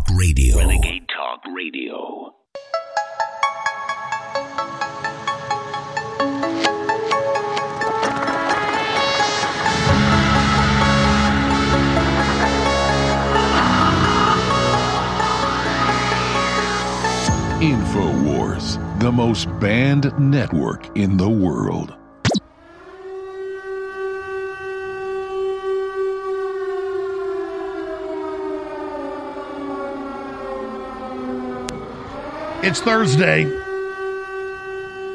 Talk 0.00 0.16
Radio. 0.18 0.56
Renegade 0.56 1.06
Talk 1.08 1.40
Radio. 1.54 2.34
InfoWars, 17.60 19.00
the 19.00 19.12
most 19.12 19.46
banned 19.58 20.18
network 20.18 20.96
in 20.96 21.16
the 21.16 21.28
world. 21.28 21.99
It's 32.62 32.78
Thursday, 32.78 33.44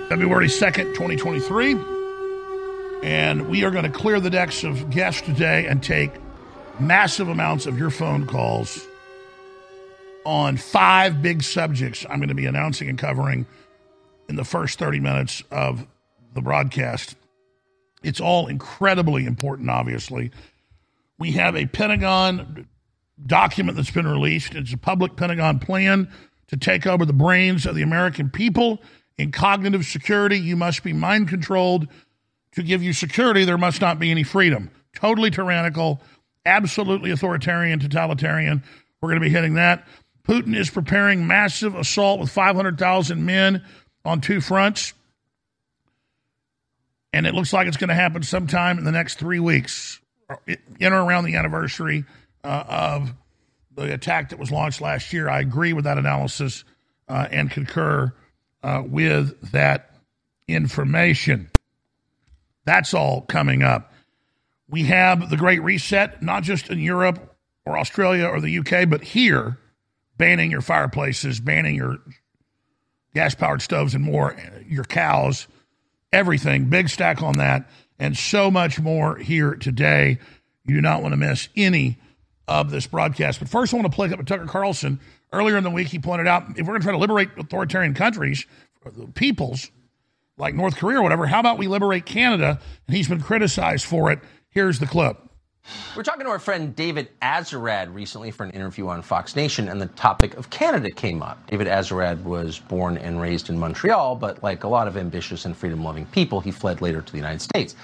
February 0.09 0.47
2nd, 0.47 0.95
2023. 0.95 1.75
And 3.03 3.47
we 3.49 3.63
are 3.63 3.69
going 3.69 3.83
to 3.83 3.91
clear 3.91 4.19
the 4.19 4.31
decks 4.31 4.63
of 4.63 4.89
guests 4.89 5.21
today 5.21 5.67
and 5.67 5.83
take 5.83 6.09
massive 6.79 7.29
amounts 7.29 7.67
of 7.67 7.77
your 7.77 7.91
phone 7.91 8.25
calls 8.25 8.87
on 10.25 10.57
five 10.57 11.21
big 11.21 11.43
subjects 11.43 12.03
I'm 12.09 12.17
going 12.17 12.29
to 12.29 12.33
be 12.35 12.47
announcing 12.47 12.89
and 12.89 12.97
covering 12.97 13.45
in 14.27 14.37
the 14.37 14.43
first 14.43 14.79
30 14.79 14.99
minutes 14.99 15.43
of 15.51 15.85
the 16.33 16.41
broadcast. 16.41 17.15
It's 18.01 18.19
all 18.19 18.47
incredibly 18.47 19.27
important, 19.27 19.69
obviously. 19.69 20.31
We 21.19 21.33
have 21.33 21.55
a 21.55 21.67
Pentagon 21.67 22.67
document 23.23 23.77
that's 23.77 23.91
been 23.91 24.07
released. 24.07 24.55
It's 24.55 24.73
a 24.73 24.77
public 24.77 25.15
Pentagon 25.15 25.59
plan 25.59 26.11
to 26.47 26.57
take 26.57 26.85
over 26.85 27.05
the 27.05 27.13
brains 27.13 27.65
of 27.65 27.75
the 27.75 27.81
American 27.81 28.29
people. 28.29 28.81
In 29.17 29.31
cognitive 29.31 29.85
security, 29.85 30.37
you 30.37 30.55
must 30.55 30.83
be 30.83 30.93
mind 30.93 31.29
controlled. 31.29 31.87
To 32.53 32.63
give 32.63 32.81
you 32.81 32.93
security, 32.93 33.43
there 33.43 33.57
must 33.57 33.81
not 33.81 33.99
be 33.99 34.11
any 34.11 34.23
freedom. 34.23 34.71
Totally 34.95 35.29
tyrannical, 35.29 36.01
absolutely 36.45 37.11
authoritarian, 37.11 37.79
totalitarian. 37.79 38.63
We're 39.01 39.09
going 39.09 39.21
to 39.21 39.27
be 39.27 39.33
hitting 39.33 39.55
that. 39.55 39.85
Putin 40.27 40.55
is 40.55 40.69
preparing 40.69 41.27
massive 41.27 41.75
assault 41.75 42.19
with 42.19 42.31
500,000 42.31 43.25
men 43.25 43.63
on 44.03 44.21
two 44.21 44.41
fronts. 44.41 44.93
And 47.13 47.27
it 47.27 47.33
looks 47.33 47.53
like 47.53 47.67
it's 47.67 47.77
going 47.77 47.89
to 47.89 47.95
happen 47.95 48.23
sometime 48.23 48.77
in 48.77 48.83
the 48.83 48.91
next 48.91 49.19
three 49.19 49.39
weeks, 49.39 49.99
in 50.79 50.93
or 50.93 51.03
around 51.03 51.25
the 51.25 51.35
anniversary 51.35 52.03
uh, 52.43 52.63
of 52.67 53.13
the 53.75 53.93
attack 53.93 54.29
that 54.29 54.39
was 54.39 54.51
launched 54.51 54.81
last 54.81 55.11
year. 55.13 55.29
I 55.29 55.39
agree 55.39 55.73
with 55.73 55.85
that 55.85 55.97
analysis 55.97 56.63
uh, 57.07 57.27
and 57.29 57.51
concur 57.51 58.13
uh, 58.63 58.83
with 58.85 59.51
that 59.51 59.91
information. 60.47 61.49
That's 62.65 62.93
all 62.93 63.21
coming 63.21 63.63
up. 63.63 63.91
We 64.67 64.85
have 64.85 65.29
the 65.29 65.37
Great 65.37 65.61
Reset, 65.61 66.23
not 66.23 66.43
just 66.43 66.69
in 66.69 66.79
Europe 66.79 67.35
or 67.65 67.77
Australia 67.77 68.25
or 68.25 68.41
the 68.41 68.59
UK, 68.59 68.89
but 68.89 69.03
here, 69.03 69.59
banning 70.17 70.49
your 70.49 70.61
fireplaces, 70.61 71.39
banning 71.39 71.75
your 71.75 71.97
gas 73.13 73.35
powered 73.35 73.61
stoves 73.61 73.93
and 73.93 74.03
more, 74.03 74.35
your 74.67 74.83
cows, 74.83 75.47
everything. 76.11 76.65
Big 76.65 76.89
stack 76.89 77.21
on 77.21 77.37
that, 77.37 77.69
and 77.99 78.17
so 78.17 78.49
much 78.49 78.79
more 78.79 79.17
here 79.17 79.53
today. 79.55 80.17
You 80.65 80.75
do 80.75 80.81
not 80.81 81.03
want 81.03 81.13
to 81.13 81.17
miss 81.17 81.49
any 81.55 81.99
of 82.47 82.71
this 82.71 82.87
broadcast. 82.87 83.39
But 83.39 83.49
first, 83.49 83.73
I 83.73 83.77
want 83.77 83.91
to 83.91 83.95
play 83.95 84.11
up 84.11 84.17
with 84.17 84.27
Tucker 84.27 84.45
Carlson. 84.45 84.99
Earlier 85.33 85.57
in 85.57 85.63
the 85.63 85.71
week, 85.71 85.87
he 85.87 85.99
pointed 85.99 86.27
out 86.27 86.43
if 86.51 86.59
we're 86.59 86.73
going 86.73 86.81
to 86.81 86.85
try 86.85 86.91
to 86.91 86.97
liberate 86.97 87.29
authoritarian 87.37 87.93
countries, 87.93 88.45
peoples 89.15 89.71
like 90.37 90.53
North 90.53 90.75
Korea 90.77 90.99
or 90.99 91.03
whatever, 91.03 91.25
how 91.25 91.39
about 91.39 91.57
we 91.57 91.67
liberate 91.67 92.05
Canada? 92.05 92.59
And 92.87 92.95
he's 92.95 93.07
been 93.07 93.21
criticized 93.21 93.85
for 93.85 94.11
it. 94.11 94.19
Here's 94.49 94.79
the 94.79 94.85
clip. 94.85 95.17
We're 95.95 96.03
talking 96.03 96.25
to 96.25 96.29
our 96.29 96.39
friend 96.39 96.75
David 96.75 97.09
Azerrad 97.21 97.93
recently 97.93 98.29
for 98.29 98.43
an 98.43 98.51
interview 98.51 98.87
on 98.87 99.01
Fox 99.01 99.35
Nation, 99.35 99.67
and 99.67 99.81
the 99.81 99.87
topic 99.87 100.35
of 100.35 100.51
Canada 100.51 100.91
came 100.91 101.23
up. 101.23 101.49
David 101.49 101.65
Azerrad 101.67 102.21
was 102.23 102.59
born 102.59 102.97
and 102.97 103.19
raised 103.19 103.49
in 103.49 103.57
Montreal, 103.57 104.15
but 104.15 104.43
like 104.43 104.63
a 104.63 104.67
lot 104.67 104.87
of 104.87 104.95
ambitious 104.95 105.45
and 105.45 105.57
freedom 105.57 105.83
loving 105.83 106.05
people, 106.07 106.39
he 106.39 106.51
fled 106.51 106.81
later 106.81 107.01
to 107.01 107.11
the 107.11 107.17
United 107.17 107.41
States. 107.41 107.75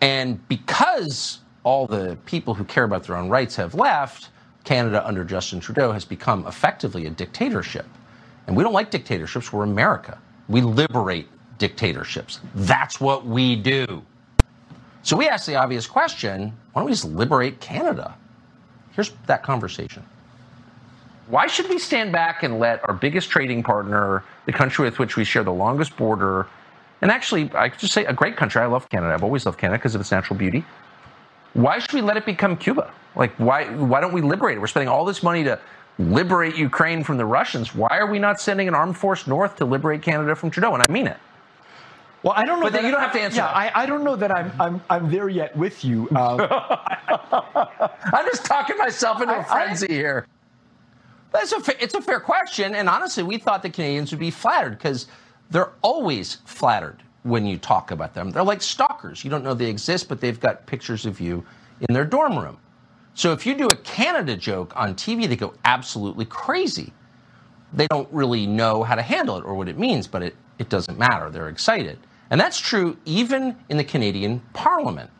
And 0.00 0.46
because 0.48 1.40
all 1.64 1.86
the 1.86 2.16
people 2.26 2.54
who 2.54 2.64
care 2.64 2.84
about 2.84 3.04
their 3.04 3.16
own 3.16 3.28
rights 3.28 3.56
have 3.56 3.74
left, 3.74 4.28
Canada 4.64 5.06
under 5.06 5.24
Justin 5.24 5.60
Trudeau 5.60 5.92
has 5.92 6.04
become 6.04 6.46
effectively 6.46 7.06
a 7.06 7.10
dictatorship. 7.10 7.86
And 8.46 8.56
we 8.56 8.62
don't 8.62 8.72
like 8.72 8.90
dictatorships, 8.90 9.52
we're 9.52 9.64
America. 9.64 10.18
We 10.48 10.60
liberate 10.60 11.28
dictatorships. 11.58 12.40
That's 12.54 13.00
what 13.00 13.26
we 13.26 13.56
do. 13.56 14.02
So 15.02 15.16
we 15.16 15.28
ask 15.28 15.46
the 15.46 15.56
obvious 15.56 15.86
question 15.86 16.52
why 16.72 16.80
don't 16.80 16.86
we 16.86 16.92
just 16.92 17.04
liberate 17.04 17.60
Canada? 17.60 18.14
Here's 18.92 19.10
that 19.26 19.42
conversation. 19.42 20.04
Why 21.28 21.46
should 21.46 21.68
we 21.68 21.78
stand 21.78 22.12
back 22.12 22.42
and 22.42 22.58
let 22.58 22.86
our 22.88 22.94
biggest 22.94 23.30
trading 23.30 23.62
partner, 23.62 24.22
the 24.46 24.52
country 24.52 24.84
with 24.84 24.98
which 24.98 25.16
we 25.16 25.24
share 25.24 25.44
the 25.44 25.52
longest 25.52 25.96
border, 25.96 26.46
and 27.00 27.10
actually, 27.10 27.50
I 27.54 27.68
could 27.68 27.80
just 27.80 27.92
say 27.92 28.04
a 28.04 28.12
great 28.12 28.36
country. 28.36 28.62
I 28.62 28.66
love 28.66 28.88
Canada. 28.88 29.12
I've 29.12 29.24
always 29.24 29.44
loved 29.44 29.58
Canada 29.58 29.78
because 29.78 29.94
of 29.94 30.00
its 30.00 30.12
natural 30.12 30.38
beauty. 30.38 30.64
Why 31.54 31.78
should 31.78 31.92
we 31.92 32.00
let 32.00 32.16
it 32.16 32.24
become 32.26 32.56
Cuba? 32.56 32.92
Like, 33.14 33.34
why, 33.36 33.66
why 33.74 34.00
don't 34.00 34.12
we 34.14 34.22
liberate 34.22 34.56
it? 34.56 34.60
We're 34.60 34.66
spending 34.68 34.88
all 34.88 35.04
this 35.04 35.22
money 35.22 35.44
to 35.44 35.58
liberate 35.98 36.56
Ukraine 36.56 37.04
from 37.04 37.18
the 37.18 37.26
Russians. 37.26 37.74
Why 37.74 37.98
are 37.98 38.10
we 38.10 38.18
not 38.18 38.40
sending 38.40 38.68
an 38.68 38.74
armed 38.74 38.96
force 38.96 39.26
north 39.26 39.56
to 39.56 39.64
liberate 39.66 40.00
Canada 40.02 40.34
from 40.34 40.50
Trudeau? 40.50 40.72
And 40.74 40.82
I 40.86 40.90
mean 40.90 41.06
it. 41.06 41.18
Well, 42.22 42.32
I 42.36 42.44
don't 42.44 42.60
know. 42.60 42.66
But 42.66 42.74
that 42.74 42.84
you 42.84 42.90
don't 42.92 43.00
have 43.00 43.12
to 43.12 43.20
answer 43.20 43.38
Yeah, 43.38 43.46
that. 43.48 43.76
I, 43.76 43.82
I 43.82 43.86
don't 43.86 44.04
know 44.04 44.14
that 44.16 44.30
I'm 44.30 44.52
I'm 44.60 44.80
I'm 44.88 45.10
there 45.10 45.28
yet 45.28 45.56
with 45.56 45.84
you. 45.84 46.08
Um, 46.16 46.40
I'm 46.40 48.26
just 48.26 48.44
talking 48.44 48.78
myself 48.78 49.20
into 49.20 49.34
a 49.34 49.38
I- 49.38 49.40
I- 49.40 49.44
frenzy 49.66 49.88
here. 49.88 50.26
That's 51.32 51.50
a 51.52 51.60
fa- 51.60 51.82
it's 51.82 51.94
a 51.94 52.00
fair 52.02 52.20
question, 52.20 52.74
and 52.74 52.88
honestly, 52.88 53.22
we 53.22 53.38
thought 53.38 53.62
the 53.62 53.70
Canadians 53.70 54.10
would 54.12 54.20
be 54.20 54.30
flattered 54.30 54.78
because 54.78 55.06
they're 55.50 55.72
always 55.82 56.36
flattered 56.44 57.02
when 57.22 57.46
you 57.46 57.56
talk 57.56 57.90
about 57.90 58.14
them. 58.14 58.30
They're 58.30 58.42
like 58.42 58.62
stalkers. 58.62 59.24
You 59.24 59.30
don't 59.30 59.44
know 59.44 59.54
they 59.54 59.70
exist, 59.70 60.08
but 60.08 60.20
they've 60.20 60.38
got 60.38 60.66
pictures 60.66 61.06
of 61.06 61.20
you 61.20 61.44
in 61.88 61.94
their 61.94 62.04
dorm 62.04 62.38
room. 62.38 62.58
So 63.14 63.32
if 63.32 63.46
you 63.46 63.54
do 63.54 63.68
a 63.68 63.76
Canada 63.76 64.36
joke 64.36 64.72
on 64.74 64.94
TV, 64.94 65.28
they 65.28 65.36
go 65.36 65.54
absolutely 65.64 66.24
crazy. 66.24 66.92
They 67.72 67.86
don't 67.88 68.08
really 68.12 68.46
know 68.46 68.82
how 68.82 68.94
to 68.94 69.02
handle 69.02 69.36
it 69.36 69.44
or 69.44 69.54
what 69.54 69.68
it 69.68 69.78
means, 69.78 70.06
but 70.06 70.22
it, 70.22 70.36
it 70.58 70.68
doesn't 70.68 70.98
matter. 70.98 71.30
They're 71.30 71.48
excited. 71.48 71.98
And 72.30 72.40
that's 72.40 72.58
true 72.58 72.96
even 73.04 73.56
in 73.68 73.76
the 73.76 73.84
Canadian 73.84 74.40
Parliament. 74.52 75.10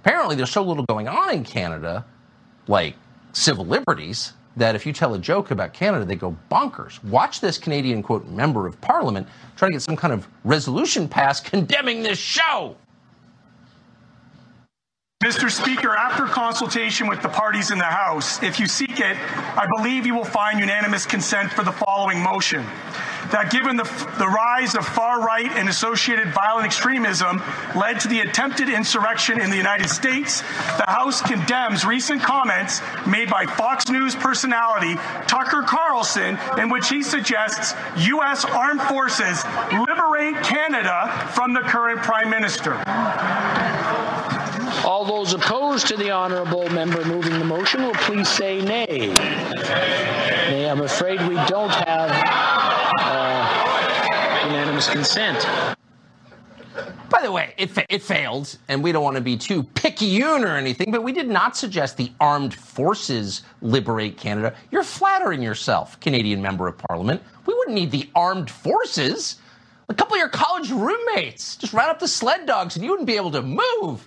Apparently, 0.00 0.36
there's 0.36 0.50
so 0.50 0.62
little 0.62 0.84
going 0.84 1.08
on 1.08 1.34
in 1.34 1.44
Canada, 1.44 2.04
like 2.66 2.94
civil 3.32 3.66
liberties, 3.66 4.32
that 4.56 4.74
if 4.74 4.84
you 4.84 4.92
tell 4.92 5.14
a 5.14 5.18
joke 5.18 5.50
about 5.50 5.72
Canada, 5.72 6.04
they 6.04 6.16
go 6.16 6.36
bonkers. 6.50 7.02
Watch 7.04 7.40
this 7.40 7.58
Canadian, 7.58 8.02
quote, 8.02 8.26
member 8.26 8.66
of 8.66 8.80
parliament 8.80 9.26
trying 9.56 9.70
to 9.70 9.74
get 9.74 9.82
some 9.82 9.96
kind 9.96 10.12
of 10.12 10.26
resolution 10.44 11.08
passed 11.08 11.44
condemning 11.44 12.02
this 12.02 12.18
show. 12.18 12.76
Mr. 15.22 15.50
Speaker, 15.50 15.94
after 15.94 16.24
consultation 16.24 17.06
with 17.06 17.20
the 17.20 17.28
parties 17.28 17.70
in 17.70 17.76
the 17.76 17.84
House, 17.84 18.42
if 18.42 18.58
you 18.58 18.66
seek 18.66 19.00
it, 19.00 19.18
I 19.54 19.66
believe 19.76 20.06
you 20.06 20.14
will 20.14 20.24
find 20.24 20.58
unanimous 20.58 21.04
consent 21.04 21.52
for 21.52 21.62
the 21.62 21.72
following 21.72 22.22
motion. 22.22 22.64
That 23.32 23.50
given 23.50 23.76
the, 23.76 23.84
the 24.18 24.26
rise 24.26 24.74
of 24.74 24.84
far 24.84 25.20
right 25.20 25.50
and 25.52 25.68
associated 25.68 26.34
violent 26.34 26.66
extremism 26.66 27.42
led 27.76 28.00
to 28.00 28.08
the 28.08 28.20
attempted 28.20 28.68
insurrection 28.68 29.40
in 29.40 29.50
the 29.50 29.56
United 29.56 29.88
States, 29.88 30.40
the 30.76 30.84
House 30.86 31.22
condemns 31.22 31.84
recent 31.84 32.22
comments 32.22 32.80
made 33.06 33.30
by 33.30 33.46
Fox 33.46 33.88
News 33.88 34.14
personality 34.16 34.94
Tucker 35.26 35.62
Carlson, 35.62 36.38
in 36.58 36.70
which 36.70 36.88
he 36.88 37.02
suggests 37.02 37.74
U.S. 38.08 38.44
armed 38.44 38.82
forces 38.82 39.44
liberate 39.72 40.42
Canada 40.44 41.28
from 41.32 41.52
the 41.52 41.60
current 41.60 42.00
Prime 42.02 42.30
Minister. 42.30 42.82
All 44.84 45.04
those 45.04 45.34
opposed 45.34 45.86
to 45.88 45.96
the 45.96 46.10
honourable 46.10 46.68
member 46.70 47.04
moving 47.04 47.38
the 47.38 47.44
motion 47.44 47.82
will 47.82 47.94
please 47.94 48.28
say 48.28 48.60
nay. 48.60 49.12
Nay, 50.50 50.68
I'm 50.68 50.80
afraid 50.80 51.20
we 51.28 51.34
don't 51.46 51.70
have 51.70 52.49
consent. 54.88 55.46
By 57.10 57.22
the 57.22 57.32
way, 57.32 57.54
it, 57.58 57.70
fa- 57.70 57.86
it 57.88 58.02
failed, 58.02 58.56
and 58.68 58.84
we 58.84 58.92
don't 58.92 59.02
want 59.02 59.16
to 59.16 59.20
be 59.20 59.36
too 59.36 59.64
picayune 59.64 60.44
or 60.44 60.56
anything, 60.56 60.92
but 60.92 61.02
we 61.02 61.12
did 61.12 61.28
not 61.28 61.56
suggest 61.56 61.96
the 61.96 62.12
armed 62.20 62.54
forces 62.54 63.42
liberate 63.60 64.16
Canada. 64.16 64.54
You're 64.70 64.84
flattering 64.84 65.42
yourself, 65.42 65.98
Canadian 65.98 66.40
Member 66.40 66.68
of 66.68 66.78
Parliament. 66.78 67.20
We 67.46 67.54
wouldn't 67.54 67.74
need 67.74 67.90
the 67.90 68.08
armed 68.14 68.48
forces. 68.48 69.36
A 69.88 69.94
couple 69.94 70.14
of 70.14 70.20
your 70.20 70.28
college 70.28 70.70
roommates 70.70 71.56
just 71.56 71.72
round 71.72 71.90
up 71.90 71.98
the 71.98 72.06
sled 72.06 72.46
dogs 72.46 72.76
and 72.76 72.84
you 72.84 72.90
wouldn't 72.92 73.08
be 73.08 73.16
able 73.16 73.32
to 73.32 73.42
move. 73.42 74.06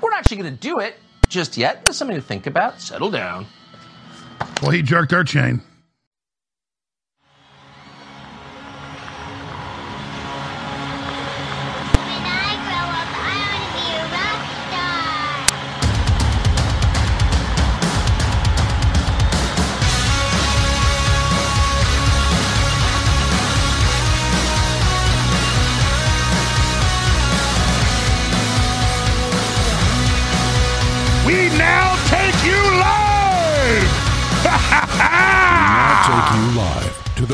We're 0.00 0.10
not 0.10 0.20
actually 0.20 0.38
going 0.38 0.54
to 0.54 0.60
do 0.60 0.78
it 0.78 0.96
just 1.28 1.58
yet. 1.58 1.84
That's 1.84 1.98
something 1.98 2.16
to 2.16 2.22
think 2.22 2.46
about. 2.46 2.80
Settle 2.80 3.10
down. 3.10 3.46
Well, 4.62 4.70
he 4.70 4.80
jerked 4.80 5.12
our 5.12 5.24
chain. 5.24 5.60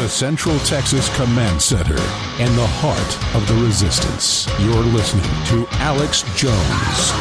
The 0.02 0.08
Central 0.08 0.58
Texas 0.60 1.08
Command 1.14 1.62
Center 1.62 1.94
in 2.42 2.56
the 2.56 2.66
heart 2.66 3.36
of 3.36 3.46
the 3.46 3.54
resistance. 3.64 4.48
You're 4.58 4.82
listening 4.82 5.22
to 5.46 5.64
Alex 5.76 6.22
Jones. 6.34 7.12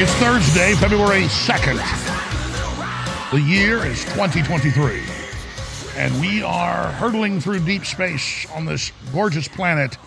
It's 0.00 0.10
Thursday, 0.14 0.74
February 0.76 1.24
2nd. 1.24 1.76
The 3.30 3.42
year 3.42 3.84
is 3.84 4.02
2023. 4.14 5.02
And 5.98 6.18
we 6.18 6.42
are 6.42 6.90
hurtling 6.92 7.42
through 7.42 7.60
deep 7.66 7.84
space 7.84 8.50
on 8.52 8.64
this 8.64 8.90
gorgeous 9.12 9.48
planet 9.48 9.98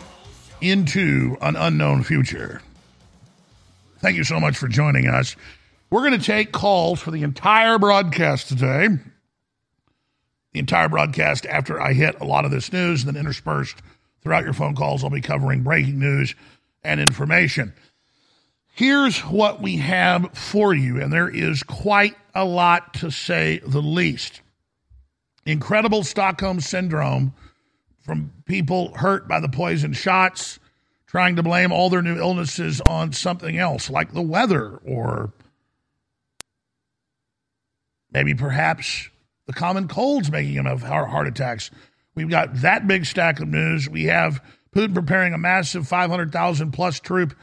into 0.60 1.38
an 1.40 1.56
unknown 1.56 2.01
future. 2.01 2.63
Thank 4.00 4.18
you 4.18 4.24
so 4.24 4.40
much 4.40 4.58
for 4.58 4.68
joining 4.68 5.06
us. 5.06 5.36
We're 5.92 6.01
going 6.01 6.19
to 6.19 6.25
take 6.25 6.51
calls 6.51 7.00
for 7.00 7.12
the 7.12 7.22
entire 7.22 7.78
broadcast 7.78 8.48
today. 8.48 8.88
The 10.56 10.60
entire 10.60 10.88
broadcast 10.88 11.46
after 11.48 11.81
I 11.81 11.92
hit 11.92 12.22
a 12.22 12.24
lot 12.24 12.46
of 12.46 12.52
this 12.52 12.72
news, 12.72 13.04
and 13.04 13.13
then 13.13 13.19
interspersed 13.19 13.75
throughout 14.22 14.46
your 14.46 14.54
phone 14.54 14.74
calls, 14.74 15.04
I'll 15.04 15.10
be 15.10 15.19
covering 15.19 15.63
breaking 15.63 16.00
news 16.00 16.34
and 16.81 17.02
information. 17.02 17.74
Here's 18.74 19.19
what 19.19 19.62
we 19.62 19.75
have 19.75 20.31
for 20.31 20.74
you, 20.74 21.02
and 21.02 21.12
there 21.12 21.28
is 21.28 21.62
quite 21.62 22.16
a 22.34 22.46
lot 22.46 22.94
to 22.94 23.12
say 23.12 23.60
the 23.68 23.81
least. 23.81 24.40
Incredible 25.46 26.06
Stockholm 26.06 26.62
syndrome 26.62 27.34
from 28.04 28.31
people 28.46 28.96
hurt 28.96 29.28
by 29.28 29.42
the 29.42 29.50
poison 29.50 29.92
shots, 29.92 30.58
trying 31.06 31.36
to 31.36 31.44
blame 31.44 31.74
all 31.74 31.90
their 31.90 32.01
new 32.01 32.18
illnesses 32.18 32.80
on 32.80 33.12
something 33.12 33.58
else, 33.58 33.90
like 33.90 34.13
the 34.13 34.22
weather 34.22 34.78
or 34.86 35.34
maybe 38.10 38.34
perhaps 38.34 39.10
the 39.45 39.53
common 39.53 39.88
colds 39.88 40.31
making 40.31 40.56
them 40.56 40.65
have 40.65 40.81
heart 40.81 41.27
attacks. 41.27 41.71
We've 42.15 42.30
got 42.30 42.62
that 42.62 42.88
big 42.88 43.06
stack 43.06 43.39
of 43.39 43.47
news. 43.47 43.89
We 43.89 44.06
have 44.06 44.42
Putin 44.75 44.94
preparing 44.94 45.33
a 45.33 45.38
massive 45.38 45.88
500,000 45.88 46.71
plus 46.71 47.00
troop 47.00 47.36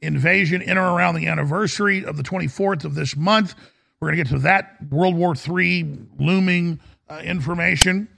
invasion 0.00 0.62
in 0.62 0.78
or 0.78 0.94
around 0.94 1.16
the 1.16 1.26
anniversary 1.26 2.04
of 2.04 2.16
the 2.16 2.22
24th 2.22 2.84
of 2.84 2.94
this 2.94 3.16
month. 3.16 3.54
We're 4.00 4.08
going 4.08 4.18
to 4.18 4.24
get 4.24 4.30
to 4.30 4.38
that 4.40 4.76
World 4.90 5.16
War 5.16 5.34
III 5.34 5.98
looming 6.18 6.80
uh, 7.08 7.20
information. 7.24 8.08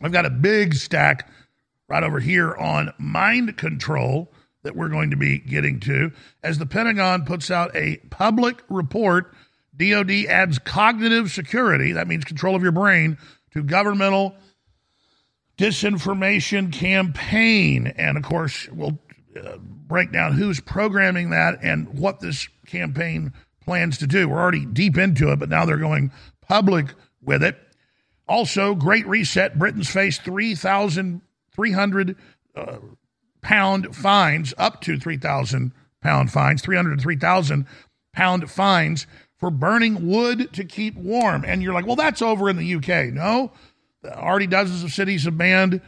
I've 0.00 0.12
got 0.12 0.26
a 0.26 0.30
big 0.30 0.74
stack 0.74 1.28
right 1.88 2.04
over 2.04 2.20
here 2.20 2.54
on 2.54 2.92
mind 2.98 3.56
control 3.56 4.30
that 4.62 4.76
we're 4.76 4.88
going 4.88 5.10
to 5.10 5.16
be 5.16 5.38
getting 5.38 5.80
to 5.80 6.12
as 6.42 6.58
the 6.58 6.66
Pentagon 6.66 7.24
puts 7.24 7.50
out 7.50 7.74
a 7.74 7.96
public 8.10 8.62
report. 8.68 9.34
DoD 9.78 10.26
adds 10.28 10.58
cognitive 10.58 11.30
security, 11.30 11.92
that 11.92 12.08
means 12.08 12.24
control 12.24 12.56
of 12.56 12.62
your 12.62 12.72
brain, 12.72 13.16
to 13.52 13.62
governmental 13.62 14.34
disinformation 15.56 16.72
campaign. 16.72 17.86
And 17.96 18.16
of 18.16 18.24
course, 18.24 18.68
we'll 18.68 18.98
uh, 19.36 19.58
break 19.58 20.12
down 20.12 20.32
who's 20.32 20.60
programming 20.60 21.30
that 21.30 21.60
and 21.62 21.88
what 21.98 22.20
this 22.20 22.48
campaign 22.66 23.32
plans 23.64 23.98
to 23.98 24.06
do. 24.06 24.28
We're 24.28 24.38
already 24.38 24.66
deep 24.66 24.98
into 24.98 25.30
it, 25.32 25.38
but 25.38 25.48
now 25.48 25.64
they're 25.64 25.76
going 25.76 26.10
public 26.40 26.94
with 27.22 27.42
it. 27.42 27.56
Also, 28.26 28.74
Great 28.74 29.06
Reset 29.06 29.58
Britain's 29.58 29.88
faced 29.88 30.22
3,300 30.22 32.16
uh, 32.54 32.76
pound 33.40 33.96
fines, 33.96 34.54
up 34.58 34.80
to 34.82 34.98
3,000 34.98 35.72
pound 36.02 36.30
fines, 36.32 36.62
300 36.62 36.98
to 36.98 37.02
3,000 37.02 37.66
pound 38.12 38.50
fines 38.50 39.06
for 39.38 39.50
burning 39.50 40.06
wood 40.08 40.52
to 40.52 40.64
keep 40.64 40.96
warm. 40.96 41.44
And 41.44 41.62
you're 41.62 41.74
like, 41.74 41.86
well, 41.86 41.96
that's 41.96 42.22
over 42.22 42.48
in 42.48 42.56
the 42.56 42.74
UK. 42.74 43.12
No, 43.12 43.52
already 44.04 44.46
dozens 44.46 44.82
of 44.82 44.92
cities 44.92 45.24
have 45.24 45.38
banned 45.38 45.80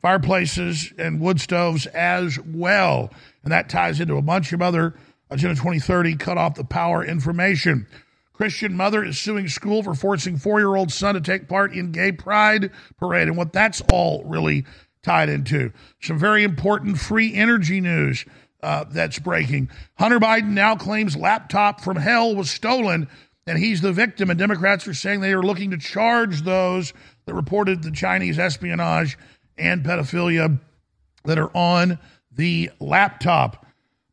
fireplaces 0.00 0.92
and 0.96 1.20
wood 1.20 1.40
stoves 1.40 1.86
as 1.86 2.38
well. 2.38 3.10
And 3.42 3.52
that 3.52 3.68
ties 3.68 4.00
into 4.00 4.16
a 4.16 4.22
bunch 4.22 4.52
of 4.52 4.62
other 4.62 4.94
Agenda 5.30 5.56
2030 5.56 6.16
cut 6.16 6.38
off 6.38 6.54
the 6.54 6.64
power 6.64 7.04
information. 7.04 7.86
Christian 8.32 8.76
mother 8.76 9.04
is 9.04 9.18
suing 9.18 9.48
school 9.48 9.82
for 9.82 9.94
forcing 9.94 10.36
four 10.36 10.60
year 10.60 10.76
old 10.76 10.92
son 10.92 11.14
to 11.14 11.20
take 11.20 11.48
part 11.48 11.72
in 11.72 11.90
gay 11.90 12.12
pride 12.12 12.70
parade 12.96 13.26
and 13.26 13.36
what 13.36 13.52
that's 13.52 13.82
all 13.92 14.22
really 14.24 14.64
tied 15.02 15.28
into. 15.28 15.72
Some 16.00 16.18
very 16.18 16.44
important 16.44 16.98
free 16.98 17.34
energy 17.34 17.80
news 17.80 18.24
uh, 18.62 18.84
that's 18.90 19.18
breaking. 19.18 19.70
Hunter 19.98 20.18
Biden 20.18 20.48
now 20.48 20.76
claims 20.76 21.16
laptop 21.16 21.80
from 21.80 21.96
hell 21.96 22.34
was 22.34 22.50
stolen 22.50 23.08
and 23.46 23.58
he's 23.58 23.80
the 23.80 23.92
victim. 23.92 24.30
And 24.30 24.38
Democrats 24.38 24.86
are 24.86 24.94
saying 24.94 25.20
they 25.20 25.32
are 25.32 25.42
looking 25.42 25.70
to 25.70 25.78
charge 25.78 26.42
those 26.42 26.92
that 27.26 27.34
reported 27.34 27.82
the 27.82 27.90
Chinese 27.90 28.38
espionage 28.38 29.18
and 29.56 29.84
pedophilia 29.84 30.58
that 31.24 31.38
are 31.38 31.54
on 31.56 31.98
the 32.32 32.70
laptop. 32.78 33.66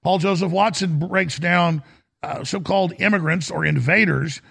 Paul 0.04 0.20
Joseph 0.20 0.52
Watson 0.52 1.00
breaks 1.00 1.40
down 1.40 1.84
uh, 2.24 2.44
so 2.44 2.60
called 2.60 2.94
immigrants 3.00 3.52
or 3.52 3.66
invaders 3.66 4.42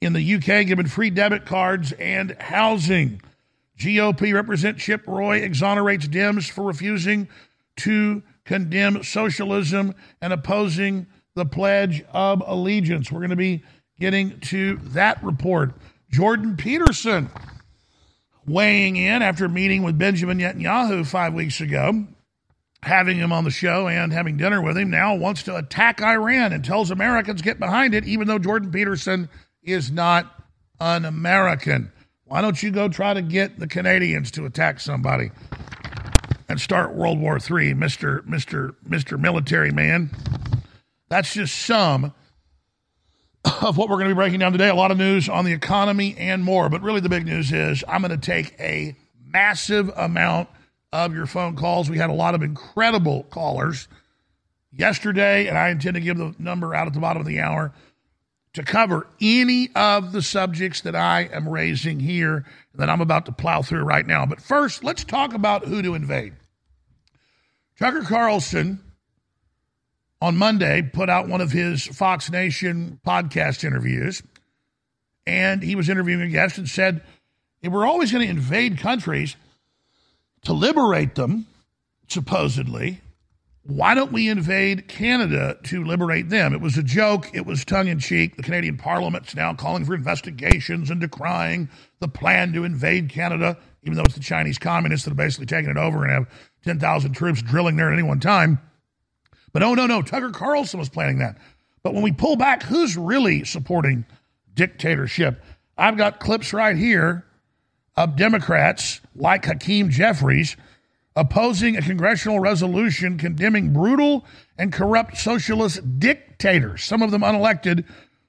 in 0.00 0.12
the 0.12 0.34
UK 0.34 0.66
given 0.66 0.86
free 0.86 1.10
debit 1.10 1.46
cards 1.46 1.92
and 1.92 2.36
housing. 2.40 3.20
GOP 3.78 4.34
Representative 4.34 4.82
Chip 4.82 5.06
Roy 5.06 5.38
exonerates 5.38 6.06
Dems 6.08 6.50
for 6.50 6.64
refusing 6.64 7.28
to 7.78 8.22
condemn 8.46 9.02
socialism 9.02 9.94
and 10.22 10.32
opposing 10.32 11.06
the 11.34 11.44
Pledge 11.44 12.02
of 12.12 12.42
Allegiance. 12.46 13.12
We're 13.12 13.20
going 13.20 13.30
to 13.30 13.36
be 13.36 13.62
getting 14.00 14.40
to 14.40 14.76
that 14.92 15.22
report. 15.22 15.74
Jordan 16.10 16.56
Peterson 16.56 17.28
weighing 18.46 18.96
in 18.96 19.22
after 19.22 19.48
meeting 19.48 19.82
with 19.82 19.98
Benjamin 19.98 20.38
Netanyahu 20.38 21.04
five 21.06 21.34
weeks 21.34 21.60
ago, 21.60 22.06
having 22.82 23.18
him 23.18 23.32
on 23.32 23.44
the 23.44 23.50
show 23.50 23.88
and 23.88 24.12
having 24.12 24.36
dinner 24.36 24.62
with 24.62 24.78
him, 24.78 24.90
now 24.90 25.16
wants 25.16 25.42
to 25.42 25.56
attack 25.56 26.00
Iran 26.00 26.52
and 26.52 26.64
tells 26.64 26.90
Americans 26.90 27.42
get 27.42 27.58
behind 27.58 27.94
it, 27.94 28.06
even 28.06 28.28
though 28.28 28.38
Jordan 28.38 28.70
Peterson 28.70 29.28
is 29.62 29.90
not 29.90 30.32
an 30.78 31.04
American. 31.04 31.90
Why 32.24 32.40
don't 32.40 32.62
you 32.62 32.70
go 32.70 32.88
try 32.88 33.14
to 33.14 33.22
get 33.22 33.58
the 33.58 33.66
Canadians 33.66 34.30
to 34.32 34.46
attack 34.46 34.78
somebody 34.80 35.30
and 36.48 36.60
start 36.60 36.94
World 36.94 37.20
War 37.20 37.36
III, 37.36 37.74
Mr. 37.74 38.22
Mr. 38.22 38.74
Mr. 38.88 39.18
Military 39.18 39.70
Man? 39.70 40.10
That's 41.08 41.32
just 41.32 41.54
some 41.54 42.12
of 43.62 43.76
what 43.76 43.88
we're 43.88 43.96
going 43.96 44.08
to 44.08 44.14
be 44.14 44.18
breaking 44.18 44.40
down 44.40 44.52
today. 44.52 44.68
A 44.68 44.74
lot 44.74 44.90
of 44.90 44.98
news 44.98 45.28
on 45.28 45.44
the 45.44 45.52
economy 45.52 46.14
and 46.18 46.42
more. 46.42 46.68
But 46.68 46.82
really, 46.82 47.00
the 47.00 47.08
big 47.08 47.26
news 47.26 47.52
is 47.52 47.84
I'm 47.88 48.02
going 48.02 48.18
to 48.18 48.24
take 48.24 48.58
a 48.60 48.96
massive 49.24 49.90
amount 49.96 50.48
of 50.92 51.14
your 51.14 51.26
phone 51.26 51.56
calls. 51.56 51.90
We 51.90 51.98
had 51.98 52.10
a 52.10 52.14
lot 52.14 52.34
of 52.34 52.42
incredible 52.42 53.24
callers 53.24 53.88
yesterday, 54.72 55.46
and 55.46 55.58
I 55.58 55.68
intend 55.68 55.94
to 55.94 56.00
give 56.00 56.16
the 56.16 56.34
number 56.38 56.74
out 56.74 56.86
at 56.86 56.94
the 56.94 57.00
bottom 57.00 57.20
of 57.20 57.26
the 57.26 57.40
hour 57.40 57.72
to 58.54 58.62
cover 58.62 59.06
any 59.20 59.68
of 59.74 60.12
the 60.12 60.22
subjects 60.22 60.80
that 60.80 60.96
I 60.96 61.28
am 61.32 61.48
raising 61.48 62.00
here 62.00 62.46
that 62.76 62.90
I'm 62.90 63.00
about 63.00 63.26
to 63.26 63.32
plow 63.32 63.62
through 63.62 63.82
right 63.82 64.06
now. 64.06 64.26
But 64.26 64.40
first, 64.40 64.84
let's 64.84 65.04
talk 65.04 65.34
about 65.34 65.64
who 65.64 65.82
to 65.82 65.94
invade. 65.94 66.34
Tucker 67.78 68.02
Carlson 68.02 68.80
on 70.20 70.36
Monday 70.36 70.82
put 70.82 71.10
out 71.10 71.28
one 71.28 71.40
of 71.40 71.52
his 71.52 71.86
Fox 71.86 72.30
Nation 72.30 73.00
podcast 73.06 73.64
interviews, 73.64 74.22
and 75.26 75.62
he 75.62 75.74
was 75.74 75.88
interviewing 75.88 76.22
a 76.22 76.28
guest 76.28 76.58
and 76.58 76.68
said, 76.68 77.02
we're 77.62 77.86
always 77.86 78.12
going 78.12 78.24
to 78.24 78.30
invade 78.30 78.78
countries 78.78 79.36
to 80.42 80.52
liberate 80.52 81.16
them, 81.16 81.46
supposedly, 82.08 83.00
why 83.66 83.94
don't 83.94 84.12
we 84.12 84.28
invade 84.28 84.86
Canada 84.86 85.58
to 85.64 85.84
liberate 85.84 86.28
them? 86.28 86.52
It 86.52 86.60
was 86.60 86.78
a 86.78 86.82
joke. 86.82 87.28
It 87.34 87.46
was 87.46 87.64
tongue 87.64 87.88
in 87.88 87.98
cheek. 87.98 88.36
The 88.36 88.42
Canadian 88.42 88.76
Parliament's 88.76 89.34
now 89.34 89.54
calling 89.54 89.84
for 89.84 89.94
investigations 89.94 90.88
and 90.88 91.00
decrying 91.00 91.68
the 91.98 92.06
plan 92.08 92.52
to 92.52 92.62
invade 92.64 93.08
Canada, 93.08 93.58
even 93.82 93.96
though 93.96 94.04
it's 94.04 94.14
the 94.14 94.20
Chinese 94.20 94.58
communists 94.58 95.04
that 95.04 95.10
have 95.10 95.16
basically 95.16 95.46
taken 95.46 95.70
it 95.70 95.76
over 95.76 96.04
and 96.04 96.12
have 96.12 96.28
10,000 96.64 97.12
troops 97.12 97.42
drilling 97.42 97.76
there 97.76 97.88
at 97.88 97.94
any 97.94 98.04
one 98.04 98.20
time. 98.20 98.60
But 99.52 99.64
oh, 99.64 99.74
no, 99.74 99.86
no, 99.86 100.00
Tucker 100.00 100.30
Carlson 100.30 100.78
was 100.78 100.88
planning 100.88 101.18
that. 101.18 101.36
But 101.82 101.94
when 101.94 102.02
we 102.02 102.12
pull 102.12 102.36
back, 102.36 102.62
who's 102.62 102.96
really 102.96 103.44
supporting 103.44 104.06
dictatorship? 104.54 105.42
I've 105.76 105.96
got 105.96 106.20
clips 106.20 106.52
right 106.52 106.76
here 106.76 107.24
of 107.96 108.16
Democrats 108.16 109.00
like 109.16 109.44
Hakeem 109.44 109.90
Jeffries 109.90 110.56
opposing 111.16 111.76
a 111.76 111.82
congressional 111.82 112.38
resolution 112.38 113.16
condemning 113.16 113.72
brutal 113.72 114.24
and 114.58 114.72
corrupt 114.72 115.16
socialist 115.16 115.98
dictators, 115.98 116.84
some 116.84 117.02
of 117.02 117.10
them 117.10 117.22
unelected, 117.22 117.84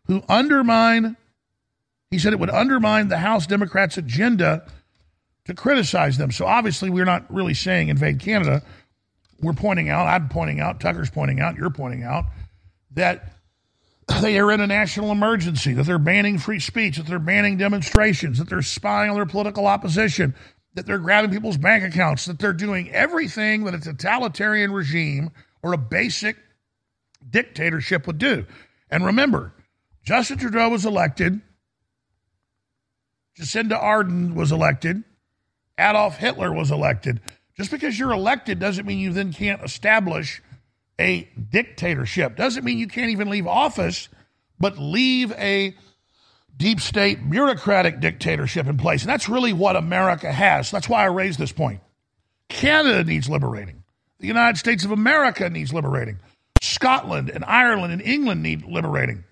who 0.06 0.24
undermine, 0.29 1.17
he 2.10 2.17
said 2.17 2.32
it 2.32 2.39
would 2.39 2.50
undermine 2.50 3.10
the 3.10 3.17
House 3.17 3.46
Democrats' 3.46 3.98
agenda 3.98 4.65
to 5.46 5.53
criticize 5.53 6.17
them. 6.17 6.32
So 6.32 6.46
obviously, 6.46 6.89
we're 6.89 7.06
not 7.06 7.32
really 7.32 7.53
saying 7.53 7.89
invade 7.89 8.20
Canada. 8.20 8.63
We're 9.41 9.53
pointing 9.53 9.89
out, 9.89 10.08
I'm 10.08 10.29
pointing 10.29 10.62
out, 10.62 10.79
Tucker's 10.79 11.10
pointing 11.10 11.41
out, 11.41 11.58
you're 11.58 11.70
pointing 11.70 12.03
out 12.03 12.25
that 12.91 13.34
they 14.22 14.39
are 14.39 14.51
in 14.51 14.62
a 14.62 14.67
national 14.67 15.12
emergency, 15.12 15.74
that 15.74 15.84
they're 15.84 16.00
banning 16.00 16.38
free 16.38 16.60
speech, 16.62 16.98
that 16.98 17.06
they're 17.06 17.20
banning 17.20 17.58
demonstrations, 17.58 18.39
that 18.39 18.50
they're 18.50 18.62
spying 18.62 19.10
on 19.10 19.17
their 19.17 19.25
political 19.25 19.67
opposition, 19.67 20.34
that 20.77 20.86
they're 20.86 21.00
grabbing 21.00 21.31
people's 21.31 21.57
bank 21.57 21.84
accounts, 21.84 22.25
that 22.25 22.38
they're 22.38 22.53
doing 22.53 22.91
everything 22.91 23.63
that 23.63 23.74
a 23.74 23.79
totalitarian 23.79 24.72
regime 24.72 25.31
or 25.63 25.74
a 25.74 25.77
basic 25.77 26.38
dictatorship 27.27 28.05
would 28.05 28.19
do. 28.19 28.46
And 28.91 29.03
remember, 29.03 29.53
Justin 30.03 30.38
Trudeau 30.38 30.69
was 30.69 30.86
elected, 30.86 31.41
Jacinda 33.39 33.81
Ardern 33.81 34.36
was 34.36 34.51
elected, 34.51 35.03
Adolf 35.79 36.17
Hitler 36.17 36.53
was 36.53 36.69
elected. 36.69 37.22
Just 37.55 37.72
because 37.72 37.98
you're 37.98 38.12
elected 38.12 38.60
doesn't 38.60 38.86
mean 38.86 39.00
you 39.00 39.12
then 39.12 39.34
can't 39.34 39.63
establish 39.63 40.43
a 41.00 41.27
dictatorship. 41.50 42.36
Doesn't 42.36 42.63
mean 42.63 42.77
you 42.77 42.88
can't 42.88 43.10
even 43.10 43.31
leave 43.31 43.48
office, 43.48 44.10
but 44.60 44.77
leave 44.77 45.31
a 45.31 45.75
deep 46.58 46.82
state 46.82 47.30
bureaucratic 47.30 48.00
dictatorship 48.00 48.68
in 48.68 48.78
place. 48.78 49.04
And 49.04 49.10
that's 49.10 49.30
really 49.30 49.54
what 49.54 49.76
America 49.76 50.32
has. 50.32 50.72
That's 50.72 50.90
why 50.90 51.04
I 51.04 51.06
raised 51.06 51.40
this 51.40 51.52
point. 51.52 51.82
Canada 52.50 53.04
needs 53.04 53.30
liberating. 53.30 53.84
The 54.20 54.28
United 54.28 54.58
States 54.58 54.84
of 54.84 54.92
America 54.92 55.50
needs 55.50 55.74
liberating. 55.74 56.20
Scotland 56.62 57.30
and 57.30 57.46
Ireland 57.46 57.94
and 57.94 58.02
England 58.02 58.42
need 58.42 58.66
liberating. 58.66 59.24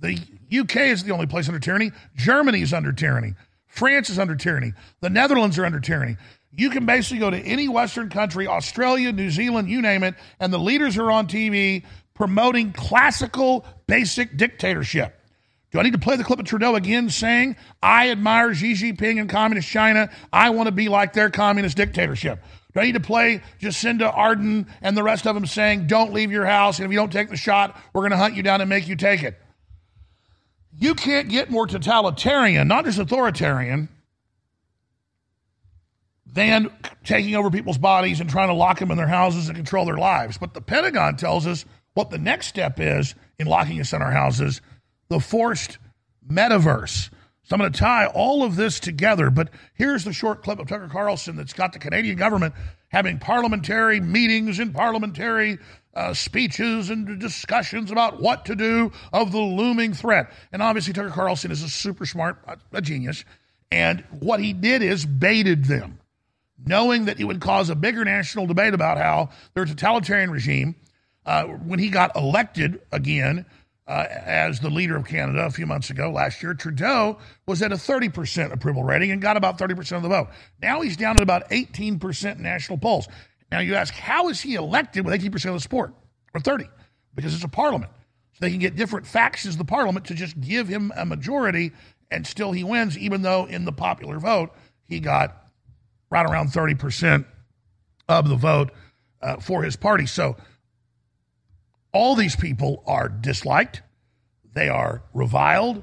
The 0.00 0.18
UK 0.52 0.76
is 0.76 1.02
the 1.02 1.12
only 1.12 1.26
place 1.26 1.48
under 1.48 1.60
tyranny. 1.60 1.92
Germany 2.14 2.60
is 2.60 2.74
under 2.74 2.92
tyranny. 2.92 3.34
France 3.66 4.10
is 4.10 4.18
under 4.18 4.36
tyranny. 4.36 4.74
The 5.00 5.10
Netherlands 5.10 5.58
are 5.58 5.64
under 5.64 5.80
tyranny. 5.80 6.16
You 6.52 6.70
can 6.70 6.86
basically 6.86 7.18
go 7.18 7.30
to 7.30 7.38
any 7.38 7.68
Western 7.68 8.10
country, 8.10 8.46
Australia, 8.46 9.10
New 9.10 9.30
Zealand, 9.30 9.68
you 9.68 9.80
name 9.80 10.04
it, 10.04 10.14
and 10.38 10.52
the 10.52 10.58
leaders 10.58 10.96
are 10.98 11.10
on 11.10 11.26
TV 11.26 11.84
promoting 12.14 12.72
classical 12.72 13.64
basic 13.86 14.36
dictatorship. 14.36 15.20
Do 15.74 15.80
I 15.80 15.82
need 15.82 15.94
to 15.94 15.98
play 15.98 16.14
the 16.14 16.22
clip 16.22 16.38
of 16.38 16.46
Trudeau 16.46 16.76
again 16.76 17.10
saying, 17.10 17.56
I 17.82 18.10
admire 18.10 18.54
Xi 18.54 18.74
Jinping 18.74 19.20
and 19.20 19.28
Communist 19.28 19.68
China. 19.68 20.08
I 20.32 20.50
want 20.50 20.68
to 20.68 20.72
be 20.72 20.88
like 20.88 21.14
their 21.14 21.30
communist 21.30 21.76
dictatorship? 21.76 22.44
Do 22.72 22.80
I 22.80 22.84
need 22.84 22.92
to 22.92 23.00
play 23.00 23.42
Jacinda 23.60 24.14
Ardern 24.14 24.68
and 24.82 24.96
the 24.96 25.02
rest 25.02 25.26
of 25.26 25.34
them 25.34 25.46
saying, 25.46 25.88
don't 25.88 26.12
leave 26.12 26.30
your 26.30 26.46
house, 26.46 26.78
and 26.78 26.86
if 26.86 26.92
you 26.92 26.98
don't 26.98 27.10
take 27.10 27.28
the 27.28 27.36
shot, 27.36 27.76
we're 27.92 28.02
going 28.02 28.12
to 28.12 28.16
hunt 28.16 28.36
you 28.36 28.42
down 28.44 28.60
and 28.60 28.70
make 28.70 28.86
you 28.86 28.94
take 28.94 29.24
it? 29.24 29.36
You 30.78 30.94
can't 30.94 31.28
get 31.28 31.50
more 31.50 31.66
totalitarian, 31.66 32.68
not 32.68 32.84
just 32.84 33.00
authoritarian, 33.00 33.88
than 36.24 36.70
taking 37.02 37.34
over 37.34 37.50
people's 37.50 37.78
bodies 37.78 38.20
and 38.20 38.30
trying 38.30 38.48
to 38.48 38.54
lock 38.54 38.78
them 38.78 38.92
in 38.92 38.96
their 38.96 39.08
houses 39.08 39.48
and 39.48 39.56
control 39.56 39.86
their 39.86 39.98
lives. 39.98 40.38
But 40.38 40.54
the 40.54 40.60
Pentagon 40.60 41.16
tells 41.16 41.48
us 41.48 41.64
what 41.94 42.10
the 42.10 42.18
next 42.18 42.46
step 42.46 42.78
is 42.78 43.16
in 43.40 43.48
locking 43.48 43.80
us 43.80 43.92
in 43.92 44.02
our 44.02 44.12
houses 44.12 44.60
the 45.08 45.20
forced 45.20 45.78
metaverse. 46.28 47.10
So 47.44 47.54
I'm 47.54 47.60
going 47.60 47.72
to 47.72 47.78
tie 47.78 48.06
all 48.06 48.42
of 48.42 48.56
this 48.56 48.80
together. 48.80 49.30
But 49.30 49.50
here's 49.74 50.04
the 50.04 50.12
short 50.12 50.42
clip 50.42 50.58
of 50.58 50.66
Tucker 50.66 50.88
Carlson 50.88 51.36
that's 51.36 51.52
got 51.52 51.72
the 51.72 51.78
Canadian 51.78 52.16
government 52.16 52.54
having 52.88 53.18
parliamentary 53.18 54.00
meetings 54.00 54.58
and 54.58 54.74
parliamentary 54.74 55.58
uh, 55.94 56.14
speeches 56.14 56.90
and 56.90 57.20
discussions 57.20 57.90
about 57.90 58.20
what 58.20 58.46
to 58.46 58.54
do 58.54 58.92
of 59.12 59.30
the 59.30 59.40
looming 59.40 59.92
threat. 59.92 60.32
And 60.52 60.62
obviously, 60.62 60.94
Tucker 60.94 61.10
Carlson 61.10 61.50
is 61.50 61.62
a 61.62 61.68
super 61.68 62.06
smart, 62.06 62.38
a 62.72 62.80
genius. 62.80 63.24
And 63.70 64.04
what 64.20 64.40
he 64.40 64.52
did 64.52 64.82
is 64.82 65.04
baited 65.04 65.66
them 65.66 65.98
knowing 66.66 67.06
that 67.06 67.20
it 67.20 67.24
would 67.24 67.40
cause 67.40 67.70
a 67.70 67.74
bigger 67.74 68.04
national 68.04 68.46
debate 68.46 68.74
about 68.74 68.98
how 68.98 69.30
their 69.54 69.64
totalitarian 69.64 70.30
regime, 70.30 70.74
uh, 71.26 71.44
when 71.44 71.78
he 71.78 71.90
got 71.90 72.14
elected 72.16 72.80
again 72.92 73.44
uh, 73.86 74.06
as 74.08 74.60
the 74.60 74.70
leader 74.70 74.96
of 74.96 75.04
Canada 75.04 75.44
a 75.44 75.50
few 75.50 75.66
months 75.66 75.90
ago, 75.90 76.10
last 76.10 76.42
year, 76.42 76.54
Trudeau 76.54 77.18
was 77.46 77.60
at 77.60 77.72
a 77.72 77.76
30% 77.76 78.52
approval 78.52 78.82
rating 78.82 79.10
and 79.10 79.20
got 79.20 79.36
about 79.36 79.58
30% 79.58 79.96
of 79.96 80.02
the 80.02 80.08
vote. 80.08 80.28
Now 80.62 80.80
he's 80.80 80.96
down 80.96 81.16
at 81.16 81.22
about 81.22 81.48
18% 81.50 82.36
in 82.36 82.42
national 82.42 82.78
polls. 82.78 83.08
Now 83.52 83.60
you 83.60 83.74
ask, 83.74 83.92
how 83.92 84.28
is 84.30 84.40
he 84.40 84.54
elected 84.54 85.04
with 85.04 85.20
18% 85.20 85.34
of 85.46 85.54
the 85.54 85.60
support, 85.60 85.92
or 86.34 86.40
30? 86.40 86.66
Because 87.14 87.34
it's 87.34 87.44
a 87.44 87.48
parliament. 87.48 87.92
So 88.32 88.38
they 88.40 88.50
can 88.50 88.58
get 88.58 88.74
different 88.74 89.06
factions 89.06 89.54
of 89.54 89.58
the 89.58 89.64
parliament 89.64 90.06
to 90.06 90.14
just 90.14 90.40
give 90.40 90.66
him 90.66 90.90
a 90.96 91.04
majority, 91.04 91.72
and 92.10 92.26
still 92.26 92.52
he 92.52 92.64
wins, 92.64 92.96
even 92.96 93.22
though 93.22 93.44
in 93.44 93.64
the 93.64 93.72
popular 93.72 94.18
vote 94.18 94.50
he 94.86 94.98
got 94.98 95.44
right 96.10 96.26
around 96.26 96.48
30% 96.48 97.26
of 98.08 98.28
the 98.28 98.36
vote 98.36 98.70
uh, 99.22 99.36
for 99.36 99.62
his 99.62 99.76
party. 99.76 100.06
So 100.06 100.36
all 101.94 102.14
these 102.16 102.36
people 102.36 102.82
are 102.86 103.08
disliked, 103.08 103.82
they 104.52 104.68
are 104.68 105.02
reviled, 105.14 105.82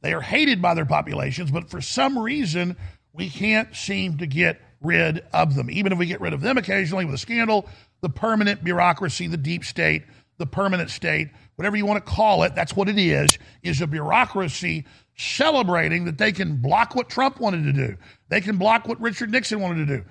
they 0.00 0.12
are 0.12 0.20
hated 0.20 0.60
by 0.60 0.74
their 0.74 0.86
populations, 0.86 1.50
but 1.50 1.70
for 1.70 1.80
some 1.80 2.18
reason, 2.18 2.76
we 3.12 3.30
can't 3.30 3.74
seem 3.76 4.18
to 4.18 4.26
get 4.26 4.60
rid 4.80 5.24
of 5.32 5.54
them. 5.54 5.70
Even 5.70 5.92
if 5.92 5.98
we 5.98 6.06
get 6.06 6.20
rid 6.20 6.32
of 6.32 6.40
them 6.40 6.58
occasionally 6.58 7.04
with 7.04 7.14
a 7.14 7.18
scandal, 7.18 7.68
the 8.00 8.08
permanent 8.08 8.64
bureaucracy, 8.64 9.26
the 9.26 9.36
deep 9.36 9.64
state, 9.64 10.02
the 10.38 10.46
permanent 10.46 10.90
state, 10.90 11.28
whatever 11.56 11.76
you 11.76 11.86
want 11.86 12.04
to 12.04 12.12
call 12.12 12.42
it, 12.42 12.54
that's 12.54 12.74
what 12.74 12.88
it 12.88 12.98
is, 12.98 13.38
is 13.62 13.80
a 13.80 13.86
bureaucracy 13.86 14.84
celebrating 15.16 16.06
that 16.06 16.18
they 16.18 16.32
can 16.32 16.56
block 16.56 16.94
what 16.94 17.08
Trump 17.08 17.38
wanted 17.38 17.64
to 17.64 17.72
do. 17.72 17.96
They 18.28 18.40
can 18.40 18.56
block 18.56 18.88
what 18.88 19.00
Richard 19.00 19.30
Nixon 19.30 19.60
wanted 19.60 19.86
to 19.86 19.98
do. 19.98 20.04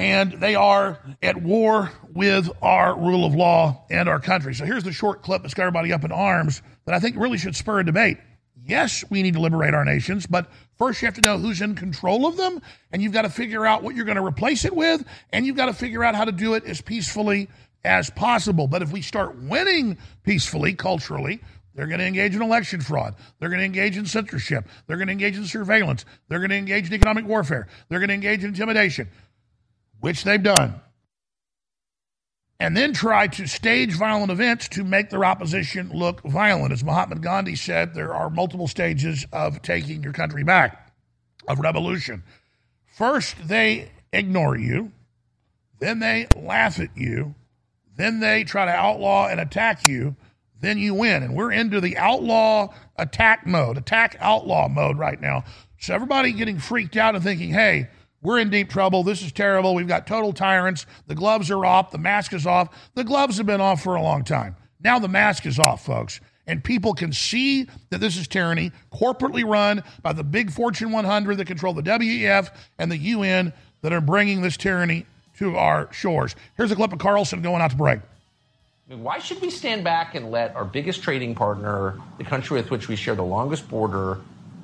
And 0.00 0.32
they 0.32 0.54
are 0.54 0.98
at 1.22 1.42
war 1.42 1.92
with 2.14 2.48
our 2.62 2.98
rule 2.98 3.26
of 3.26 3.34
law 3.34 3.84
and 3.90 4.08
our 4.08 4.18
country. 4.18 4.54
So 4.54 4.64
here's 4.64 4.82
the 4.82 4.92
short 4.92 5.20
clip 5.20 5.42
that's 5.42 5.52
got 5.52 5.64
everybody 5.64 5.92
up 5.92 6.04
in 6.04 6.10
arms 6.10 6.62
that 6.86 6.94
I 6.94 7.00
think 7.00 7.16
really 7.16 7.36
should 7.36 7.54
spur 7.54 7.80
a 7.80 7.84
debate. 7.84 8.16
Yes, 8.64 9.04
we 9.10 9.22
need 9.22 9.34
to 9.34 9.42
liberate 9.42 9.74
our 9.74 9.84
nations, 9.84 10.26
but 10.26 10.50
first 10.78 11.02
you 11.02 11.06
have 11.06 11.16
to 11.16 11.20
know 11.20 11.36
who's 11.36 11.60
in 11.60 11.74
control 11.74 12.26
of 12.26 12.38
them, 12.38 12.62
and 12.90 13.02
you've 13.02 13.12
got 13.12 13.22
to 13.22 13.28
figure 13.28 13.66
out 13.66 13.82
what 13.82 13.94
you're 13.94 14.06
going 14.06 14.16
to 14.16 14.24
replace 14.24 14.64
it 14.64 14.74
with, 14.74 15.04
and 15.34 15.44
you've 15.44 15.56
got 15.56 15.66
to 15.66 15.74
figure 15.74 16.02
out 16.02 16.14
how 16.14 16.24
to 16.24 16.32
do 16.32 16.54
it 16.54 16.64
as 16.64 16.80
peacefully 16.80 17.50
as 17.84 18.08
possible. 18.08 18.68
But 18.68 18.80
if 18.80 18.90
we 18.92 19.02
start 19.02 19.36
winning 19.36 19.98
peacefully, 20.22 20.72
culturally, 20.72 21.42
they're 21.74 21.86
going 21.86 22.00
to 22.00 22.06
engage 22.06 22.34
in 22.34 22.42
election 22.42 22.80
fraud. 22.80 23.16
They're 23.38 23.50
going 23.50 23.60
to 23.60 23.66
engage 23.66 23.96
in 23.96 24.06
censorship. 24.06 24.66
They're 24.86 24.96
going 24.96 25.08
to 25.08 25.12
engage 25.12 25.36
in 25.36 25.44
surveillance. 25.44 26.04
They're 26.28 26.40
going 26.40 26.50
to 26.50 26.56
engage 26.56 26.88
in 26.88 26.94
economic 26.94 27.26
warfare. 27.26 27.68
They're 27.88 28.00
going 28.00 28.08
to 28.08 28.14
engage 28.14 28.40
in 28.40 28.50
intimidation, 28.50 29.08
which 30.00 30.24
they've 30.24 30.42
done. 30.42 30.80
And 32.58 32.76
then 32.76 32.92
try 32.92 33.26
to 33.26 33.46
stage 33.46 33.92
violent 33.92 34.30
events 34.30 34.68
to 34.70 34.84
make 34.84 35.08
their 35.08 35.24
opposition 35.24 35.90
look 35.94 36.22
violent. 36.22 36.72
As 36.72 36.84
Mahatma 36.84 37.16
Gandhi 37.16 37.56
said, 37.56 37.94
there 37.94 38.14
are 38.14 38.28
multiple 38.28 38.68
stages 38.68 39.24
of 39.32 39.62
taking 39.62 40.02
your 40.02 40.12
country 40.12 40.44
back, 40.44 40.92
of 41.48 41.58
revolution. 41.58 42.22
First, 42.96 43.36
they 43.48 43.90
ignore 44.12 44.56
you. 44.56 44.92
Then 45.78 46.00
they 46.00 46.26
laugh 46.36 46.78
at 46.78 46.94
you. 46.96 47.34
Then 47.96 48.20
they 48.20 48.44
try 48.44 48.66
to 48.66 48.72
outlaw 48.72 49.28
and 49.28 49.40
attack 49.40 49.86
you 49.86 50.16
then 50.60 50.78
you 50.78 50.94
win. 50.94 51.22
And 51.22 51.34
we're 51.34 51.52
into 51.52 51.80
the 51.80 51.96
outlaw 51.96 52.72
attack 52.96 53.46
mode, 53.46 53.78
attack 53.78 54.16
outlaw 54.20 54.68
mode 54.68 54.98
right 54.98 55.20
now. 55.20 55.44
So 55.78 55.94
everybody 55.94 56.32
getting 56.32 56.58
freaked 56.58 56.96
out 56.96 57.14
and 57.14 57.24
thinking, 57.24 57.50
hey, 57.50 57.88
we're 58.22 58.38
in 58.38 58.50
deep 58.50 58.68
trouble. 58.68 59.02
This 59.02 59.22
is 59.22 59.32
terrible. 59.32 59.74
We've 59.74 59.88
got 59.88 60.06
total 60.06 60.32
tyrants. 60.32 60.86
The 61.06 61.14
gloves 61.14 61.50
are 61.50 61.64
off. 61.64 61.90
The 61.90 61.98
mask 61.98 62.32
is 62.34 62.46
off. 62.46 62.68
The 62.94 63.04
gloves 63.04 63.38
have 63.38 63.46
been 63.46 63.60
off 63.60 63.82
for 63.82 63.94
a 63.94 64.02
long 64.02 64.24
time. 64.24 64.56
Now 64.82 64.98
the 64.98 65.08
mask 65.08 65.46
is 65.46 65.58
off, 65.58 65.84
folks. 65.84 66.20
And 66.46 66.62
people 66.62 66.94
can 66.94 67.12
see 67.12 67.66
that 67.90 68.00
this 68.00 68.16
is 68.16 68.26
tyranny, 68.26 68.72
corporately 68.92 69.44
run 69.48 69.82
by 70.02 70.12
the 70.12 70.24
big 70.24 70.50
Fortune 70.50 70.90
100 70.90 71.36
that 71.36 71.46
control 71.46 71.72
the 71.72 71.82
WEF 71.82 72.50
and 72.78 72.90
the 72.90 72.96
UN 72.96 73.52
that 73.82 73.92
are 73.92 74.00
bringing 74.00 74.42
this 74.42 74.56
tyranny 74.56 75.06
to 75.38 75.56
our 75.56 75.90
shores. 75.92 76.34
Here's 76.56 76.72
a 76.72 76.76
clip 76.76 76.92
of 76.92 76.98
Carlson 76.98 77.40
going 77.40 77.62
out 77.62 77.70
to 77.70 77.76
break. 77.76 78.00
Why 78.88 79.20
should 79.20 79.40
we 79.40 79.50
stand 79.50 79.84
back 79.84 80.16
and 80.16 80.32
let 80.32 80.54
our 80.56 80.64
biggest 80.64 81.02
trading 81.02 81.36
partner, 81.36 81.94
the 82.18 82.24
country 82.24 82.56
with 82.56 82.70
which 82.72 82.88
we 82.88 82.96
share 82.96 83.14
the 83.14 83.22
longest 83.22 83.68
border, 83.68 84.18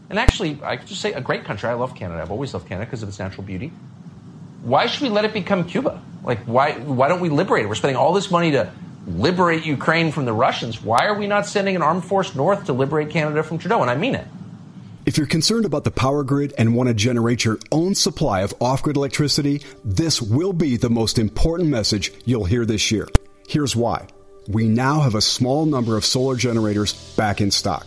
and 0.08 0.18
actually, 0.18 0.58
I 0.62 0.76
could 0.76 0.86
just 0.86 1.00
say 1.00 1.12
a 1.12 1.20
great 1.20 1.44
country. 1.44 1.68
I 1.68 1.74
love 1.74 1.94
Canada. 1.94 2.22
I've 2.22 2.30
always 2.30 2.54
loved 2.54 2.68
Canada 2.68 2.86
because 2.86 3.02
of 3.02 3.08
its 3.08 3.18
natural 3.18 3.44
beauty. 3.44 3.72
Why 4.62 4.86
should 4.86 5.02
we 5.02 5.08
let 5.08 5.24
it 5.24 5.32
become 5.32 5.64
Cuba? 5.64 6.02
Like, 6.22 6.40
why, 6.44 6.72
why 6.72 7.08
don't 7.08 7.20
we 7.20 7.28
liberate 7.28 7.64
it? 7.64 7.68
We're 7.68 7.74
spending 7.74 7.96
all 7.96 8.12
this 8.12 8.30
money 8.30 8.52
to 8.52 8.72
liberate 9.06 9.64
Ukraine 9.64 10.10
from 10.12 10.24
the 10.24 10.32
Russians. 10.32 10.82
Why 10.82 11.06
are 11.06 11.18
we 11.18 11.26
not 11.26 11.46
sending 11.46 11.76
an 11.76 11.82
armed 11.82 12.04
force 12.04 12.34
north 12.34 12.66
to 12.66 12.72
liberate 12.72 13.10
Canada 13.10 13.42
from 13.42 13.58
Trudeau? 13.58 13.82
And 13.82 13.90
I 13.90 13.96
mean 13.96 14.14
it. 14.14 14.26
If 15.06 15.16
you're 15.16 15.26
concerned 15.28 15.64
about 15.64 15.84
the 15.84 15.92
power 15.92 16.24
grid 16.24 16.52
and 16.58 16.74
want 16.74 16.88
to 16.88 16.94
generate 16.94 17.44
your 17.44 17.58
own 17.70 17.94
supply 17.94 18.40
of 18.40 18.52
off 18.60 18.82
grid 18.82 18.96
electricity, 18.96 19.62
this 19.84 20.20
will 20.20 20.52
be 20.52 20.76
the 20.76 20.90
most 20.90 21.16
important 21.18 21.68
message 21.68 22.12
you'll 22.24 22.44
hear 22.44 22.66
this 22.66 22.90
year. 22.90 23.08
Here's 23.48 23.76
why. 23.76 24.08
We 24.48 24.68
now 24.68 25.00
have 25.00 25.14
a 25.14 25.20
small 25.20 25.64
number 25.64 25.96
of 25.96 26.04
solar 26.04 26.34
generators 26.34 26.92
back 27.16 27.40
in 27.40 27.52
stock. 27.52 27.86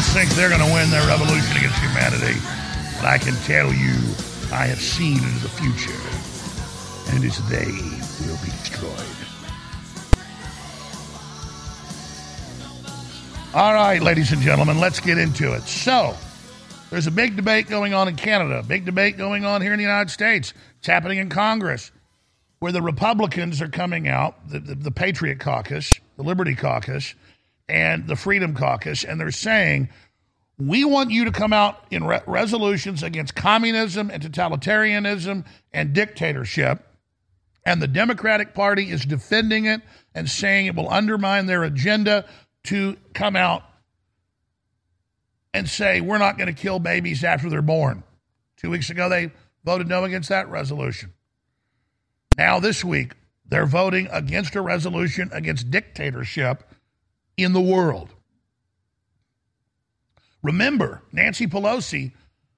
Think 0.00 0.30
they're 0.30 0.48
going 0.48 0.60
to 0.60 0.72
win 0.72 0.90
their 0.90 1.06
revolution 1.06 1.56
against 1.56 1.78
humanity, 1.78 2.40
but 2.96 3.06
I 3.06 3.16
can 3.16 3.34
tell 3.44 3.72
you, 3.72 3.94
I 4.52 4.66
have 4.66 4.80
seen 4.80 5.18
into 5.18 5.38
the 5.38 5.48
future, 5.48 5.94
and 7.14 7.24
it's 7.24 7.38
they 7.48 7.66
will 8.26 8.36
be 8.42 8.50
destroyed. 8.50 9.06
All 13.54 13.72
right, 13.72 14.02
ladies 14.02 14.32
and 14.32 14.42
gentlemen, 14.42 14.80
let's 14.80 14.98
get 14.98 15.16
into 15.16 15.52
it. 15.54 15.62
So, 15.62 16.16
there's 16.90 17.06
a 17.06 17.12
big 17.12 17.36
debate 17.36 17.68
going 17.68 17.94
on 17.94 18.08
in 18.08 18.16
Canada, 18.16 18.64
big 18.66 18.84
debate 18.84 19.16
going 19.16 19.44
on 19.44 19.62
here 19.62 19.72
in 19.72 19.78
the 19.78 19.84
United 19.84 20.10
States. 20.10 20.52
It's 20.78 20.88
happening 20.88 21.18
in 21.18 21.28
Congress, 21.28 21.92
where 22.58 22.72
the 22.72 22.82
Republicans 22.82 23.62
are 23.62 23.68
coming 23.68 24.08
out, 24.08 24.48
the, 24.48 24.58
the, 24.58 24.74
the 24.74 24.90
Patriot 24.90 25.38
Caucus, 25.38 26.00
the 26.16 26.24
Liberty 26.24 26.56
Caucus, 26.56 27.14
and 27.70 28.06
the 28.06 28.16
Freedom 28.16 28.54
Caucus, 28.54 29.04
and 29.04 29.20
they're 29.20 29.30
saying, 29.30 29.88
we 30.58 30.84
want 30.84 31.10
you 31.10 31.24
to 31.24 31.32
come 31.32 31.52
out 31.52 31.82
in 31.90 32.04
re- 32.04 32.20
resolutions 32.26 33.02
against 33.02 33.34
communism 33.34 34.10
and 34.10 34.22
totalitarianism 34.22 35.46
and 35.72 35.92
dictatorship. 35.94 36.86
And 37.64 37.80
the 37.80 37.88
Democratic 37.88 38.54
Party 38.54 38.90
is 38.90 39.04
defending 39.04 39.66
it 39.66 39.80
and 40.14 40.28
saying 40.28 40.66
it 40.66 40.74
will 40.74 40.90
undermine 40.90 41.46
their 41.46 41.62
agenda 41.62 42.26
to 42.64 42.96
come 43.14 43.36
out 43.36 43.62
and 45.54 45.68
say 45.68 46.00
we're 46.00 46.18
not 46.18 46.36
going 46.36 46.54
to 46.54 46.60
kill 46.60 46.78
babies 46.78 47.24
after 47.24 47.48
they're 47.48 47.62
born. 47.62 48.02
Two 48.56 48.70
weeks 48.70 48.90
ago, 48.90 49.08
they 49.08 49.30
voted 49.64 49.88
no 49.88 50.04
against 50.04 50.28
that 50.28 50.50
resolution. 50.50 51.12
Now, 52.36 52.60
this 52.60 52.84
week, 52.84 53.12
they're 53.46 53.66
voting 53.66 54.08
against 54.12 54.54
a 54.54 54.60
resolution 54.60 55.30
against 55.32 55.70
dictatorship 55.70 56.69
in 57.42 57.52
the 57.52 57.60
world. 57.60 58.08
Remember, 60.42 61.02
Nancy 61.12 61.46
Pelosi, 61.46 62.12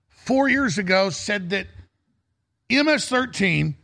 four 0.09 0.49
years 0.49 0.79
ago, 0.79 1.11
said 1.11 1.51
that 1.51 1.67
MS 2.71 3.09
13, 3.09 3.77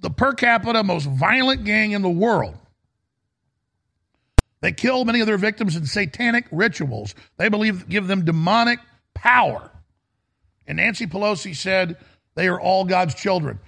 the 0.00 0.10
per 0.10 0.32
capita 0.34 0.82
most 0.82 1.06
violent 1.06 1.64
gang 1.64 1.92
in 1.92 2.02
the 2.02 2.10
world, 2.10 2.56
they 4.60 4.72
kill 4.72 5.04
many 5.04 5.20
of 5.20 5.26
their 5.26 5.38
victims 5.38 5.76
in 5.76 5.86
satanic 5.86 6.46
rituals. 6.50 7.14
They 7.36 7.48
believe 7.48 7.88
give 7.88 8.06
them 8.06 8.24
demonic 8.24 8.78
power. 9.12 9.70
And 10.66 10.78
Nancy 10.78 11.06
Pelosi 11.06 11.54
said 11.54 11.98
they 12.34 12.48
are 12.48 12.58
all 12.58 12.84
God's 12.84 13.14
children. 13.14 13.60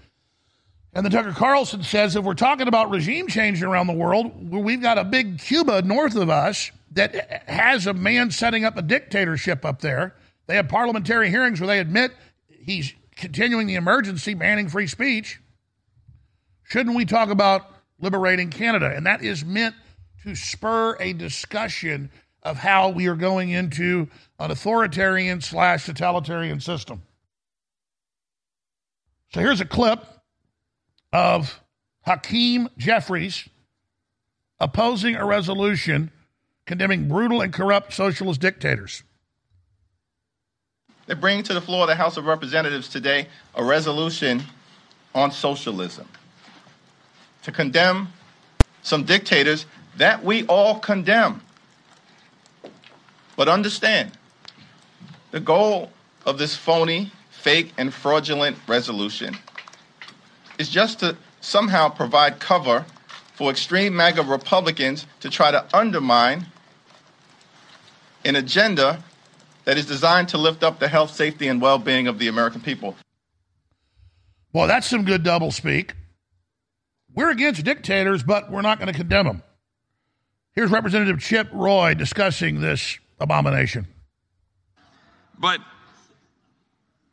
And 0.96 1.04
the 1.04 1.10
Tucker 1.10 1.32
Carlson 1.32 1.82
says 1.82 2.16
if 2.16 2.24
we're 2.24 2.32
talking 2.32 2.68
about 2.68 2.88
regime 2.88 3.28
change 3.28 3.62
around 3.62 3.86
the 3.86 3.92
world, 3.92 4.50
we've 4.50 4.80
got 4.80 4.96
a 4.96 5.04
big 5.04 5.38
Cuba 5.38 5.82
north 5.82 6.16
of 6.16 6.30
us 6.30 6.70
that 6.92 7.46
has 7.46 7.86
a 7.86 7.92
man 7.92 8.30
setting 8.30 8.64
up 8.64 8.78
a 8.78 8.82
dictatorship 8.82 9.66
up 9.66 9.82
there. 9.82 10.14
They 10.46 10.56
have 10.56 10.68
parliamentary 10.68 11.28
hearings 11.28 11.60
where 11.60 11.66
they 11.66 11.80
admit 11.80 12.12
he's 12.48 12.94
continuing 13.14 13.66
the 13.66 13.74
emergency, 13.74 14.32
banning 14.32 14.70
free 14.70 14.86
speech. 14.86 15.38
Shouldn't 16.62 16.96
we 16.96 17.04
talk 17.04 17.28
about 17.28 17.66
liberating 18.00 18.48
Canada? 18.48 18.90
And 18.90 19.04
that 19.04 19.22
is 19.22 19.44
meant 19.44 19.74
to 20.22 20.34
spur 20.34 20.96
a 20.98 21.12
discussion 21.12 22.10
of 22.42 22.56
how 22.56 22.88
we 22.88 23.06
are 23.08 23.16
going 23.16 23.50
into 23.50 24.08
an 24.38 24.50
authoritarian 24.50 25.42
slash 25.42 25.84
totalitarian 25.84 26.58
system. 26.58 27.02
So 29.34 29.40
here's 29.40 29.60
a 29.60 29.66
clip 29.66 30.02
of 31.12 31.60
Hakeem 32.02 32.68
Jeffries 32.78 33.48
opposing 34.58 35.16
a 35.16 35.24
resolution 35.24 36.10
condemning 36.66 37.08
brutal 37.08 37.40
and 37.40 37.52
corrupt 37.52 37.92
socialist 37.92 38.40
dictators. 38.40 39.02
They're 41.06 41.14
bringing 41.14 41.44
to 41.44 41.54
the 41.54 41.60
floor 41.60 41.82
of 41.82 41.88
the 41.88 41.94
House 41.94 42.16
of 42.16 42.26
Representatives 42.26 42.88
today 42.88 43.28
a 43.54 43.64
resolution 43.64 44.42
on 45.14 45.30
socialism 45.30 46.08
to 47.44 47.52
condemn 47.52 48.08
some 48.82 49.04
dictators 49.04 49.66
that 49.96 50.24
we 50.24 50.44
all 50.46 50.78
condemn. 50.80 51.40
But 53.36 53.48
understand, 53.48 54.12
the 55.30 55.40
goal 55.40 55.90
of 56.24 56.38
this 56.38 56.56
phony, 56.56 57.12
fake, 57.30 57.72
and 57.78 57.94
fraudulent 57.94 58.56
resolution 58.66 59.36
is 60.58 60.68
just 60.68 61.00
to 61.00 61.16
somehow 61.40 61.88
provide 61.88 62.40
cover 62.40 62.84
for 63.34 63.50
extreme 63.50 63.94
MAGA 63.94 64.22
Republicans 64.22 65.06
to 65.20 65.30
try 65.30 65.50
to 65.50 65.64
undermine 65.74 66.46
an 68.24 68.36
agenda 68.36 69.02
that 69.64 69.76
is 69.76 69.86
designed 69.86 70.28
to 70.30 70.38
lift 70.38 70.62
up 70.62 70.78
the 70.78 70.88
health, 70.88 71.14
safety, 71.14 71.48
and 71.48 71.60
well 71.60 71.78
being 71.78 72.08
of 72.08 72.18
the 72.18 72.28
American 72.28 72.60
people. 72.60 72.96
Well, 74.52 74.66
that's 74.66 74.86
some 74.86 75.04
good 75.04 75.22
double 75.22 75.50
speak. 75.50 75.94
We're 77.14 77.30
against 77.30 77.64
dictators, 77.64 78.22
but 78.22 78.50
we're 78.50 78.62
not 78.62 78.78
going 78.78 78.88
to 78.88 78.94
condemn 78.94 79.26
them. 79.26 79.42
Here's 80.54 80.70
Representative 80.70 81.20
Chip 81.20 81.48
Roy 81.52 81.94
discussing 81.94 82.60
this 82.60 82.98
abomination. 83.20 83.86
But 85.38 85.60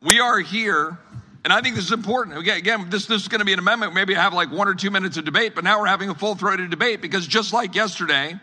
we 0.00 0.20
are 0.20 0.40
here, 0.40 0.98
and 1.44 1.52
I 1.52 1.60
think 1.60 1.76
this 1.76 1.84
is 1.84 1.92
important. 1.92 2.38
Again, 2.38 2.88
this, 2.88 3.04
this 3.04 3.22
is 3.22 3.28
going 3.28 3.40
to 3.40 3.44
be 3.44 3.52
an 3.52 3.58
amendment. 3.58 3.92
Maybe 3.92 4.14
have 4.14 4.32
like 4.32 4.50
one 4.50 4.66
or 4.66 4.74
two 4.74 4.90
minutes 4.90 5.18
of 5.18 5.26
debate, 5.26 5.54
but 5.54 5.62
now 5.62 5.78
we're 5.78 5.86
having 5.86 6.08
a 6.08 6.14
full 6.14 6.34
throated 6.34 6.70
debate 6.70 7.02
because 7.02 7.26
just 7.26 7.52
like 7.52 7.74
yesterday 7.74 8.34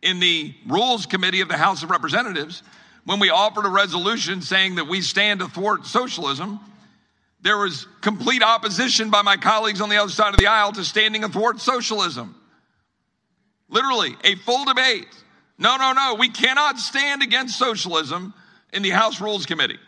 in 0.00 0.20
the 0.20 0.54
Rules 0.66 1.04
Committee 1.04 1.42
of 1.42 1.48
the 1.48 1.58
House 1.58 1.82
of 1.82 1.90
Representatives, 1.90 2.62
when 3.04 3.20
we 3.20 3.28
offered 3.28 3.66
a 3.66 3.70
resolution 3.70 4.40
saying 4.40 4.76
that 4.76 4.88
we 4.88 5.02
stand 5.02 5.40
to 5.40 5.48
thwart 5.48 5.86
socialism, 5.86 6.60
there 7.42 7.58
was 7.58 7.86
complete 8.00 8.42
opposition 8.42 9.10
by 9.10 9.20
my 9.20 9.36
colleagues 9.36 9.82
on 9.82 9.90
the 9.90 9.96
other 9.96 10.10
side 10.10 10.32
of 10.32 10.38
the 10.38 10.46
aisle 10.46 10.72
to 10.72 10.84
standing 10.84 11.24
athwart 11.24 11.60
socialism. 11.60 12.34
Literally, 13.68 14.16
a 14.24 14.34
full 14.36 14.64
debate. 14.64 15.08
No, 15.58 15.76
no, 15.76 15.92
no, 15.92 16.16
we 16.18 16.30
cannot 16.30 16.78
stand 16.78 17.22
against 17.22 17.58
socialism 17.58 18.32
in 18.72 18.82
the 18.82 18.90
House 18.90 19.20
Rules 19.20 19.44
Committee. 19.44 19.78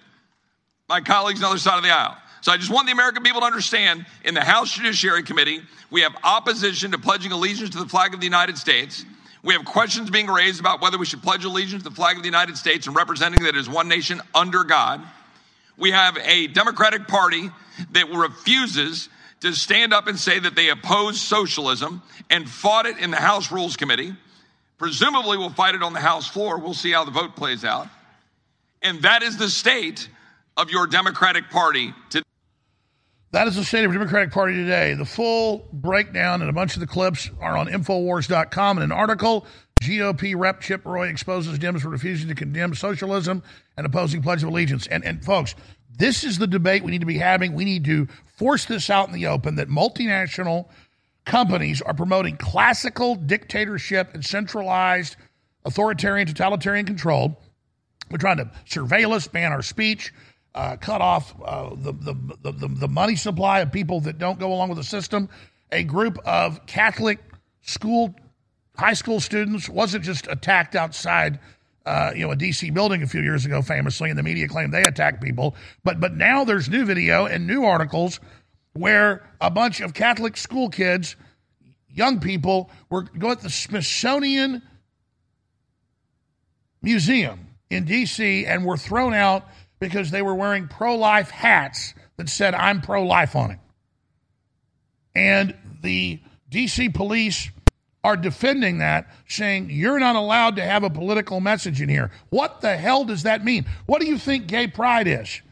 My 0.88 1.00
colleagues 1.00 1.42
on 1.42 1.48
the 1.48 1.50
other 1.52 1.58
side 1.58 1.78
of 1.78 1.82
the 1.82 1.90
aisle. 1.90 2.16
So 2.42 2.50
I 2.50 2.56
just 2.56 2.72
want 2.72 2.86
the 2.86 2.92
American 2.92 3.22
people 3.22 3.40
to 3.40 3.46
understand 3.46 4.04
in 4.24 4.34
the 4.34 4.42
House 4.42 4.72
Judiciary 4.72 5.22
Committee, 5.22 5.60
we 5.90 6.00
have 6.00 6.12
opposition 6.24 6.90
to 6.90 6.98
pledging 6.98 7.30
allegiance 7.30 7.70
to 7.70 7.78
the 7.78 7.88
flag 7.88 8.14
of 8.14 8.20
the 8.20 8.26
United 8.26 8.58
States. 8.58 9.04
We 9.44 9.54
have 9.54 9.64
questions 9.64 10.10
being 10.10 10.26
raised 10.26 10.58
about 10.58 10.80
whether 10.80 10.98
we 10.98 11.06
should 11.06 11.22
pledge 11.22 11.44
allegiance 11.44 11.84
to 11.84 11.88
the 11.88 11.94
flag 11.94 12.16
of 12.16 12.22
the 12.22 12.28
United 12.28 12.56
States 12.56 12.88
and 12.88 12.96
representing 12.96 13.44
that 13.44 13.50
it 13.50 13.56
is 13.56 13.68
one 13.68 13.88
nation 13.88 14.20
under 14.34 14.64
God. 14.64 15.00
We 15.78 15.92
have 15.92 16.18
a 16.18 16.48
Democratic 16.48 17.06
Party 17.06 17.48
that 17.92 18.08
refuses 18.10 19.08
to 19.40 19.52
stand 19.52 19.92
up 19.92 20.08
and 20.08 20.18
say 20.18 20.40
that 20.40 20.56
they 20.56 20.68
oppose 20.68 21.20
socialism 21.20 22.02
and 22.28 22.48
fought 22.50 22.86
it 22.86 22.98
in 22.98 23.12
the 23.12 23.16
House 23.18 23.52
Rules 23.52 23.76
Committee. 23.76 24.14
Presumably, 24.78 25.38
we'll 25.38 25.50
fight 25.50 25.76
it 25.76 25.82
on 25.82 25.92
the 25.92 26.00
House 26.00 26.26
floor. 26.26 26.58
We'll 26.58 26.74
see 26.74 26.90
how 26.90 27.04
the 27.04 27.12
vote 27.12 27.36
plays 27.36 27.64
out. 27.64 27.86
And 28.82 29.02
that 29.02 29.22
is 29.22 29.38
the 29.38 29.48
state 29.48 30.08
of 30.56 30.70
your 30.70 30.88
Democratic 30.88 31.50
Party 31.50 31.94
today. 32.10 32.24
That 33.32 33.48
is 33.48 33.56
the 33.56 33.64
state 33.64 33.86
of 33.86 33.90
the 33.90 33.98
Democratic 33.98 34.30
Party 34.30 34.54
today. 34.54 34.92
The 34.92 35.06
full 35.06 35.66
breakdown 35.72 36.42
and 36.42 36.50
a 36.50 36.52
bunch 36.52 36.74
of 36.74 36.80
the 36.80 36.86
clips 36.86 37.30
are 37.40 37.56
on 37.56 37.66
Infowars.com 37.66 38.76
in 38.76 38.84
an 38.84 38.92
article. 38.92 39.46
GOP 39.80 40.34
Rep 40.36 40.60
Chip 40.60 40.84
Roy 40.84 41.08
exposes 41.08 41.58
Dems 41.58 41.80
for 41.80 41.88
refusing 41.88 42.28
to 42.28 42.34
condemn 42.34 42.74
socialism 42.74 43.42
and 43.78 43.86
opposing 43.86 44.20
Pledge 44.20 44.42
of 44.42 44.50
Allegiance. 44.50 44.86
And, 44.86 45.02
and 45.02 45.24
folks, 45.24 45.54
this 45.96 46.24
is 46.24 46.36
the 46.36 46.46
debate 46.46 46.84
we 46.84 46.90
need 46.90 47.00
to 47.00 47.06
be 47.06 47.16
having. 47.16 47.54
We 47.54 47.64
need 47.64 47.86
to 47.86 48.06
force 48.36 48.66
this 48.66 48.90
out 48.90 49.08
in 49.08 49.14
the 49.14 49.28
open 49.28 49.54
that 49.54 49.70
multinational 49.70 50.68
companies 51.24 51.80
are 51.80 51.94
promoting 51.94 52.36
classical 52.36 53.14
dictatorship 53.14 54.12
and 54.12 54.22
centralized 54.22 55.16
authoritarian, 55.64 56.26
totalitarian 56.26 56.84
control. 56.84 57.40
We're 58.10 58.18
trying 58.18 58.36
to 58.36 58.50
surveil 58.68 59.12
us, 59.12 59.26
ban 59.26 59.52
our 59.52 59.62
speech, 59.62 60.12
uh, 60.54 60.76
cut 60.76 61.00
off 61.00 61.34
uh, 61.44 61.70
the, 61.74 61.92
the, 61.92 62.52
the, 62.52 62.68
the 62.68 62.88
money 62.88 63.16
supply 63.16 63.60
of 63.60 63.72
people 63.72 64.00
that 64.00 64.18
don't 64.18 64.38
go 64.38 64.52
along 64.52 64.68
with 64.68 64.78
the 64.78 64.84
system. 64.84 65.28
A 65.70 65.82
group 65.82 66.18
of 66.26 66.66
Catholic 66.66 67.18
school, 67.62 68.14
high 68.76 68.92
school 68.92 69.20
students 69.20 69.68
wasn't 69.68 70.04
just 70.04 70.26
attacked 70.28 70.76
outside 70.76 71.38
uh, 71.84 72.12
you 72.14 72.24
know, 72.24 72.32
a 72.32 72.36
DC 72.36 72.72
building 72.72 73.02
a 73.02 73.06
few 73.06 73.22
years 73.22 73.44
ago, 73.44 73.62
famously, 73.62 74.08
and 74.08 74.18
the 74.18 74.22
media 74.22 74.46
claimed 74.48 74.72
they 74.72 74.84
attacked 74.84 75.20
people. 75.20 75.56
But 75.82 76.00
but 76.00 76.14
now 76.14 76.44
there's 76.44 76.68
new 76.68 76.84
video 76.84 77.26
and 77.26 77.46
new 77.46 77.64
articles 77.64 78.20
where 78.74 79.28
a 79.40 79.50
bunch 79.50 79.80
of 79.80 79.92
Catholic 79.94 80.36
school 80.36 80.68
kids, 80.68 81.16
young 81.88 82.20
people, 82.20 82.70
were 82.88 83.02
going 83.02 83.36
to 83.36 83.42
the 83.42 83.50
Smithsonian 83.50 84.62
Museum 86.82 87.48
in 87.68 87.84
DC 87.84 88.46
and 88.46 88.64
were 88.64 88.76
thrown 88.76 89.14
out 89.14 89.46
because 89.82 90.12
they 90.12 90.22
were 90.22 90.34
wearing 90.36 90.68
pro-life 90.68 91.30
hats 91.30 91.92
that 92.16 92.28
said 92.28 92.54
"I'm 92.54 92.80
pro-life" 92.80 93.34
on 93.34 93.50
it. 93.50 93.58
And 95.12 95.56
the 95.82 96.20
DC 96.52 96.94
police 96.94 97.50
are 98.04 98.16
defending 98.16 98.78
that, 98.78 99.10
saying 99.26 99.70
you're 99.70 99.98
not 99.98 100.14
allowed 100.14 100.54
to 100.56 100.62
have 100.62 100.84
a 100.84 100.90
political 100.90 101.40
message 101.40 101.80
in 101.80 101.88
here. 101.88 102.12
What 102.30 102.60
the 102.60 102.76
hell 102.76 103.04
does 103.04 103.24
that 103.24 103.44
mean? 103.44 103.66
What 103.86 104.00
do 104.00 104.06
you 104.06 104.18
think 104.18 104.46
gay 104.46 104.68
pride 104.68 105.08
is? 105.08 105.42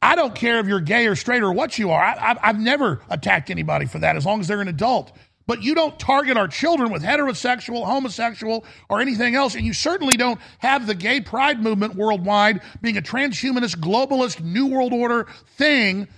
I 0.00 0.14
don't 0.14 0.34
care 0.34 0.60
if 0.60 0.66
you're 0.68 0.80
gay 0.80 1.08
or 1.08 1.16
straight 1.16 1.42
or 1.42 1.52
what 1.52 1.78
you 1.78 1.90
are. 1.90 2.00
I, 2.00 2.36
have 2.40 2.60
never 2.60 3.00
attacked 3.10 3.50
anybody 3.50 3.86
for 3.86 3.98
that 3.98 4.14
as 4.14 4.24
long 4.24 4.38
as 4.38 4.46
they're 4.46 4.60
an 4.60 4.68
adult. 4.68 5.10
But 5.46 5.62
you 5.62 5.74
don't 5.74 5.98
target 5.98 6.36
our 6.36 6.48
children 6.48 6.90
with 6.90 7.02
heterosexual, 7.02 7.84
homosexual, 7.84 8.64
or 8.88 9.00
anything 9.00 9.34
else. 9.34 9.54
And 9.54 9.66
you 9.66 9.74
certainly 9.74 10.16
don't 10.16 10.40
have 10.58 10.86
the 10.86 10.94
gay 10.94 11.20
pride 11.20 11.62
movement 11.62 11.96
worldwide 11.96 12.62
being 12.80 12.96
a 12.96 13.02
transhumanist, 13.02 13.76
globalist, 13.76 14.40
New 14.42 14.68
World 14.68 14.92
Order 14.92 15.26
thing 15.56 16.08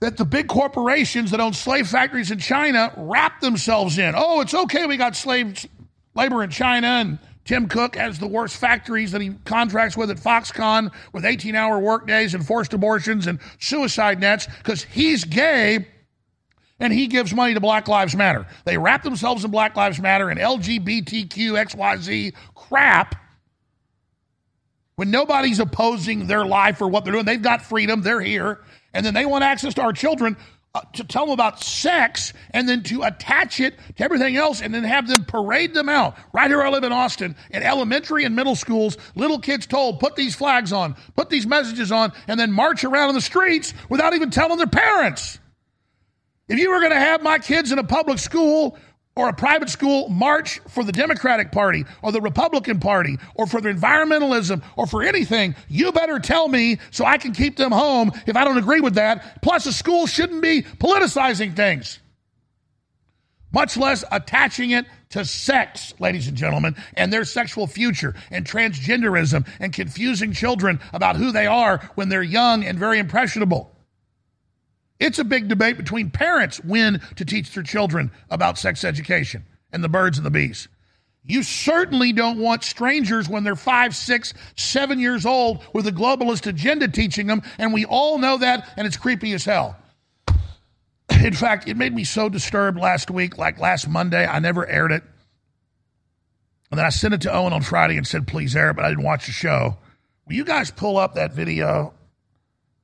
that 0.00 0.16
the 0.16 0.24
big 0.24 0.48
corporations 0.48 1.30
that 1.30 1.40
own 1.40 1.52
slave 1.52 1.86
factories 1.86 2.30
in 2.30 2.38
China 2.38 2.92
wrap 2.96 3.40
themselves 3.40 3.98
in. 3.98 4.14
Oh, 4.16 4.40
it's 4.40 4.54
okay, 4.54 4.86
we 4.86 4.96
got 4.96 5.14
slave 5.14 5.64
labor 6.14 6.42
in 6.42 6.50
China, 6.50 6.86
and 6.86 7.18
Tim 7.44 7.68
Cook 7.68 7.96
has 7.96 8.18
the 8.18 8.26
worst 8.26 8.56
factories 8.56 9.12
that 9.12 9.20
he 9.20 9.30
contracts 9.44 9.96
with 9.96 10.10
at 10.10 10.16
Foxconn 10.16 10.92
with 11.12 11.24
18 11.24 11.54
hour 11.54 11.78
workdays 11.78 12.34
and 12.34 12.44
forced 12.44 12.72
abortions 12.72 13.26
and 13.26 13.38
suicide 13.58 14.20
nets 14.20 14.48
because 14.58 14.82
he's 14.84 15.24
gay 15.24 15.86
and 16.82 16.92
he 16.92 17.06
gives 17.06 17.32
money 17.32 17.54
to 17.54 17.60
Black 17.60 17.86
Lives 17.86 18.16
Matter. 18.16 18.44
They 18.64 18.76
wrap 18.76 19.04
themselves 19.04 19.44
in 19.44 19.52
Black 19.52 19.76
Lives 19.76 20.00
Matter 20.00 20.30
and 20.30 20.40
LGBTQ, 20.40 21.30
XYZ 21.30 22.34
crap 22.56 23.14
when 24.96 25.12
nobody's 25.12 25.60
opposing 25.60 26.26
their 26.26 26.44
life 26.44 26.82
or 26.82 26.88
what 26.88 27.04
they're 27.04 27.12
doing. 27.12 27.24
They've 27.24 27.40
got 27.40 27.62
freedom, 27.62 28.02
they're 28.02 28.20
here 28.20 28.58
and 28.92 29.06
then 29.06 29.14
they 29.14 29.24
want 29.24 29.44
access 29.44 29.74
to 29.74 29.82
our 29.82 29.92
children 29.92 30.36
uh, 30.74 30.80
to 30.94 31.04
tell 31.04 31.26
them 31.26 31.34
about 31.34 31.62
sex 31.62 32.32
and 32.50 32.68
then 32.68 32.82
to 32.82 33.04
attach 33.04 33.60
it 33.60 33.78
to 33.96 34.02
everything 34.02 34.36
else 34.36 34.60
and 34.60 34.74
then 34.74 34.82
have 34.82 35.06
them 35.06 35.24
parade 35.24 35.74
them 35.74 35.88
out. 35.88 36.16
Right 36.32 36.50
here 36.50 36.62
I 36.62 36.70
live 36.70 36.82
in 36.82 36.90
Austin, 36.90 37.36
in 37.50 37.62
elementary 37.62 38.24
and 38.24 38.34
middle 38.34 38.56
schools, 38.56 38.96
little 39.14 39.38
kids 39.38 39.66
told, 39.66 40.00
put 40.00 40.16
these 40.16 40.34
flags 40.34 40.72
on, 40.72 40.96
put 41.14 41.30
these 41.30 41.46
messages 41.46 41.92
on, 41.92 42.12
and 42.26 42.40
then 42.40 42.50
march 42.50 42.82
around 42.82 43.10
in 43.10 43.14
the 43.14 43.20
streets 43.20 43.72
without 43.88 44.14
even 44.14 44.30
telling 44.30 44.58
their 44.58 44.66
parents. 44.66 45.38
If 46.52 46.58
you 46.58 46.70
were 46.70 46.80
going 46.80 46.92
to 46.92 47.00
have 47.00 47.22
my 47.22 47.38
kids 47.38 47.72
in 47.72 47.78
a 47.78 47.84
public 47.84 48.18
school 48.18 48.76
or 49.16 49.30
a 49.30 49.32
private 49.32 49.70
school 49.70 50.10
march 50.10 50.60
for 50.68 50.84
the 50.84 50.92
Democratic 50.92 51.50
Party 51.50 51.86
or 52.02 52.12
the 52.12 52.20
Republican 52.20 52.78
Party 52.78 53.16
or 53.34 53.46
for 53.46 53.62
the 53.62 53.70
environmentalism 53.70 54.62
or 54.76 54.86
for 54.86 55.02
anything, 55.02 55.54
you 55.70 55.92
better 55.92 56.18
tell 56.18 56.48
me 56.48 56.78
so 56.90 57.06
I 57.06 57.16
can 57.16 57.32
keep 57.32 57.56
them 57.56 57.72
home 57.72 58.12
if 58.26 58.36
I 58.36 58.44
don't 58.44 58.58
agree 58.58 58.82
with 58.82 58.96
that. 58.96 59.40
Plus, 59.40 59.64
a 59.64 59.72
school 59.72 60.06
shouldn't 60.06 60.42
be 60.42 60.60
politicizing 60.60 61.56
things, 61.56 62.00
much 63.50 63.78
less 63.78 64.04
attaching 64.12 64.72
it 64.72 64.84
to 65.08 65.24
sex, 65.24 65.94
ladies 66.00 66.28
and 66.28 66.36
gentlemen, 66.36 66.76
and 66.98 67.10
their 67.10 67.24
sexual 67.24 67.66
future 67.66 68.14
and 68.30 68.44
transgenderism 68.44 69.48
and 69.58 69.72
confusing 69.72 70.34
children 70.34 70.80
about 70.92 71.16
who 71.16 71.32
they 71.32 71.46
are 71.46 71.78
when 71.94 72.10
they're 72.10 72.22
young 72.22 72.62
and 72.62 72.78
very 72.78 72.98
impressionable. 72.98 73.74
It's 75.02 75.18
a 75.18 75.24
big 75.24 75.48
debate 75.48 75.76
between 75.76 76.10
parents 76.10 76.58
when 76.62 77.02
to 77.16 77.24
teach 77.24 77.52
their 77.52 77.64
children 77.64 78.12
about 78.30 78.56
sex 78.56 78.84
education 78.84 79.44
and 79.72 79.82
the 79.82 79.88
birds 79.88 80.16
and 80.16 80.24
the 80.24 80.30
bees. 80.30 80.68
You 81.24 81.42
certainly 81.42 82.12
don't 82.12 82.38
want 82.38 82.62
strangers 82.62 83.28
when 83.28 83.42
they're 83.42 83.56
five, 83.56 83.96
six, 83.96 84.32
seven 84.56 85.00
years 85.00 85.26
old 85.26 85.64
with 85.72 85.88
a 85.88 85.92
globalist 85.92 86.46
agenda 86.46 86.86
teaching 86.86 87.26
them, 87.26 87.42
and 87.58 87.72
we 87.72 87.84
all 87.84 88.18
know 88.18 88.38
that, 88.38 88.68
and 88.76 88.86
it's 88.86 88.96
creepy 88.96 89.32
as 89.32 89.44
hell. 89.44 89.76
In 91.10 91.34
fact, 91.34 91.66
it 91.66 91.76
made 91.76 91.92
me 91.92 92.04
so 92.04 92.28
disturbed 92.28 92.78
last 92.78 93.10
week, 93.10 93.36
like 93.36 93.58
last 93.58 93.88
Monday, 93.88 94.24
I 94.24 94.38
never 94.38 94.64
aired 94.68 94.92
it. 94.92 95.02
And 96.70 96.78
then 96.78 96.86
I 96.86 96.90
sent 96.90 97.12
it 97.12 97.22
to 97.22 97.32
Owen 97.32 97.52
on 97.52 97.62
Friday 97.62 97.96
and 97.96 98.06
said, 98.06 98.28
please 98.28 98.54
air 98.54 98.70
it, 98.70 98.74
but 98.74 98.84
I 98.84 98.90
didn't 98.90 99.04
watch 99.04 99.26
the 99.26 99.32
show. 99.32 99.78
Will 100.26 100.34
you 100.36 100.44
guys 100.44 100.70
pull 100.70 100.96
up 100.96 101.14
that 101.14 101.32
video 101.32 101.92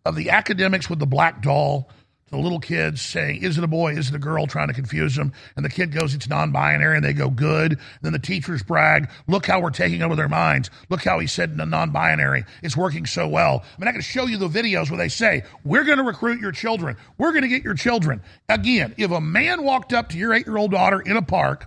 of 0.04 0.16
the 0.16 0.30
academics 0.30 0.90
with 0.90 0.98
the 0.98 1.06
black 1.06 1.42
doll? 1.42 1.88
The 2.30 2.36
little 2.36 2.60
kids 2.60 3.00
saying, 3.00 3.42
Is 3.42 3.56
it 3.56 3.64
a 3.64 3.68
boy? 3.68 3.94
Is 3.94 4.10
it 4.10 4.14
a 4.14 4.18
girl? 4.18 4.46
trying 4.46 4.68
to 4.68 4.74
confuse 4.74 5.16
them. 5.16 5.32
And 5.56 5.64
the 5.64 5.70
kid 5.70 5.92
goes, 5.92 6.14
It's 6.14 6.28
non 6.28 6.52
binary. 6.52 6.96
And 6.96 7.04
they 7.04 7.12
go, 7.12 7.30
Good. 7.30 7.78
then 8.02 8.12
the 8.12 8.18
teachers 8.18 8.62
brag, 8.62 9.10
Look 9.26 9.46
how 9.46 9.60
we're 9.60 9.70
taking 9.70 10.02
over 10.02 10.14
their 10.14 10.28
minds. 10.28 10.70
Look 10.90 11.04
how 11.04 11.18
he 11.18 11.26
said 11.26 11.50
in 11.50 11.60
a 11.60 11.66
non 11.66 11.90
binary. 11.90 12.44
It's 12.62 12.76
working 12.76 13.06
so 13.06 13.26
well. 13.26 13.64
I 13.76 13.80
mean, 13.80 13.88
I 13.88 13.92
can 13.92 14.00
show 14.02 14.26
you 14.26 14.36
the 14.36 14.48
videos 14.48 14.90
where 14.90 14.98
they 14.98 15.08
say, 15.08 15.44
We're 15.64 15.84
going 15.84 15.98
to 15.98 16.04
recruit 16.04 16.40
your 16.40 16.52
children. 16.52 16.96
We're 17.16 17.32
going 17.32 17.42
to 17.42 17.48
get 17.48 17.62
your 17.62 17.74
children. 17.74 18.22
Again, 18.48 18.94
if 18.98 19.10
a 19.10 19.20
man 19.20 19.64
walked 19.64 19.92
up 19.92 20.10
to 20.10 20.18
your 20.18 20.34
eight 20.34 20.46
year 20.46 20.58
old 20.58 20.70
daughter 20.70 21.00
in 21.00 21.16
a 21.16 21.22
park 21.22 21.66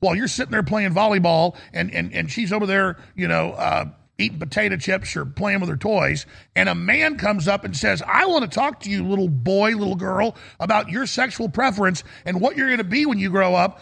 while 0.00 0.16
you're 0.16 0.28
sitting 0.28 0.50
there 0.50 0.64
playing 0.64 0.92
volleyball 0.92 1.56
and, 1.72 1.92
and, 1.94 2.12
and 2.12 2.30
she's 2.30 2.52
over 2.52 2.66
there, 2.66 2.96
you 3.14 3.28
know, 3.28 3.52
uh, 3.52 3.84
eating 4.18 4.38
potato 4.38 4.76
chips 4.76 5.16
or 5.16 5.24
playing 5.24 5.60
with 5.60 5.68
her 5.68 5.76
toys, 5.76 6.26
and 6.54 6.68
a 6.68 6.74
man 6.74 7.16
comes 7.16 7.48
up 7.48 7.64
and 7.64 7.76
says, 7.76 8.02
I 8.06 8.26
want 8.26 8.44
to 8.44 8.54
talk 8.54 8.80
to 8.80 8.90
you, 8.90 9.06
little 9.06 9.28
boy, 9.28 9.72
little 9.72 9.96
girl, 9.96 10.36
about 10.60 10.90
your 10.90 11.06
sexual 11.06 11.48
preference 11.48 12.04
and 12.24 12.40
what 12.40 12.56
you're 12.56 12.68
going 12.68 12.78
to 12.78 12.84
be 12.84 13.06
when 13.06 13.18
you 13.18 13.30
grow 13.30 13.54
up, 13.54 13.80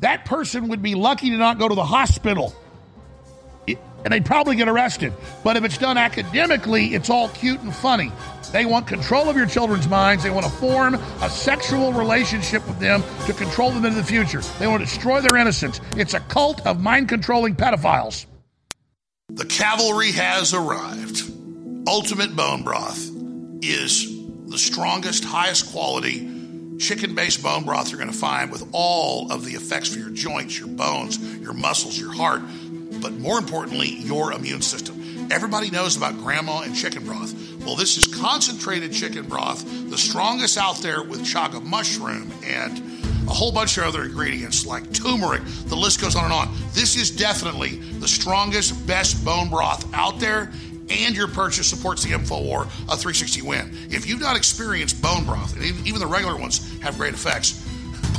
that 0.00 0.24
person 0.24 0.68
would 0.68 0.82
be 0.82 0.94
lucky 0.94 1.30
to 1.30 1.36
not 1.36 1.58
go 1.58 1.68
to 1.68 1.74
the 1.74 1.84
hospital. 1.84 2.54
It, 3.66 3.78
and 4.04 4.12
they'd 4.12 4.24
probably 4.24 4.56
get 4.56 4.68
arrested. 4.68 5.12
But 5.44 5.56
if 5.56 5.64
it's 5.64 5.78
done 5.78 5.96
academically, 5.96 6.94
it's 6.94 7.10
all 7.10 7.28
cute 7.28 7.60
and 7.60 7.74
funny. 7.74 8.10
They 8.52 8.66
want 8.66 8.86
control 8.86 9.30
of 9.30 9.36
your 9.36 9.46
children's 9.46 9.88
minds. 9.88 10.24
They 10.24 10.30
want 10.30 10.44
to 10.44 10.52
form 10.52 10.94
a 10.94 11.30
sexual 11.30 11.92
relationship 11.92 12.66
with 12.66 12.78
them 12.80 13.02
to 13.26 13.32
control 13.32 13.70
them 13.70 13.84
into 13.84 13.96
the 13.96 14.04
future. 14.04 14.40
They 14.58 14.66
want 14.66 14.80
to 14.80 14.86
destroy 14.86 15.20
their 15.20 15.36
innocence. 15.36 15.80
It's 15.96 16.14
a 16.14 16.20
cult 16.20 16.66
of 16.66 16.80
mind 16.80 17.08
controlling 17.08 17.54
pedophiles. 17.54 18.26
The 19.34 19.46
cavalry 19.46 20.12
has 20.12 20.52
arrived. 20.52 21.22
Ultimate 21.88 22.36
Bone 22.36 22.62
Broth 22.62 23.10
is 23.62 24.06
the 24.46 24.58
strongest, 24.58 25.24
highest 25.24 25.72
quality 25.72 26.28
chicken 26.78 27.14
based 27.14 27.42
bone 27.42 27.64
broth 27.64 27.90
you're 27.90 27.98
going 27.98 28.10
to 28.10 28.16
find 28.16 28.50
with 28.50 28.68
all 28.72 29.30
of 29.32 29.44
the 29.44 29.52
effects 29.52 29.88
for 29.88 30.00
your 30.00 30.10
joints, 30.10 30.58
your 30.58 30.68
bones, 30.68 31.18
your 31.38 31.54
muscles, 31.54 31.98
your 31.98 32.12
heart, 32.12 32.42
but 33.00 33.12
more 33.14 33.38
importantly, 33.38 33.88
your 33.88 34.32
immune 34.32 34.60
system. 34.60 35.28
Everybody 35.30 35.70
knows 35.70 35.96
about 35.96 36.18
grandma 36.18 36.60
and 36.60 36.76
chicken 36.76 37.04
broth. 37.04 37.32
Well, 37.64 37.76
this 37.76 37.96
is 37.96 38.06
concentrated 38.06 38.92
chicken 38.92 39.26
broth, 39.26 39.64
the 39.90 39.96
strongest 39.96 40.58
out 40.58 40.76
there 40.78 41.02
with 41.02 41.20
chaga 41.20 41.62
mushroom 41.62 42.30
and 42.44 42.91
a 43.32 43.34
whole 43.34 43.50
bunch 43.50 43.78
of 43.78 43.84
other 43.84 44.04
ingredients 44.04 44.66
like 44.66 44.92
turmeric. 44.92 45.40
The 45.64 45.74
list 45.74 46.02
goes 46.02 46.14
on 46.14 46.24
and 46.24 46.32
on. 46.34 46.54
This 46.72 46.96
is 46.96 47.10
definitely 47.10 47.76
the 47.98 48.06
strongest, 48.06 48.86
best 48.86 49.24
bone 49.24 49.48
broth 49.48 49.88
out 49.94 50.20
there, 50.20 50.52
and 50.90 51.16
your 51.16 51.28
purchase 51.28 51.66
supports 51.66 52.04
the 52.04 52.10
InfoWar 52.10 52.64
a 52.64 52.94
360 52.94 53.40
win. 53.40 53.74
If 53.88 54.06
you've 54.06 54.20
not 54.20 54.36
experienced 54.36 55.00
bone 55.00 55.24
broth, 55.24 55.56
and 55.56 55.64
even 55.64 55.98
the 55.98 56.06
regular 56.06 56.36
ones 56.36 56.78
have 56.80 56.98
great 56.98 57.14
effects, 57.14 57.66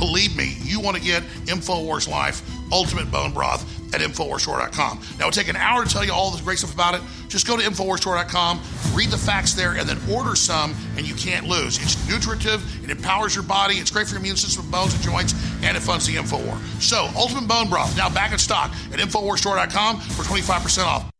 believe 0.00 0.36
me, 0.36 0.56
you 0.62 0.80
want 0.80 0.96
to 0.96 1.02
get 1.02 1.22
InfoWars 1.46 2.08
Life 2.08 2.42
Ultimate 2.72 3.08
Bone 3.12 3.32
Broth 3.32 3.83
at 3.94 4.00
InfoWarsStore.com. 4.00 4.98
Now, 5.18 5.28
it'll 5.28 5.30
take 5.30 5.48
an 5.48 5.56
hour 5.56 5.84
to 5.84 5.90
tell 5.90 6.04
you 6.04 6.12
all 6.12 6.30
the 6.30 6.42
great 6.42 6.58
stuff 6.58 6.74
about 6.74 6.94
it. 6.94 7.00
Just 7.28 7.46
go 7.46 7.56
to 7.56 7.62
InfoWarsStore.com, 7.62 8.60
read 8.92 9.10
the 9.10 9.18
facts 9.18 9.54
there, 9.54 9.72
and 9.72 9.88
then 9.88 9.98
order 10.10 10.34
some, 10.34 10.74
and 10.96 11.06
you 11.06 11.14
can't 11.14 11.46
lose. 11.46 11.78
It's 11.78 12.08
nutritive, 12.08 12.62
it 12.84 12.90
empowers 12.90 13.34
your 13.34 13.44
body, 13.44 13.76
it's 13.76 13.90
great 13.90 14.06
for 14.06 14.14
your 14.14 14.20
immune 14.20 14.36
system, 14.36 14.68
bones, 14.70 14.94
and 14.94 15.02
joints, 15.02 15.34
and 15.62 15.76
it 15.76 15.80
funds 15.80 16.06
the 16.06 16.16
InfoWar. 16.16 16.58
So, 16.82 17.08
Ultimate 17.16 17.46
Bone 17.46 17.70
Broth, 17.70 17.96
now 17.96 18.10
back 18.10 18.32
in 18.32 18.38
stock 18.38 18.70
at 18.92 18.98
InfoWarsStore.com 18.98 20.00
for 20.00 20.22
25% 20.22 20.84
off. 20.84 21.10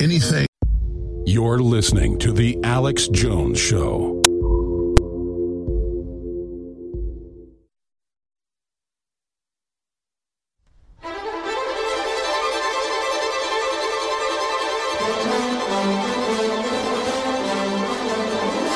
Anything. 0.00 0.46
You're 1.26 1.58
listening 1.58 2.18
to 2.20 2.32
The 2.32 2.58
Alex 2.64 3.08
Jones 3.08 3.60
Show. 3.60 4.17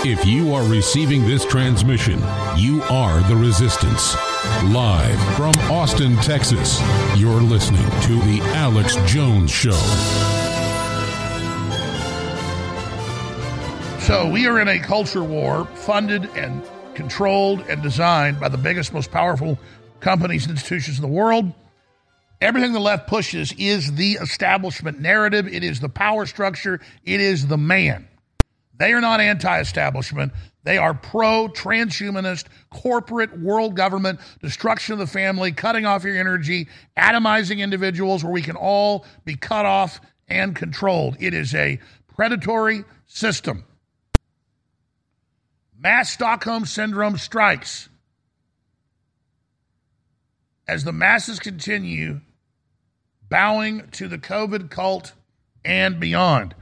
If 0.05 0.27
you 0.27 0.53
are 0.53 0.65
receiving 0.65 1.25
this 1.25 1.45
transmission, 1.45 2.21
you 2.57 2.83
are 2.91 3.21
the 3.29 3.37
resistance. 3.37 4.17
Live 4.65 5.17
from 5.37 5.55
Austin, 5.71 6.17
Texas, 6.17 6.81
you're 7.17 7.41
listening 7.41 7.85
to 7.85 8.19
The 8.23 8.41
Alex 8.53 8.97
Jones 9.07 9.53
Show. 9.53 9.71
So, 14.01 14.29
we 14.29 14.49
are 14.49 14.61
in 14.61 14.67
a 14.67 14.81
culture 14.81 15.23
war 15.23 15.67
funded 15.67 16.25
and 16.35 16.65
controlled 16.95 17.61
and 17.69 17.81
designed 17.81 18.41
by 18.41 18.49
the 18.49 18.59
biggest, 18.59 18.93
most 18.93 19.13
powerful 19.13 19.57
companies 20.01 20.47
and 20.47 20.51
institutions 20.51 20.99
in 20.99 21.03
the 21.03 21.17
world. 21.17 21.53
Everything 22.41 22.73
the 22.73 22.81
left 22.81 23.07
pushes 23.07 23.55
is 23.57 23.93
the 23.93 24.15
establishment 24.15 25.01
narrative, 25.01 25.47
it 25.47 25.63
is 25.63 25.79
the 25.79 25.89
power 25.89 26.27
structure, 26.27 26.81
it 27.05 27.21
is 27.21 27.47
the 27.47 27.57
man. 27.57 28.09
They 28.83 28.95
are 28.95 29.01
not 29.01 29.21
anti 29.21 29.61
establishment. 29.61 30.33
They 30.65 30.77
are 30.77 30.93
pro 30.93 31.47
transhumanist, 31.47 32.47
corporate, 32.69 33.39
world 33.39 33.77
government, 33.77 34.19
destruction 34.41 34.95
of 34.95 34.99
the 34.99 35.07
family, 35.07 35.53
cutting 35.53 35.87
off 35.87 36.03
your 36.03 36.17
energy, 36.17 36.67
atomizing 36.99 37.61
individuals 37.61 38.25
where 38.25 38.33
we 38.33 38.43
can 38.43 38.57
all 38.57 39.05
be 39.25 39.37
cut 39.37 39.67
off 39.67 40.01
and 40.27 40.57
controlled. 40.57 41.17
It 41.21 41.33
is 41.33 41.55
a 41.55 41.79
predatory 42.09 42.83
system. 43.07 43.63
Mass 45.79 46.11
Stockholm 46.11 46.67
Syndrome 46.67 47.19
strikes 47.19 47.89
as 50.67 50.83
the 50.83 50.93
masses 50.93 51.39
continue 51.39 52.21
bowing 53.29 53.87
to 53.93 54.09
the 54.09 54.19
COVID 54.19 54.71
cult 54.71 55.13
and 55.65 56.01
beyond. 56.01 56.57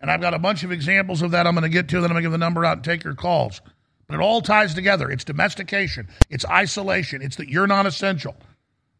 And 0.00 0.10
I've 0.10 0.20
got 0.20 0.34
a 0.34 0.38
bunch 0.38 0.64
of 0.64 0.72
examples 0.72 1.22
of 1.22 1.32
that 1.32 1.46
I'm 1.46 1.54
going 1.54 1.62
to 1.62 1.68
get 1.68 1.88
to. 1.88 1.96
Then 1.96 2.04
I'm 2.04 2.14
going 2.14 2.22
to 2.22 2.26
give 2.26 2.32
the 2.32 2.38
number 2.38 2.64
out 2.64 2.78
and 2.78 2.84
take 2.84 3.04
your 3.04 3.14
calls. 3.14 3.60
But 4.06 4.14
it 4.14 4.22
all 4.22 4.40
ties 4.40 4.74
together. 4.74 5.10
It's 5.10 5.24
domestication, 5.24 6.08
it's 6.30 6.44
isolation, 6.46 7.22
it's 7.22 7.36
that 7.36 7.48
you're 7.48 7.68
not 7.68 7.86
essential. 7.86 8.34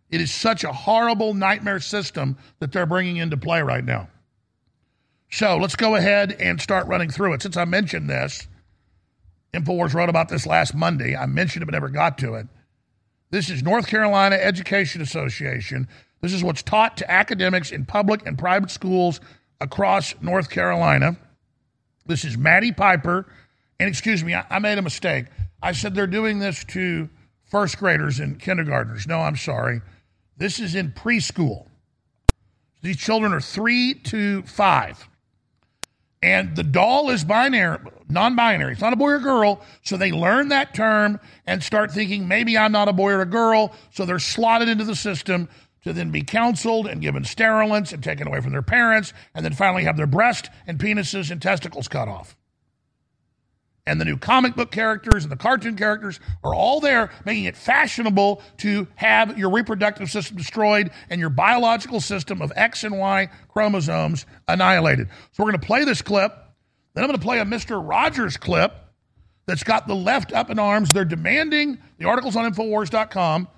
It 0.08 0.20
is 0.20 0.32
such 0.32 0.64
a 0.64 0.72
horrible 0.72 1.34
nightmare 1.34 1.80
system 1.80 2.36
that 2.58 2.72
they're 2.72 2.86
bringing 2.86 3.16
into 3.16 3.36
play 3.36 3.62
right 3.62 3.84
now. 3.84 4.08
So 5.30 5.56
let's 5.56 5.76
go 5.76 5.94
ahead 5.94 6.36
and 6.40 6.60
start 6.60 6.86
running 6.88 7.10
through 7.10 7.34
it. 7.34 7.42
Since 7.42 7.56
I 7.56 7.64
mentioned 7.64 8.10
this, 8.10 8.46
InfoWars 9.54 9.94
wrote 9.94 10.08
about 10.08 10.28
this 10.28 10.46
last 10.46 10.74
Monday. 10.74 11.16
I 11.16 11.26
mentioned 11.26 11.62
it 11.62 11.66
but 11.66 11.72
never 11.72 11.88
got 11.88 12.18
to 12.18 12.34
it. 12.34 12.46
This 13.30 13.48
is 13.48 13.62
North 13.62 13.86
Carolina 13.86 14.36
Education 14.36 15.00
Association. 15.00 15.88
This 16.20 16.32
is 16.32 16.42
what's 16.42 16.62
taught 16.62 16.96
to 16.98 17.10
academics 17.10 17.70
in 17.70 17.84
public 17.84 18.26
and 18.26 18.36
private 18.36 18.70
schools 18.70 19.20
across 19.60 20.14
North 20.20 20.50
Carolina. 20.50 21.16
This 22.06 22.24
is 22.24 22.36
Maddie 22.36 22.72
Piper. 22.72 23.26
And 23.78 23.88
excuse 23.88 24.24
me, 24.24 24.34
I, 24.34 24.44
I 24.50 24.58
made 24.58 24.78
a 24.78 24.82
mistake. 24.82 25.26
I 25.62 25.72
said 25.72 25.94
they're 25.94 26.06
doing 26.06 26.38
this 26.38 26.64
to 26.64 27.08
first 27.44 27.78
graders 27.78 28.20
and 28.20 28.38
kindergartners. 28.38 29.06
No, 29.06 29.20
I'm 29.20 29.36
sorry. 29.36 29.80
This 30.36 30.58
is 30.58 30.74
in 30.74 30.92
preschool. 30.92 31.66
These 32.82 32.96
children 32.96 33.32
are 33.32 33.40
three 33.40 33.94
to 33.94 34.42
five. 34.42 35.06
And 36.22 36.54
the 36.54 36.62
doll 36.62 37.10
is 37.10 37.24
binary, 37.24 37.78
non 38.08 38.36
binary. 38.36 38.72
It's 38.72 38.80
not 38.80 38.92
a 38.92 38.96
boy 38.96 39.12
or 39.12 39.18
girl. 39.18 39.62
So 39.82 39.96
they 39.96 40.12
learn 40.12 40.48
that 40.48 40.74
term 40.74 41.18
and 41.46 41.62
start 41.62 41.92
thinking, 41.92 42.28
maybe 42.28 42.58
I'm 42.58 42.72
not 42.72 42.88
a 42.88 42.92
boy 42.92 43.12
or 43.12 43.22
a 43.22 43.26
girl. 43.26 43.74
So 43.92 44.04
they're 44.04 44.18
slotted 44.18 44.68
into 44.68 44.84
the 44.84 44.94
system 44.94 45.48
to 45.82 45.92
then 45.92 46.10
be 46.10 46.22
counseled 46.22 46.86
and 46.86 47.00
given 47.00 47.24
sterilants 47.24 47.92
and 47.92 48.02
taken 48.02 48.26
away 48.26 48.40
from 48.40 48.52
their 48.52 48.62
parents, 48.62 49.12
and 49.34 49.44
then 49.44 49.52
finally 49.52 49.84
have 49.84 49.96
their 49.96 50.06
breast 50.06 50.50
and 50.66 50.78
penises 50.78 51.30
and 51.30 51.40
testicles 51.40 51.88
cut 51.88 52.08
off. 52.08 52.36
And 53.86 54.00
the 54.00 54.04
new 54.04 54.18
comic 54.18 54.54
book 54.54 54.70
characters 54.70 55.24
and 55.24 55.32
the 55.32 55.36
cartoon 55.36 55.76
characters 55.76 56.20
are 56.44 56.54
all 56.54 56.80
there, 56.80 57.10
making 57.24 57.44
it 57.44 57.56
fashionable 57.56 58.42
to 58.58 58.86
have 58.94 59.38
your 59.38 59.50
reproductive 59.50 60.10
system 60.10 60.36
destroyed 60.36 60.90
and 61.08 61.20
your 61.20 61.30
biological 61.30 62.00
system 62.00 62.42
of 62.42 62.52
X 62.54 62.84
and 62.84 62.98
Y 62.98 63.28
chromosomes 63.48 64.26
annihilated. 64.46 65.08
So 65.32 65.42
we're 65.42 65.50
going 65.50 65.60
to 65.60 65.66
play 65.66 65.84
this 65.84 66.02
clip. 66.02 66.32
Then 66.94 67.04
I'm 67.04 67.08
going 67.08 67.18
to 67.18 67.24
play 67.24 67.40
a 67.40 67.44
Mr. 67.44 67.80
Rogers 67.84 68.36
clip 68.36 68.74
that's 69.46 69.64
got 69.64 69.88
the 69.88 69.96
left 69.96 70.32
up 70.32 70.50
in 70.50 70.58
arms. 70.58 70.92
They're 70.92 71.04
demanding 71.04 71.78
the 71.98 72.06
articles 72.06 72.36
on 72.36 72.52
Infowars.com 72.52 73.48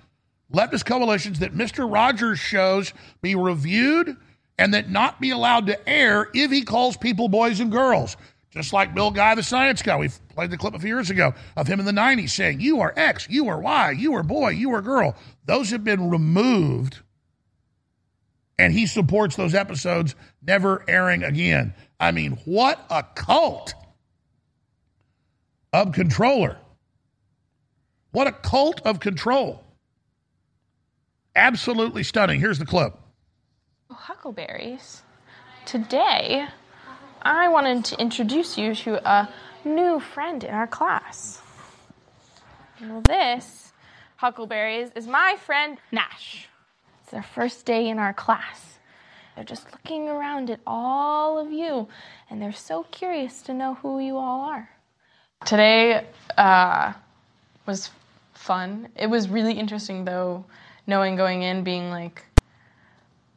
leftist 0.52 0.84
coalitions 0.84 1.40
that 1.40 1.54
Mr. 1.54 1.90
Rogers 1.90 2.38
shows 2.38 2.92
be 3.20 3.34
reviewed 3.34 4.16
and 4.58 4.74
that 4.74 4.90
not 4.90 5.20
be 5.20 5.30
allowed 5.30 5.66
to 5.66 5.88
air 5.88 6.28
if 6.34 6.50
he 6.50 6.62
calls 6.62 6.96
people 6.96 7.28
boys 7.28 7.60
and 7.60 7.72
girls. 7.72 8.16
Just 8.50 8.72
like 8.74 8.94
Bill 8.94 9.10
Guy, 9.10 9.34
the 9.34 9.42
science 9.42 9.80
guy. 9.80 9.96
We 9.96 10.10
played 10.34 10.50
the 10.50 10.58
clip 10.58 10.74
a 10.74 10.78
few 10.78 10.94
years 10.94 11.08
ago 11.08 11.34
of 11.56 11.66
him 11.66 11.80
in 11.80 11.86
the 11.86 11.92
90s 11.92 12.30
saying, 12.30 12.60
You 12.60 12.80
are 12.80 12.92
X, 12.94 13.26
you 13.30 13.48
are 13.48 13.58
Y, 13.58 13.92
you 13.92 14.14
are 14.14 14.22
boy, 14.22 14.50
you 14.50 14.74
are 14.74 14.82
girl. 14.82 15.16
Those 15.46 15.70
have 15.70 15.84
been 15.84 16.10
removed 16.10 16.98
and 18.58 18.72
he 18.72 18.86
supports 18.86 19.36
those 19.36 19.54
episodes 19.54 20.14
never 20.40 20.84
airing 20.86 21.24
again. 21.24 21.74
I 21.98 22.12
mean, 22.12 22.38
what 22.44 22.84
a 22.90 23.02
cult 23.02 23.74
of 25.72 25.92
controller. 25.92 26.58
What 28.12 28.26
a 28.26 28.32
cult 28.32 28.82
of 28.82 29.00
control. 29.00 29.64
Absolutely 31.34 32.02
stunning. 32.02 32.40
Here's 32.40 32.58
the 32.58 32.66
clip. 32.66 32.94
Huckleberries. 33.90 35.02
Today, 35.64 36.46
I 37.22 37.48
wanted 37.48 37.84
to 37.86 38.00
introduce 38.00 38.58
you 38.58 38.74
to 38.74 39.08
a 39.08 39.28
new 39.64 40.00
friend 40.00 40.44
in 40.44 40.52
our 40.52 40.66
class. 40.66 41.40
Well, 42.80 43.00
this, 43.02 43.72
Huckleberries, 44.16 44.90
is 44.94 45.06
my 45.06 45.36
friend 45.46 45.78
Nash. 45.90 46.48
It's 47.02 47.12
their 47.12 47.22
first 47.22 47.64
day 47.64 47.88
in 47.88 47.98
our 47.98 48.12
class. 48.12 48.78
They're 49.34 49.44
just 49.44 49.70
looking 49.72 50.08
around 50.08 50.50
at 50.50 50.60
all 50.66 51.38
of 51.38 51.50
you, 51.50 51.88
and 52.28 52.42
they're 52.42 52.52
so 52.52 52.82
curious 52.90 53.40
to 53.42 53.54
know 53.54 53.74
who 53.74 54.00
you 54.00 54.18
all 54.18 54.42
are. 54.42 54.68
Today 55.46 56.06
uh, 56.36 56.92
was 57.66 57.90
fun. 58.34 58.88
It 58.96 59.06
was 59.06 59.28
really 59.28 59.54
interesting, 59.54 60.04
though, 60.04 60.44
knowing 60.86 61.16
going 61.16 61.42
in, 61.42 61.64
being 61.64 61.90
like, 61.90 62.24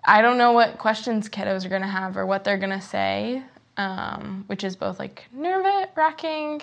I 0.03 0.21
don't 0.21 0.37
know 0.37 0.51
what 0.51 0.77
questions 0.77 1.29
kiddos 1.29 1.65
are 1.65 1.69
going 1.69 1.81
to 1.81 1.87
have 1.87 2.17
or 2.17 2.25
what 2.25 2.43
they're 2.43 2.57
going 2.57 2.77
to 2.77 2.81
say, 2.81 3.43
um, 3.77 4.43
which 4.47 4.63
is 4.63 4.75
both 4.75 4.99
like 4.99 5.25
nerve 5.33 5.65
wracking, 5.95 6.61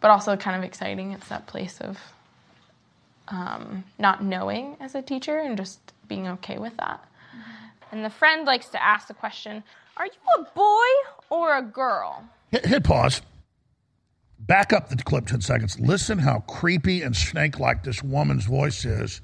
but 0.00 0.10
also 0.10 0.36
kind 0.36 0.56
of 0.56 0.62
exciting. 0.62 1.12
It's 1.12 1.28
that 1.28 1.46
place 1.46 1.80
of 1.80 1.98
um, 3.28 3.84
not 3.98 4.22
knowing 4.22 4.76
as 4.80 4.94
a 4.94 5.02
teacher 5.02 5.38
and 5.38 5.56
just 5.56 5.80
being 6.08 6.28
okay 6.28 6.58
with 6.58 6.76
that. 6.76 7.02
And 7.90 8.04
the 8.04 8.10
friend 8.10 8.44
likes 8.44 8.68
to 8.70 8.82
ask 8.82 9.08
the 9.08 9.14
question 9.14 9.62
Are 9.96 10.06
you 10.06 10.12
a 10.38 10.42
boy 10.54 11.10
or 11.30 11.56
a 11.56 11.62
girl? 11.62 12.24
Hit, 12.50 12.66
hit 12.66 12.84
pause. 12.84 13.22
Back 14.38 14.74
up 14.74 14.90
the 14.90 14.96
clip 14.96 15.26
10 15.26 15.40
seconds. 15.40 15.80
Listen 15.80 16.18
how 16.18 16.40
creepy 16.40 17.00
and 17.00 17.16
snake 17.16 17.58
like 17.58 17.82
this 17.82 18.02
woman's 18.02 18.44
voice 18.44 18.84
is 18.84 19.22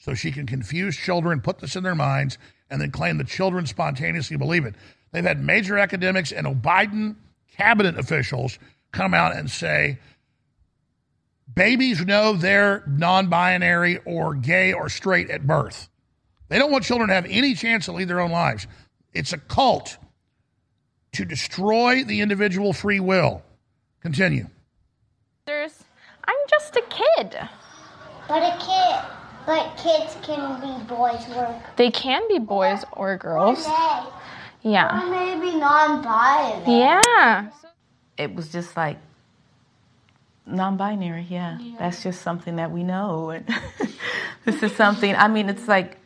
so 0.00 0.14
she 0.14 0.32
can 0.32 0.46
confuse 0.46 0.96
children, 0.96 1.40
put 1.40 1.60
this 1.60 1.76
in 1.76 1.84
their 1.84 1.94
minds, 1.94 2.38
and 2.70 2.80
then 2.80 2.90
claim 2.90 3.18
the 3.18 3.24
children 3.24 3.66
spontaneously 3.66 4.36
believe 4.36 4.64
it. 4.64 4.74
They've 5.12 5.24
had 5.24 5.42
major 5.42 5.78
academics 5.78 6.32
and 6.32 6.46
Biden 6.62 7.16
cabinet 7.56 7.98
officials 7.98 8.58
come 8.92 9.14
out 9.14 9.36
and 9.36 9.48
say 9.50 9.98
babies 11.54 12.04
know 12.04 12.32
they're 12.32 12.82
non 12.86 13.28
binary 13.28 13.98
or 14.04 14.34
gay 14.34 14.72
or 14.72 14.88
straight 14.88 15.30
at 15.30 15.46
birth. 15.46 15.88
They 16.48 16.58
don't 16.58 16.72
want 16.72 16.84
children 16.84 17.08
to 17.08 17.14
have 17.14 17.26
any 17.26 17.54
chance 17.54 17.84
to 17.84 17.92
lead 17.92 18.08
their 18.08 18.20
own 18.20 18.32
lives. 18.32 18.66
It's 19.12 19.32
a 19.32 19.38
cult 19.38 19.98
to 21.12 21.24
destroy 21.24 22.04
the 22.04 22.20
individual 22.20 22.72
free 22.72 23.00
will. 23.00 23.42
Continue. 24.00 24.46
I'm 26.24 26.36
just 26.48 26.76
a 26.76 26.82
kid. 26.82 27.36
But 28.28 28.42
a 28.42 28.56
kid, 28.58 29.19
but 29.46 29.76
kids 29.76 30.16
can 30.22 30.60
be 30.60 30.84
boys 30.86 31.24
or 31.34 31.62
They 31.76 31.90
can 31.90 32.26
be 32.28 32.38
boys 32.38 32.84
or 32.92 33.16
girls. 33.16 33.66
Yeah. 34.62 35.02
Or 35.02 35.10
maybe 35.10 35.56
non-binary. 35.58 36.78
Yeah. 36.78 37.50
It 38.18 38.34
was 38.34 38.52
just 38.52 38.76
like 38.76 38.98
non-binary. 40.46 41.26
Yeah, 41.28 41.58
that's 41.78 42.02
just 42.02 42.22
something 42.22 42.56
that 42.56 42.70
we 42.70 42.82
know. 42.82 43.30
And 43.30 43.48
this 44.44 44.62
is 44.62 44.72
something. 44.76 45.14
I 45.14 45.28
mean, 45.28 45.48
it's 45.48 45.66
like 45.66 45.96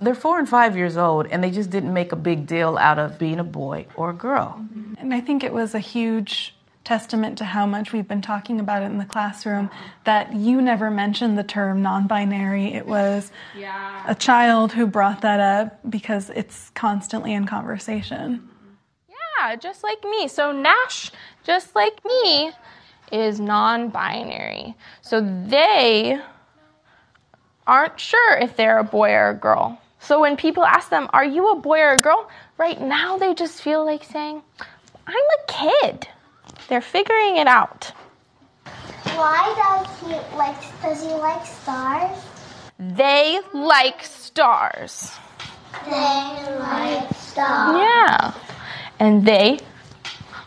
they're 0.00 0.14
four 0.14 0.38
and 0.38 0.48
five 0.48 0.76
years 0.76 0.96
old, 0.96 1.26
and 1.26 1.44
they 1.44 1.50
just 1.50 1.70
didn't 1.70 1.92
make 1.92 2.12
a 2.12 2.16
big 2.16 2.46
deal 2.46 2.78
out 2.78 2.98
of 2.98 3.18
being 3.18 3.38
a 3.38 3.44
boy 3.44 3.86
or 3.94 4.10
a 4.10 4.14
girl. 4.14 4.56
Mm-hmm. 4.58 4.94
And 4.98 5.14
I 5.14 5.20
think 5.20 5.44
it 5.44 5.52
was 5.52 5.74
a 5.74 5.80
huge 5.80 6.55
testament 6.86 7.36
to 7.38 7.44
how 7.44 7.66
much 7.66 7.92
we've 7.92 8.08
been 8.08 8.22
talking 8.22 8.60
about 8.60 8.82
it 8.82 8.86
in 8.86 8.98
the 8.98 9.04
classroom 9.04 9.68
that 10.04 10.34
you 10.34 10.62
never 10.62 10.90
mentioned 10.90 11.36
the 11.36 11.44
term 11.44 11.82
non 11.82 12.06
binary. 12.06 12.72
It 12.72 12.86
was 12.86 13.30
a 14.06 14.14
child 14.14 14.72
who 14.72 14.86
brought 14.86 15.20
that 15.22 15.40
up 15.40 15.78
because 15.90 16.30
it's 16.30 16.70
constantly 16.70 17.34
in 17.34 17.44
conversation. 17.44 18.48
Yeah, 19.08 19.56
just 19.56 19.82
like 19.82 20.02
me. 20.04 20.28
So 20.28 20.52
Nash, 20.52 21.10
just 21.44 21.74
like 21.74 22.00
me, 22.04 22.52
is 23.12 23.40
non 23.40 23.88
binary. 23.90 24.74
So 25.02 25.20
they 25.20 26.18
aren't 27.66 27.98
sure 27.98 28.38
if 28.38 28.56
they're 28.56 28.78
a 28.78 28.84
boy 28.84 29.10
or 29.10 29.30
a 29.30 29.34
girl. 29.34 29.80
So 29.98 30.20
when 30.20 30.36
people 30.36 30.64
ask 30.64 30.88
them, 30.88 31.08
Are 31.12 31.24
you 31.24 31.50
a 31.50 31.56
boy 31.56 31.80
or 31.80 31.92
a 31.94 31.98
girl? 31.98 32.30
Right 32.58 32.80
now 32.80 33.18
they 33.18 33.34
just 33.34 33.60
feel 33.60 33.84
like 33.84 34.04
saying, 34.04 34.40
I'm 35.06 35.14
a 35.14 35.52
kid. 35.82 36.08
They're 36.68 36.80
figuring 36.80 37.36
it 37.36 37.46
out. 37.46 37.92
Why 39.14 39.54
does 39.56 40.00
he 40.00 40.36
like? 40.36 40.56
Does 40.82 41.02
he 41.02 41.12
like 41.14 41.44
stars? 41.46 42.18
They 42.78 43.40
like 43.54 44.04
stars. 44.04 45.12
They 45.84 45.90
like 46.58 47.14
stars. 47.14 47.78
Yeah. 47.78 48.34
And 48.98 49.26
they 49.26 49.58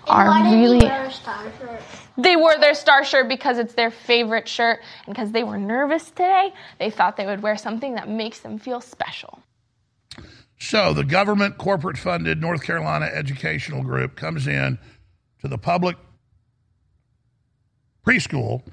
are 0.07 0.27
Why 0.27 0.49
did 0.49 0.55
really. 0.55 0.79
he 0.79 0.85
wear 0.85 1.05
a 1.05 1.11
star 1.11 1.45
shirt? 1.59 1.81
They 2.17 2.35
wore 2.35 2.57
their 2.57 2.73
star 2.73 3.05
shirt 3.05 3.29
because 3.29 3.57
it's 3.57 3.73
their 3.75 3.91
favorite 3.91 4.47
shirt, 4.47 4.81
and 5.05 5.15
because 5.15 5.31
they 5.31 5.43
were 5.43 5.57
nervous 5.57 6.09
today, 6.09 6.53
they 6.77 6.89
thought 6.89 7.15
they 7.15 7.25
would 7.25 7.41
wear 7.41 7.55
something 7.55 7.95
that 7.95 8.09
makes 8.09 8.39
them 8.39 8.59
feel 8.59 8.81
special. 8.81 9.39
So 10.59 10.93
the 10.93 11.05
government 11.05 11.57
corporate 11.57 11.97
funded 11.97 12.41
North 12.41 12.63
Carolina 12.63 13.05
educational 13.05 13.83
group 13.83 14.17
comes 14.17 14.47
in 14.47 14.77
to 15.41 15.47
the 15.47 15.57
public 15.57 15.95
preschool 18.05 18.63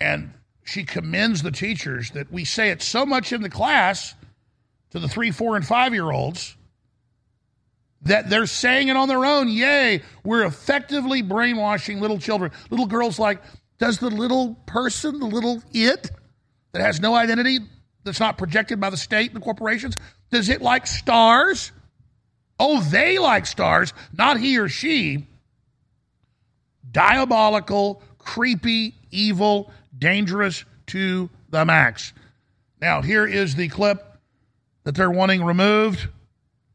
and 0.00 0.32
she 0.64 0.84
commends 0.84 1.42
the 1.42 1.50
teachers 1.50 2.10
that 2.12 2.32
we 2.32 2.44
say 2.44 2.70
it 2.70 2.82
so 2.82 3.04
much 3.04 3.32
in 3.32 3.42
the 3.42 3.50
class 3.50 4.14
to 4.90 4.98
the 4.98 5.08
three, 5.08 5.30
four, 5.30 5.56
and 5.56 5.66
five 5.66 5.92
year 5.92 6.10
olds 6.10 6.56
that 8.02 8.28
they're 8.28 8.46
saying 8.46 8.88
it 8.88 8.96
on 8.96 9.08
their 9.08 9.24
own. 9.24 9.48
Yay, 9.48 10.02
we're 10.24 10.44
effectively 10.44 11.22
brainwashing 11.22 12.00
little 12.00 12.18
children. 12.18 12.52
Little 12.70 12.86
girls 12.86 13.18
like, 13.18 13.42
does 13.78 13.98
the 13.98 14.10
little 14.10 14.54
person, 14.66 15.18
the 15.20 15.26
little 15.26 15.62
it 15.72 16.10
that 16.72 16.82
has 16.82 17.00
no 17.00 17.14
identity, 17.14 17.58
that's 18.04 18.20
not 18.20 18.38
projected 18.38 18.80
by 18.80 18.90
the 18.90 18.96
state 18.96 19.30
and 19.30 19.40
the 19.40 19.44
corporations, 19.44 19.96
does 20.30 20.48
it 20.48 20.60
like 20.60 20.86
stars? 20.86 21.72
Oh, 22.58 22.80
they 22.80 23.18
like 23.18 23.46
stars, 23.46 23.92
not 24.16 24.38
he 24.38 24.58
or 24.58 24.68
she. 24.68 25.26
Diabolical, 26.90 28.02
creepy, 28.24 28.94
evil, 29.10 29.70
dangerous 29.96 30.64
to 30.86 31.30
the 31.50 31.64
max. 31.64 32.12
Now, 32.80 33.02
here 33.02 33.26
is 33.26 33.54
the 33.54 33.68
clip 33.68 34.18
that 34.84 34.94
they're 34.94 35.10
wanting 35.10 35.44
removed 35.44 36.08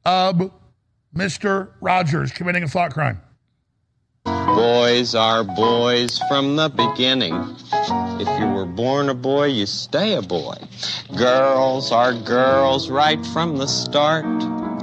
of 0.05 0.51
Mr. 1.15 1.69
Rogers 1.81 2.31
committing 2.31 2.63
a 2.63 2.67
thought 2.67 2.93
crime. 2.93 3.21
Boys 4.25 5.15
are 5.15 5.43
boys 5.43 6.19
from 6.27 6.55
the 6.55 6.69
beginning. 6.69 7.33
If 8.19 8.39
you 8.39 8.47
were 8.47 8.65
born 8.65 9.09
a 9.09 9.13
boy, 9.13 9.45
you 9.45 9.65
stay 9.65 10.15
a 10.15 10.21
boy. 10.21 10.55
Girls 11.15 11.91
are 11.91 12.13
girls 12.13 12.89
right 12.89 13.23
from 13.27 13.57
the 13.57 13.67
start. 13.67 14.25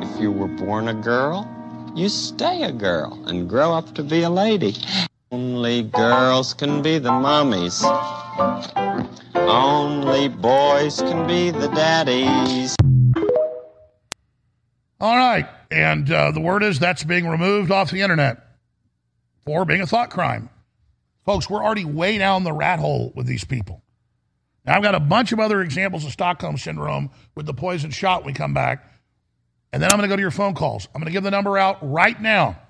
If 0.03 0.21
you 0.21 0.33
were 0.33 0.49
born 0.49 0.89
a 0.89 0.95
girl, 0.95 1.49
you 1.95 2.09
stay 2.09 2.63
a 2.63 2.73
girl 2.73 3.23
and 3.27 3.49
grow 3.49 3.73
up 3.73 3.95
to 3.95 4.03
be 4.03 4.23
a 4.23 4.31
lady. 4.31 4.75
Only 5.33 5.83
girls 5.83 6.55
can 6.55 6.83
be 6.83 6.99
the 6.99 7.11
mummies. 7.11 7.83
Only 9.35 10.29
boys 10.29 11.01
can 11.01 11.27
be 11.27 11.51
the 11.51 11.66
daddies. 11.68 12.77
All 15.01 15.16
right. 15.16 15.49
And 15.68 16.09
uh, 16.11 16.31
the 16.31 16.41
word 16.41 16.62
is 16.62 16.79
that's 16.79 17.03
being 17.03 17.27
removed 17.27 17.72
off 17.72 17.91
the 17.91 18.03
internet 18.03 18.39
for 19.45 19.64
being 19.64 19.81
a 19.81 19.87
thought 19.87 20.11
crime. 20.11 20.49
Folks, 21.24 21.51
we're 21.51 21.62
already 21.62 21.85
way 21.85 22.18
down 22.18 22.45
the 22.45 22.53
rat 22.53 22.79
hole 22.79 23.12
with 23.16 23.27
these 23.27 23.45
people. 23.45 23.83
Now, 24.64 24.77
I've 24.77 24.83
got 24.83 24.95
a 24.95 25.01
bunch 25.01 25.33
of 25.33 25.41
other 25.41 25.61
examples 25.61 26.05
of 26.05 26.12
Stockholm 26.12 26.57
Syndrome 26.57 27.11
with 27.35 27.47
the 27.47 27.55
poison 27.55 27.91
shot 27.91 28.24
we 28.24 28.33
come 28.33 28.55
back. 28.55 28.93
And 29.72 29.83
then 29.83 29.91
I'm 29.91 29.99
going 29.99 30.09
to 30.09 30.12
go 30.12 30.16
to 30.16 30.22
your 30.22 30.31
phone 30.31 30.55
calls. 30.55 30.87
I'm 30.95 31.01
going 31.01 31.07
to 31.07 31.12
give 31.12 31.24
the 31.24 31.33
number 31.33 31.59
out 31.59 31.79
right 31.83 32.20
now 32.20 32.61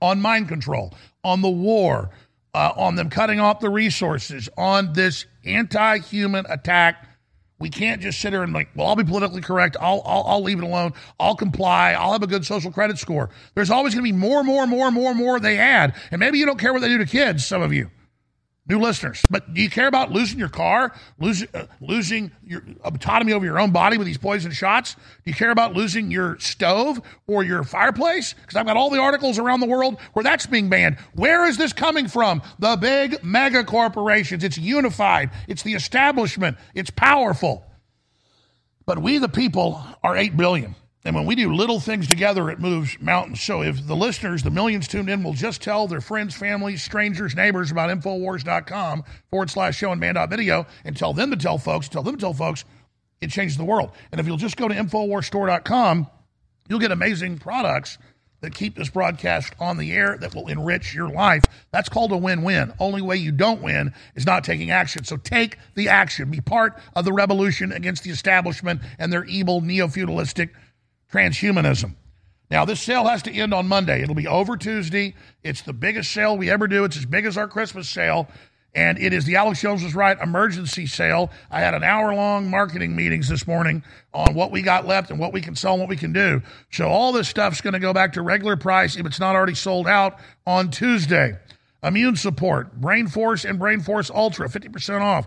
on 0.00 0.20
mind 0.20 0.48
control, 0.48 0.92
on 1.28 1.42
the 1.42 1.50
war, 1.50 2.10
uh, 2.54 2.72
on 2.76 2.96
them 2.96 3.10
cutting 3.10 3.38
off 3.38 3.60
the 3.60 3.70
resources, 3.70 4.48
on 4.56 4.92
this 4.94 5.26
anti 5.44 5.98
human 5.98 6.46
attack. 6.48 7.04
We 7.60 7.70
can't 7.70 8.00
just 8.00 8.20
sit 8.20 8.32
here 8.32 8.44
and 8.44 8.52
like, 8.52 8.68
well, 8.76 8.86
I'll 8.86 8.94
be 8.94 9.02
politically 9.02 9.40
correct. 9.40 9.76
I'll, 9.80 10.00
I'll, 10.04 10.22
I'll 10.26 10.42
leave 10.42 10.58
it 10.58 10.64
alone. 10.64 10.92
I'll 11.18 11.34
comply. 11.34 11.92
I'll 11.92 12.12
have 12.12 12.22
a 12.22 12.28
good 12.28 12.46
social 12.46 12.70
credit 12.70 12.98
score. 12.98 13.30
There's 13.56 13.70
always 13.70 13.94
going 13.94 14.04
to 14.06 14.12
be 14.12 14.16
more, 14.16 14.44
more, 14.44 14.64
more, 14.68 14.92
more, 14.92 15.12
more 15.12 15.40
they 15.40 15.58
add. 15.58 15.96
And 16.12 16.20
maybe 16.20 16.38
you 16.38 16.46
don't 16.46 16.60
care 16.60 16.72
what 16.72 16.82
they 16.82 16.88
do 16.88 16.98
to 16.98 17.06
kids, 17.06 17.44
some 17.44 17.60
of 17.60 17.72
you. 17.72 17.90
New 18.68 18.78
listeners. 18.78 19.26
But 19.30 19.54
do 19.54 19.62
you 19.62 19.70
care 19.70 19.86
about 19.86 20.12
losing 20.12 20.38
your 20.38 20.48
car, 20.48 20.94
losing 21.18 21.48
uh, 21.54 21.66
losing 21.80 22.30
your 22.44 22.62
autonomy 22.84 23.32
over 23.32 23.44
your 23.44 23.58
own 23.58 23.70
body 23.70 23.98
with 23.98 24.06
these 24.06 24.18
poison 24.18 24.52
shots? 24.52 24.94
Do 24.94 25.00
you 25.24 25.34
care 25.34 25.50
about 25.50 25.74
losing 25.74 26.10
your 26.10 26.38
stove 26.38 27.00
or 27.26 27.42
your 27.42 27.64
fireplace? 27.64 28.34
Because 28.34 28.56
I've 28.56 28.66
got 28.66 28.76
all 28.76 28.90
the 28.90 29.00
articles 29.00 29.38
around 29.38 29.60
the 29.60 29.66
world 29.66 30.00
where 30.12 30.22
that's 30.22 30.46
being 30.46 30.68
banned. 30.68 30.98
Where 31.14 31.46
is 31.46 31.56
this 31.56 31.72
coming 31.72 32.08
from? 32.08 32.42
The 32.58 32.76
big 32.76 33.24
mega 33.24 33.64
corporations. 33.64 34.44
It's 34.44 34.58
unified. 34.58 35.30
It's 35.48 35.62
the 35.62 35.74
establishment. 35.74 36.58
It's 36.74 36.90
powerful. 36.90 37.64
But 38.86 39.00
we, 39.00 39.18
the 39.18 39.28
people, 39.28 39.82
are 40.02 40.16
eight 40.16 40.36
billion. 40.36 40.74
And 41.08 41.14
when 41.14 41.24
we 41.24 41.36
do 41.36 41.54
little 41.54 41.80
things 41.80 42.06
together, 42.06 42.50
it 42.50 42.60
moves 42.60 43.00
mountains. 43.00 43.40
So 43.40 43.62
if 43.62 43.86
the 43.86 43.96
listeners, 43.96 44.42
the 44.42 44.50
millions 44.50 44.86
tuned 44.86 45.08
in, 45.08 45.22
will 45.22 45.32
just 45.32 45.62
tell 45.62 45.88
their 45.88 46.02
friends, 46.02 46.36
families, 46.36 46.82
strangers, 46.82 47.34
neighbors 47.34 47.70
about 47.70 47.88
Infowars.com 47.88 49.04
forward 49.30 49.48
slash 49.48 49.78
show 49.78 49.90
and 49.90 49.98
man.video 50.02 50.66
and 50.84 50.94
tell 50.94 51.14
them 51.14 51.30
to 51.30 51.36
tell 51.38 51.56
folks, 51.56 51.88
tell 51.88 52.02
them 52.02 52.16
to 52.16 52.20
tell 52.20 52.34
folks, 52.34 52.66
it 53.22 53.30
changes 53.30 53.56
the 53.56 53.64
world. 53.64 53.90
And 54.12 54.20
if 54.20 54.26
you'll 54.26 54.36
just 54.36 54.58
go 54.58 54.68
to 54.68 54.74
InfoWarsStore.com, 54.74 56.08
you'll 56.68 56.78
get 56.78 56.92
amazing 56.92 57.38
products 57.38 57.96
that 58.42 58.54
keep 58.54 58.76
this 58.76 58.90
broadcast 58.90 59.54
on 59.58 59.78
the 59.78 59.92
air 59.92 60.18
that 60.18 60.34
will 60.34 60.46
enrich 60.48 60.94
your 60.94 61.08
life. 61.08 61.44
That's 61.72 61.88
called 61.88 62.12
a 62.12 62.18
win 62.18 62.42
win. 62.42 62.74
Only 62.78 63.00
way 63.00 63.16
you 63.16 63.32
don't 63.32 63.62
win 63.62 63.94
is 64.14 64.26
not 64.26 64.44
taking 64.44 64.70
action. 64.70 65.04
So 65.04 65.16
take 65.16 65.56
the 65.74 65.88
action. 65.88 66.30
Be 66.30 66.42
part 66.42 66.78
of 66.94 67.06
the 67.06 67.14
revolution 67.14 67.72
against 67.72 68.04
the 68.04 68.10
establishment 68.10 68.82
and 68.98 69.10
their 69.10 69.24
evil 69.24 69.62
neo 69.62 69.88
feudalistic 69.88 70.50
transhumanism. 71.12 71.94
Now, 72.50 72.64
this 72.64 72.80
sale 72.80 73.04
has 73.06 73.22
to 73.24 73.32
end 73.32 73.52
on 73.52 73.68
Monday. 73.68 74.02
It'll 74.02 74.14
be 74.14 74.26
over 74.26 74.56
Tuesday. 74.56 75.14
It's 75.42 75.62
the 75.62 75.74
biggest 75.74 76.12
sale 76.12 76.36
we 76.36 76.50
ever 76.50 76.66
do. 76.66 76.84
It's 76.84 76.96
as 76.96 77.04
big 77.04 77.26
as 77.26 77.36
our 77.36 77.46
Christmas 77.46 77.88
sale. 77.88 78.28
And 78.74 78.98
it 78.98 79.12
is 79.12 79.24
the 79.24 79.36
Alex 79.36 79.60
Jones 79.60 79.82
was 79.82 79.94
right 79.94 80.18
emergency 80.20 80.86
sale. 80.86 81.30
I 81.50 81.60
had 81.60 81.74
an 81.74 81.82
hour 81.82 82.14
long 82.14 82.50
marketing 82.50 82.94
meetings 82.94 83.28
this 83.28 83.46
morning 83.46 83.82
on 84.14 84.34
what 84.34 84.50
we 84.50 84.62
got 84.62 84.86
left 84.86 85.10
and 85.10 85.18
what 85.18 85.32
we 85.32 85.40
can 85.40 85.56
sell 85.56 85.72
and 85.72 85.80
what 85.80 85.88
we 85.88 85.96
can 85.96 86.12
do. 86.12 86.42
So 86.70 86.86
all 86.86 87.12
this 87.12 87.28
stuff's 87.28 87.60
going 87.60 87.72
to 87.72 87.80
go 87.80 87.92
back 87.92 88.12
to 88.14 88.22
regular 88.22 88.56
price 88.56 88.96
if 88.96 89.04
it's 89.04 89.20
not 89.20 89.34
already 89.34 89.54
sold 89.54 89.88
out 89.88 90.18
on 90.46 90.70
Tuesday. 90.70 91.36
Immune 91.82 92.16
support, 92.16 92.74
Brain 92.80 93.08
Force 93.08 93.44
and 93.44 93.58
Brain 93.58 93.80
Force 93.80 94.10
Ultra, 94.10 94.48
50% 94.48 95.00
off. 95.00 95.26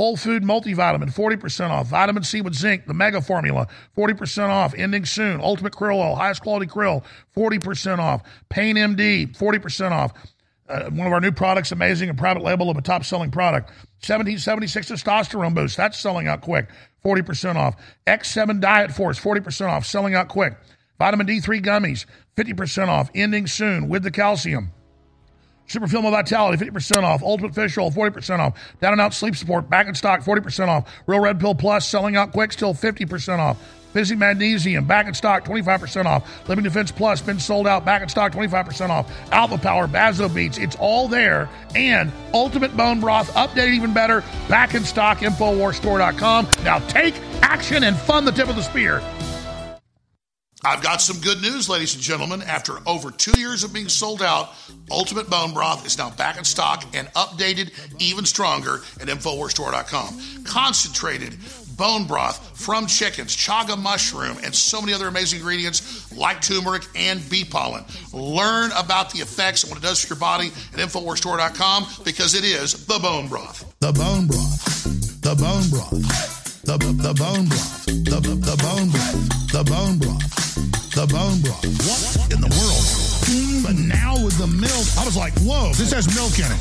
Whole 0.00 0.16
Food 0.16 0.44
Multivitamin, 0.44 1.12
40% 1.12 1.68
off. 1.68 1.88
Vitamin 1.88 2.22
C 2.22 2.40
with 2.40 2.54
zinc, 2.54 2.86
the 2.86 2.94
mega 2.94 3.20
formula, 3.20 3.66
40% 3.94 4.48
off. 4.48 4.72
Ending 4.74 5.04
soon. 5.04 5.42
Ultimate 5.42 5.74
Krill 5.74 5.96
Oil, 5.96 6.14
highest 6.14 6.40
quality 6.40 6.66
krill, 6.66 7.04
40% 7.36 7.98
off. 7.98 8.22
Pain 8.48 8.76
MD, 8.76 9.36
40% 9.36 9.90
off. 9.90 10.14
Uh, 10.66 10.88
one 10.88 11.06
of 11.06 11.12
our 11.12 11.20
new 11.20 11.32
products, 11.32 11.70
amazing, 11.70 12.08
a 12.08 12.14
private 12.14 12.42
label 12.42 12.70
of 12.70 12.78
a 12.78 12.80
top 12.80 13.04
selling 13.04 13.30
product. 13.30 13.68
1776 14.00 14.90
testosterone 14.90 15.54
boost, 15.54 15.76
that's 15.76 15.98
selling 15.98 16.28
out 16.28 16.40
quick, 16.40 16.70
40% 17.04 17.56
off. 17.56 17.76
X7 18.06 18.58
Diet 18.58 18.92
Force, 18.92 19.20
40% 19.20 19.68
off, 19.68 19.84
selling 19.84 20.14
out 20.14 20.28
quick. 20.28 20.54
Vitamin 20.98 21.26
D3 21.26 21.62
gummies, 21.62 22.06
50% 22.38 22.88
off, 22.88 23.10
ending 23.14 23.46
soon 23.46 23.86
with 23.86 24.02
the 24.02 24.10
calcium. 24.10 24.72
Super 25.70 25.86
Female 25.86 26.10
Vitality, 26.10 26.64
50% 26.64 27.04
off. 27.04 27.22
Ultimate 27.22 27.54
Fish 27.54 27.78
Oil, 27.78 27.92
40% 27.92 28.40
off. 28.40 28.58
Down 28.80 28.90
and 28.90 29.00
Out 29.00 29.14
Sleep 29.14 29.36
Support, 29.36 29.70
back 29.70 29.86
in 29.86 29.94
stock, 29.94 30.22
40% 30.22 30.66
off. 30.66 30.90
Real 31.06 31.20
Red 31.20 31.38
Pill 31.38 31.54
Plus, 31.54 31.86
selling 31.86 32.16
out 32.16 32.32
quick, 32.32 32.50
still 32.50 32.74
50% 32.74 33.38
off. 33.38 33.56
Busy 33.92 34.16
Magnesium, 34.16 34.84
back 34.84 35.06
in 35.06 35.14
stock, 35.14 35.44
25% 35.44 36.06
off. 36.06 36.48
Living 36.48 36.64
Defense 36.64 36.90
Plus, 36.90 37.22
been 37.22 37.38
sold 37.38 37.68
out, 37.68 37.84
back 37.84 38.02
in 38.02 38.08
stock, 38.08 38.32
25% 38.32 38.90
off. 38.90 39.08
Alpha 39.30 39.58
Power, 39.58 39.86
Bazo 39.86 40.32
Beats, 40.32 40.58
it's 40.58 40.74
all 40.74 41.06
there. 41.06 41.48
And 41.76 42.10
Ultimate 42.34 42.76
Bone 42.76 42.98
Broth, 42.98 43.32
updated 43.34 43.72
even 43.72 43.94
better, 43.94 44.24
back 44.48 44.74
in 44.74 44.82
stock, 44.82 45.18
InfoWarsStore.com. 45.18 46.48
Now 46.64 46.80
take 46.80 47.14
action 47.42 47.84
and 47.84 47.96
fund 47.96 48.26
the 48.26 48.32
tip 48.32 48.48
of 48.48 48.56
the 48.56 48.62
spear. 48.62 49.00
I've 50.64 50.82
got 50.82 51.00
some 51.00 51.20
good 51.20 51.40
news, 51.40 51.68
ladies 51.68 51.94
and 51.94 52.02
gentlemen. 52.02 52.42
After 52.42 52.78
over 52.86 53.10
two 53.10 53.38
years 53.40 53.64
of 53.64 53.72
being 53.72 53.88
sold 53.88 54.20
out, 54.20 54.52
Ultimate 54.90 55.30
Bone 55.30 55.54
Broth 55.54 55.86
is 55.86 55.96
now 55.96 56.10
back 56.10 56.36
in 56.36 56.44
stock 56.44 56.84
and 56.92 57.08
updated 57.14 57.72
even 57.98 58.26
stronger 58.26 58.74
at 59.00 59.08
InfoWarsStore.com. 59.08 60.44
Concentrated 60.44 61.36
bone 61.80 62.04
broth 62.04 62.60
from 62.60 62.86
chickens, 62.86 63.34
chaga 63.34 63.80
mushroom, 63.80 64.36
and 64.44 64.54
so 64.54 64.82
many 64.82 64.92
other 64.92 65.08
amazing 65.08 65.38
ingredients 65.38 66.14
like 66.14 66.42
turmeric 66.42 66.82
and 66.94 67.26
bee 67.30 67.42
pollen. 67.42 67.82
Learn 68.12 68.70
about 68.72 69.10
the 69.10 69.20
effects 69.20 69.62
and 69.62 69.72
what 69.72 69.78
it 69.78 69.82
does 69.82 70.04
for 70.04 70.12
your 70.12 70.20
body 70.20 70.48
at 70.48 70.78
InfoWarsStore.com 70.78 71.86
because 72.04 72.34
it 72.34 72.44
is 72.44 72.84
the 72.86 72.98
bone 72.98 73.28
broth. 73.28 73.74
The 73.80 73.92
bone 73.92 74.26
broth. 74.26 75.22
The 75.22 75.34
bone 75.34 75.70
broth. 75.70 76.49
The, 76.70 76.78
the 76.78 77.14
bone 77.14 77.48
broth. 77.48 77.84
The, 77.86 78.20
the 78.20 78.56
bone 78.62 78.90
broth. 78.90 79.50
The 79.50 79.64
bone 79.64 79.98
broth 79.98 80.30
the 80.94 81.06
bone 81.06 81.40
broth. 81.40 81.64
What 81.86 82.28
in 82.34 82.40
the 82.42 82.50
world? 82.50 82.84
But 83.64 83.78
now 83.78 84.18
with 84.20 84.36
the 84.36 84.46
milk, 84.46 84.86
I 84.98 85.04
was 85.06 85.16
like, 85.16 85.32
whoa, 85.46 85.72
this 85.72 85.92
has 85.92 86.10
milk 86.14 86.36
in 86.36 86.50
it. 86.50 86.60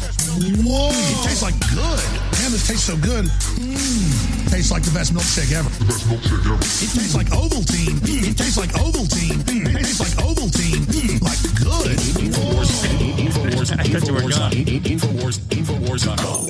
Whoa, 0.63 0.93
it 0.93 1.19
tastes 1.25 1.41
like 1.41 1.57
good. 1.73 1.99
Man, 2.39 2.53
this 2.53 2.67
tastes 2.67 2.85
so 2.85 2.95
good. 2.95 3.25
Mm. 3.57 4.49
Tastes 4.49 4.71
like 4.71 4.83
the 4.83 4.91
best 4.95 5.13
milkshake 5.13 5.51
ever. 5.51 5.67
The 5.81 5.85
best 5.91 6.05
milkshake 6.07 6.45
ever. 6.45 6.61
It 6.61 6.91
tastes 6.93 7.15
like 7.15 7.27
Ovaltine. 7.33 7.99
It 8.05 8.37
tastes 8.37 8.57
like 8.57 8.71
Ovaltine. 8.79 9.43
It 9.43 9.83
tastes 9.83 9.99
like 9.99 10.15
Ovaltine. 10.23 10.87
Like 11.19 11.41
good. 11.59 11.97
Infowars. 12.21 12.71
Infowars. 13.17 13.75
I 13.75 13.83
thought 13.83 14.07
you 14.07 14.13
were 14.13 14.29
gone. 14.29 14.51
Infowars. 14.53 15.39
Infowars.com. 15.51 16.49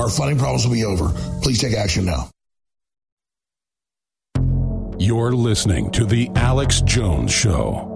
our 0.00 0.08
funding 0.08 0.38
problems 0.38 0.66
will 0.66 0.74
be 0.74 0.84
over. 0.84 1.10
Please 1.42 1.60
take 1.60 1.74
action 1.74 2.04
now. 2.04 2.30
You're 4.98 5.32
listening 5.32 5.90
to 5.92 6.04
The 6.04 6.30
Alex 6.34 6.82
Jones 6.82 7.32
Show. 7.32 7.89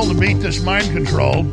Critical 0.00 0.14
to 0.14 0.20
beat 0.20 0.40
this 0.40 0.62
mind 0.62 0.86
control 0.92 1.44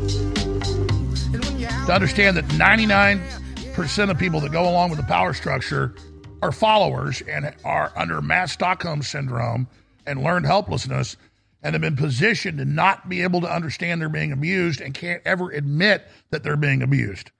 to 1.86 1.92
understand 1.92 2.36
that 2.36 2.44
99% 2.48 4.10
of 4.10 4.18
people 4.18 4.40
that 4.40 4.52
go 4.52 4.68
along 4.68 4.88
with 4.90 4.98
the 4.98 5.04
power 5.04 5.34
structure 5.34 5.94
are 6.40 6.52
followers 6.52 7.20
and 7.22 7.54
are 7.64 7.92
under 7.96 8.22
mass 8.22 8.52
Stockholm 8.52 9.02
syndrome 9.02 9.68
and 10.06 10.22
learned 10.22 10.46
helplessness 10.46 11.16
and 11.62 11.74
have 11.74 11.82
been 11.82 11.96
positioned 11.96 12.58
to 12.58 12.64
not 12.64 13.08
be 13.08 13.22
able 13.22 13.40
to 13.42 13.52
understand 13.52 14.00
they're 14.00 14.08
being 14.08 14.32
abused 14.32 14.80
and 14.80 14.94
can't 14.94 15.20
ever 15.26 15.50
admit 15.50 16.06
that 16.30 16.42
they're 16.42 16.56
being 16.56 16.82
abused. 16.82 17.30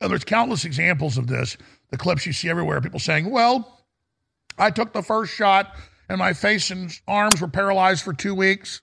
And 0.00 0.10
there's 0.10 0.24
countless 0.24 0.64
examples 0.64 1.16
of 1.16 1.26
this. 1.26 1.56
The 1.90 1.96
clips 1.96 2.26
you 2.26 2.32
see 2.32 2.50
everywhere, 2.50 2.80
people 2.80 3.00
saying, 3.00 3.30
well, 3.30 3.82
I 4.58 4.70
took 4.70 4.92
the 4.92 5.02
first 5.02 5.32
shot, 5.32 5.74
and 6.08 6.18
my 6.18 6.32
face 6.32 6.70
and 6.70 6.92
arms 7.06 7.40
were 7.40 7.48
paralyzed 7.48 8.04
for 8.04 8.12
two 8.12 8.34
weeks. 8.34 8.82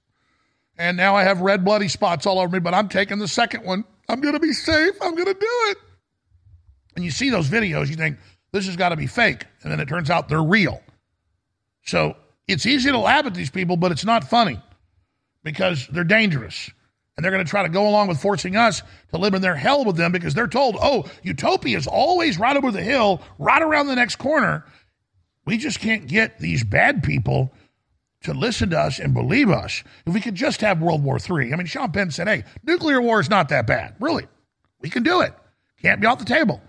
And 0.80 0.96
now 0.96 1.14
I 1.14 1.24
have 1.24 1.42
red 1.42 1.66
bloody 1.66 1.90
spots 1.90 2.26
all 2.26 2.40
over 2.40 2.54
me, 2.54 2.60
but 2.60 2.74
I'm 2.74 2.88
taking 2.88 3.20
the 3.20 3.28
second 3.28 3.66
one. 3.66 3.84
I'm 4.08 4.22
going 4.22 4.34
to 4.34 4.40
be 4.40 4.54
safe. 4.54 4.96
I'm 5.02 5.14
going 5.14 5.28
to 5.28 5.34
do 5.34 5.40
it. 5.42 5.78
And 6.96 7.04
you 7.04 7.12
see 7.12 7.30
those 7.30 7.50
videos, 7.50 7.90
you 7.90 7.96
think, 7.96 8.18
this 8.54 8.66
has 8.66 8.78
got 8.78 8.90
to 8.90 8.96
be 8.96 9.06
fake. 9.06 9.46
And 9.62 9.72
then 9.72 9.82
it 9.82 9.90
turns 9.90 10.10
out 10.10 10.30
they're 10.30 10.42
real. 10.42 10.82
So 11.84 12.16
it's 12.48 12.66
easy 12.66 12.92
to 12.92 12.98
laugh 12.98 13.26
at 13.26 13.36
these 13.36 13.50
people, 13.50 13.76
but 13.76 13.92
it's 13.92 14.06
not 14.06 14.24
funny 14.24 14.60
because 15.44 15.86
they're 15.88 16.06
dangerous. 16.06 16.72
And 17.16 17.24
they're 17.24 17.32
going 17.32 17.44
to 17.44 17.50
try 17.50 17.64
to 17.64 17.70
go 17.70 17.88
along 17.88 18.08
with 18.08 18.22
forcing 18.22 18.56
us 18.56 18.82
to 19.12 19.18
live 19.18 19.34
in 19.34 19.42
their 19.42 19.56
hell 19.56 19.84
with 19.84 19.98
them 19.98 20.14
because 20.14 20.34
they're 20.34 20.48
told, 20.48 20.78
oh, 20.82 21.06
utopia 21.24 21.78
is 21.78 21.88
always 21.88 22.40
right 22.40 22.56
over 22.56 22.72
the 22.72 22.82
hill, 22.82 23.22
right 23.38 23.62
around 23.62 23.88
the 23.88 23.96
next 23.96 24.16
corner. 24.16 24.66
We 25.46 25.58
just 25.58 25.82
can't 25.82 26.08
get 26.08 26.40
these 26.40 26.64
bad 26.64 27.04
people 27.04 27.52
to 28.24 28.34
listen 28.34 28.70
to 28.72 28.80
us 28.80 29.00
and 29.00 29.14
believe 29.14 29.50
us. 29.50 29.84
If 30.06 30.14
we 30.14 30.22
could 30.22 30.36
just 30.36 30.62
have 30.62 30.82
World 30.82 31.04
War 31.04 31.18
III. 31.18 31.54
I 31.54 31.56
mean, 31.56 31.68
Sean 31.68 31.92
Penn 31.92 32.12
said, 32.12 32.28
hey, 32.28 32.44
nuclear 32.64 33.02
war 33.02 33.20
is 33.20 33.30
not 33.30 33.50
that 33.50 33.68
bad. 33.68 33.96
Really. 34.00 34.28
We 34.82 34.90
can 34.90 35.04
do 35.04 35.22
it. 35.22 35.34
Can't 35.82 36.02
be 36.02 36.08
off 36.08 36.20
the 36.20 36.26
table. 36.26 36.62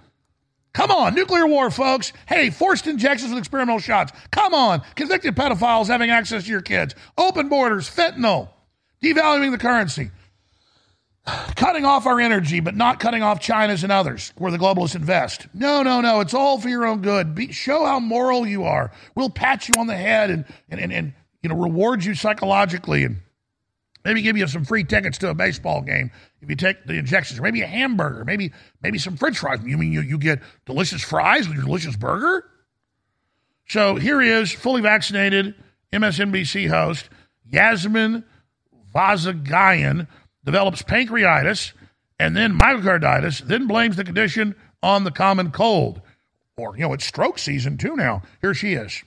Come 0.72 0.92
on, 0.92 1.14
nuclear 1.14 1.46
war, 1.46 1.70
folks. 1.70 2.12
Hey, 2.26 2.51
forced 2.51 2.86
injections 2.86 3.30
with 3.30 3.38
experimental 3.38 3.80
shots. 3.80 4.12
Come 4.30 4.55
on, 4.55 4.82
convicted 4.94 5.34
pedophiles 5.34 5.88
having 5.88 6.11
access 6.11 6.44
to 6.44 6.51
your 6.51 6.61
kids. 6.61 6.94
Open 7.18 7.48
borders, 7.48 7.90
fentanyl, 7.90 8.51
devaluing 9.03 9.51
the 9.51 9.59
currency, 9.59 10.12
cutting 11.57 11.84
off 11.84 12.07
our 12.07 12.20
energy, 12.20 12.61
but 12.61 12.76
not 12.76 13.01
cutting 13.01 13.22
off 13.22 13.40
China's 13.40 13.82
and 13.82 13.90
others 13.90 14.32
where 14.36 14.53
the 14.53 14.59
globalists 14.59 14.94
invest. 14.94 15.48
No, 15.53 15.82
no, 15.82 16.01
no. 16.01 16.20
It's 16.20 16.34
all 16.34 16.61
for 16.61 16.68
your 16.68 16.86
own 16.86 17.03
good. 17.03 17.34
Be, 17.34 17.51
show 17.51 17.84
how 17.84 17.98
moral 17.98 18.46
you 18.46 18.62
are. 18.62 18.92
We'll 19.16 19.30
pat 19.30 19.68
you 19.68 19.76
on 19.76 19.88
the 19.88 19.96
head 19.96 20.30
and, 20.30 20.44
and, 20.68 20.80
and, 20.80 20.92
and 20.92 21.12
you 21.43 21.49
know 21.49 21.57
reward 21.57 22.05
you 22.05 22.14
psychologically 22.14 23.05
and 23.05 23.16
maybe 24.05 24.22
give 24.22 24.36
you 24.36 24.47
some 24.47 24.64
free 24.64 24.84
tickets 24.84 25.18
to 25.18 25.28
a 25.28 25.34
baseball 25.34 25.82
game 25.82 26.11
if 26.41 26.49
you 26.49 26.57
take 26.57 26.84
the 26.86 26.95
injections, 26.95 27.38
or 27.38 27.43
maybe 27.43 27.62
a 27.62 27.66
hamburger, 27.66 28.24
maybe 28.24 28.53
maybe 28.82 28.99
some 28.99 29.16
French 29.16 29.38
fries. 29.38 29.61
You 29.64 29.76
mean 29.76 29.93
you, 29.93 30.01
you 30.01 30.18
get 30.18 30.41
delicious 30.66 31.03
fries 31.03 31.47
with 31.47 31.57
your 31.57 31.66
delicious 31.66 31.97
burger? 31.97 32.47
So 33.68 33.97
here 33.97 34.20
he 34.20 34.28
is, 34.28 34.51
fully 34.51 34.82
vaccinated 34.82 35.55
MSNBC 35.93 36.68
host 36.68 37.09
Yasmin 37.47 38.24
Vossoughian 38.95 40.09
develops 40.45 40.82
pericarditis 40.82 41.72
and 42.18 42.36
then 42.36 42.59
myocarditis, 42.59 43.41
then 43.41 43.66
blames 43.66 43.97
the 43.97 44.05
condition 44.05 44.55
on 44.82 45.05
the 45.05 45.11
common 45.11 45.51
cold. 45.51 46.01
Or, 46.57 46.76
you 46.76 46.82
know, 46.82 46.93
it's 46.93 47.05
stroke 47.05 47.38
season 47.38 47.78
too 47.78 47.97
now. 47.97 48.22
Here 48.41 48.55
she 48.55 48.74
is 48.74 49.03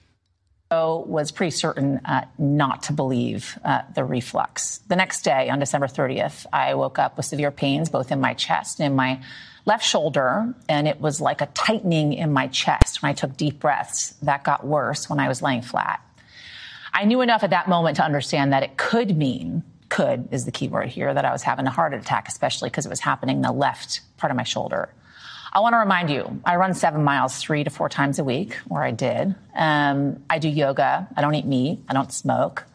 was 1.07 1.31
pretty 1.31 1.51
certain 1.51 1.97
uh, 2.05 2.25
not 2.37 2.83
to 2.83 2.93
believe 2.93 3.57
uh, 3.63 3.81
the 3.95 4.03
reflux. 4.03 4.79
The 4.87 4.95
next 4.95 5.21
day, 5.21 5.49
on 5.49 5.59
December 5.59 5.87
30th, 5.87 6.45
I 6.51 6.73
woke 6.75 6.99
up 6.99 7.17
with 7.17 7.25
severe 7.25 7.51
pains 7.51 7.89
both 7.89 8.11
in 8.11 8.19
my 8.19 8.33
chest 8.33 8.79
and 8.79 8.87
in 8.87 8.95
my 8.95 9.21
left 9.65 9.85
shoulder, 9.85 10.53
and 10.67 10.87
it 10.87 10.99
was 10.99 11.21
like 11.21 11.41
a 11.41 11.45
tightening 11.47 12.13
in 12.13 12.33
my 12.33 12.47
chest 12.47 13.01
when 13.01 13.09
I 13.09 13.13
took 13.13 13.37
deep 13.37 13.59
breaths. 13.59 14.11
That 14.21 14.43
got 14.43 14.65
worse 14.65 15.09
when 15.09 15.19
I 15.19 15.27
was 15.27 15.41
laying 15.41 15.61
flat. 15.61 16.01
I 16.93 17.05
knew 17.05 17.21
enough 17.21 17.43
at 17.43 17.49
that 17.49 17.67
moment 17.67 17.97
to 17.97 18.03
understand 18.03 18.53
that 18.53 18.63
it 18.63 18.77
could 18.77 19.17
mean, 19.17 19.63
could 19.89 20.27
is 20.31 20.45
the 20.45 20.51
key 20.51 20.67
word 20.67 20.89
here, 20.89 21.13
that 21.13 21.25
I 21.25 21.31
was 21.31 21.43
having 21.43 21.65
a 21.65 21.71
heart 21.71 21.93
attack, 21.93 22.27
especially 22.27 22.69
because 22.69 22.85
it 22.85 22.89
was 22.89 22.99
happening 22.99 23.37
in 23.37 23.41
the 23.41 23.51
left 23.51 24.01
part 24.17 24.31
of 24.31 24.37
my 24.37 24.43
shoulder. 24.43 24.89
I 25.55 25.59
want 25.59 25.73
to 25.73 25.77
remind 25.77 26.09
you, 26.09 26.41
I 26.43 26.55
run 26.55 26.73
seven 26.73 27.03
miles 27.03 27.37
three 27.37 27.63
to 27.63 27.69
four 27.69 27.87
times 27.87 28.17
a 28.17 28.23
week, 28.23 28.57
or 28.71 28.83
I 28.83 28.89
did. 28.89 29.35
Um, 29.55 30.23
I 30.27 30.39
do 30.39 30.49
yoga. 30.49 31.07
I 31.15 31.21
don't 31.21 31.35
eat 31.35 31.45
meat. 31.45 31.79
I 31.87 31.93
don't 31.93 32.11
smoke. 32.11 32.65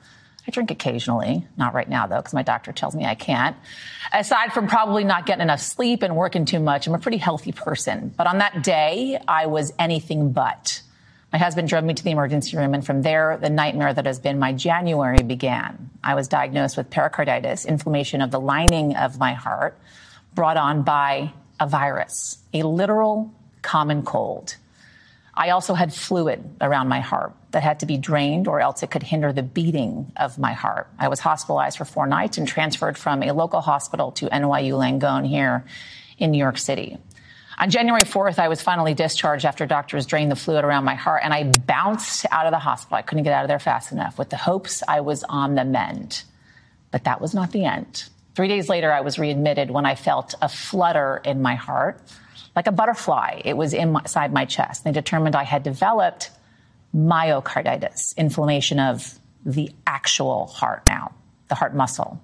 I 0.46 0.52
drink 0.52 0.70
occasionally, 0.70 1.44
not 1.56 1.74
right 1.74 1.88
now 1.88 2.06
though, 2.06 2.16
because 2.18 2.32
my 2.32 2.44
doctor 2.44 2.70
tells 2.72 2.94
me 2.94 3.04
I 3.04 3.16
can't. 3.16 3.56
Aside 4.12 4.52
from 4.52 4.68
probably 4.68 5.02
not 5.02 5.26
getting 5.26 5.42
enough 5.42 5.60
sleep 5.60 6.02
and 6.02 6.14
working 6.14 6.44
too 6.44 6.60
much, 6.60 6.86
I'm 6.86 6.94
a 6.94 7.00
pretty 7.00 7.18
healthy 7.18 7.50
person. 7.50 8.14
But 8.16 8.28
on 8.28 8.38
that 8.38 8.62
day, 8.62 9.18
I 9.26 9.46
was 9.46 9.72
anything 9.78 10.30
but. 10.30 10.80
My 11.32 11.38
husband 11.38 11.68
drove 11.68 11.84
me 11.84 11.92
to 11.92 12.02
the 12.02 12.12
emergency 12.12 12.56
room, 12.56 12.72
and 12.72 12.86
from 12.86 13.02
there, 13.02 13.36
the 13.36 13.50
nightmare 13.50 13.92
that 13.92 14.06
has 14.06 14.20
been 14.20 14.38
my 14.38 14.52
January 14.52 15.22
began. 15.22 15.90
I 16.02 16.14
was 16.14 16.28
diagnosed 16.28 16.76
with 16.76 16.88
pericarditis, 16.88 17.66
inflammation 17.66 18.22
of 18.22 18.30
the 18.30 18.40
lining 18.40 18.96
of 18.96 19.18
my 19.18 19.34
heart, 19.34 19.78
brought 20.32 20.56
on 20.56 20.82
by 20.82 21.34
a 21.60 21.66
virus, 21.66 22.38
a 22.52 22.62
literal 22.62 23.32
common 23.62 24.02
cold. 24.02 24.56
I 25.34 25.50
also 25.50 25.74
had 25.74 25.94
fluid 25.94 26.56
around 26.60 26.88
my 26.88 27.00
heart 27.00 27.32
that 27.52 27.62
had 27.62 27.80
to 27.80 27.86
be 27.86 27.96
drained 27.96 28.48
or 28.48 28.60
else 28.60 28.82
it 28.82 28.90
could 28.90 29.04
hinder 29.04 29.32
the 29.32 29.42
beating 29.42 30.10
of 30.16 30.36
my 30.36 30.52
heart. 30.52 30.88
I 30.98 31.08
was 31.08 31.20
hospitalized 31.20 31.78
for 31.78 31.84
four 31.84 32.06
nights 32.08 32.38
and 32.38 32.48
transferred 32.48 32.98
from 32.98 33.22
a 33.22 33.32
local 33.32 33.60
hospital 33.60 34.10
to 34.12 34.26
NYU 34.26 34.72
Langone 34.72 35.26
here 35.26 35.64
in 36.18 36.32
New 36.32 36.38
York 36.38 36.58
City. 36.58 36.98
On 37.60 37.70
January 37.70 38.02
4th, 38.02 38.38
I 38.38 38.48
was 38.48 38.62
finally 38.62 38.94
discharged 38.94 39.44
after 39.44 39.64
doctors 39.66 40.06
drained 40.06 40.30
the 40.30 40.36
fluid 40.36 40.64
around 40.64 40.84
my 40.84 40.94
heart 40.96 41.22
and 41.24 41.32
I 41.32 41.44
bounced 41.44 42.26
out 42.30 42.46
of 42.46 42.52
the 42.52 42.58
hospital. 42.58 42.96
I 42.96 43.02
couldn't 43.02 43.24
get 43.24 43.32
out 43.32 43.44
of 43.44 43.48
there 43.48 43.58
fast 43.60 43.92
enough 43.92 44.18
with 44.18 44.30
the 44.30 44.36
hopes 44.36 44.82
I 44.86 45.00
was 45.00 45.24
on 45.24 45.54
the 45.54 45.64
mend. 45.64 46.24
But 46.90 47.04
that 47.04 47.20
was 47.20 47.34
not 47.34 47.52
the 47.52 47.64
end. 47.64 48.08
Three 48.38 48.46
days 48.46 48.68
later, 48.68 48.92
I 48.92 49.00
was 49.00 49.18
readmitted 49.18 49.68
when 49.68 49.84
I 49.84 49.96
felt 49.96 50.36
a 50.40 50.48
flutter 50.48 51.20
in 51.24 51.42
my 51.42 51.56
heart, 51.56 52.00
like 52.54 52.68
a 52.68 52.70
butterfly. 52.70 53.40
It 53.44 53.56
was 53.56 53.74
inside 53.74 54.32
my 54.32 54.44
chest. 54.44 54.84
They 54.84 54.92
determined 54.92 55.34
I 55.34 55.42
had 55.42 55.64
developed 55.64 56.30
myocarditis, 56.94 58.16
inflammation 58.16 58.78
of 58.78 59.18
the 59.44 59.72
actual 59.88 60.46
heart 60.46 60.84
now, 60.86 61.10
the 61.48 61.56
heart 61.56 61.74
muscle. 61.74 62.22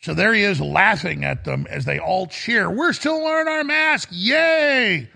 So 0.01 0.13
there 0.13 0.33
he 0.33 0.43
is 0.43 0.61
laughing 0.61 1.25
at 1.25 1.43
them 1.43 1.67
as 1.69 1.83
they 1.83 1.99
all 1.99 2.27
cheer. 2.27 2.69
We're 2.69 2.93
still 2.93 3.21
wearing 3.21 3.49
our 3.49 3.65
mask. 3.65 4.07
Yay! 4.11 5.09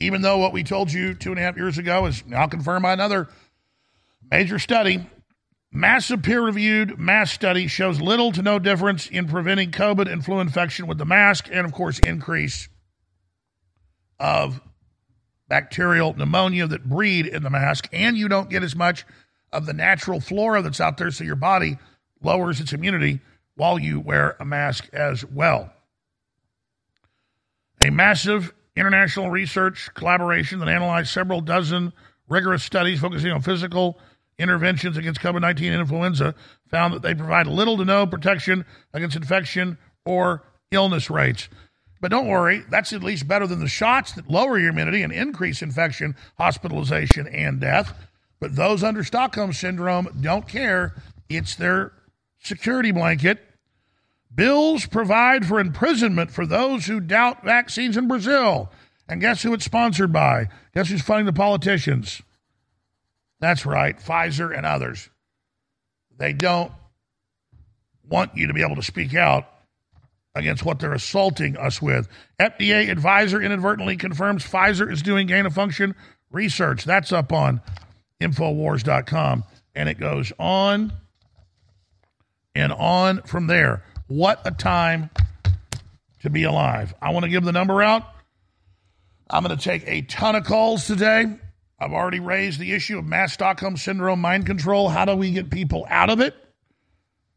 Even 0.00 0.22
though 0.22 0.38
what 0.38 0.52
we 0.52 0.64
told 0.64 0.92
you 0.92 1.14
two 1.14 1.30
and 1.30 1.38
a 1.38 1.42
half 1.42 1.56
years 1.56 1.78
ago 1.78 2.06
is 2.06 2.26
now 2.26 2.48
confirmed 2.48 2.82
by 2.82 2.92
another 2.92 3.28
major 4.30 4.58
study. 4.58 5.06
Massive 5.70 6.22
peer 6.22 6.40
reviewed 6.40 6.98
mass 6.98 7.30
study 7.30 7.66
shows 7.66 8.00
little 8.00 8.32
to 8.32 8.40
no 8.40 8.58
difference 8.58 9.06
in 9.06 9.28
preventing 9.28 9.70
COVID 9.70 10.10
and 10.10 10.24
flu 10.24 10.40
infection 10.40 10.86
with 10.86 10.96
the 10.96 11.04
mask, 11.04 11.48
and 11.52 11.66
of 11.66 11.72
course, 11.72 11.98
increase 11.98 12.68
of 14.18 14.60
bacterial 15.48 16.14
pneumonia 16.14 16.66
that 16.66 16.88
breed 16.88 17.26
in 17.26 17.42
the 17.42 17.50
mask. 17.50 17.88
And 17.92 18.16
you 18.16 18.28
don't 18.28 18.50
get 18.50 18.62
as 18.62 18.74
much 18.74 19.04
of 19.52 19.66
the 19.66 19.74
natural 19.74 20.20
flora 20.20 20.62
that's 20.62 20.80
out 20.80 20.96
there, 20.96 21.10
so 21.10 21.24
your 21.24 21.36
body 21.36 21.78
lowers 22.22 22.60
its 22.60 22.72
immunity 22.72 23.20
while 23.54 23.78
you 23.78 24.00
wear 24.00 24.36
a 24.40 24.44
mask 24.44 24.88
as 24.92 25.24
well. 25.24 25.72
A 27.84 27.90
massive 27.90 28.54
international 28.74 29.30
research 29.30 29.90
collaboration 29.94 30.60
that 30.60 30.68
analyzed 30.68 31.10
several 31.10 31.40
dozen 31.40 31.92
rigorous 32.28 32.62
studies 32.62 33.00
focusing 33.00 33.32
on 33.32 33.42
physical 33.42 33.98
interventions 34.38 34.96
against 34.96 35.20
COVID 35.20 35.40
19 35.40 35.72
influenza 35.72 36.34
found 36.70 36.94
that 36.94 37.02
they 37.02 37.14
provide 37.14 37.46
little 37.46 37.76
to 37.76 37.84
no 37.84 38.06
protection 38.06 38.64
against 38.92 39.16
infection 39.16 39.78
or 40.04 40.44
illness 40.70 41.10
rates. 41.10 41.48
But 42.00 42.10
don't 42.10 42.28
worry, 42.28 42.64
that's 42.70 42.92
at 42.92 43.02
least 43.02 43.26
better 43.26 43.46
than 43.46 43.60
the 43.60 43.68
shots 43.68 44.12
that 44.12 44.30
lower 44.30 44.58
your 44.58 44.70
immunity 44.70 45.02
and 45.02 45.12
increase 45.12 45.62
infection, 45.62 46.14
hospitalization, 46.36 47.26
and 47.26 47.60
death. 47.60 47.92
But 48.40 48.54
those 48.54 48.84
under 48.84 49.02
Stockholm 49.02 49.52
syndrome 49.52 50.08
don't 50.20 50.46
care. 50.46 50.94
It's 51.28 51.56
their 51.56 51.92
security 52.38 52.92
blanket. 52.92 53.44
Bills 54.32 54.86
provide 54.86 55.46
for 55.46 55.58
imprisonment 55.58 56.30
for 56.30 56.46
those 56.46 56.86
who 56.86 57.00
doubt 57.00 57.44
vaccines 57.44 57.96
in 57.96 58.06
Brazil. 58.06 58.70
And 59.08 59.20
guess 59.20 59.42
who 59.42 59.52
it's 59.54 59.64
sponsored 59.64 60.12
by? 60.12 60.48
Guess 60.74 60.90
who's 60.90 61.02
funding 61.02 61.26
the 61.26 61.32
politicians? 61.32 62.22
That's 63.40 63.64
right, 63.64 63.98
Pfizer 63.98 64.56
and 64.56 64.66
others. 64.66 65.08
They 66.16 66.32
don't 66.32 66.72
want 68.08 68.36
you 68.36 68.48
to 68.48 68.54
be 68.54 68.62
able 68.62 68.76
to 68.76 68.82
speak 68.82 69.14
out 69.14 69.48
against 70.34 70.64
what 70.64 70.78
they're 70.78 70.94
assaulting 70.94 71.56
us 71.56 71.80
with. 71.82 72.08
FDA 72.40 72.90
advisor 72.90 73.40
inadvertently 73.40 73.96
confirms 73.96 74.44
Pfizer 74.44 74.90
is 74.90 75.02
doing 75.02 75.26
gain 75.26 75.46
of 75.46 75.54
function 75.54 75.94
research. 76.30 76.84
That's 76.84 77.12
up 77.12 77.32
on 77.32 77.60
Infowars.com. 78.20 79.44
And 79.74 79.88
it 79.88 79.98
goes 79.98 80.32
on 80.38 80.92
and 82.54 82.72
on 82.72 83.22
from 83.22 83.46
there. 83.46 83.84
What 84.08 84.40
a 84.44 84.50
time 84.50 85.10
to 86.22 86.30
be 86.30 86.44
alive. 86.44 86.94
I 87.00 87.10
want 87.10 87.24
to 87.24 87.30
give 87.30 87.44
the 87.44 87.52
number 87.52 87.82
out. 87.82 88.04
I'm 89.30 89.44
going 89.44 89.56
to 89.56 89.62
take 89.62 89.84
a 89.86 90.02
ton 90.02 90.34
of 90.34 90.44
calls 90.44 90.86
today. 90.86 91.26
I've 91.78 91.92
already 91.92 92.20
raised 92.20 92.58
the 92.58 92.72
issue 92.72 92.98
of 92.98 93.06
mass 93.06 93.32
Stockholm 93.32 93.76
syndrome 93.76 94.20
mind 94.20 94.46
control. 94.46 94.88
How 94.88 95.04
do 95.04 95.14
we 95.14 95.30
get 95.30 95.50
people 95.50 95.86
out 95.88 96.10
of 96.10 96.20
it? 96.20 96.34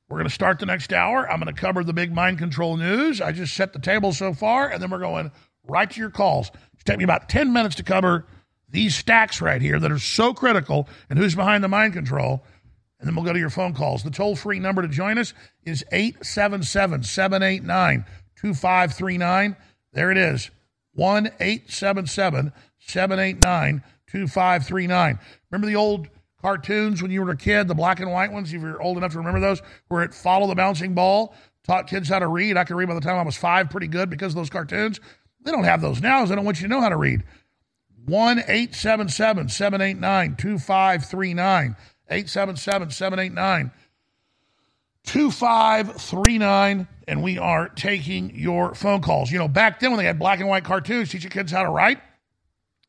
We're 0.09 0.17
going 0.17 0.27
to 0.27 0.33
start 0.33 0.59
the 0.59 0.65
next 0.65 0.91
hour. 0.91 1.29
I'm 1.29 1.39
going 1.39 1.53
to 1.53 1.59
cover 1.59 1.83
the 1.83 1.93
big 1.93 2.13
mind 2.13 2.39
control 2.39 2.75
news. 2.75 3.21
I 3.21 3.31
just 3.31 3.53
set 3.53 3.71
the 3.71 3.79
table 3.79 4.11
so 4.11 4.33
far, 4.33 4.69
and 4.69 4.81
then 4.81 4.89
we're 4.89 4.99
going 4.99 5.31
right 5.63 5.89
to 5.89 5.99
your 5.99 6.09
calls. 6.09 6.51
It's 6.73 6.83
taking 6.83 6.99
me 6.99 7.03
about 7.05 7.29
10 7.29 7.53
minutes 7.53 7.75
to 7.75 7.83
cover 7.83 8.25
these 8.67 8.95
stacks 8.95 9.41
right 9.41 9.61
here 9.61 9.79
that 9.79 9.91
are 9.91 9.99
so 9.99 10.33
critical 10.33 10.89
and 11.09 11.19
who's 11.19 11.35
behind 11.35 11.63
the 11.63 11.69
mind 11.69 11.93
control. 11.93 12.43
And 12.99 13.07
then 13.07 13.15
we'll 13.15 13.25
go 13.25 13.33
to 13.33 13.39
your 13.39 13.49
phone 13.49 13.73
calls. 13.73 14.03
The 14.03 14.11
toll 14.11 14.35
free 14.35 14.59
number 14.59 14.81
to 14.81 14.87
join 14.87 15.17
us 15.17 15.33
is 15.65 15.83
877 15.91 17.03
789 17.03 18.05
2539. 18.35 19.55
There 19.93 20.11
it 20.11 20.17
is 20.17 20.49
1 20.93 21.27
877 21.39 22.51
789 22.79 23.83
2539. 24.11 25.19
Remember 25.49 25.67
the 25.67 25.75
old 25.75 26.07
cartoons 26.41 27.01
when 27.01 27.11
you 27.11 27.23
were 27.23 27.31
a 27.31 27.37
kid, 27.37 27.67
the 27.67 27.75
black 27.75 27.99
and 27.99 28.11
white 28.11 28.31
ones, 28.31 28.53
if 28.53 28.61
you're 28.61 28.81
old 28.81 28.97
enough 28.97 29.11
to 29.13 29.17
remember 29.17 29.39
those, 29.39 29.61
where 29.87 30.03
it 30.03 30.13
follow 30.13 30.47
the 30.47 30.55
bouncing 30.55 30.93
ball, 30.93 31.33
taught 31.63 31.87
kids 31.87 32.09
how 32.09 32.19
to 32.19 32.27
read. 32.27 32.57
I 32.57 32.63
could 32.63 32.75
read 32.75 32.87
by 32.87 32.95
the 32.95 33.01
time 33.01 33.17
I 33.17 33.23
was 33.23 33.37
five 33.37 33.69
pretty 33.69 33.87
good 33.87 34.09
because 34.09 34.33
of 34.33 34.35
those 34.35 34.49
cartoons. 34.49 34.99
They 35.43 35.51
don't 35.51 35.63
have 35.63 35.81
those 35.81 36.01
now, 36.01 36.19
because 36.19 36.29
they 36.29 36.35
don't 36.35 36.45
want 36.45 36.61
you 36.61 36.67
to 36.67 36.73
know 36.73 36.81
how 36.81 36.89
to 36.89 36.97
read. 36.97 37.23
1 38.05 38.39
877 38.39 39.49
789 39.49 40.35
2539. 40.35 41.75
877 42.09 42.89
789 42.89 43.71
2539. 45.05 46.87
And 47.07 47.23
we 47.23 47.37
are 47.37 47.69
taking 47.69 48.35
your 48.35 48.75
phone 48.75 49.01
calls. 49.01 49.31
You 49.31 49.39
know, 49.39 49.47
back 49.47 49.79
then 49.79 49.91
when 49.91 49.97
they 49.97 50.05
had 50.05 50.19
black 50.19 50.39
and 50.39 50.49
white 50.49 50.63
cartoons, 50.63 51.09
teaching 51.09 51.31
kids 51.31 51.51
how 51.51 51.63
to 51.63 51.69
write, 51.69 51.99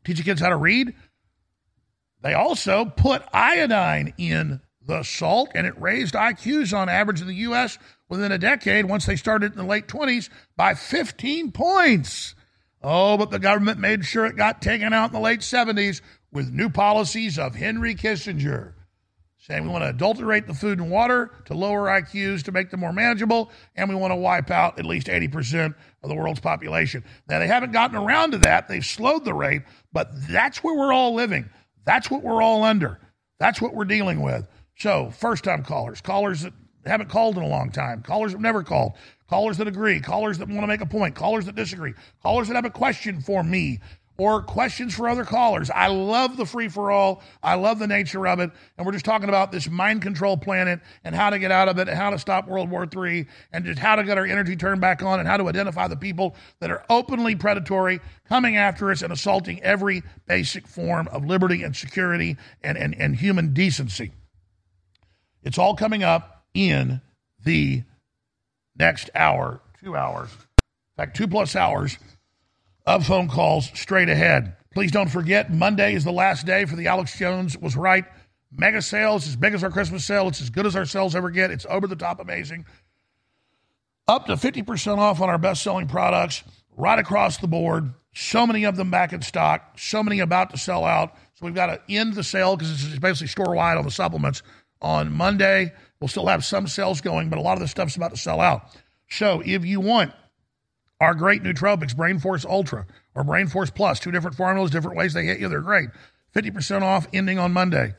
teaching 0.05 0.25
kids 0.25 0.41
how 0.41 0.49
to 0.49 0.57
read, 0.57 0.95
they 2.23 2.35
also 2.35 2.85
put 2.85 3.23
iodine 3.33 4.15
in 4.17 4.61
the 4.85 5.03
salt, 5.03 5.51
and 5.55 5.67
it 5.67 5.81
raised 5.81 6.15
IQs 6.15 6.77
on 6.77 6.89
average 6.89 7.21
in 7.21 7.27
the 7.27 7.35
U.S. 7.35 7.79
within 8.09 8.33
a 8.33 8.39
decade 8.39 8.87
once 8.87 9.07
they 9.07 9.17
started 9.17 9.53
in 9.53 9.59
the 9.59 9.65
late 9.65 9.87
20s 9.87 10.29
by 10.57 10.75
15 10.75 11.53
points. 11.53 12.35
Oh, 12.83 13.17
but 13.17 13.31
the 13.31 13.39
government 13.39 13.79
made 13.79 14.05
sure 14.05 14.27
it 14.27 14.37
got 14.37 14.61
taken 14.61 14.93
out 14.93 15.11
in 15.11 15.13
the 15.13 15.21
late 15.21 15.41
70s 15.41 16.01
with 16.33 16.51
new 16.51 16.69
policies 16.69 17.39
of 17.39 17.55
Henry 17.55 17.95
Kissinger 17.95 18.75
saying 19.43 19.65
we 19.65 19.69
want 19.69 19.83
to 19.83 19.91
adulterate 19.91 20.47
the 20.47 20.55
food 20.55 20.79
and 20.79 20.89
water 20.89 21.33
to 21.47 21.55
lower 21.55 21.89
IQs 21.89 22.45
to 22.45 22.53
make 22.53 22.71
them 22.71 22.79
more 22.79 22.93
manageable, 22.93 23.51
and 23.75 23.89
we 23.89 23.97
want 23.97 24.13
to 24.13 24.17
wipe 24.17 24.53
out 24.53 24.79
at 24.79 24.87
least 24.87 25.09
80% 25.09 25.75
of 26.03 26.09
the 26.09 26.15
world's 26.15 26.39
population. 26.39 27.03
Now, 27.29 27.41
they 27.41 27.49
haven't 27.49 27.73
gotten 27.73 27.97
around 27.97 28.31
to 28.33 28.39
that. 28.39 28.69
They've 28.69 28.87
slowed 28.87 29.25
the 29.25 29.35
rate, 29.35 29.63
but 29.93 30.11
that's 30.29 30.63
where 30.63 30.77
we're 30.77 30.93
all 30.93 31.15
living. 31.15 31.51
That's 31.85 32.11
what 32.11 32.23
we're 32.23 32.43
all 32.43 32.65
under. 32.65 32.99
That's 33.39 33.61
what 33.61 33.75
we're 33.75 33.85
dealing 33.85 34.23
with. 34.23 34.47
So, 34.77 35.11
first 35.11 35.45
time 35.45 35.65
callers, 35.65 36.01
callers 36.01 36.43
that 36.43 36.53
haven't 36.85 37.11
called 37.11 37.37
in 37.37 37.43
a 37.43 37.49
long 37.49 37.71
time, 37.71 38.03
callers 38.03 38.33
that 38.33 38.41
never 38.41 38.63
called, 38.63 38.95
callers 39.29 39.59
that 39.59 39.69
agree, 39.69 40.01
callers 40.01 40.39
that 40.39 40.49
want 40.49 40.63
to 40.63 40.67
make 40.67 40.81
a 40.81 40.87
point, 40.87 41.15
callers 41.15 41.47
that 41.47 41.55
disagree, 41.55 41.95
callers 42.23 42.49
that 42.49 42.55
have 42.55 42.65
a 42.65 42.71
question 42.71 43.21
for 43.21 43.43
me 43.43 43.81
or 44.19 44.43
questions 44.43 44.95
for 44.95 45.09
other 45.09 45.25
callers. 45.25 45.71
I 45.71 45.89
love 45.89 46.37
the 46.37 46.45
free 46.45 46.69
for 46.69 46.91
all. 46.91 47.23
I 47.43 47.55
love 47.55 47.79
the 47.79 47.87
nature 47.87 48.27
of 48.27 48.41
it. 48.41 48.51
And 48.77 48.87
we're 48.87 48.93
just 48.93 49.05
talking 49.05 49.29
about 49.29 49.53
this 49.53 49.69
mind 49.69 50.03
control 50.03 50.37
planet 50.37 50.81
and 51.03 51.15
how 51.15 51.31
to 51.31 51.39
get 51.39 51.51
out 51.51 51.69
of 51.69 51.79
it 51.79 51.89
and 51.89 51.97
how 51.97 52.11
to 52.11 52.19
stop 52.19 52.47
World 52.47 52.71
War 52.71 52.87
III 52.87 53.27
and 53.53 53.65
just 53.65 53.79
how 53.79 53.97
to 53.97 54.05
get 54.05 54.19
our 54.19 54.27
energy 54.27 54.55
turned 54.57 54.81
back 54.81 55.03
on 55.03 55.19
and 55.19 55.29
how 55.29 55.39
to 55.39 55.49
identify 55.49 55.89
the 55.89 55.97
people 55.97 56.37
that 56.61 56.71
are 56.71 56.85
openly 56.91 57.35
predatory, 57.35 58.01
coming 58.29 58.57
after 58.57 58.91
us 58.91 59.03
and 59.03 59.13
assaulting 59.13 59.63
every 59.63 60.03
basic 60.27 60.67
form 60.67 61.09
of 61.09 61.25
liberty 61.25 61.63
and 61.63 61.75
security 61.75 62.37
and, 62.63 62.77
and, 62.77 62.95
and 62.95 63.17
human 63.17 63.55
decency. 63.55 64.13
It's 65.43 65.59
all 65.59 65.75
coming 65.75 66.03
up 66.03 66.45
in 66.55 67.01
the 67.45 67.83
next 68.77 69.11
hour, 69.15 69.61
two 69.83 69.97
hours, 69.97 70.31
in 70.31 70.97
fact, 70.97 71.17
two 71.17 71.27
plus 71.27 71.57
hours 71.57 71.99
of 72.87 73.07
phone 73.07 73.29
calls 73.29 73.71
straight 73.75 74.09
ahead. 74.09 74.57
Please 74.73 74.91
don't 74.91 75.11
forget, 75.11 75.53
Monday 75.53 75.95
is 75.95 76.05
the 76.05 76.13
last 76.13 76.47
day 76.47 76.65
for 76.65 76.77
the 76.77 76.87
Alex 76.87 77.17
Jones 77.17 77.57
Was 77.59 77.77
Right 77.77 78.05
mega 78.51 78.83
sale. 78.83 79.17
It's 79.17 79.29
as 79.29 79.37
big 79.37 79.55
as 79.55 79.65
our 79.65 79.71
Christmas 79.71 80.05
sale. 80.05 80.29
It's 80.29 80.41
as 80.41 80.51
good 80.51 80.67
as 80.67 80.77
our 80.77 80.85
sales 80.85 81.15
ever 81.15 81.31
get. 81.31 81.51
It's 81.51 81.67
over 81.69 81.87
the 81.87 81.97
top 81.97 82.21
amazing. 82.21 82.67
Up 84.07 84.27
to 84.27 84.35
50% 84.35 84.99
off 84.99 85.21
on 85.21 85.29
our 85.29 85.39
best 85.39 85.63
selling 85.63 85.89
products 85.89 86.43
right 86.77 86.99
across 86.99 87.39
the 87.39 87.49
board. 87.49 87.93
So 88.15 88.47
many 88.47 88.65
of 88.65 88.77
them 88.77 88.91
back 88.91 89.13
in 89.13 89.23
stock, 89.23 89.79
so 89.79 90.03
many 90.03 90.21
about 90.21 90.51
to 90.51 90.59
sell 90.59 90.85
out. 90.85 91.15
So 91.35 91.47
we've 91.47 91.55
got 91.55 91.67
to 91.67 91.81
end 91.89 92.15
the 92.15 92.25
sale 92.25 92.57
because 92.57 92.85
it's 92.85 92.99
basically 92.99 93.29
store 93.29 93.55
wide 93.55 93.79
on 93.79 93.85
the 93.85 93.91
supplements 93.91 94.43
on 94.83 95.13
Monday. 95.13 95.73
We'll 96.01 96.09
still 96.09 96.27
have 96.27 96.45
some 96.45 96.67
sales 96.67 97.01
going, 97.01 97.31
but 97.31 97.39
a 97.39 97.43
lot 97.43 97.55
of 97.55 97.61
the 97.61 97.69
stuff's 97.69 97.97
about 97.97 98.11
to 98.11 98.17
sell 98.19 98.41
out. 98.41 98.65
So 99.09 99.43
if 99.45 99.65
you 99.65 99.81
want 99.81 100.13
our 101.03 101.15
great 101.15 101.43
nootropics, 101.43 101.97
Brain 101.97 102.21
Force 102.21 102.45
Ultra 102.45 102.87
or 103.17 103.25
Brain 103.25 103.49
Force 103.49 103.71
Plus, 103.71 103.99
two 103.99 104.13
different 104.13 104.37
formulas, 104.37 104.71
different 104.71 104.97
ways 104.97 105.13
they 105.13 105.25
hit 105.25 105.41
you. 105.41 105.49
They're 105.49 105.61
great. 105.61 105.91
50% 106.35 106.83
off 106.83 107.09
ending 107.13 107.41
on 107.41 107.53
Monday. 107.53 107.95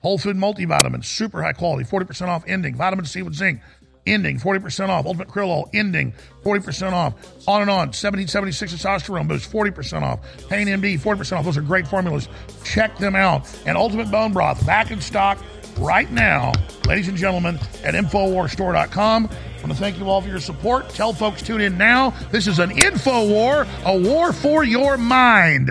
Whole 0.00 0.18
food 0.18 0.36
multivitamins, 0.36 1.04
super 1.04 1.40
high 1.42 1.52
quality, 1.52 1.88
40% 1.88 2.26
off 2.28 2.42
ending. 2.48 2.74
Vitamin 2.74 3.04
C 3.04 3.22
with 3.22 3.34
zinc. 3.34 3.60
ending, 4.06 4.38
40% 4.38 4.88
off. 4.88 5.06
Ultimate 5.06 5.28
Krill 5.28 5.48
Oil, 5.48 5.70
ending, 5.72 6.12
40% 6.42 6.92
off. 6.92 7.14
On 7.46 7.60
and 7.60 7.70
on. 7.70 7.88
1776 7.88 8.74
testosterone 8.74 9.28
boost, 9.28 9.50
40% 9.52 10.02
off. 10.02 10.20
Pain 10.48 10.66
MD, 10.66 10.98
40% 10.98 11.38
off. 11.38 11.44
Those 11.44 11.56
are 11.56 11.62
great 11.62 11.86
formulas. 11.86 12.28
Check 12.64 12.96
them 12.98 13.14
out. 13.14 13.48
And 13.66 13.76
Ultimate 13.76 14.10
Bone 14.10 14.32
Broth, 14.32 14.64
back 14.66 14.90
in 14.90 15.00
stock 15.00 15.38
right 15.78 16.10
now, 16.10 16.52
ladies 16.86 17.08
and 17.08 17.16
gentlemen, 17.16 17.58
at 17.84 17.94
InfoWarsStore.com. 17.94 19.26
I 19.26 19.60
want 19.60 19.72
to 19.72 19.78
thank 19.78 19.98
you 19.98 20.08
all 20.08 20.20
for 20.20 20.28
your 20.28 20.40
support. 20.40 20.88
Tell 20.90 21.12
folks 21.12 21.42
tune 21.42 21.60
in 21.60 21.76
now. 21.78 22.10
This 22.30 22.46
is 22.46 22.58
an 22.58 22.70
info 22.70 23.26
war, 23.28 23.66
a 23.84 23.98
war 23.98 24.32
for 24.32 24.64
your 24.64 24.96
mind. 24.96 25.70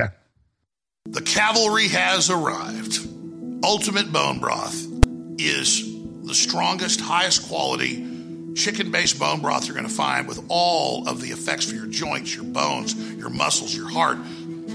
The 1.06 1.22
cavalry 1.22 1.88
has 1.88 2.30
arrived. 2.30 3.00
Ultimate 3.64 4.12
Bone 4.12 4.40
Broth 4.40 4.86
is 5.38 5.84
the 6.24 6.36
strongest, 6.36 7.00
highest 7.00 7.48
quality 7.48 8.04
chicken 8.58 8.92
based 8.92 9.20
bone 9.20 9.40
broth 9.40 9.68
you're 9.68 9.76
going 9.76 9.88
to 9.88 9.94
find 9.94 10.28
with 10.28 10.44
all 10.50 11.08
of 11.08 11.22
the 11.22 11.30
effects 11.30 11.66
for 11.70 11.76
your 11.76 11.86
joints, 11.86 12.36
your 12.36 12.44
bones, 12.44 12.96
your 13.16 13.30
muscles, 13.30 13.76
your 13.76 13.88
heart, 13.88 14.18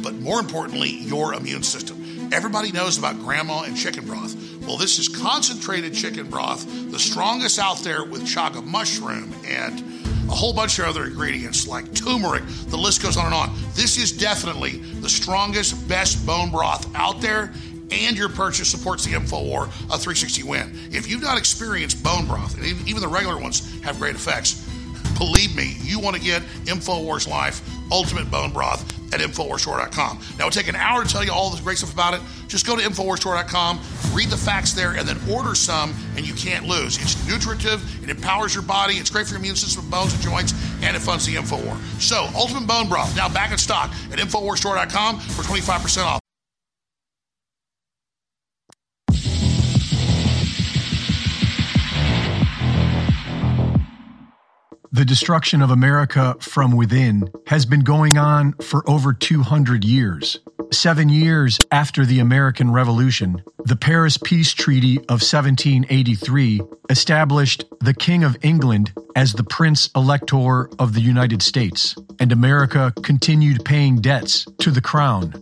but 0.02 0.14
more 0.14 0.38
importantly, 0.38 0.90
your 0.90 1.34
immune 1.34 1.62
system. 1.64 2.30
Everybody 2.32 2.72
knows 2.72 2.96
about 2.96 3.18
grandma 3.18 3.62
and 3.62 3.76
chicken 3.76 4.06
broth. 4.06 4.34
Well, 4.66 4.76
this 4.76 4.98
is 4.98 5.08
concentrated 5.08 5.92
chicken 5.92 6.30
broth, 6.30 6.64
the 6.90 6.98
strongest 6.98 7.58
out 7.58 7.78
there 7.78 8.04
with 8.04 8.22
chaga 8.22 8.64
mushroom 8.64 9.34
and 9.44 9.80
a 10.28 10.34
whole 10.34 10.52
bunch 10.52 10.78
of 10.78 10.86
other 10.86 11.04
ingredients 11.04 11.66
like 11.66 11.92
turmeric. 11.94 12.44
The 12.68 12.76
list 12.76 13.02
goes 13.02 13.16
on 13.16 13.26
and 13.26 13.34
on. 13.34 13.54
This 13.74 13.98
is 13.98 14.12
definitely 14.12 14.78
the 14.78 15.08
strongest, 15.08 15.88
best 15.88 16.24
bone 16.24 16.50
broth 16.50 16.88
out 16.94 17.20
there, 17.20 17.52
and 17.90 18.16
your 18.16 18.28
purchase 18.28 18.68
supports 18.68 19.04
the 19.04 19.12
InfoWar 19.12 19.64
a 19.64 19.98
360 19.98 20.44
win. 20.44 20.72
If 20.92 21.10
you've 21.10 21.22
not 21.22 21.38
experienced 21.38 22.02
bone 22.02 22.26
broth, 22.26 22.56
and 22.56 22.64
even 22.64 23.02
the 23.02 23.08
regular 23.08 23.38
ones 23.38 23.80
have 23.82 23.98
great 23.98 24.14
effects, 24.14 24.66
believe 25.18 25.54
me, 25.56 25.76
you 25.80 25.98
want 25.98 26.16
to 26.16 26.22
get 26.22 26.42
InfoWars 26.64 27.28
Life 27.28 27.68
Ultimate 27.90 28.30
Bone 28.30 28.52
Broth 28.52 29.01
at 29.12 29.20
InfoWarsStore.com. 29.20 30.18
Now, 30.38 30.46
it'll 30.46 30.50
take 30.50 30.68
an 30.68 30.76
hour 30.76 31.04
to 31.04 31.08
tell 31.08 31.24
you 31.24 31.32
all 31.32 31.50
the 31.50 31.60
great 31.62 31.78
stuff 31.78 31.92
about 31.92 32.14
it. 32.14 32.20
Just 32.48 32.66
go 32.66 32.76
to 32.76 32.82
InfoWarsStore.com, 32.82 33.80
read 34.12 34.28
the 34.28 34.36
facts 34.36 34.72
there, 34.72 34.92
and 34.92 35.06
then 35.06 35.18
order 35.30 35.54
some, 35.54 35.94
and 36.16 36.26
you 36.26 36.34
can't 36.34 36.66
lose. 36.66 36.96
It's 36.98 37.26
nutritive, 37.26 37.82
it 38.02 38.10
empowers 38.10 38.54
your 38.54 38.64
body, 38.64 38.94
it's 38.94 39.10
great 39.10 39.26
for 39.26 39.32
your 39.32 39.40
immune 39.40 39.56
system, 39.56 39.88
bones, 39.90 40.14
and 40.14 40.22
joints, 40.22 40.54
and 40.82 40.96
it 40.96 41.00
funds 41.00 41.26
the 41.26 41.34
InfoWar. 41.34 41.76
So, 42.00 42.28
Ultimate 42.34 42.66
Bone 42.66 42.88
Broth, 42.88 43.14
now 43.16 43.28
back 43.28 43.52
in 43.52 43.58
stock 43.58 43.90
at 44.10 44.18
InfoWarsStore.com 44.18 45.20
for 45.20 45.42
25% 45.42 46.04
off. 46.04 46.21
The 54.94 55.06
destruction 55.06 55.62
of 55.62 55.70
America 55.70 56.36
from 56.38 56.76
within 56.76 57.26
has 57.46 57.64
been 57.64 57.80
going 57.80 58.18
on 58.18 58.52
for 58.60 58.86
over 58.86 59.14
200 59.14 59.84
years. 59.84 60.38
Seven 60.70 61.08
years 61.08 61.58
after 61.70 62.04
the 62.04 62.18
American 62.18 62.70
Revolution, 62.70 63.42
the 63.64 63.74
Paris 63.74 64.18
Peace 64.18 64.52
Treaty 64.52 64.98
of 64.98 65.22
1783 65.22 66.60
established 66.90 67.64
the 67.80 67.94
King 67.94 68.22
of 68.22 68.36
England 68.42 68.92
as 69.16 69.32
the 69.32 69.44
Prince 69.44 69.88
Elector 69.96 70.68
of 70.78 70.92
the 70.92 71.00
United 71.00 71.40
States, 71.40 71.96
and 72.20 72.30
America 72.30 72.92
continued 73.02 73.64
paying 73.64 73.96
debts 74.02 74.46
to 74.58 74.70
the 74.70 74.82
Crown. 74.82 75.32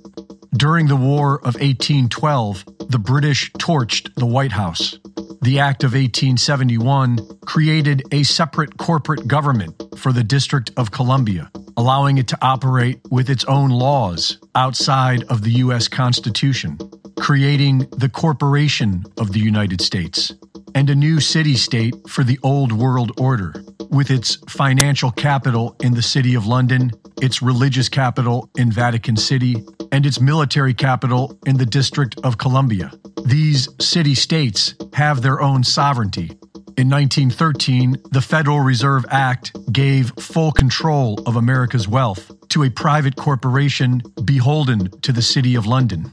During 0.52 0.86
the 0.86 0.94
War 0.94 1.38
of 1.38 1.56
1812, 1.56 2.66
the 2.88 3.00
British 3.00 3.50
torched 3.54 4.14
the 4.14 4.26
White 4.26 4.52
House. 4.52 4.96
The 5.42 5.58
Act 5.58 5.84
of 5.84 5.92
1871 5.92 7.38
created 7.46 8.02
a 8.12 8.24
separate 8.24 8.76
corporate 8.76 9.26
government 9.26 9.82
for 9.96 10.12
the 10.12 10.22
District 10.22 10.70
of 10.76 10.90
Columbia, 10.90 11.50
allowing 11.78 12.18
it 12.18 12.28
to 12.28 12.38
operate 12.42 13.00
with 13.10 13.30
its 13.30 13.46
own 13.46 13.70
laws 13.70 14.36
outside 14.54 15.24
of 15.24 15.42
the 15.42 15.52
U.S. 15.52 15.88
Constitution, 15.88 16.76
creating 17.18 17.88
the 17.96 18.10
Corporation 18.10 19.06
of 19.16 19.32
the 19.32 19.40
United 19.40 19.80
States, 19.80 20.30
and 20.74 20.90
a 20.90 20.94
new 20.94 21.20
city 21.20 21.54
state 21.54 21.94
for 22.06 22.22
the 22.22 22.38
Old 22.42 22.70
World 22.70 23.18
Order, 23.18 23.64
with 23.88 24.10
its 24.10 24.36
financial 24.46 25.10
capital 25.10 25.74
in 25.80 25.94
the 25.94 26.02
City 26.02 26.34
of 26.34 26.46
London, 26.46 26.92
its 27.22 27.40
religious 27.40 27.88
capital 27.88 28.50
in 28.58 28.70
Vatican 28.70 29.16
City, 29.16 29.64
and 29.90 30.04
its 30.04 30.20
military 30.20 30.74
capital 30.74 31.38
in 31.46 31.56
the 31.56 31.66
District 31.66 32.14
of 32.24 32.36
Columbia. 32.36 32.92
These 33.24 33.68
city 33.80 34.14
states 34.14 34.74
have 34.94 35.22
their 35.22 35.29
own 35.38 35.62
sovereignty. 35.62 36.30
In 36.78 36.88
1913, 36.88 37.98
the 38.10 38.22
Federal 38.22 38.60
Reserve 38.60 39.04
Act 39.10 39.52
gave 39.70 40.14
full 40.18 40.50
control 40.50 41.20
of 41.26 41.36
America's 41.36 41.86
wealth 41.86 42.32
to 42.48 42.62
a 42.62 42.70
private 42.70 43.16
corporation 43.16 44.00
beholden 44.24 44.90
to 45.02 45.12
the 45.12 45.20
City 45.20 45.56
of 45.56 45.66
London. 45.66 46.10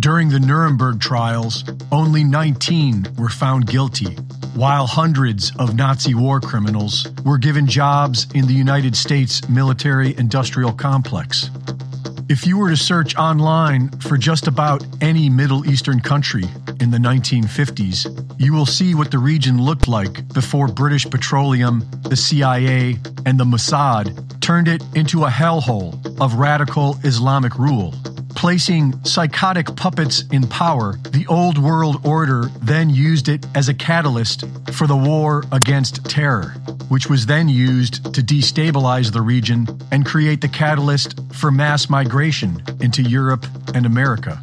During 0.00 0.30
the 0.30 0.40
Nuremberg 0.40 1.00
trials, 1.00 1.64
only 1.92 2.24
19 2.24 3.08
were 3.18 3.28
found 3.28 3.66
guilty, 3.66 4.14
while 4.54 4.86
hundreds 4.86 5.52
of 5.58 5.74
Nazi 5.74 6.14
war 6.14 6.40
criminals 6.40 7.06
were 7.24 7.36
given 7.36 7.66
jobs 7.66 8.26
in 8.32 8.46
the 8.46 8.54
United 8.54 8.96
States 8.96 9.46
military 9.48 10.16
industrial 10.16 10.72
complex. 10.72 11.50
If 12.30 12.46
you 12.46 12.58
were 12.58 12.68
to 12.68 12.76
search 12.76 13.16
online 13.16 13.88
for 14.00 14.18
just 14.18 14.48
about 14.48 14.84
any 15.00 15.30
Middle 15.30 15.66
Eastern 15.66 15.98
country 15.98 16.44
in 16.78 16.90
the 16.90 16.98
1950s, 16.98 18.38
you 18.38 18.52
will 18.52 18.66
see 18.66 18.94
what 18.94 19.10
the 19.10 19.18
region 19.18 19.62
looked 19.62 19.88
like 19.88 20.28
before 20.34 20.68
British 20.68 21.08
Petroleum, 21.08 21.88
the 22.02 22.16
CIA, 22.16 22.98
and 23.24 23.40
the 23.40 23.44
Mossad 23.44 24.40
turned 24.42 24.68
it 24.68 24.82
into 24.94 25.24
a 25.24 25.30
hellhole 25.30 25.94
of 26.20 26.34
radical 26.34 26.98
Islamic 27.02 27.58
rule. 27.58 27.94
Placing 28.34 29.02
psychotic 29.04 29.74
puppets 29.74 30.24
in 30.30 30.46
power, 30.46 30.98
the 31.10 31.26
Old 31.28 31.58
World 31.58 32.06
Order 32.06 32.44
then 32.62 32.90
used 32.90 33.28
it 33.28 33.46
as 33.54 33.68
a 33.68 33.74
catalyst 33.74 34.44
for 34.74 34.86
the 34.86 34.96
war 34.96 35.44
against 35.50 36.04
terror, 36.04 36.50
which 36.88 37.10
was 37.10 37.26
then 37.26 37.48
used 37.48 38.14
to 38.14 38.22
destabilize 38.22 39.12
the 39.12 39.22
region 39.22 39.66
and 39.90 40.06
create 40.06 40.40
the 40.40 40.48
catalyst 40.48 41.18
for 41.32 41.50
mass 41.50 41.90
migration 41.90 42.17
into 42.80 43.02
Europe 43.02 43.46
and 43.74 43.86
America. 43.86 44.40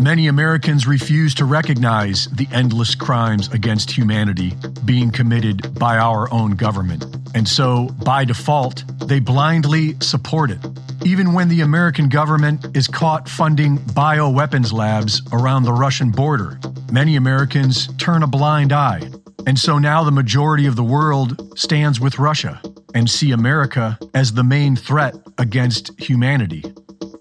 Many 0.00 0.26
Americans 0.26 0.86
refuse 0.86 1.32
to 1.36 1.44
recognize 1.44 2.26
the 2.26 2.48
endless 2.52 2.96
crimes 2.96 3.48
against 3.52 3.90
humanity 3.90 4.52
being 4.84 5.10
committed 5.10 5.78
by 5.78 5.96
our 5.96 6.30
own 6.32 6.56
government. 6.56 7.04
And 7.34 7.48
so, 7.48 7.88
by 8.04 8.24
default, 8.24 8.82
they 9.06 9.20
blindly 9.20 9.94
support 10.00 10.50
it. 10.50 10.58
Even 11.04 11.32
when 11.32 11.48
the 11.48 11.60
American 11.60 12.08
government 12.08 12.76
is 12.76 12.88
caught 12.88 13.28
funding 13.28 13.78
bioweapons 13.78 14.72
labs 14.72 15.22
around 15.32 15.62
the 15.62 15.72
Russian 15.72 16.10
border, 16.10 16.58
many 16.90 17.14
Americans 17.14 17.88
turn 17.96 18.24
a 18.24 18.26
blind 18.26 18.72
eye. 18.72 19.08
And 19.46 19.58
so 19.58 19.78
now 19.78 20.02
the 20.02 20.10
majority 20.10 20.66
of 20.66 20.74
the 20.74 20.84
world 20.84 21.58
stands 21.58 22.00
with 22.00 22.18
Russia 22.18 22.60
and 22.94 23.10
see 23.10 23.32
America 23.32 23.98
as 24.14 24.32
the 24.32 24.44
main 24.44 24.76
threat 24.76 25.14
against 25.36 26.00
humanity. 26.00 26.64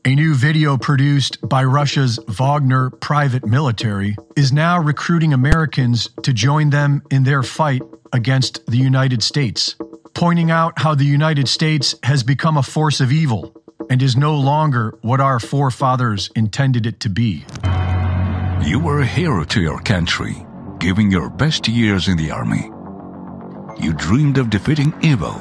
A 0.05 0.15
new 0.15 0.36
video 0.36 0.78
produced 0.78 1.38
by 1.47 1.63
Russia's 1.63 2.19
Wagner 2.28 2.89
private 2.89 3.45
military 3.45 4.15
is 4.36 4.51
now 4.51 4.78
recruiting 4.78 5.34
Americans 5.34 6.09
to 6.24 6.34
join 6.34 6.69
them 6.69 7.01
in 7.09 7.24
their 7.24 7.41
fight 7.41 7.82
against 8.11 8.65
the 8.67 8.78
United 8.78 9.24
States, 9.24 9.76
pointing 10.13 10.51
out 10.51 10.78
how 10.78 10.93
the 10.93 11.05
United 11.05 11.47
States 11.47 11.95
has 12.03 12.21
become 12.21 12.57
a 12.57 12.63
force 12.63 12.99
of 12.99 13.11
evil 13.11 13.55
and 13.89 14.03
is 14.03 14.15
no 14.15 14.36
longer 14.36 14.93
what 15.01 15.21
our 15.21 15.39
forefathers 15.39 16.30
intended 16.36 16.86
it 16.86 16.99
to 16.99 17.09
be. 17.09 17.45
You 18.65 18.80
were 18.80 19.01
a 19.01 19.05
hero 19.05 19.45
to 19.45 19.61
your 19.61 19.80
country, 19.80 20.45
giving 20.80 21.11
your 21.11 21.30
best 21.30 21.67
years 21.67 22.07
in 22.07 22.17
the 22.17 22.32
army. 22.32 22.69
You 23.82 23.93
dreamed 23.93 24.38
of 24.38 24.49
defeating 24.49 24.93
evil. 25.01 25.34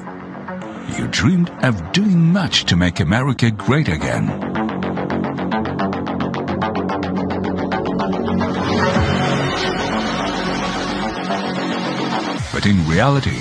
You 0.99 1.09
dreamed 1.09 1.51
of 1.64 1.93
doing 1.93 2.32
much 2.32 2.66
to 2.66 2.76
make 2.76 3.01
America 3.01 3.51
great 3.51 3.88
again. 3.88 4.26
But 12.53 12.66
in 12.66 12.86
reality, 12.86 13.40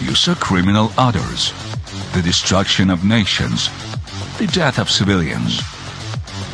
you 0.00 0.14
saw 0.14 0.34
criminal 0.34 0.90
others, 0.98 1.52
the 2.14 2.22
destruction 2.22 2.90
of 2.90 3.04
nations, 3.04 3.70
the 4.38 4.48
death 4.48 4.78
of 4.78 4.90
civilians, 4.90 5.62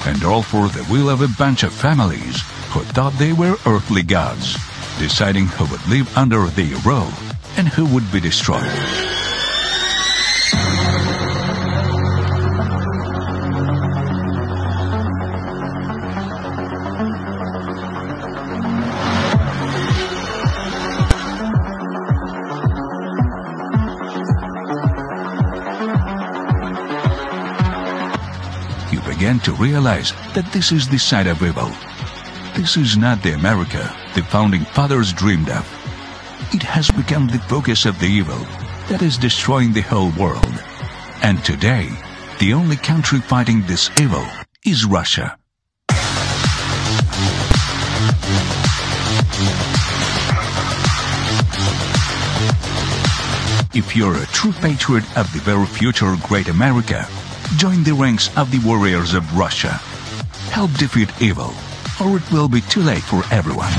and 0.06 0.22
all 0.24 0.42
for 0.42 0.68
the 0.68 0.86
will 0.90 1.08
of 1.08 1.22
a 1.22 1.28
bunch 1.38 1.62
of 1.62 1.72
families 1.72 2.42
who 2.70 2.80
thought 2.80 3.14
they 3.14 3.32
were 3.32 3.56
earthly 3.66 4.02
gods, 4.02 4.58
deciding 4.98 5.46
who 5.46 5.64
would 5.70 5.86
live 5.88 6.16
under 6.18 6.44
their 6.48 6.76
rule 6.84 7.10
and 7.56 7.66
who 7.66 7.86
would 7.86 8.10
be 8.12 8.20
destroyed. 8.20 9.23
Realize 29.54 30.12
that 30.34 30.50
this 30.52 30.72
is 30.72 30.88
the 30.88 30.98
side 30.98 31.26
of 31.26 31.42
evil. 31.42 31.70
This 32.54 32.76
is 32.76 32.96
not 32.96 33.22
the 33.22 33.34
America 33.34 33.94
the 34.14 34.22
founding 34.22 34.64
fathers 34.64 35.12
dreamed 35.12 35.50
of. 35.50 35.66
It 36.52 36.62
has 36.62 36.90
become 36.90 37.26
the 37.26 37.40
focus 37.40 37.84
of 37.84 37.98
the 37.98 38.06
evil 38.06 38.38
that 38.88 39.02
is 39.02 39.18
destroying 39.18 39.72
the 39.72 39.80
whole 39.80 40.12
world. 40.12 40.62
And 41.22 41.44
today, 41.44 41.88
the 42.38 42.52
only 42.52 42.76
country 42.76 43.20
fighting 43.20 43.62
this 43.66 43.90
evil 43.98 44.24
is 44.64 44.84
Russia. 44.84 45.36
If 53.74 53.96
you're 53.96 54.14
a 54.14 54.26
true 54.26 54.52
patriot 54.52 55.04
of 55.18 55.32
the 55.32 55.40
very 55.40 55.66
future 55.66 56.14
great 56.22 56.48
America, 56.48 57.08
join 57.56 57.82
the 57.84 57.92
ranks 57.92 58.34
of 58.36 58.50
the 58.50 58.58
warriors 58.66 59.14
of 59.14 59.36
Russia. 59.36 59.72
Help 60.50 60.72
defeat 60.74 61.10
evil, 61.20 61.52
or 62.00 62.16
it 62.16 62.32
will 62.32 62.48
be 62.48 62.60
too 62.62 62.82
late 62.82 63.02
for 63.02 63.22
everyone. 63.32 63.72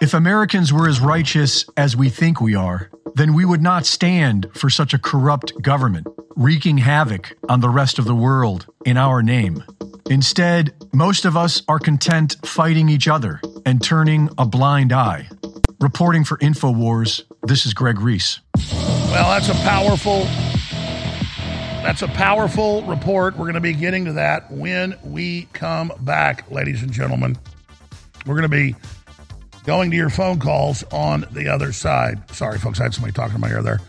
If 0.00 0.14
Americans 0.14 0.72
were 0.72 0.88
as 0.88 1.00
righteous 1.00 1.64
as 1.76 1.96
we 1.96 2.10
think 2.10 2.40
we 2.40 2.54
are, 2.54 2.90
then 3.14 3.34
we 3.34 3.44
would 3.44 3.62
not 3.62 3.86
stand 3.86 4.46
for 4.54 4.68
such 4.68 4.92
a 4.92 4.98
corrupt 4.98 5.60
government, 5.62 6.06
wreaking 6.36 6.78
havoc 6.78 7.36
on 7.48 7.60
the 7.60 7.70
rest 7.70 7.98
of 7.98 8.04
the 8.04 8.14
world 8.14 8.66
in 8.84 8.98
our 8.98 9.22
name. 9.22 9.64
Instead, 10.10 10.74
most 10.92 11.24
of 11.24 11.36
us 11.36 11.62
are 11.66 11.78
content 11.78 12.36
fighting 12.44 12.88
each 12.88 13.08
other 13.08 13.40
and 13.64 13.82
turning 13.82 14.28
a 14.38 14.46
blind 14.46 14.92
eye. 14.92 15.28
Reporting 15.80 16.24
for 16.24 16.38
InfoWars, 16.38 17.24
this 17.42 17.66
is 17.66 17.74
Greg 17.74 18.00
Reese. 18.00 18.40
Well, 18.72 19.28
that's 19.28 19.50
a 19.50 19.54
powerful 19.62 20.24
that's 21.82 22.02
a 22.02 22.08
powerful 22.08 22.82
report. 22.82 23.36
We're 23.36 23.44
going 23.44 23.54
to 23.54 23.60
be 23.60 23.74
getting 23.74 24.06
to 24.06 24.14
that 24.14 24.50
when 24.50 24.98
we 25.04 25.46
come 25.52 25.92
back, 26.00 26.50
ladies 26.50 26.82
and 26.82 26.90
gentlemen. 26.90 27.38
We're 28.26 28.34
going 28.34 28.42
to 28.42 28.48
be 28.48 28.74
going 29.64 29.90
to 29.90 29.96
your 29.96 30.10
phone 30.10 30.40
calls 30.40 30.82
on 30.90 31.26
the 31.30 31.48
other 31.48 31.72
side. 31.72 32.28
Sorry, 32.30 32.58
folks, 32.58 32.80
I 32.80 32.84
had 32.84 32.94
somebody 32.94 33.12
talking 33.12 33.36
in 33.36 33.40
my 33.40 33.50
ear 33.50 33.62
there. 33.62 33.80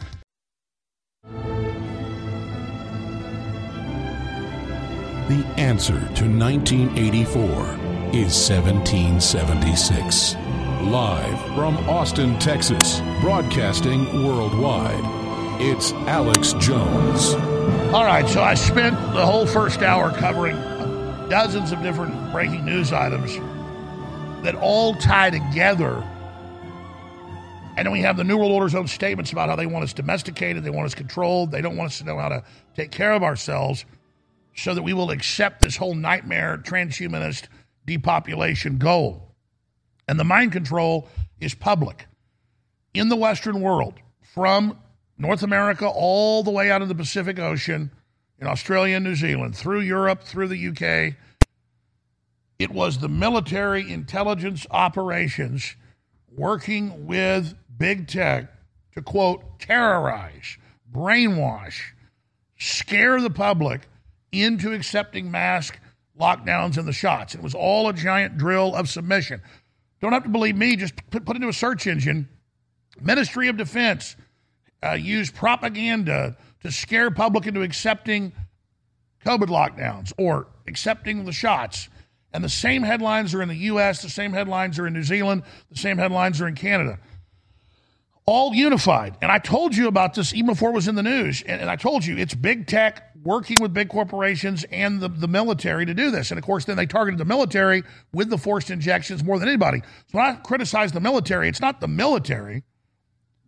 The 5.27 5.43
answer 5.57 5.99
to 5.99 6.29
1984 6.29 7.41
is 8.13 8.49
1776. 8.49 10.35
Live 10.81 11.39
from 11.55 11.75
Austin, 11.89 12.37
Texas, 12.37 12.99
broadcasting 13.19 14.23
worldwide, 14.23 15.03
it's 15.59 15.91
Alex 15.91 16.53
Jones. 16.53 17.33
All 17.93 18.05
right, 18.05 18.29
so 18.29 18.43
I 18.43 18.53
spent 18.53 18.95
the 19.13 19.25
whole 19.25 19.47
first 19.47 19.81
hour 19.81 20.11
covering 20.11 20.55
dozens 21.29 21.71
of 21.71 21.81
different 21.81 22.31
breaking 22.31 22.63
news 22.63 22.93
items 22.93 23.35
that 24.45 24.53
all 24.55 24.93
tie 24.95 25.31
together. 25.31 25.95
And 27.75 27.85
then 27.85 27.91
we 27.91 28.01
have 28.01 28.15
the 28.15 28.23
New 28.23 28.37
World 28.37 28.51
Order's 28.51 28.75
own 28.75 28.87
statements 28.87 29.31
about 29.31 29.49
how 29.49 29.55
they 29.55 29.65
want 29.65 29.83
us 29.83 29.93
domesticated, 29.93 30.63
they 30.63 30.69
want 30.69 30.85
us 30.85 30.95
controlled, 30.95 31.49
they 31.49 31.61
don't 31.61 31.75
want 31.75 31.87
us 31.87 31.97
to 31.97 32.05
know 32.05 32.19
how 32.19 32.29
to 32.29 32.43
take 32.75 32.91
care 32.91 33.13
of 33.13 33.23
ourselves 33.23 33.83
so 34.55 34.75
that 34.75 34.83
we 34.83 34.93
will 34.93 35.09
accept 35.09 35.59
this 35.59 35.75
whole 35.75 35.95
nightmare 35.95 36.59
transhumanist 36.59 37.47
depopulation 37.85 38.77
goal. 38.77 39.26
And 40.07 40.19
the 40.19 40.23
mind 40.23 40.51
control 40.51 41.07
is 41.39 41.53
public. 41.53 42.07
In 42.93 43.09
the 43.09 43.15
Western 43.15 43.61
world, 43.61 43.95
from 44.21 44.77
North 45.17 45.43
America 45.43 45.87
all 45.87 46.43
the 46.43 46.51
way 46.51 46.71
out 46.71 46.81
of 46.81 46.87
the 46.87 46.95
Pacific 46.95 47.39
Ocean, 47.39 47.91
in 48.39 48.47
Australia 48.47 48.95
and 48.95 49.05
New 49.05 49.15
Zealand, 49.15 49.55
through 49.55 49.81
Europe, 49.81 50.23
through 50.23 50.47
the 50.47 50.67
UK, 50.67 51.15
it 52.59 52.71
was 52.71 52.99
the 52.99 53.09
military 53.09 53.91
intelligence 53.91 54.65
operations 54.71 55.75
working 56.35 57.07
with 57.07 57.55
big 57.77 58.07
tech 58.07 58.51
to, 58.93 59.01
quote, 59.01 59.59
terrorize, 59.59 60.57
brainwash, 60.91 61.93
scare 62.57 63.21
the 63.21 63.29
public 63.29 63.87
into 64.31 64.73
accepting 64.73 65.29
mask 65.31 65.79
lockdowns 66.19 66.77
and 66.77 66.87
the 66.87 66.93
shots. 66.93 67.35
It 67.35 67.41
was 67.41 67.53
all 67.53 67.87
a 67.89 67.93
giant 67.93 68.37
drill 68.37 68.75
of 68.75 68.89
submission. 68.89 69.41
Don't 70.01 70.13
have 70.13 70.23
to 70.23 70.29
believe 70.29 70.55
me, 70.55 70.75
just 70.75 70.95
put, 71.09 71.25
put 71.25 71.35
into 71.35 71.47
a 71.47 71.53
search 71.53 71.87
engine. 71.87 72.27
Ministry 73.01 73.47
of 73.47 73.57
Defense 73.57 74.15
uh, 74.83 74.97
propaganda 75.33 76.37
to 76.61 76.71
scare 76.71 77.11
public 77.11 77.47
into 77.47 77.61
accepting 77.61 78.31
COVID 79.25 79.47
lockdowns 79.47 80.13
or 80.17 80.47
accepting 80.67 81.25
the 81.25 81.31
shots. 81.31 81.89
And 82.33 82.43
the 82.43 82.49
same 82.49 82.83
headlines 82.83 83.33
are 83.33 83.41
in 83.41 83.49
the 83.49 83.55
US, 83.55 84.01
the 84.01 84.09
same 84.09 84.33
headlines 84.33 84.77
are 84.77 84.87
in 84.87 84.93
New 84.93 85.03
Zealand, 85.03 85.43
the 85.71 85.77
same 85.77 85.97
headlines 85.97 86.41
are 86.41 86.47
in 86.47 86.55
Canada. 86.55 86.99
All 88.27 88.53
unified. 88.53 89.15
And 89.21 89.31
I 89.31 89.39
told 89.39 89.73
you 89.73 89.87
about 89.87 90.13
this 90.13 90.33
even 90.33 90.47
before 90.47 90.71
it 90.71 90.73
was 90.73 90.89
in 90.89 90.95
the 90.95 91.03
news. 91.03 91.41
And, 91.43 91.61
and 91.61 91.69
I 91.69 91.77
told 91.77 92.05
you 92.05 92.17
it's 92.17 92.35
big 92.35 92.67
tech 92.67 93.15
working 93.23 93.61
with 93.61 93.73
big 93.73 93.87
corporations 93.87 94.65
and 94.65 94.99
the, 94.99 95.07
the 95.07 95.29
military 95.29 95.85
to 95.85 95.93
do 95.93 96.11
this. 96.11 96.29
And 96.29 96.37
of 96.37 96.43
course, 96.43 96.65
then 96.65 96.75
they 96.75 96.85
targeted 96.85 97.19
the 97.19 97.25
military 97.25 97.83
with 98.13 98.29
the 98.29 98.37
forced 98.37 98.69
injections 98.69 99.23
more 99.23 99.39
than 99.39 99.47
anybody. 99.47 99.79
So 100.11 100.17
when 100.17 100.25
I 100.25 100.33
criticize 100.35 100.91
the 100.91 100.99
military, 100.99 101.47
it's 101.47 101.61
not 101.61 101.79
the 101.79 101.87
military, 101.87 102.63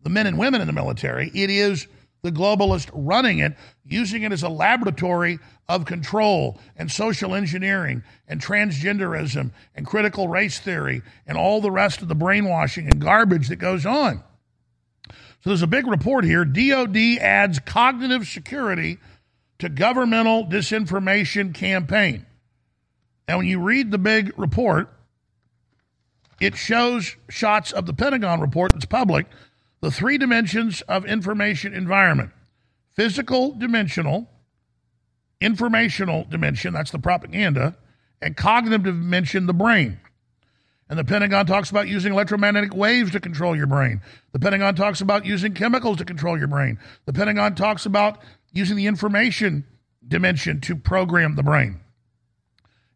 the 0.04 0.10
men 0.10 0.28
and 0.28 0.38
women 0.38 0.62
in 0.62 0.68
the 0.68 0.74
military, 0.74 1.30
it 1.34 1.50
is 1.50 1.88
the 2.22 2.32
globalist 2.32 2.90
running 2.94 3.40
it, 3.40 3.58
using 3.86 4.24
it 4.24 4.32
as 4.32 4.44
a 4.44 4.50
laboratory 4.50 5.40
of 5.68 5.86
control 5.86 6.60
and 6.76 6.92
social 6.92 7.36
engineering 7.36 8.04
and 8.28 8.42
transgenderism 8.42 9.52
and 9.76 9.86
critical 9.86 10.28
race 10.28 10.60
theory 10.60 11.02
and 11.28 11.38
all 11.38 11.62
the 11.62 11.72
rest 11.72 12.02
of 12.02 12.08
the 12.08 12.16
brainwashing 12.16 12.88
and 12.88 13.00
garbage 13.02 13.50
that 13.50 13.58
goes 13.58 13.86
on. 13.86 14.24
So 15.42 15.50
there's 15.52 15.62
a 15.62 15.68
big 15.68 15.88
report 15.88 16.26
here. 16.26 16.44
DOD 16.44 16.98
adds 17.22 17.60
cognitive 17.60 18.28
security 18.28 18.98
to 19.60 19.70
governmental 19.70 20.46
disinformation 20.46 21.54
campaign. 21.54 22.26
Now, 23.28 23.38
when 23.38 23.48
you 23.48 23.62
read 23.62 23.92
the 23.92 23.98
big 23.98 24.38
report, 24.38 24.90
it 26.42 26.56
shows 26.56 27.16
shots 27.30 27.72
of 27.72 27.86
the 27.86 27.94
Pentagon 27.94 28.42
report 28.42 28.74
that's 28.74 28.86
public, 28.86 29.28
the 29.82 29.92
three 29.92 30.18
dimensions 30.18 30.82
of 30.84 31.06
information 31.06 31.74
environment 31.74 32.32
physical 32.96 33.54
dimensional, 33.54 34.30
informational 35.40 36.26
dimension, 36.26 36.74
that's 36.74 36.92
the 36.92 37.00
propaganda, 37.00 37.78
and 38.22 38.36
cognitive 38.36 38.84
dimension, 38.84 39.46
the 39.46 39.54
brain. 39.54 40.02
And 40.90 40.98
the 40.98 41.04
Pentagon 41.04 41.46
talks 41.46 41.70
about 41.70 41.88
using 41.88 42.14
electromagnetic 42.14 42.74
waves 42.74 43.12
to 43.12 43.20
control 43.20 43.56
your 43.56 43.68
brain. 43.68 44.02
The 44.32 44.40
Pentagon 44.40 44.74
talks 44.74 45.02
about 45.02 45.26
using 45.26 45.54
chemicals 45.54 45.98
to 45.98 46.06
control 46.06 46.38
your 46.38 46.48
brain. 46.48 46.80
The 47.06 47.14
Pentagon 47.14 47.54
talks 47.54 47.86
about 47.86 48.20
using 48.52 48.76
the 48.76 48.88
information 48.88 49.66
dimension 50.08 50.62
to 50.62 50.76
program 50.76 51.36
the 51.36 51.44
brain. 51.44 51.80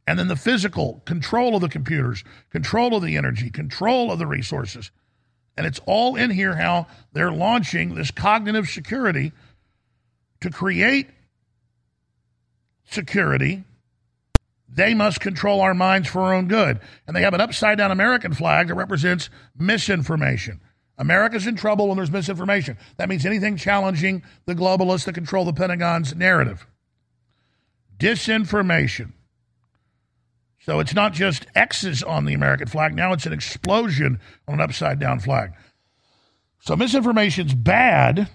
And 0.07 0.17
then 0.17 0.27
the 0.27 0.35
physical 0.35 1.01
control 1.05 1.55
of 1.55 1.61
the 1.61 1.69
computers, 1.69 2.23
control 2.49 2.95
of 2.95 3.03
the 3.03 3.15
energy, 3.15 3.49
control 3.49 4.11
of 4.11 4.19
the 4.19 4.27
resources. 4.27 4.91
And 5.55 5.67
it's 5.67 5.79
all 5.85 6.15
in 6.15 6.31
here 6.31 6.55
how 6.55 6.87
they're 7.13 7.31
launching 7.31 7.93
this 7.93 8.11
cognitive 8.11 8.67
security 8.67 9.31
to 10.41 10.49
create 10.49 11.09
security. 12.89 13.63
They 14.75 14.95
must 14.95 15.19
control 15.19 15.61
our 15.61 15.75
minds 15.75 16.07
for 16.07 16.21
our 16.21 16.33
own 16.33 16.47
good. 16.47 16.79
And 17.05 17.15
they 17.15 17.21
have 17.21 17.33
an 17.33 17.41
upside 17.41 17.77
down 17.77 17.91
American 17.91 18.33
flag 18.33 18.67
that 18.67 18.73
represents 18.73 19.29
misinformation. 19.57 20.61
America's 20.97 21.45
in 21.45 21.55
trouble 21.55 21.87
when 21.87 21.97
there's 21.97 22.11
misinformation. 22.11 22.77
That 22.97 23.09
means 23.09 23.25
anything 23.25 23.57
challenging 23.57 24.23
the 24.45 24.55
globalists 24.55 25.05
that 25.05 25.13
control 25.13 25.45
the 25.45 25.53
Pentagon's 25.53 26.15
narrative. 26.15 26.65
Disinformation. 27.97 29.13
So 30.59 30.79
it's 30.79 30.95
not 30.95 31.13
just 31.13 31.45
X's 31.55 32.01
on 32.01 32.25
the 32.25 32.33
American 32.33 32.67
flag. 32.67 32.95
Now 32.95 33.13
it's 33.13 33.25
an 33.25 33.33
explosion 33.33 34.19
on 34.47 34.55
an 34.55 34.61
upside 34.61 34.99
down 34.99 35.19
flag. 35.19 35.51
So 36.61 36.75
misinformation's 36.75 37.53
bad, 37.53 38.29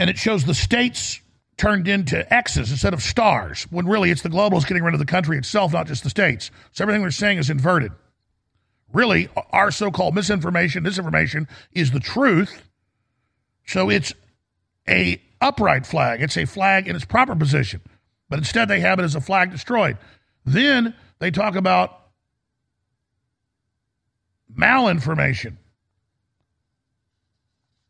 and 0.00 0.10
it 0.10 0.18
shows 0.18 0.44
the 0.44 0.54
states 0.54 1.20
turned 1.56 1.88
into 1.88 2.32
X's 2.32 2.70
instead 2.70 2.94
of 2.94 3.02
stars, 3.02 3.64
when 3.70 3.86
really 3.86 4.10
it's 4.10 4.22
the 4.22 4.28
globalists 4.28 4.66
getting 4.66 4.82
rid 4.82 4.94
of 4.94 5.00
the 5.00 5.06
country 5.06 5.38
itself, 5.38 5.72
not 5.72 5.86
just 5.86 6.02
the 6.02 6.10
states. 6.10 6.50
So 6.72 6.84
everything 6.84 7.02
they're 7.02 7.10
saying 7.10 7.38
is 7.38 7.50
inverted. 7.50 7.92
Really, 8.92 9.28
our 9.50 9.70
so 9.70 9.90
called 9.90 10.14
misinformation, 10.14 10.84
disinformation 10.84 11.48
is 11.72 11.90
the 11.90 12.00
truth. 12.00 12.62
So 13.66 13.90
it's 13.90 14.12
a 14.88 15.20
upright 15.40 15.86
flag. 15.86 16.22
It's 16.22 16.36
a 16.36 16.44
flag 16.44 16.88
in 16.88 16.96
its 16.96 17.04
proper 17.04 17.34
position. 17.34 17.80
But 18.28 18.38
instead 18.38 18.68
they 18.68 18.80
have 18.80 18.98
it 18.98 19.02
as 19.02 19.14
a 19.14 19.20
flag 19.20 19.50
destroyed. 19.50 19.98
Then 20.44 20.94
they 21.18 21.30
talk 21.30 21.56
about 21.56 22.00
malinformation. 24.56 25.56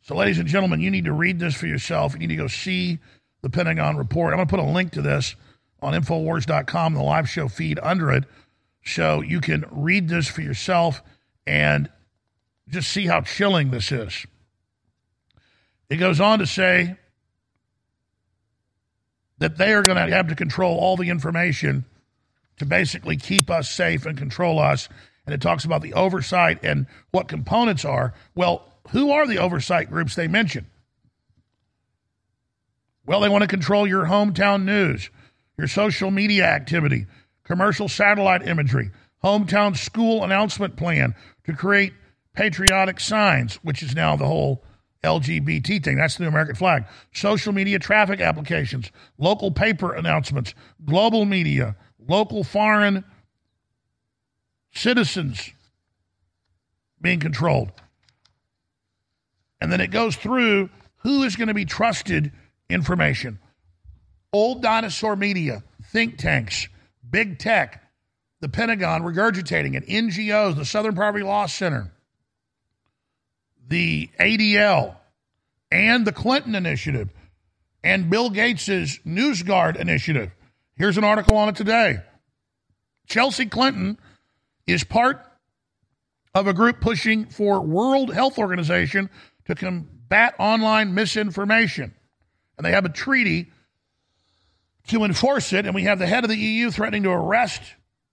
So, 0.03 0.15
ladies 0.17 0.39
and 0.39 0.47
gentlemen, 0.47 0.81
you 0.81 0.91
need 0.91 1.07
to 1.07 1.13
read 1.13 1.39
this 1.39 1.55
for 1.55 1.67
yourself. 1.67 2.13
You 2.13 2.19
need 2.19 2.29
to 2.29 2.37
go 2.37 2.47
see 2.47 2.99
the 3.45 3.51
Pentagon 3.51 3.99
report. 3.99 4.33
I'm 4.33 4.39
going 4.39 4.49
to 4.49 4.51
put 4.51 4.59
a 4.59 4.73
link 4.73 4.93
to 4.93 5.03
this 5.03 5.37
on 5.83 5.93
Infowars.com, 5.93 6.95
the 6.95 7.03
live 7.03 7.29
show 7.29 7.47
feed 7.47 7.79
under 7.83 8.11
it, 8.11 8.25
so 8.87 9.21
you 9.21 9.41
can 9.41 9.67
read 9.71 10.09
this 10.09 10.27
for 10.27 10.41
yourself 10.41 11.03
and 11.47 11.91
just 12.69 12.91
see 12.91 13.07
how 13.07 13.21
chilling 13.21 13.71
this 13.71 13.93
is. 13.93 14.27
It 15.91 15.97
goes 15.97 16.21
on 16.21 16.39
to 16.39 16.47
say 16.47 16.97
that 19.39 19.59
they 19.59 19.75
are 19.75 19.83
going 19.83 19.99
to 19.99 20.17
have 20.17 20.29
to 20.29 20.35
control 20.35 20.79
all 20.79 20.97
the 20.97 21.11
information 21.11 21.85
to 22.57 22.65
basically 22.65 23.19
keep 23.19 23.51
us 23.51 23.71
safe 23.71 24.07
and 24.07 24.17
control 24.17 24.59
us. 24.59 24.89
And 25.27 25.35
it 25.35 25.43
talks 25.43 25.67
about 25.67 25.83
the 25.83 25.93
oversight 25.93 26.61
and 26.63 26.87
what 27.11 27.29
components 27.29 27.85
are. 27.85 28.15
Well, 28.35 28.73
who 28.93 29.11
are 29.11 29.27
the 29.27 29.39
oversight 29.39 29.91
groups 29.91 30.15
they 30.15 30.29
mention? 30.29 30.67
Well, 33.07 33.21
they 33.21 33.29
want 33.29 33.43
to 33.43 33.49
control 33.49 33.87
your 33.87 34.07
hometown 34.07 34.65
news, 34.65 35.11
your 35.59 35.69
social 35.69 36.11
media 36.11 36.45
activity, 36.45 37.07
commercial 37.45 37.89
satellite 37.89 38.47
imagery, 38.47 38.91
hometown 39.23 39.77
school 39.77 40.25
announcement 40.25 40.77
plan 40.77 41.15
to 41.45 41.53
create 41.53 41.93
patriotic 42.35 43.01
signs, 43.01 43.57
which 43.57 43.83
is 43.83 43.95
now 43.95 44.17
the 44.17 44.27
whole 44.27 44.65
LGBT 45.03 45.85
thing. 45.85 45.97
That's 45.97 46.17
the 46.17 46.23
new 46.23 46.29
American 46.29 46.55
flag. 46.55 46.87
Social 47.13 47.53
media 47.53 47.79
traffic 47.79 48.21
applications, 48.21 48.91
local 49.19 49.51
paper 49.51 49.95
announcements, 49.95 50.55
global 50.85 51.27
media, 51.27 51.77
local 52.09 52.43
foreign 52.43 53.05
citizens 54.73 55.51
being 57.01 57.21
controlled. 57.21 57.71
And 59.61 59.71
then 59.71 59.81
it 59.81 59.91
goes 59.91 60.17
through 60.17 60.71
who 60.97 61.23
is 61.23 61.37
going 61.37 61.49
to 61.49 61.55
be 61.55 61.67
trusted 61.67 62.33
information. 62.69 63.39
Old 64.33 64.63
dinosaur 64.63 65.17
media, 65.17 65.63
think 65.93 66.19
tanks, 66.19 66.69
big 67.09 67.39
tech, 67.39 67.83
the 68.41 68.49
Pentagon 68.49 69.03
regurgitating 69.03 69.75
it, 69.75 69.87
NGOs, 69.87 70.57
the 70.57 70.65
Southern 70.65 70.95
Poverty 70.95 71.25
Law 71.25 71.47
Center, 71.47 71.93
the 73.67 74.11
ADL, 74.21 74.97
and 75.71 76.07
the 76.07 76.13
Clinton 76.13 76.55
Initiative, 76.55 77.11
and 77.83 78.11
Bill 78.11 78.31
Gates's 78.31 78.99
NewsGuard 79.07 79.77
initiative. 79.77 80.31
Here's 80.77 80.99
an 80.99 81.05
article 81.05 81.37
on 81.37 81.49
it 81.49 81.57
today. 81.57 81.99
Chelsea 83.07 83.47
Clinton 83.47 83.99
is 84.67 84.83
part 84.85 85.25
of 86.35 86.47
a 86.47 86.55
group 86.55 86.81
pushing 86.81 87.27
for 87.27 87.61
World 87.61 88.13
Health 88.13 88.39
Organization 88.39 89.09
to 89.47 89.55
combat 89.55 90.35
online 90.39 90.95
misinformation. 90.95 91.95
And 92.57 92.65
they 92.65 92.73
have 92.73 92.85
a 92.85 92.91
treaty 92.91 93.51
to 94.89 95.05
enforce 95.05 95.53
it. 95.53 95.67
And 95.67 95.75
we 95.75 95.85
have 95.85 95.99
the 95.99 96.07
head 96.07 96.25
of 96.25 96.31
the 96.31 96.37
EU 96.37 96.71
threatening 96.71 97.05
to 97.05 97.11
arrest 97.11 97.63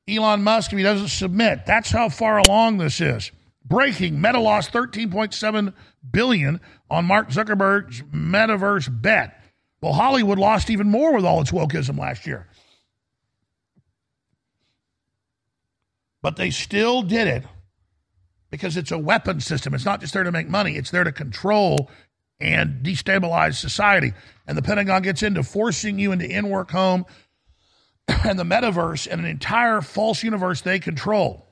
Elon 0.08 0.44
Musk 0.44 0.72
if 0.72 0.78
he 0.78 0.84
doesn't 0.84 1.10
submit. 1.10 1.66
That's 1.66 1.92
how 1.92 2.10
far 2.10 2.38
along 2.38 2.78
this 2.78 3.02
is. 3.02 3.32
Breaking: 3.64 4.20
Meta 4.20 4.40
lost 4.40 4.74
13.7 4.74 5.74
billion 6.10 6.60
on 6.90 7.06
Mark 7.06 7.30
Zuckerberg's 7.30 8.02
metaverse 8.14 8.90
bet. 9.02 9.38
Well, 9.82 9.94
Hollywood 9.94 10.40
lost 10.40 10.70
even 10.70 10.90
more 10.90 11.14
with 11.16 11.26
all 11.26 11.42
its 11.42 11.52
wokeism 11.52 11.98
last 11.98 12.28
year. 12.28 12.48
But 16.22 16.36
they 16.36 16.52
still 16.52 17.02
did 17.02 17.28
it 17.28 17.44
because 18.52 18.78
it's 18.78 18.92
a 18.92 18.98
weapon 18.98 19.40
system. 19.40 19.74
It's 19.74 19.86
not 19.86 20.02
just 20.02 20.14
there 20.14 20.24
to 20.24 20.32
make 20.32 20.50
money, 20.50 20.76
it's 20.76 20.92
there 20.92 21.04
to 21.04 21.12
control 21.12 21.90
and 22.42 22.84
destabilize 22.84 23.56
society. 23.56 24.14
And 24.48 24.58
the 24.58 24.62
Pentagon 24.62 25.02
gets 25.02 25.24
into 25.24 25.44
forcing 25.44 26.00
you 26.00 26.12
into 26.12 26.30
in 26.30 26.50
work 26.50 26.72
home 26.72 27.06
and 28.08 28.38
the 28.38 28.44
metaverse 28.44 29.08
and 29.10 29.22
an 29.22 29.28
entire 29.28 29.82
false 29.82 30.24
universe 30.24 30.62
they 30.62 30.80
control. 30.80 31.48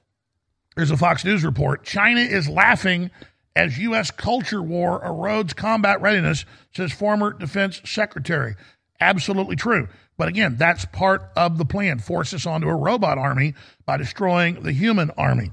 Here's 0.75 0.91
a 0.91 0.97
Fox 0.97 1.25
News 1.25 1.43
report 1.43 1.83
China 1.83 2.21
is 2.21 2.47
laughing 2.47 3.11
as 3.55 3.77
U.S. 3.79 4.11
culture 4.11 4.61
war 4.61 5.01
erodes 5.01 5.55
combat 5.55 6.01
readiness, 6.01 6.45
says 6.75 6.91
former 6.91 7.33
defense 7.33 7.81
secretary. 7.83 8.55
Absolutely 9.01 9.55
true. 9.55 9.87
But 10.17 10.27
again, 10.27 10.55
that's 10.57 10.85
part 10.85 11.31
of 11.35 11.57
the 11.57 11.65
plan. 11.65 11.99
Force 11.99 12.33
us 12.33 12.45
onto 12.45 12.67
a 12.67 12.75
robot 12.75 13.17
army 13.17 13.55
by 13.85 13.97
destroying 13.97 14.61
the 14.61 14.73
human 14.73 15.11
army. 15.11 15.51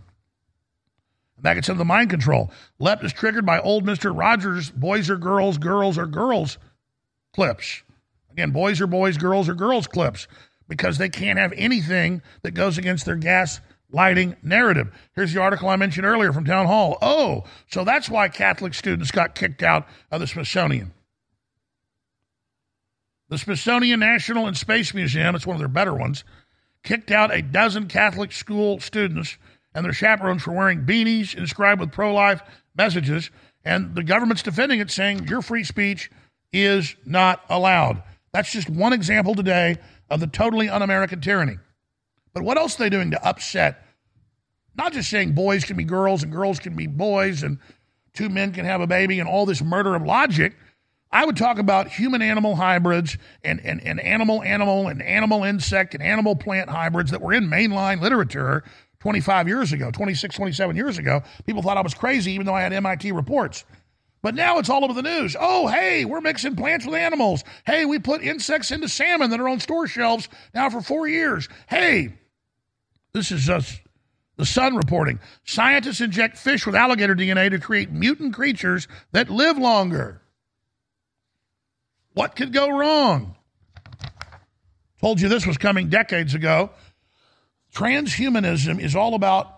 Gets 1.43 1.69
into 1.69 1.79
the 1.79 1.85
mind 1.85 2.11
control. 2.11 2.51
LEP 2.79 3.05
is 3.05 3.13
triggered 3.13 3.47
by 3.47 3.61
old 3.61 3.85
Mr. 3.85 4.17
Rogers, 4.17 4.71
boys 4.71 5.09
are 5.11 5.17
girls, 5.17 5.59
girls 5.59 5.97
are 5.97 6.07
girls 6.07 6.59
clips. 7.35 7.83
Again, 8.33 8.51
boys 8.51 8.81
are 8.81 8.87
boys, 8.87 9.17
girls 9.17 9.49
are 9.49 9.55
girls 9.55 9.87
clips 9.87 10.27
because 10.69 10.99
they 10.99 11.09
can't 11.09 11.39
have 11.39 11.53
anything 11.57 12.23
that 12.43 12.53
goes 12.53 12.79
against 12.79 13.05
their 13.05 13.17
gas 13.17 13.61
lighting 13.91 14.37
narrative. 14.43 14.91
Here's 15.15 15.33
the 15.33 15.41
article 15.41 15.69
I 15.69 15.77
mentioned 15.77 16.07
earlier 16.07 16.33
from 16.33 16.45
Town 16.45 16.67
Hall. 16.67 16.99
Oh, 17.01 17.45
so 17.71 17.85
that's 17.85 18.11
why 18.11 18.29
Catholic 18.29 18.75
students 18.75 19.11
got 19.11 19.35
kicked 19.35 19.63
out 19.63 19.87
of 20.11 20.21
the 20.21 20.27
Smithsonian. 20.27 20.93
The 23.29 23.39
Smithsonian 23.39 24.01
National 24.01 24.47
and 24.47 24.57
Space 24.57 24.95
Museum, 24.95 25.35
it's 25.35 25.47
one 25.47 25.57
of 25.57 25.61
their 25.61 25.69
better 25.69 25.95
ones, 25.95 26.25
kicked 26.83 27.11
out 27.11 27.35
a 27.35 27.43
dozen 27.43 27.87
Catholic 27.89 28.33
school 28.33 28.81
students 28.81 29.37
and 29.77 29.85
their 29.85 29.93
chaperones 29.93 30.43
for 30.43 30.53
wearing 30.53 30.87
beanies 30.87 31.37
inscribed 31.37 31.83
with 31.83 31.93
pro 31.93 32.13
life 32.15 32.41
messages. 32.75 33.31
And 33.63 33.95
the 33.95 34.03
government's 34.03 34.43
defending 34.43 34.81
it, 34.81 34.91
saying 34.91 35.29
your 35.29 35.43
free 35.43 35.65
speech 35.65 36.11
is 36.51 36.97
not 37.05 37.45
allowed. 37.51 38.03
That's 38.33 38.51
just 38.51 38.71
one 38.71 38.95
example 38.95 39.35
today 39.35 39.77
of 40.09 40.21
the 40.21 40.29
totally 40.29 40.71
un 40.71 40.81
American 40.81 41.21
tyranny. 41.21 41.59
But 42.33 42.43
what 42.43 42.57
else 42.57 42.77
are 42.77 42.85
they 42.85 42.91
doing 42.91 43.11
to 43.11 43.23
upset? 43.23 43.83
Not 44.75 44.95
just 44.95 45.11
saying 45.11 45.33
boys 45.33 45.65
can 45.65 45.77
be 45.77 45.85
girls 45.85 46.23
and 46.23 46.33
girls 46.33 46.59
can 46.59 46.75
be 46.75 46.87
boys 46.87 47.43
and 47.43 47.59
two 48.15 48.31
men 48.31 48.53
can 48.53 48.65
have 48.65 48.81
a 48.81 48.87
baby 48.87 49.21
and 49.21 49.29
all 49.29 49.45
this 49.45 49.63
murder 49.63 49.95
of 49.95 50.03
logic. 50.03 50.57
I 51.13 51.27
would 51.27 51.37
talk 51.37 51.59
about 51.59 51.89
human 51.89 52.23
animal 52.23 52.57
hybrids 52.57 53.19
and, 53.45 53.61
and, 53.61 53.83
and 53.83 54.01
animal 54.01 54.43
animal 54.43 54.89
and 54.89 55.03
animal 55.03 55.45
insect 55.45 55.95
and 55.95 56.03
animal 56.03 56.35
plant 56.35 56.71
hybrids 56.71 57.11
that 57.11 57.21
were 57.21 57.35
in 57.35 57.49
mainline 57.49 58.01
literature 58.01 58.65
25 59.07 59.47
years 59.47 59.73
ago, 59.73 59.89
26, 59.93 60.35
27 60.35 60.75
years 60.75 60.99
ago. 60.99 61.23
People 61.47 61.63
thought 61.63 61.77
I 61.77 61.81
was 61.81 61.95
crazy, 61.95 62.33
even 62.33 62.45
though 62.45 62.57
I 62.57 62.63
had 62.63 62.73
MIT 62.73 63.13
reports. 63.13 63.65
But 64.21 64.35
now 64.35 64.59
it's 64.59 64.69
all 64.69 64.83
over 64.83 64.95
the 64.95 65.03
news. 65.03 65.37
Oh, 65.39 65.69
hey, 65.69 66.05
we're 66.05 66.21
mixing 66.21 66.57
plants 66.57 66.85
with 66.85 66.97
animals. 66.97 67.45
Hey, 67.65 67.85
we 67.85 68.01
put 68.01 68.21
insects 68.21 68.73
into 68.73 68.89
salmon 68.89 69.31
that 69.31 69.39
are 69.39 69.49
on 69.49 69.61
store 69.61 69.87
shelves 69.87 70.29
now 70.53 70.71
for 70.71 70.81
four 70.81 71.07
years. 71.07 71.49
Hey, 71.69 72.15
this 73.13 73.31
is 73.31 73.49
us. 73.49 73.79
The 74.39 74.45
Sun 74.45 74.75
reporting 74.75 75.21
scientists 75.45 76.01
inject 76.01 76.37
fish 76.37 76.67
with 76.67 76.75
alligator 76.75 77.15
DNA 77.15 77.49
to 77.51 77.61
create 77.61 77.93
mutant 77.93 78.35
creatures 78.35 78.89
that 79.13 79.31
live 79.31 79.57
longer. 79.57 80.21
What 82.15 82.35
could 82.35 82.53
go 82.53 82.77
wrong? 82.77 83.37
Told 85.01 85.21
you 85.21 85.29
this 85.29 85.47
was 85.47 85.59
coming 85.59 85.91
decades 85.91 86.35
ago. 86.35 86.71
Transhumanism 87.77 88.81
is 88.81 88.97
all 88.97 89.15
about 89.15 89.53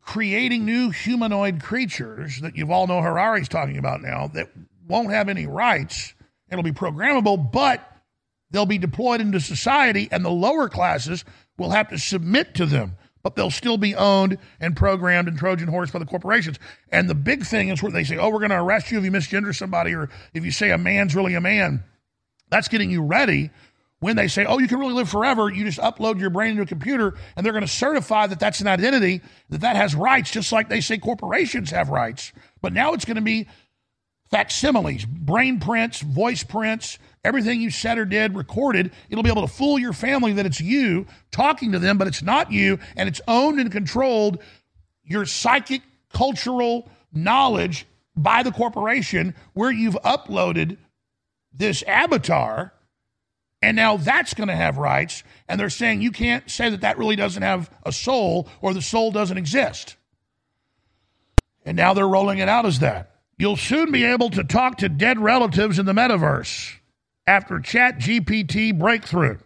creating 0.00 0.64
new 0.64 0.90
humanoid 0.90 1.60
creatures 1.60 2.40
that 2.40 2.56
you've 2.56 2.70
all 2.70 2.86
know 2.86 3.02
Harari's 3.02 3.48
talking 3.48 3.78
about 3.78 4.00
now 4.00 4.28
that 4.28 4.48
won't 4.86 5.10
have 5.10 5.28
any 5.28 5.44
rights. 5.44 6.14
It'll 6.52 6.62
be 6.62 6.70
programmable, 6.70 7.50
but 7.50 7.80
they'll 8.52 8.64
be 8.64 8.78
deployed 8.78 9.20
into 9.20 9.40
society, 9.40 10.08
and 10.12 10.24
the 10.24 10.30
lower 10.30 10.68
classes 10.68 11.24
will 11.58 11.70
have 11.70 11.88
to 11.88 11.98
submit 11.98 12.54
to 12.54 12.66
them, 12.66 12.96
but 13.24 13.34
they'll 13.34 13.50
still 13.50 13.76
be 13.76 13.96
owned 13.96 14.38
and 14.60 14.76
programmed 14.76 15.26
and 15.26 15.36
Trojan 15.36 15.66
horse 15.66 15.90
by 15.90 15.98
the 15.98 16.06
corporations. 16.06 16.60
And 16.92 17.10
the 17.10 17.16
big 17.16 17.44
thing 17.44 17.70
is 17.70 17.82
where 17.82 17.90
they 17.90 18.04
say, 18.04 18.18
oh, 18.18 18.28
we're 18.28 18.38
going 18.38 18.50
to 18.50 18.62
arrest 18.62 18.92
you 18.92 18.98
if 18.98 19.04
you 19.04 19.10
misgender 19.10 19.52
somebody 19.52 19.96
or 19.96 20.10
if 20.32 20.44
you 20.44 20.52
say 20.52 20.70
a 20.70 20.78
man's 20.78 21.16
really 21.16 21.34
a 21.34 21.40
man. 21.40 21.82
That's 22.50 22.68
getting 22.68 22.90
you 22.90 23.02
ready 23.02 23.50
when 24.00 24.16
they 24.16 24.28
say, 24.28 24.46
oh, 24.46 24.58
you 24.58 24.66
can 24.66 24.78
really 24.78 24.94
live 24.94 25.10
forever, 25.10 25.50
you 25.50 25.64
just 25.64 25.78
upload 25.78 26.18
your 26.18 26.30
brain 26.30 26.52
into 26.52 26.62
a 26.62 26.66
computer 26.66 27.14
and 27.36 27.44
they're 27.44 27.52
going 27.52 27.64
to 27.64 27.68
certify 27.68 28.26
that 28.26 28.40
that's 28.40 28.60
an 28.60 28.66
identity, 28.66 29.20
that 29.50 29.60
that 29.60 29.76
has 29.76 29.94
rights, 29.94 30.30
just 30.30 30.52
like 30.52 30.68
they 30.68 30.80
say 30.80 30.96
corporations 30.98 31.70
have 31.70 31.90
rights. 31.90 32.32
But 32.62 32.72
now 32.72 32.94
it's 32.94 33.04
going 33.04 33.16
to 33.16 33.22
be 33.22 33.46
facsimiles, 34.30 35.04
brain 35.04 35.60
prints, 35.60 36.00
voice 36.00 36.42
prints, 36.42 36.98
everything 37.24 37.60
you 37.60 37.70
said 37.70 37.98
or 37.98 38.06
did 38.06 38.34
recorded. 38.34 38.90
It'll 39.10 39.22
be 39.22 39.30
able 39.30 39.46
to 39.46 39.52
fool 39.52 39.78
your 39.78 39.92
family 39.92 40.32
that 40.32 40.46
it's 40.46 40.60
you 40.60 41.06
talking 41.30 41.72
to 41.72 41.78
them, 41.78 41.98
but 41.98 42.08
it's 42.08 42.22
not 42.22 42.50
you, 42.50 42.78
and 42.96 43.06
it's 43.06 43.20
owned 43.28 43.60
and 43.60 43.70
controlled 43.70 44.42
your 45.04 45.26
psychic, 45.26 45.82
cultural 46.12 46.88
knowledge 47.12 47.86
by 48.16 48.42
the 48.42 48.52
corporation 48.52 49.34
where 49.52 49.70
you've 49.70 49.98
uploaded 50.04 50.78
this 51.52 51.82
avatar 51.82 52.72
and 53.62 53.76
now 53.76 53.96
that's 53.96 54.34
going 54.34 54.48
to 54.48 54.56
have 54.56 54.78
rights. 54.78 55.22
And 55.48 55.60
they're 55.60 55.70
saying 55.70 56.00
you 56.00 56.12
can't 56.12 56.48
say 56.50 56.70
that 56.70 56.80
that 56.80 56.98
really 56.98 57.16
doesn't 57.16 57.42
have 57.42 57.70
a 57.84 57.92
soul 57.92 58.48
or 58.62 58.72
the 58.72 58.82
soul 58.82 59.10
doesn't 59.10 59.36
exist. 59.36 59.96
And 61.64 61.76
now 61.76 61.92
they're 61.92 62.08
rolling 62.08 62.38
it 62.38 62.48
out 62.48 62.64
as 62.64 62.78
that. 62.78 63.16
You'll 63.38 63.56
soon 63.56 63.92
be 63.92 64.04
able 64.04 64.30
to 64.30 64.44
talk 64.44 64.78
to 64.78 64.88
dead 64.88 65.18
relatives 65.18 65.78
in 65.78 65.86
the 65.86 65.92
metaverse 65.92 66.74
after 67.26 67.60
Chat 67.60 67.98
GPT 67.98 68.78
breakthrough. 68.78 69.38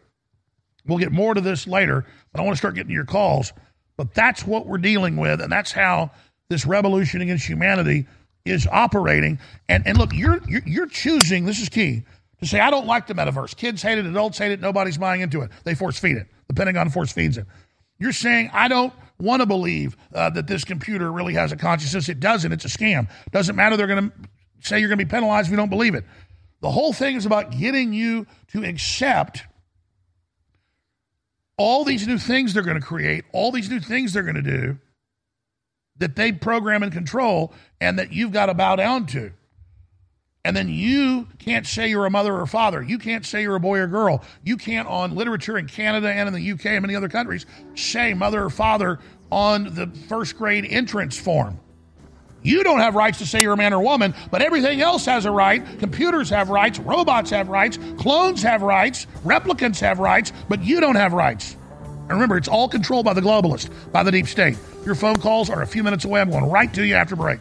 We'll 0.87 0.99
get 0.99 1.13
more 1.13 1.35
to 1.35 1.41
this 1.41 1.67
later, 1.67 2.05
but 2.33 2.41
I 2.41 2.45
want 2.45 2.55
to 2.55 2.59
start 2.59 2.75
getting 2.75 2.93
your 2.93 3.05
calls. 3.05 3.53
But 3.97 4.15
that's 4.15 4.47
what 4.47 4.67
we're 4.67 4.79
dealing 4.79 5.17
with, 5.17 5.41
and 5.41 5.51
that's 5.51 5.71
how 5.71 6.11
this 6.51 6.67
revolution 6.67 7.21
against 7.21 7.47
humanity 7.47 8.07
is 8.45 8.67
operating. 8.67 9.39
And 9.69 9.87
and 9.87 9.97
look, 9.97 10.13
you're 10.13 10.41
you're, 10.49 10.63
you're 10.67 10.87
choosing. 10.87 11.45
This 11.45 11.61
is 11.61 11.69
key 11.69 12.03
to 12.45 12.51
say 12.51 12.61
I 12.61 12.71
don't 12.71 12.87
like 12.87 13.07
the 13.07 13.15
metaverse. 13.15 13.57
Kids 13.57 13.83
hate 13.83 13.99
it, 13.99 14.07
adults 14.07 14.39
hate 14.39 14.53
it, 14.53 14.61
nobody's 14.61 14.99
buying 14.99 15.21
into 15.21 15.43
it. 15.43 15.51
They 15.65 15.75
force 15.75 15.99
feed 15.99 16.17
it. 16.17 16.27
The 16.49 16.55
Pentagon 16.55 16.91
force 16.91 17.13
feeds 17.13 17.39
it. 17.39 17.47
You're 17.99 18.13
saying 18.13 18.51
I 18.53 18.69
don't 18.69 18.93
want 19.19 19.41
to 19.41 19.47
believe 19.47 19.97
uh, 20.15 20.31
that 20.31 20.47
this 20.47 20.65
computer 20.65 21.11
really 21.13 21.35
has 21.35 21.53
a 21.53 21.57
consciousness. 21.57 22.09
It 22.09 22.21
doesn't. 22.21 22.53
It's 22.53 22.65
a 22.65 22.69
scam. 22.69 23.09
Doesn't 23.31 23.57
matter. 23.57 23.77
They're 23.77 23.87
going 23.87 24.11
to 24.11 24.13
say 24.61 24.81
you're 24.81 24.89
going 24.89 24.99
to 24.99 25.05
be 25.05 25.11
penalized 25.11 25.49
if 25.49 25.51
you 25.51 25.57
don't 25.57 25.71
believe 25.71 25.95
it. 25.95 26.05
The 26.61 26.71
whole 26.71 26.93
thing 26.93 27.17
is 27.17 27.27
about 27.27 27.51
getting 27.51 27.93
you 27.93 28.27
to 28.49 28.65
accept 28.65 29.45
all 31.57 31.85
these 31.85 32.07
new 32.07 32.19
things 32.19 32.55
they're 32.55 32.63
going 32.63 32.81
to 32.81 32.87
create, 32.87 33.25
all 33.33 33.53
these 33.53 33.71
new 33.71 33.81
things 33.81 34.13
they're 34.13 34.23
going 34.23 34.35
to 34.35 34.43
do 34.43 34.79
that 35.99 36.17
they 36.17 36.33
program 36.33 36.83
and 36.83 36.93
control, 36.93 37.53
and 37.81 37.99
that 37.99 38.13
you've 38.13 38.33
got 38.33 38.47
to 38.47 38.55
bow 38.55 38.75
down 38.77 39.07
to. 39.07 39.33
And 40.45 40.55
then 40.55 40.69
you 40.69 41.27
can't 41.39 41.67
say 41.67 41.89
you're 41.89 42.05
a 42.05 42.11
mother 42.11 42.39
or 42.39 42.47
father. 42.47 42.83
You 42.83 42.99
can't 42.99 43.25
say 43.25 43.43
you're 43.43 43.57
a 43.57 43.61
boy 43.61 43.79
or 43.79 43.87
girl. 43.87 44.23
You 44.43 44.59
can't, 44.59 44.87
on 44.87 45.15
literature 45.15 45.57
in 45.57 45.67
Canada 45.67 46.09
and 46.09 46.29
in 46.29 46.35
the 46.35 46.53
UK 46.53 46.67
and 46.67 46.83
many 46.83 46.95
other 46.95 47.09
countries, 47.09 47.47
say 47.75 48.13
mother 48.13 48.45
or 48.45 48.51
father 48.51 48.99
on 49.31 49.75
the 49.75 49.87
first 50.09 50.37
grade 50.37 50.67
entrance 50.69 51.19
form. 51.19 51.59
You 52.43 52.63
don't 52.63 52.81
have 52.81 52.95
rights 52.95 53.19
to 53.19 53.27
say 53.27 53.41
you're 53.41 53.55
a 53.55 53.57
man 53.57 53.73
or 53.73 53.83
woman, 53.83 54.15
but 54.31 54.43
everything 54.43 54.83
else 54.83 55.07
has 55.07 55.25
a 55.25 55.31
right. 55.31 55.65
Computers 55.79 56.29
have 56.29 56.51
rights, 56.51 56.79
robots 56.79 57.31
have 57.31 57.49
rights, 57.49 57.79
clones 57.97 58.43
have 58.43 58.61
rights, 58.61 59.07
replicants 59.25 59.81
have 59.81 59.99
rights, 59.99 60.31
but 60.51 60.63
you 60.63 60.79
don't 60.79 60.97
have 60.97 61.15
rights. 61.15 61.57
And 62.03 62.11
remember, 62.11 62.37
it's 62.37 62.49
all 62.49 62.69
controlled 62.69 63.07
by 63.07 63.15
the 63.15 63.23
globalist, 63.23 63.71
by 63.93 64.03
the 64.03 64.13
deep 64.13 64.27
state. 64.27 64.59
Your 64.85 64.95
phone 64.95 65.17
calls 65.17 65.49
are 65.49 65.63
a 65.63 65.67
few 65.67 65.83
minutes 65.83 66.05
away. 66.05 66.21
I'm 66.21 66.29
going 66.29 66.51
right 66.51 66.73
to 66.75 66.85
you 66.85 66.97
after 66.97 67.17
break. 67.17 67.41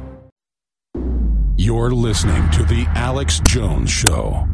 You're 1.63 1.91
listening 1.91 2.49
to 2.53 2.63
The 2.63 2.87
Alex 2.95 3.39
Jones 3.41 3.91
Show. 3.91 4.47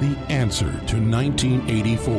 The 0.00 0.16
answer 0.28 0.72
to 0.72 0.96
1984 0.96 2.14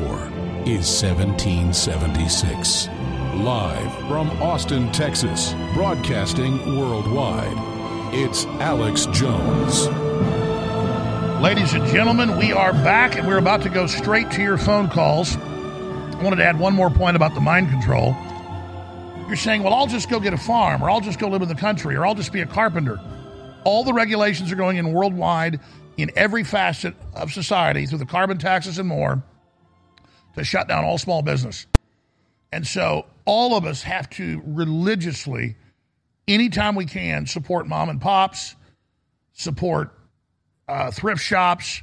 is 0.66 0.88
1776. 0.88 2.88
Live 3.36 3.94
from 4.08 4.30
Austin, 4.42 4.90
Texas, 4.94 5.52
broadcasting 5.74 6.80
worldwide, 6.80 7.58
it's 8.14 8.46
Alex 8.62 9.08
Jones. 9.08 9.90
Ladies 11.42 11.74
and 11.74 11.84
gentlemen, 11.88 12.38
we 12.38 12.52
are 12.52 12.72
back 12.72 13.18
and 13.18 13.28
we're 13.28 13.40
about 13.40 13.64
to 13.64 13.70
go 13.70 13.88
straight 13.88 14.30
to 14.30 14.44
your 14.44 14.60
phone 14.60 14.88
calls. 14.88 15.36
I 15.38 16.22
wanted 16.22 16.36
to 16.36 16.46
add 16.46 16.60
one 16.60 16.76
more 16.76 16.92
point 16.92 17.16
about 17.16 17.34
the 17.34 17.42
mind 17.42 17.72
control. 17.72 18.16
You're 19.28 19.36
saying, 19.36 19.64
well, 19.64 19.74
I'll 19.74 19.88
just 19.88 20.08
go 20.08 20.20
get 20.20 20.36
a 20.36 20.38
farm, 20.38 20.84
or 20.84 20.92
I'll 20.92 21.02
just 21.02 21.18
go 21.18 21.30
live 21.30 21.42
in 21.42 21.48
the 21.48 21.56
country, 21.56 21.96
or 21.96 22.06
I'll 22.06 22.14
just 22.14 22.32
be 22.32 22.42
a 22.42 22.46
carpenter. 22.46 23.02
All 23.64 23.84
the 23.84 23.92
regulations 23.92 24.52
are 24.52 24.56
going 24.56 24.78
in 24.78 24.94
worldwide 24.94 25.60
in 25.98 26.12
every 26.16 26.44
facet 26.44 26.94
of 27.16 27.34
society 27.34 27.88
through 27.88 27.98
the 27.98 28.06
carbon 28.06 28.38
taxes 28.38 28.78
and 28.78 28.88
more 28.88 29.24
to 30.36 30.44
shut 30.44 30.68
down 30.68 30.86
all 30.86 31.00
small 31.00 31.24
business. 31.24 31.66
And 32.52 32.68
so 32.68 33.08
all 33.26 33.58
of 33.58 33.66
us 33.66 33.82
have 33.82 34.12
to 34.12 34.44
religiously, 34.46 35.56
anytime 36.28 36.76
we 36.76 36.86
can, 36.86 37.26
support 37.26 37.68
mom 37.68 37.90
and 37.90 38.00
pops, 38.00 38.56
support 39.34 39.92
uh, 40.72 40.90
thrift 40.90 41.22
shops, 41.22 41.82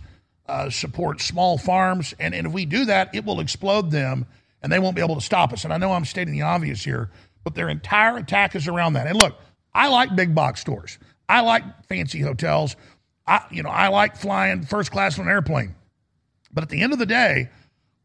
uh, 0.49 0.71
support 0.71 1.21
small 1.21 1.59
farms. 1.59 2.15
And, 2.19 2.35
and 2.35 2.47
if 2.47 2.53
we 2.53 2.65
do 2.65 2.87
that, 2.87 3.15
it 3.15 3.25
will 3.25 3.41
explode 3.41 3.91
them 3.91 4.27
and 4.63 4.73
they 4.73 4.79
won't 4.79 4.97
be 4.97 5.03
able 5.03 5.15
to 5.15 5.21
stop 5.21 5.53
us. 5.53 5.65
And 5.65 5.73
I 5.73 5.77
know 5.77 5.93
I'm 5.93 6.07
stating 6.07 6.33
the 6.33 6.43
obvious 6.43 6.83
here, 6.83 7.11
but 7.45 7.55
their 7.55 7.69
entire 7.69 8.17
attack 8.17 8.57
is 8.57 8.67
around 8.67 8.95
that. 8.95 9.07
And 9.07 9.17
look, 9.17 9.39
I 9.75 9.89
like 9.89 10.17
big 10.17 10.35
box 10.35 10.61
stores. 10.61 10.99
I 11.29 11.43
like 11.43 11.63
fancy 11.87 12.21
hotels. 12.21 12.77
I, 13.27 13.45
you 13.51 13.63
know, 13.63 13.69
I 13.69 13.89
like 13.89 14.17
flying 14.17 14.65
first 14.65 14.91
class 14.91 15.19
on 15.19 15.27
an 15.27 15.31
airplane. 15.31 15.75
But 16.51 16.65
at 16.65 16.71
the 16.71 16.81
end 16.81 16.95
of 16.95 16.99
the 16.99 17.07
day, 17.07 17.51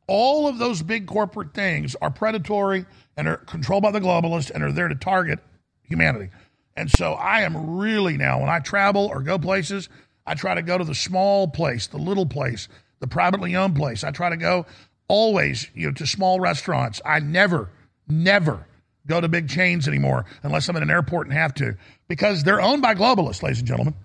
all 0.07 0.49
of 0.49 0.57
those 0.57 0.83
big 0.83 1.07
corporate 1.07 1.53
things 1.53 1.95
are 2.01 2.09
predatory 2.09 2.85
and 3.15 3.29
are 3.29 3.37
controlled 3.37 3.83
by 3.83 3.91
the 3.91 4.01
globalists 4.01 4.51
and 4.51 4.61
are 4.61 4.71
there 4.73 4.89
to 4.89 4.95
target 4.95 5.39
humanity. 5.83 6.29
And 6.75 6.91
so 6.91 7.13
I 7.13 7.41
am 7.41 7.77
really 7.77 8.17
now, 8.17 8.41
when 8.41 8.49
I 8.49 8.59
travel 8.59 9.05
or 9.05 9.21
go 9.21 9.39
places, 9.39 9.87
I 10.25 10.35
try 10.35 10.55
to 10.55 10.61
go 10.61 10.77
to 10.77 10.83
the 10.83 10.95
small 10.95 11.47
place, 11.47 11.87
the 11.87 11.97
little 11.97 12.25
place, 12.25 12.67
the 12.99 13.07
privately 13.07 13.55
owned 13.55 13.75
place. 13.75 14.03
I 14.03 14.11
try 14.11 14.29
to 14.29 14.37
go 14.37 14.65
always, 15.07 15.67
you 15.73 15.87
know, 15.87 15.93
to 15.93 16.07
small 16.07 16.39
restaurants. 16.39 17.01
I 17.05 17.19
never, 17.19 17.69
never 18.07 18.65
go 19.05 19.19
to 19.19 19.27
big 19.27 19.49
chains 19.49 19.87
anymore 19.87 20.25
unless 20.43 20.69
I'm 20.69 20.77
at 20.77 20.83
an 20.83 20.89
airport 20.89 21.27
and 21.27 21.35
have 21.35 21.53
to 21.55 21.75
because 22.07 22.43
they're 22.43 22.61
owned 22.61 22.81
by 22.81 22.95
globalists, 22.95 23.43
ladies 23.43 23.59
and 23.59 23.67
gentlemen. 23.67 23.95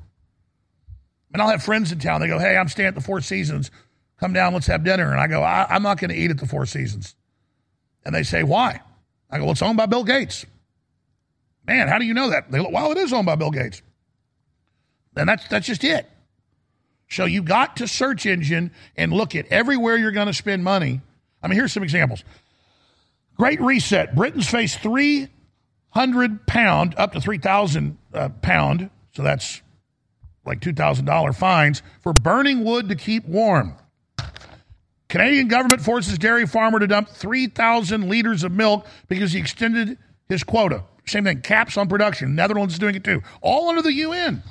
And 1.33 1.41
I'll 1.43 1.51
have 1.51 1.63
friends 1.63 1.93
in 1.93 1.99
town. 1.99 2.21
They 2.21 2.27
go, 2.27 2.39
"Hey, 2.39 2.57
I'm 2.57 2.69
staying 2.69 2.89
at 2.89 2.95
the 2.95 3.01
Four 3.01 3.21
Seasons." 3.21 3.71
come 4.19 4.33
down, 4.33 4.53
let's 4.53 4.67
have 4.67 4.85
dinner. 4.85 5.11
And 5.11 5.21
I 5.21 5.27
go, 5.27 5.43
I, 5.43 5.67
I'm 5.69 5.83
not 5.83 5.99
going 5.99 6.11
to 6.11 6.17
eat 6.17 6.31
at 6.31 6.39
the 6.39 6.47
Four 6.47 6.67
Seasons. 6.67 7.15
And 8.05 8.15
they 8.15 8.23
say, 8.23 8.43
why? 8.43 8.81
I 9.31 9.39
go, 9.39 9.45
well, 9.45 9.53
it's 9.53 9.63
owned 9.63 9.77
by 9.77 9.87
Bill 9.87 10.05
Gates. 10.05 10.47
Man, 11.67 11.89
how 11.89 11.99
do 11.99 12.07
you 12.07 12.15
know 12.15 12.31
that? 12.31 12.51
They 12.51 12.59
go, 12.59 12.71
well, 12.71 12.93
it 12.93 12.99
is 12.99 13.13
owned 13.13 13.27
by 13.27 13.37
Bill 13.37 13.51
Gates. 13.51 13.83
And 15.19 15.29
that's, 15.29 15.47
that's 15.49 15.67
just 15.67 15.85
it. 15.85 16.09
So 17.09 17.25
you 17.25 17.43
got 17.43 17.77
to 17.79 17.89
search 17.89 18.27
engine 18.27 18.71
and 18.97 19.13
look 19.13 19.35
at 19.35 19.47
everywhere 19.49 19.97
you're 19.97 20.13
going 20.13 20.27
to 20.27 20.35
spend 20.35 20.63
money. 20.63 21.01
I 21.43 21.49
mean, 21.49 21.59
here's 21.59 21.73
some 21.73 21.83
examples. 21.83 22.23
Great 23.37 23.61
reset. 23.61 24.15
Britons 24.15 24.49
face 24.49 24.77
300 24.77 26.47
pound, 26.47 26.95
up 26.97 27.13
to 27.13 27.21
3,000 27.21 27.97
uh, 28.13 28.29
pound, 28.43 28.91
so 29.13 29.23
that's 29.23 29.63
like 30.45 30.61
$2,000 30.61 31.35
fines 31.35 31.83
for 32.01 32.13
burning 32.13 32.65
wood 32.65 32.89
to 32.89 32.95
keep 32.95 33.25
warm. 33.27 33.75
Canadian 35.09 35.49
government 35.49 35.81
forces 35.81 36.19
dairy 36.19 36.47
farmer 36.47 36.79
to 36.79 36.87
dump 36.87 37.09
3,000 37.09 38.09
liters 38.09 38.45
of 38.45 38.53
milk 38.53 38.87
because 39.09 39.33
he 39.33 39.39
extended 39.39 39.97
his 40.29 40.45
quota. 40.45 40.85
Same 41.07 41.25
thing, 41.25 41.41
caps 41.41 41.79
on 41.79 41.89
production. 41.89 42.35
Netherlands 42.35 42.75
is 42.75 42.79
doing 42.79 42.95
it 42.95 43.05
too. 43.05 43.23
All 43.41 43.71
under 43.71 43.81
the 43.81 43.93
UN. 43.93 44.43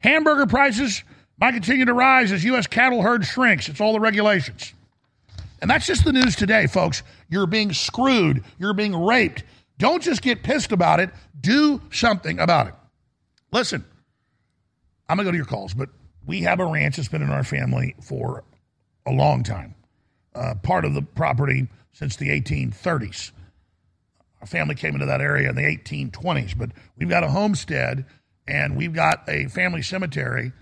Hamburger 0.00 0.46
prices 0.46 1.02
might 1.38 1.52
continue 1.52 1.84
to 1.84 1.94
rise 1.94 2.32
as 2.32 2.44
U.S. 2.44 2.66
cattle 2.66 3.02
herd 3.02 3.24
shrinks. 3.24 3.68
It's 3.68 3.80
all 3.80 3.92
the 3.92 4.00
regulations. 4.00 4.74
And 5.60 5.70
that's 5.70 5.86
just 5.86 6.04
the 6.04 6.12
news 6.12 6.36
today, 6.36 6.66
folks. 6.66 7.02
You're 7.28 7.46
being 7.46 7.72
screwed. 7.72 8.44
You're 8.58 8.74
being 8.74 8.94
raped. 8.94 9.44
Don't 9.78 10.02
just 10.02 10.22
get 10.22 10.42
pissed 10.42 10.72
about 10.72 11.00
it. 11.00 11.10
Do 11.40 11.80
something 11.90 12.38
about 12.38 12.68
it. 12.68 12.74
Listen, 13.52 13.84
I'm 15.08 15.16
going 15.16 15.24
to 15.24 15.28
go 15.28 15.32
to 15.32 15.36
your 15.36 15.46
calls, 15.46 15.74
but 15.74 15.88
we 16.26 16.42
have 16.42 16.60
a 16.60 16.66
ranch 16.66 16.96
that's 16.96 17.08
been 17.08 17.22
in 17.22 17.30
our 17.30 17.44
family 17.44 17.94
for 18.02 18.44
a 19.06 19.12
long 19.12 19.42
time. 19.42 19.74
Uh, 20.34 20.54
part 20.62 20.84
of 20.84 20.94
the 20.94 21.02
property 21.02 21.66
since 21.92 22.16
the 22.16 22.28
1830s. 22.28 23.32
Our 24.40 24.46
family 24.46 24.74
came 24.74 24.94
into 24.94 25.06
that 25.06 25.20
area 25.20 25.48
in 25.48 25.56
the 25.56 25.62
1820s, 25.62 26.56
but 26.56 26.70
we've 26.96 27.08
got 27.08 27.24
a 27.24 27.28
homestead 27.28 28.04
and 28.48 28.76
we've 28.76 28.94
got 28.94 29.22
a 29.28 29.46
family 29.48 29.82
cemetery. 29.82 30.52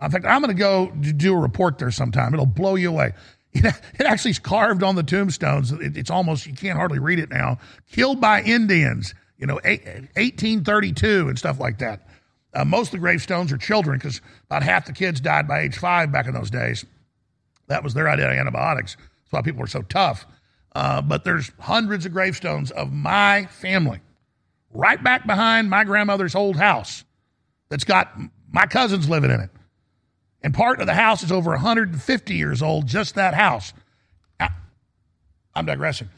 In 0.00 0.10
fact, 0.10 0.24
I'm 0.24 0.40
going 0.40 0.54
to 0.54 0.58
go 0.58 0.90
do 0.90 1.34
a 1.34 1.38
report 1.38 1.78
there 1.78 1.90
sometime. 1.90 2.32
It'll 2.32 2.46
blow 2.46 2.76
you 2.76 2.90
away. 2.90 3.12
It 3.54 4.06
actually 4.06 4.30
is 4.30 4.38
carved 4.38 4.82
on 4.82 4.94
the 4.94 5.02
tombstones. 5.02 5.72
It's 5.72 6.10
almost, 6.10 6.46
you 6.46 6.54
can't 6.54 6.78
hardly 6.78 6.98
read 6.98 7.18
it 7.18 7.28
now. 7.28 7.58
Killed 7.90 8.18
by 8.18 8.40
Indians, 8.40 9.14
you 9.36 9.46
know, 9.46 9.56
1832 9.56 11.28
and 11.28 11.38
stuff 11.38 11.60
like 11.60 11.78
that. 11.78 12.08
Uh, 12.54 12.64
most 12.64 12.88
of 12.88 12.92
the 12.92 12.98
gravestones 12.98 13.52
are 13.52 13.58
children 13.58 13.98
because 13.98 14.22
about 14.46 14.62
half 14.62 14.86
the 14.86 14.92
kids 14.92 15.20
died 15.20 15.46
by 15.46 15.60
age 15.60 15.76
five 15.76 16.10
back 16.10 16.26
in 16.26 16.32
those 16.32 16.50
days. 16.50 16.86
That 17.68 17.84
was 17.84 17.92
their 17.92 18.08
idea 18.08 18.30
of 18.30 18.38
antibiotics. 18.38 18.96
That's 18.96 19.32
why 19.32 19.42
people 19.42 19.60
were 19.60 19.66
so 19.66 19.82
tough. 19.82 20.26
Uh, 20.74 21.02
but 21.02 21.24
there's 21.24 21.52
hundreds 21.60 22.06
of 22.06 22.12
gravestones 22.12 22.70
of 22.70 22.90
my 22.90 23.46
family 23.46 24.00
right 24.72 25.02
back 25.02 25.26
behind 25.26 25.70
my 25.70 25.84
grandmother's 25.84 26.34
old 26.34 26.56
house 26.56 27.04
that's 27.68 27.84
got 27.84 28.12
my 28.50 28.66
cousins 28.66 29.08
living 29.08 29.30
in 29.30 29.40
it. 29.40 29.50
And 30.42 30.52
part 30.52 30.80
of 30.80 30.86
the 30.86 30.94
house 30.94 31.22
is 31.22 31.30
over 31.30 31.50
150 31.50 32.34
years 32.34 32.62
old, 32.62 32.86
just 32.86 33.14
that 33.14 33.34
house. 33.34 33.72
I'm 35.54 35.66
digressing. 35.66 36.08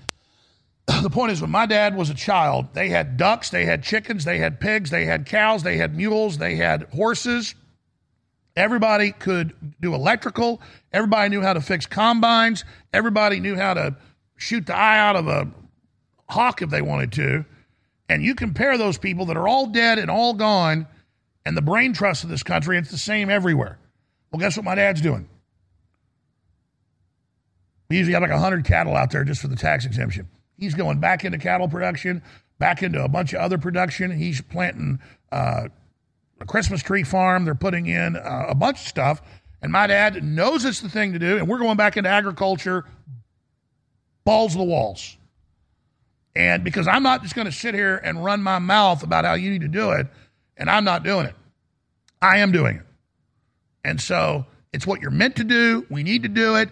The 1.02 1.10
point 1.10 1.32
is, 1.32 1.40
when 1.40 1.51
my 1.51 1.66
dad 1.66 1.97
was 1.97 2.10
a 2.10 2.14
child, 2.14 2.74
they 2.74 2.90
had 2.90 3.16
ducks, 3.16 3.51
they 3.51 3.64
had 3.64 3.82
chickens, 3.82 4.24
they 4.24 4.39
had 4.39 4.60
pigs, 4.60 4.90
they 4.90 5.06
had 5.06 5.26
cows, 5.26 5.62
they 5.62 5.76
had 5.78 5.97
mules, 5.97 6.39
they 6.39 6.56
had 6.56 6.82
horses. 6.94 7.55
Everybody 8.55 9.12
could 9.12 9.55
do 9.81 9.94
electrical. 9.94 10.60
Everybody 10.93 11.31
knew 11.31 11.40
how 11.40 11.55
to 11.55 11.60
fix 11.60 11.86
combines. 11.86 12.64
Everybody 12.93 13.40
knew 13.40 13.56
how 13.56 13.74
to 13.74 13.97
shoot 14.36 14.66
the 14.66 14.76
eye 14.76 14.98
out 14.98 15.16
of 15.16 15.26
a 15.26 15.51
hawk 16.28 16.62
if 16.62 16.70
they 16.70 16.82
wanted 16.82 17.12
to. 17.12 17.44
And 18.09 18.22
you 18.22 18.35
compare 18.35 18.76
those 18.76 18.98
people 18.98 19.26
that 19.26 19.36
are 19.36 19.48
all 19.48 19.66
dead 19.66 19.98
and 19.98 20.10
all 20.10 20.35
gone 20.35 20.86
and 21.44 21.56
the 21.56 21.62
brain 21.62 21.93
trust 21.93 22.24
of 22.24 22.31
this 22.31 22.43
country, 22.43 22.78
it's 22.78 22.90
the 22.90 22.98
same 22.98 23.31
everywhere. 23.31 23.78
Well, 24.31 24.40
guess 24.40 24.56
what 24.56 24.64
my 24.64 24.74
dad's 24.74 25.01
doing? 25.01 25.28
We 27.89 27.98
usually 27.98 28.14
have 28.14 28.22
like 28.22 28.31
100 28.31 28.64
cattle 28.64 28.97
out 28.97 29.10
there 29.10 29.24
just 29.24 29.40
for 29.40 29.48
the 29.48 29.56
tax 29.56 29.85
exemption. 29.85 30.28
He's 30.59 30.74
going 30.74 31.01
back 31.01 31.24
into 31.24 31.39
cattle 31.39 31.68
production, 31.68 32.22
back 32.59 32.82
into 32.82 33.05
a 33.05 33.09
bunch 33.09 33.32
of 33.32 33.40
other 33.40 33.59
production. 33.59 34.10
He's 34.10 34.40
planting 34.40 35.01
uh, 35.31 35.68
a 36.40 36.47
Christmas 36.47 36.82
tree 36.82 37.05
farm. 37.05 37.44
They're 37.44 37.55
putting 37.55 37.86
in 37.86 38.16
uh, 38.16 38.47
a 38.48 38.55
bunch 38.55 38.81
of 38.81 38.86
stuff. 38.86 39.20
And 39.60 39.70
my 39.70 39.86
dad 39.86 40.22
knows 40.24 40.64
it's 40.64 40.81
the 40.81 40.89
thing 40.89 41.12
to 41.12 41.18
do. 41.18 41.39
And 41.39 41.48
we're 41.48 41.59
going 41.59 41.76
back 41.76 41.97
into 41.97 42.09
agriculture, 42.09 42.85
balls 44.24 44.55
the 44.55 44.62
walls. 44.62 45.16
And 46.36 46.65
because 46.65 46.89
I'm 46.89 47.02
not 47.02 47.23
just 47.23 47.35
going 47.35 47.47
to 47.47 47.52
sit 47.52 47.74
here 47.74 47.97
and 47.97 48.24
run 48.24 48.43
my 48.43 48.59
mouth 48.59 49.02
about 49.02 49.24
how 49.24 49.35
you 49.35 49.51
need 49.51 49.62
to 49.62 49.69
do 49.69 49.93
it, 49.93 50.06
and 50.56 50.69
I'm 50.69 50.85
not 50.85 51.05
doing 51.05 51.27
it, 51.27 51.35
I 52.20 52.39
am 52.39 52.51
doing 52.52 52.77
it. 52.77 52.86
And 53.85 54.01
so 54.01 54.47
it's 54.73 54.86
what 54.86 55.01
you're 55.01 55.11
meant 55.11 55.36
to 55.36 55.44
do. 55.44 55.86
We 55.90 56.02
need 56.02 56.23
to 56.24 56.28
do 56.28 56.56
it 56.56 56.70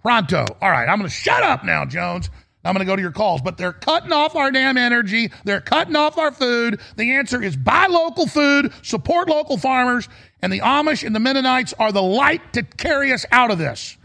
pronto. 0.00 0.46
All 0.60 0.70
right, 0.70 0.88
I'm 0.88 0.98
going 0.98 1.08
to 1.08 1.14
shut 1.14 1.42
up 1.42 1.64
now, 1.64 1.84
Jones. 1.84 2.28
I'm 2.64 2.74
going 2.74 2.86
to 2.86 2.90
go 2.90 2.94
to 2.94 3.02
your 3.02 3.12
calls, 3.12 3.42
but 3.42 3.56
they're 3.56 3.72
cutting 3.72 4.12
off 4.12 4.36
our 4.36 4.52
damn 4.52 4.76
energy. 4.76 5.32
They're 5.44 5.60
cutting 5.60 5.96
off 5.96 6.16
our 6.16 6.30
food. 6.30 6.80
The 6.96 7.12
answer 7.12 7.42
is 7.42 7.56
buy 7.56 7.86
local 7.86 8.26
food, 8.26 8.72
support 8.82 9.28
local 9.28 9.56
farmers, 9.56 10.08
and 10.42 10.52
the 10.52 10.60
Amish 10.60 11.04
and 11.04 11.14
the 11.14 11.20
Mennonites 11.20 11.74
are 11.78 11.90
the 11.90 12.02
light 12.02 12.52
to 12.52 12.62
carry 12.62 13.12
us 13.12 13.26
out 13.32 13.50
of 13.50 13.58
this. 13.58 13.96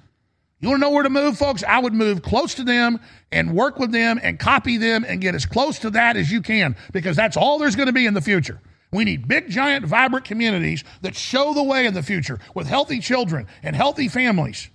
You 0.60 0.70
want 0.70 0.82
to 0.82 0.88
know 0.88 0.92
where 0.92 1.04
to 1.04 1.10
move, 1.10 1.38
folks? 1.38 1.64
I 1.64 1.80
would 1.80 1.94
move 1.94 2.24
close 2.24 2.56
to 2.56 2.64
them 2.64 3.00
and 3.32 3.54
work 3.54 3.78
with 3.78 3.92
them 3.92 4.20
and 4.22 4.40
copy 4.40 4.78
them 4.78 5.06
and 5.08 5.22
get 5.22 5.36
as 5.36 5.46
close 5.46 5.80
to 5.80 5.92
that 5.92 6.18
as 6.18 6.32
you 6.32 6.42
can 6.42 6.76
because 6.92 7.16
that's 7.16 7.38
all 7.38 7.60
there's 7.60 7.76
going 7.76 7.88
to 7.88 7.94
be 7.94 8.08
in 8.08 8.16
the 8.16 8.22
future. 8.22 8.60
We 8.92 9.04
need 9.04 9.28
big, 9.28 9.50
giant, 9.50 9.86
vibrant 9.86 10.26
communities 10.26 10.84
that 11.02 11.16
show 11.16 11.54
the 11.54 11.62
way 11.62 11.86
in 11.86 11.94
the 11.94 12.02
future 12.02 12.40
with 12.56 12.68
healthy 12.68 13.00
children 13.00 13.48
and 13.62 13.76
healthy 13.76 14.08
families. 14.08 14.70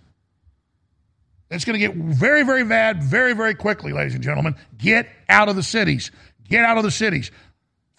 It's 1.51 1.65
going 1.65 1.79
to 1.79 1.87
get 1.87 1.97
very, 1.97 2.45
very 2.45 2.65
bad 2.65 3.03
very, 3.03 3.35
very 3.35 3.55
quickly, 3.55 3.93
ladies 3.93 4.15
and 4.15 4.23
gentlemen. 4.23 4.55
Get 4.79 5.09
out 5.29 5.49
of 5.49 5.57
the 5.57 5.63
cities. 5.63 6.11
Get 6.49 6.65
out 6.65 6.79
of 6.79 6.85
the 6.85 6.91
cities. 6.91 7.31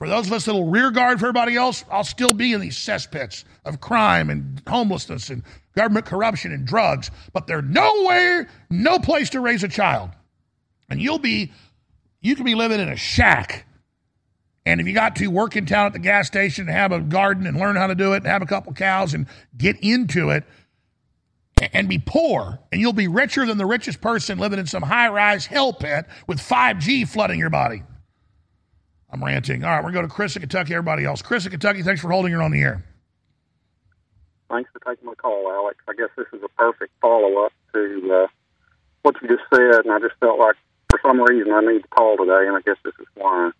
For 0.03 0.09
those 0.09 0.27
of 0.27 0.34
us 0.34 0.43
that 0.43 0.53
will 0.53 0.67
rear 0.67 0.91
guard 0.91 1.21
for 1.21 1.27
everybody 1.27 1.55
else, 1.55 1.85
I'll 1.89 2.03
still 2.03 2.34
be 2.34 2.51
in 2.51 2.59
these 2.59 2.75
cesspits 2.75 3.45
of 3.63 3.80
crime 3.80 4.30
and 4.30 4.61
homelessness 4.67 5.30
and 5.30 5.43
government 5.77 6.05
corruption 6.05 6.51
and 6.51 6.65
drugs. 6.65 7.09
But 7.31 7.47
there's 7.47 7.63
nowhere, 7.63 8.49
no 8.69 8.99
place 8.99 9.30
to 9.30 9.39
raise 9.39 9.63
a 9.63 9.69
child. 9.69 10.09
And 10.89 11.01
you'll 11.01 11.19
be, 11.19 11.53
you 12.19 12.35
can 12.35 12.43
be 12.43 12.53
living 12.53 12.81
in 12.81 12.89
a 12.89 12.97
shack 12.97 13.65
and 14.65 14.81
if 14.81 14.88
you 14.88 14.93
got 14.93 15.15
to 15.17 15.27
work 15.27 15.55
in 15.55 15.65
town 15.65 15.85
at 15.85 15.93
the 15.93 15.99
gas 15.99 16.27
station 16.27 16.67
and 16.67 16.77
have 16.77 16.91
a 16.91 16.99
garden 16.99 17.47
and 17.47 17.57
learn 17.57 17.77
how 17.77 17.88
to 17.88 17.95
do 17.95 18.11
it 18.11 18.17
and 18.17 18.27
have 18.27 18.41
a 18.41 18.45
couple 18.45 18.73
cows 18.73 19.13
and 19.13 19.25
get 19.57 19.77
into 19.81 20.31
it 20.31 20.43
and 21.71 21.88
be 21.88 21.99
poor, 21.99 22.59
and 22.73 22.81
you'll 22.81 22.91
be 22.91 23.07
richer 23.07 23.45
than 23.45 23.57
the 23.57 23.65
richest 23.65 24.01
person 24.01 24.38
living 24.38 24.59
in 24.59 24.65
some 24.65 24.84
high 24.84 25.07
rise 25.07 25.45
hell 25.45 25.71
pit 25.71 26.07
with 26.27 26.39
5G 26.39 27.07
flooding 27.07 27.39
your 27.39 27.49
body. 27.49 27.84
I'm 29.14 29.23
ranting. 29.23 29.64
All 29.64 29.69
right, 29.69 29.84
we're 29.84 29.91
going 29.91 30.03
to 30.03 30.07
go 30.07 30.07
to 30.07 30.14
Chris 30.14 30.35
in 30.35 30.41
Kentucky, 30.41 30.73
everybody 30.73 31.06
else. 31.06 31.22
Chris 31.22 31.45
in 31.45 31.52
Kentucky, 31.52 31.84
thanks 31.84 32.02
for 32.02 32.10
holding 32.10 32.34
her 32.34 32.41
on 32.41 32.52
the 32.52 32.61
air. 32.61 32.84
Thanks 34.49 34.72
for 34.73 34.80
taking 34.80 35.06
my 35.06 35.14
call, 35.15 35.52
Alex. 35.52 35.77
I 35.88 35.94
guess 35.94 36.10
this 36.18 36.26
is 36.34 36.41
a 36.44 36.49
perfect 36.49 36.91
follow 36.99 37.45
up 37.45 37.53
to 37.73 38.23
uh, 38.23 38.27
what 39.03 39.15
you 39.22 39.27
just 39.27 39.44
said, 39.53 39.85
and 39.85 39.91
I 39.91 39.99
just 39.99 40.15
felt 40.19 40.40
like 40.40 40.56
for 40.90 40.99
some 41.03 41.22
reason 41.22 41.53
I 41.53 41.61
need 41.61 41.84
to 41.84 41.88
call 41.90 42.18
today, 42.18 42.48
and 42.48 42.57
I 42.57 42.61
guess 42.61 42.77
this 42.84 42.94
is 42.99 43.07
why. 43.14 43.52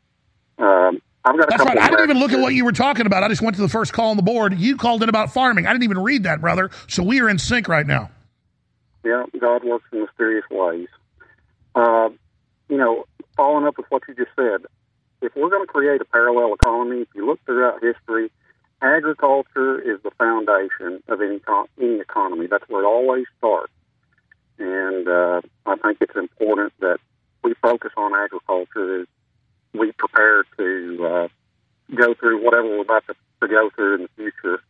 Um, 0.58 1.02
I've 1.26 1.38
got 1.38 1.50
That's 1.50 1.64
right. 1.64 1.78
I 1.78 1.90
didn't 1.90 2.04
even 2.10 2.20
look 2.20 2.32
at 2.32 2.40
what 2.40 2.54
you 2.54 2.66
were 2.66 2.74
talking 2.74 3.06
about. 3.06 3.24
I 3.24 3.30
just 3.30 3.42
went 3.42 3.56
to 3.56 3.62
the 3.62 3.70
first 3.70 3.94
call 3.94 4.10
on 4.10 4.18
the 4.18 4.24
board. 4.24 4.58
You 4.60 4.76
called 4.76 5.04
in 5.04 5.10
about 5.10 5.32
farming. 5.32 5.68
I 5.68 5.72
didn't 5.72 5.84
even 5.84 6.00
read 6.00 6.24
that, 6.24 6.42
brother. 6.42 6.70
So 6.88 7.02
we 7.02 7.22
are 7.22 7.30
in 7.30 7.40
sync 7.40 7.68
right 7.68 7.88
now. 7.88 8.10
Yeah, 9.06 9.24
God 9.40 9.64
works 9.64 9.86
in 9.94 10.02
mysterious 10.02 10.46
ways. 10.52 10.88
Uh, 11.76 12.10
you 12.70 12.78
know, 12.78 13.06
following 13.38 13.66
up 13.66 13.78
with 13.78 13.86
what 13.90 14.04
you 14.08 14.16
just 14.16 14.32
said, 14.36 14.66
if 15.24 15.34
we're 15.36 15.50
going 15.50 15.66
to 15.66 15.72
create 15.72 16.02
a 16.02 16.06
parallel 16.06 16.54
economy, 16.54 17.02
if 17.02 17.08
you 17.16 17.26
look 17.26 17.40
throughout 17.46 17.82
history, 17.82 18.30
agriculture 18.82 19.80
is 19.80 20.02
the 20.04 20.12
foundation 20.12 21.02
of 21.08 21.22
any, 21.22 21.40
any 21.82 22.00
economy. 22.02 22.48
That's 22.48 22.68
where 22.68 22.84
it 22.84 22.86
always 22.86 23.26
starts. 23.38 23.72
And 24.60 25.08
uh, 25.08 25.42
I 25.66 25.76
think 25.78 26.00
it's 26.02 26.16
important 26.16 26.74
that 26.82 27.00
we 27.44 27.54
focus 27.62 27.92
on 27.96 28.14
agriculture 28.14 29.02
as 29.02 29.08
we 29.74 29.92
prepare 29.94 30.44
to 30.58 31.06
uh, 31.06 31.28
go 31.96 32.14
through 32.14 32.44
whatever 32.44 32.68
we're 32.68 32.82
about 32.82 33.06
to, 33.08 33.16
to 33.42 33.48
go 33.48 33.70
through 33.76 33.96
in 33.96 34.02
the 34.04 34.10
future. 34.16 34.62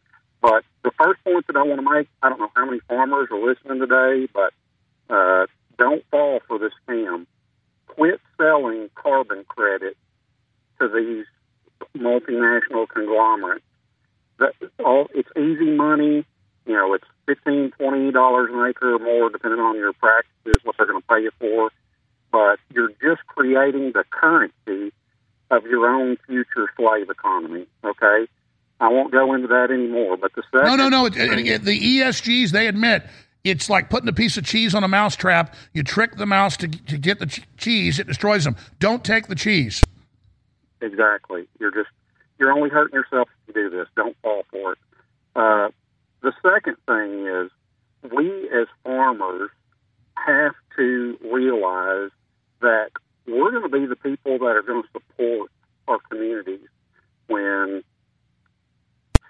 But 0.41 0.63
the 0.83 0.91
first 0.91 1.23
point 1.23 1.47
that 1.47 1.55
I 1.55 1.63
want 1.63 1.81
to 1.81 1.89
make, 1.89 2.07
I 2.21 2.29
don't 2.29 2.39
know 2.39 2.51
how 2.55 2.65
many 2.65 2.79
farmers 2.87 3.29
are 3.31 3.43
listening 3.43 3.79
today, 3.79 4.27
but 4.31 4.53
uh, 5.09 5.47
don't 5.77 6.03
fall 6.11 6.41
for 6.47 6.59
this 6.59 6.73
scam. 6.87 7.25
Quit 7.87 8.19
selling 8.37 8.89
carbon 8.95 9.45
credit 9.47 9.97
to 10.79 10.87
these 10.87 11.25
multinational 11.97 12.87
conglomerates. 12.87 13.65
That 14.39 14.53
all 14.83 15.07
it's 15.13 15.29
easy 15.37 15.71
money. 15.71 16.25
You 16.65 16.73
know, 16.73 16.93
it's 16.93 17.05
fifteen, 17.25 17.71
twenty 17.71 18.11
dollars 18.11 18.49
an 18.53 18.65
acre 18.67 18.95
or 18.95 18.99
more, 18.99 19.29
depending 19.29 19.59
on 19.59 19.75
your 19.75 19.93
practices, 19.93 20.63
what 20.63 20.77
they're 20.77 20.87
going 20.87 21.01
to 21.01 21.07
pay 21.07 21.21
you 21.21 21.31
for. 21.39 21.71
But 22.31 22.59
you're 22.73 22.89
just 23.01 23.25
creating 23.27 23.91
the 23.93 24.03
currency 24.09 24.91
of 25.51 25.65
your 25.65 25.87
own 25.87 26.17
future 26.25 26.69
slave 26.75 27.09
economy. 27.09 27.67
Okay, 27.83 28.27
I 28.79 28.89
won't 28.89 29.11
go 29.11 29.33
into 29.33 29.47
that 29.47 29.69
anymore. 29.71 30.17
But 30.17 30.33
the 30.35 30.43
second 30.51 30.65
No, 30.65 30.75
no, 30.75 30.89
no. 30.89 31.05
It, 31.05 31.15
it, 31.15 31.47
it, 31.47 31.63
the 31.63 31.79
ESGs, 31.79 32.49
they 32.51 32.67
admit 32.67 33.03
it's 33.43 33.69
like 33.69 33.89
putting 33.89 34.09
a 34.09 34.13
piece 34.13 34.37
of 34.37 34.45
cheese 34.45 34.73
on 34.73 34.83
a 34.83 34.87
mouse 34.87 35.15
trap. 35.15 35.53
You 35.73 35.83
trick 35.83 36.15
the 36.15 36.25
mouse 36.25 36.57
to, 36.57 36.67
to 36.67 36.97
get 36.97 37.19
the 37.19 37.25
ch- 37.27 37.43
cheese, 37.57 37.99
it 37.99 38.07
destroys 38.07 38.45
them. 38.45 38.55
Don't 38.79 39.03
take 39.03 39.27
the 39.27 39.35
cheese. 39.35 39.83
Exactly. 40.83 41.47
You're 41.59 41.71
just 41.71 41.89
you're 42.37 42.51
only 42.51 42.69
hurting 42.69 42.93
yourself 42.93 43.29
if 43.47 43.55
you 43.55 43.69
do 43.69 43.75
this. 43.75 43.87
Don't 43.95 44.17
fall 44.21 44.43
for 44.51 44.73
it. 44.73 44.77
Uh, 45.35 45.69
the 46.21 46.33
second 46.41 46.75
thing 46.85 47.25
is 47.25 47.49
we 48.11 48.49
as 48.49 48.67
farmers 48.83 49.49
have 50.15 50.53
to 50.75 51.17
realize 51.23 52.11
that 52.61 52.89
we're 53.25 53.51
going 53.51 53.63
to 53.63 53.69
be 53.69 53.85
the 53.85 53.95
people 53.95 54.37
that 54.39 54.45
are 54.45 54.61
going 54.61 54.83
to 54.83 54.89
support 54.91 55.49
our 55.87 55.99
communities 56.09 56.67
when 57.27 57.83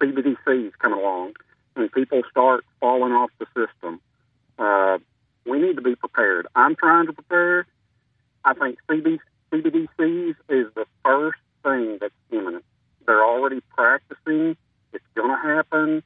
CBDCs 0.02 0.72
come 0.80 0.94
along 0.94 1.34
and 1.76 1.92
people 1.92 2.24
start 2.32 2.66
falling 2.80 3.14
off 3.14 3.30
the 3.38 3.46
system. 3.56 4.02
Uh, 4.58 4.98
we 5.46 5.60
need 5.60 5.76
to 5.76 5.82
be 5.84 5.96
prepared. 5.96 6.48
I'm 6.56 6.76
trying 6.76 7.06
to 7.08 7.14
prepare. 7.14 7.68
I 8.44 8.54
think 8.56 8.80
CB, 8.90 9.20
CBDCs 9.52 10.36
is 10.50 10.74
the 10.74 10.86
first 11.04 11.38
thing 11.64 11.98
that's 12.00 12.14
imminent. 12.32 12.66
They're 13.06 13.24
already 13.24 13.62
practicing. 13.76 14.56
It's 14.94 15.06
going 15.16 15.30
to 15.30 15.56
happen. 15.56 16.04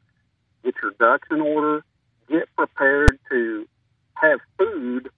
Get 0.63 0.75
your 0.81 0.91
ducks 0.99 1.27
in 1.31 1.41
order. 1.41 1.84
Get 2.29 2.47
prepared 2.55 3.19
to 3.29 3.67
have 4.13 4.39
food 4.57 5.09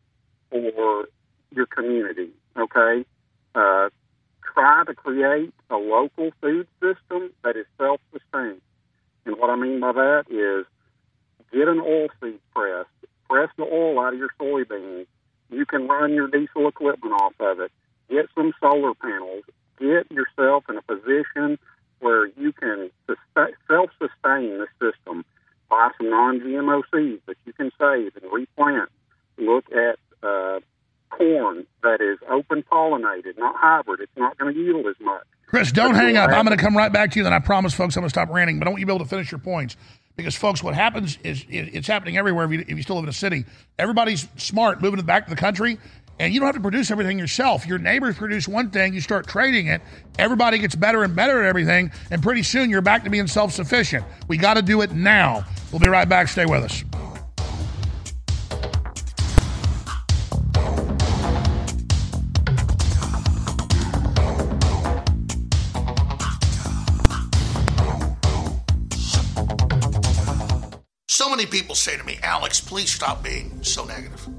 for 0.49 1.07
your 1.56 1.66
community. 1.66 2.30
Okay. 2.57 3.06
Uh, 3.56 3.90
try 4.53 4.84
to 4.86 4.94
create 4.94 5.53
a 5.70 5.76
local 5.76 6.32
food 6.41 6.68
system 6.82 7.32
that 7.44 7.56
is 7.56 7.66
self-sustained. 7.78 8.61
And 9.26 9.38
what 9.38 9.49
I 9.49 9.56
mean 9.56 9.80
by 9.80 9.91
that 9.94 10.26
is 10.30 10.66
get 11.52 11.68
an 11.68 11.80
oilseed 11.80 12.40
press, 12.56 12.86
press 13.30 13.49
the 13.57 13.64
oil 13.64 13.99
out 13.99 14.14
of 14.14 14.20
your 14.20 14.30
soybeans. 14.40 15.06
You 15.52 15.66
can 15.66 15.88
run 15.88 16.14
your 16.14 16.28
diesel 16.28 16.68
equipment 16.68 17.14
off 17.22 17.34
of 17.40 17.60
it. 17.60 17.72
Get 18.10 18.28
some 18.36 18.53
solar 18.60 18.94
panels. 18.95 19.44
Get 19.80 20.12
yourself 20.12 20.66
in 20.70 20.78
a 20.78 20.82
position 20.82 21.58
where 22.00 22.28
you 22.38 22.54
can 22.54 22.92
self-sustain 23.68 24.60
the 24.60 24.68
system. 24.80 25.26
Buy 25.70 25.92
some 25.98 26.10
non-GMO 26.10 26.82
seeds 26.94 27.22
that 27.28 27.38
you 27.46 27.54
can 27.54 27.72
save 27.80 28.16
and 28.22 28.32
replant. 28.32 28.90
Look 29.38 29.66
at 29.72 30.00
uh, 30.24 30.60
corn 31.10 31.66
that 31.84 32.02
is 32.02 32.18
open 32.30 32.64
pollinated, 32.72 33.38
not 33.38 33.56
hybrid. 33.56 34.00
It's 34.02 34.18
not 34.18 34.38
going 34.38 34.54
to 34.54 34.60
yield 34.60 34.86
as 34.88 34.96
much. 35.00 35.24
Chris, 35.48 35.72
don't 35.72 35.96
hang 35.96 36.16
up. 36.18 36.30
I'm 36.30 36.46
going 36.46 36.58
to 36.58 36.64
come 36.64 36.78
right 36.78 36.92
back 36.92 37.12
to 37.12 37.20
you. 37.20 37.24
Then 37.24 37.34
I 37.34 37.40
promise, 37.40 37.74
folks, 37.74 37.96
I'm 37.96 38.02
going 38.02 38.10
to 38.10 38.14
stop 38.14 38.30
ranting. 38.30 38.60
But 38.60 38.68
I 38.68 38.72
want 38.72 38.80
you 38.80 38.86
to 38.86 38.92
be 38.92 38.96
able 38.96 39.06
to 39.06 39.10
finish 39.10 39.32
your 39.32 39.40
points 39.40 39.78
because, 40.16 40.36
folks, 40.36 40.62
what 40.62 40.76
happens 40.76 41.18
is 41.24 41.44
it's 41.50 41.88
happening 41.88 42.18
everywhere. 42.18 42.46
If 42.46 42.52
you, 42.52 42.60
if 42.60 42.70
you 42.78 42.84
still 42.84 42.98
live 42.98 43.06
in 43.06 43.10
a 43.10 43.14
city, 43.14 43.46
everybody's 43.80 44.28
smart 44.38 44.82
moving 44.82 45.04
back 45.06 45.26
to 45.26 45.30
the 45.30 45.36
country, 45.36 45.80
and 46.20 46.34
you 46.34 46.40
don't 46.40 46.48
have 46.48 46.56
to 46.56 46.62
produce 46.62 46.91
everything 46.91 47.18
yourself. 47.18 47.66
Your 47.66 47.80
neighbors 47.80 48.16
produce 48.18 48.48
one 48.48 48.70
thing, 48.70 48.94
you 48.94 49.02
start 49.02 49.28
trading 49.28 49.68
it. 49.68 49.82
Everybody 50.18 50.60
gets 50.60 50.76
better 50.76 51.04
and 51.04 51.16
better 51.16 51.41
at 51.41 51.48
everything, 51.48 51.91
and 52.12 52.22
pretty 52.22 52.44
soon 52.44 52.70
you're 52.70 52.82
back 52.82 53.04
to 53.06 53.10
being 53.10 53.28
self-sufficient. 53.28 54.06
We 54.28 54.38
got 54.38 54.56
to 54.56 54.62
do 54.62 54.82
it 54.82 54.91
now. 54.91 55.46
We'll 55.72 55.80
be 55.80 55.88
right 55.88 56.08
back. 56.08 56.28
Stay 56.28 56.46
with 56.46 56.64
us. 56.64 56.84
So 71.08 71.30
many 71.30 71.46
people 71.46 71.76
say 71.76 71.98
to 71.98 72.04
me, 72.04 72.18
Alex, 72.24 72.62
please 72.62 72.90
stop 72.90 73.24
being 73.24 73.62
so 73.62 73.84
negative. 73.86 74.39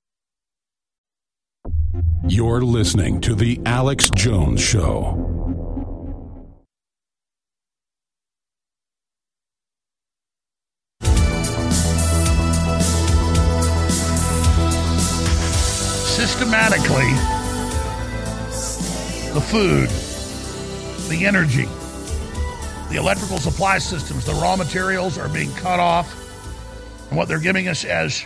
You're 2.33 2.61
listening 2.61 3.19
to 3.21 3.35
The 3.35 3.59
Alex 3.65 4.09
Jones 4.09 4.61
Show. 4.61 5.17
systematically 16.07 17.09
the 19.33 19.41
food, 19.41 19.89
the 21.09 21.25
energy, 21.25 21.65
the 22.89 22.95
electrical 22.97 23.39
supply 23.39 23.77
systems, 23.77 24.23
the 24.23 24.31
raw 24.35 24.55
materials 24.55 25.17
are 25.17 25.27
being 25.27 25.51
cut 25.55 25.81
off. 25.81 26.15
And 27.09 27.17
what 27.17 27.27
they're 27.27 27.39
giving 27.39 27.67
us 27.67 27.83
as 27.83 28.25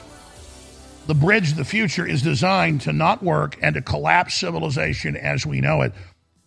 the 1.07 1.15
bridge 1.15 1.49
to 1.51 1.55
the 1.55 1.65
future 1.65 2.05
is 2.05 2.21
designed 2.21 2.81
to 2.81 2.93
not 2.93 3.23
work 3.23 3.57
and 3.61 3.75
to 3.75 3.81
collapse 3.81 4.35
civilization 4.35 5.15
as 5.15 5.45
we 5.45 5.61
know 5.61 5.81
it. 5.81 5.93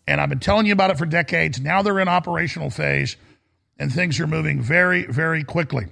And 0.06 0.20
I've 0.20 0.28
been 0.28 0.40
telling 0.40 0.66
you 0.66 0.72
about 0.72 0.90
it 0.90 0.98
for 0.98 1.06
decades. 1.06 1.60
Now 1.60 1.82
they're 1.82 2.00
in 2.00 2.08
operational 2.08 2.70
phase 2.70 3.16
and 3.78 3.92
things 3.92 4.18
are 4.18 4.26
moving 4.26 4.60
very, 4.60 5.04
very 5.06 5.44
quickly. 5.44 5.86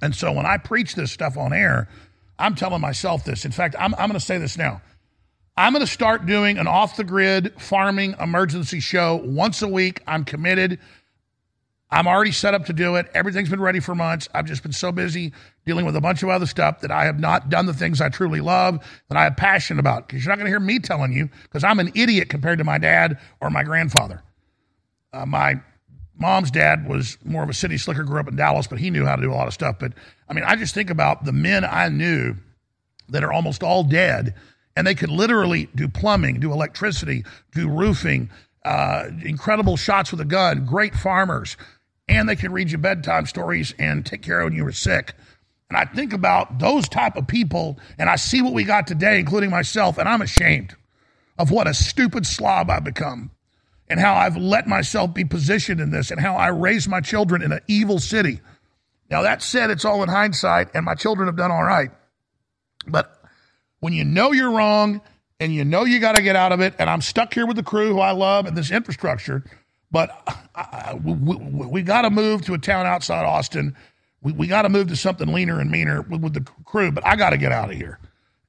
And 0.00 0.14
so 0.14 0.32
when 0.32 0.46
I 0.46 0.58
preach 0.58 0.94
this 0.94 1.12
stuff 1.12 1.36
on 1.36 1.52
air, 1.52 1.88
I'm 2.38 2.54
telling 2.54 2.80
myself 2.80 3.24
this. 3.24 3.44
In 3.44 3.52
fact, 3.52 3.74
I'm, 3.78 3.94
I'm 3.94 4.08
going 4.08 4.18
to 4.18 4.20
say 4.20 4.38
this 4.38 4.56
now. 4.56 4.80
I'm 5.56 5.72
going 5.72 5.84
to 5.84 5.90
start 5.90 6.26
doing 6.26 6.58
an 6.58 6.66
off 6.66 6.96
the 6.96 7.04
grid 7.04 7.54
farming 7.60 8.14
emergency 8.20 8.80
show 8.80 9.16
once 9.24 9.62
a 9.62 9.68
week. 9.68 10.02
I'm 10.06 10.24
committed. 10.24 10.78
I'm 11.96 12.06
already 12.06 12.30
set 12.30 12.52
up 12.52 12.66
to 12.66 12.74
do 12.74 12.96
it. 12.96 13.06
Everything's 13.14 13.48
been 13.48 13.60
ready 13.60 13.80
for 13.80 13.94
months. 13.94 14.28
I've 14.34 14.44
just 14.44 14.62
been 14.62 14.72
so 14.72 14.92
busy 14.92 15.32
dealing 15.64 15.86
with 15.86 15.96
a 15.96 16.00
bunch 16.02 16.22
of 16.22 16.28
other 16.28 16.44
stuff 16.44 16.80
that 16.80 16.90
I 16.90 17.06
have 17.06 17.18
not 17.18 17.48
done 17.48 17.64
the 17.64 17.72
things 17.72 18.02
I 18.02 18.10
truly 18.10 18.42
love, 18.42 18.86
that 19.08 19.16
I 19.16 19.24
have 19.24 19.38
passion 19.38 19.78
about. 19.78 20.06
Because 20.06 20.22
you're 20.22 20.30
not 20.30 20.36
going 20.36 20.44
to 20.44 20.50
hear 20.50 20.60
me 20.60 20.78
telling 20.78 21.14
you, 21.14 21.30
because 21.44 21.64
I'm 21.64 21.78
an 21.78 21.92
idiot 21.94 22.28
compared 22.28 22.58
to 22.58 22.64
my 22.64 22.76
dad 22.76 23.18
or 23.40 23.48
my 23.48 23.62
grandfather. 23.62 24.22
Uh, 25.14 25.24
my 25.24 25.58
mom's 26.18 26.50
dad 26.50 26.86
was 26.86 27.16
more 27.24 27.42
of 27.42 27.48
a 27.48 27.54
city 27.54 27.78
slicker, 27.78 28.04
grew 28.04 28.20
up 28.20 28.28
in 28.28 28.36
Dallas, 28.36 28.66
but 28.66 28.78
he 28.78 28.90
knew 28.90 29.06
how 29.06 29.16
to 29.16 29.22
do 29.22 29.32
a 29.32 29.34
lot 29.34 29.46
of 29.46 29.54
stuff. 29.54 29.78
But 29.78 29.94
I 30.28 30.34
mean, 30.34 30.44
I 30.44 30.54
just 30.54 30.74
think 30.74 30.90
about 30.90 31.24
the 31.24 31.32
men 31.32 31.64
I 31.64 31.88
knew 31.88 32.36
that 33.08 33.24
are 33.24 33.32
almost 33.32 33.62
all 33.62 33.82
dead, 33.82 34.34
and 34.76 34.86
they 34.86 34.94
could 34.94 35.08
literally 35.08 35.70
do 35.74 35.88
plumbing, 35.88 36.40
do 36.40 36.52
electricity, 36.52 37.24
do 37.54 37.70
roofing, 37.70 38.28
uh, 38.66 39.08
incredible 39.24 39.78
shots 39.78 40.10
with 40.10 40.20
a 40.20 40.26
gun, 40.26 40.66
great 40.66 40.94
farmers, 40.94 41.56
and 42.08 42.28
they 42.28 42.36
could 42.36 42.52
read 42.52 42.70
you 42.70 42.78
bedtime 42.78 43.26
stories 43.26 43.74
and 43.78 44.04
take 44.04 44.22
care 44.22 44.40
of 44.40 44.46
when 44.46 44.54
you 44.54 44.64
were 44.64 44.72
sick. 44.72 45.14
And 45.68 45.76
I 45.76 45.84
think 45.84 46.12
about 46.12 46.58
those 46.58 46.88
type 46.88 47.16
of 47.16 47.26
people, 47.26 47.78
and 47.98 48.08
I 48.08 48.16
see 48.16 48.40
what 48.40 48.52
we 48.52 48.64
got 48.64 48.86
today, 48.86 49.18
including 49.18 49.50
myself, 49.50 49.98
and 49.98 50.08
I'm 50.08 50.22
ashamed 50.22 50.76
of 51.38 51.50
what 51.50 51.66
a 51.66 51.74
stupid 51.74 52.24
slob 52.24 52.70
I've 52.70 52.84
become 52.84 53.30
and 53.88 54.00
how 54.00 54.14
I've 54.14 54.36
let 54.36 54.66
myself 54.66 55.12
be 55.12 55.24
positioned 55.24 55.80
in 55.80 55.90
this 55.90 56.10
and 56.10 56.20
how 56.20 56.36
I 56.36 56.48
raised 56.48 56.88
my 56.88 57.00
children 57.00 57.42
in 57.42 57.52
an 57.52 57.60
evil 57.66 57.98
city. 57.98 58.40
Now, 59.10 59.22
that 59.22 59.42
said, 59.42 59.70
it's 59.70 59.84
all 59.84 60.02
in 60.02 60.08
hindsight, 60.08 60.68
and 60.74 60.84
my 60.84 60.94
children 60.94 61.28
have 61.28 61.36
done 61.36 61.50
all 61.50 61.62
right. 61.62 61.90
But 62.86 63.12
when 63.80 63.92
you 63.92 64.04
know 64.04 64.32
you're 64.32 64.50
wrong 64.50 65.00
and 65.40 65.54
you 65.54 65.64
know 65.64 65.84
you 65.84 66.00
got 66.00 66.16
to 66.16 66.22
get 66.22 66.36
out 66.36 66.52
of 66.52 66.60
it. 66.60 66.74
And 66.78 66.88
I'm 66.88 67.00
stuck 67.00 67.34
here 67.34 67.46
with 67.46 67.56
the 67.56 67.62
crew 67.62 67.92
who 67.92 68.00
I 68.00 68.12
love 68.12 68.46
and 68.46 68.56
this 68.56 68.70
infrastructure, 68.70 69.44
but 69.90 70.10
uh, 70.26 70.34
I, 70.54 70.94
we, 71.02 71.12
we, 71.12 71.66
we 71.66 71.82
got 71.82 72.02
to 72.02 72.10
move 72.10 72.42
to 72.46 72.54
a 72.54 72.58
town 72.58 72.86
outside 72.86 73.24
Austin. 73.24 73.76
We, 74.22 74.32
we 74.32 74.46
got 74.46 74.62
to 74.62 74.68
move 74.68 74.88
to 74.88 74.96
something 74.96 75.32
leaner 75.32 75.60
and 75.60 75.70
meaner 75.70 76.02
with, 76.02 76.20
with 76.20 76.34
the 76.34 76.46
crew, 76.64 76.90
but 76.90 77.06
I 77.06 77.16
got 77.16 77.30
to 77.30 77.38
get 77.38 77.52
out 77.52 77.70
of 77.70 77.76
here. 77.76 77.98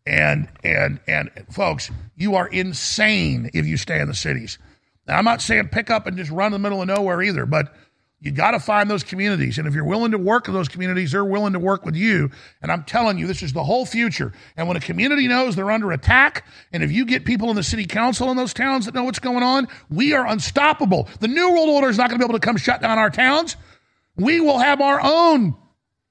And 0.06 0.48
and 0.64 1.00
and 1.06 1.30
folks, 1.52 1.92
you 2.16 2.36
are 2.36 2.48
insane 2.48 3.52
if 3.54 3.66
you 3.66 3.76
stay 3.76 4.00
in 4.00 4.08
the 4.08 4.14
cities. 4.14 4.58
Now, 5.06 5.18
I'm 5.18 5.26
not 5.26 5.42
saying 5.42 5.70
pick 5.70 5.90
up 5.90 6.08
and 6.08 6.18
just 6.18 6.32
run 6.32 6.48
in 6.48 6.52
the 6.54 6.60
middle 6.60 6.82
of 6.82 6.88
nowhere 6.88 7.22
either, 7.22 7.46
but 7.46 7.74
you 8.20 8.32
got 8.32 8.52
to 8.52 8.60
find 8.60 8.90
those 8.90 9.04
communities. 9.04 9.60
And 9.60 9.68
if 9.68 9.76
you're 9.76 9.86
willing 9.86 10.12
to 10.12 10.18
work 10.18 10.48
with 10.48 10.56
those 10.56 10.68
communities, 10.68 11.12
they're 11.12 11.24
willing 11.24 11.54
to 11.54 11.60
work 11.60 11.86
with 11.86 11.96
you. 11.96 12.32
And 12.64 12.72
I'm 12.72 12.84
telling 12.84 13.20
you, 13.20 13.28
this 13.28 13.44
is 13.44 13.54
the 13.54 13.64
whole 13.64 13.86
future. 13.86 14.34
And 14.56 14.68
when 14.68 14.76
a 14.76 14.80
community 14.80 15.28
knows 15.28 15.56
they're 15.56 15.70
under 15.70 15.92
attack, 15.92 16.44
and 16.74 16.82
if 16.82 16.92
you 16.92 17.06
get 17.06 17.26
people 17.26 17.52
in 17.52 17.56
the 17.56 17.64
city 17.64 17.86
council 17.86 18.32
in 18.32 18.38
those 18.38 18.56
towns 18.56 18.86
that 18.86 18.96
know 18.96 19.04
what's 19.04 19.20
going 19.20 19.44
on, 19.44 19.68
we 19.92 20.14
are 20.14 20.26
unstoppable. 20.26 21.08
The 21.20 21.28
New 21.28 21.52
World 21.52 21.70
Order 21.70 21.90
is 21.90 21.98
not 21.98 22.10
going 22.10 22.20
to 22.20 22.26
be 22.26 22.30
able 22.30 22.40
to 22.40 22.46
come 22.46 22.58
shut 22.58 22.82
down 22.82 22.98
our 22.98 23.12
towns. 23.12 23.56
We 24.16 24.40
will 24.40 24.58
have 24.58 24.82
our 24.82 25.00
own 25.00 25.56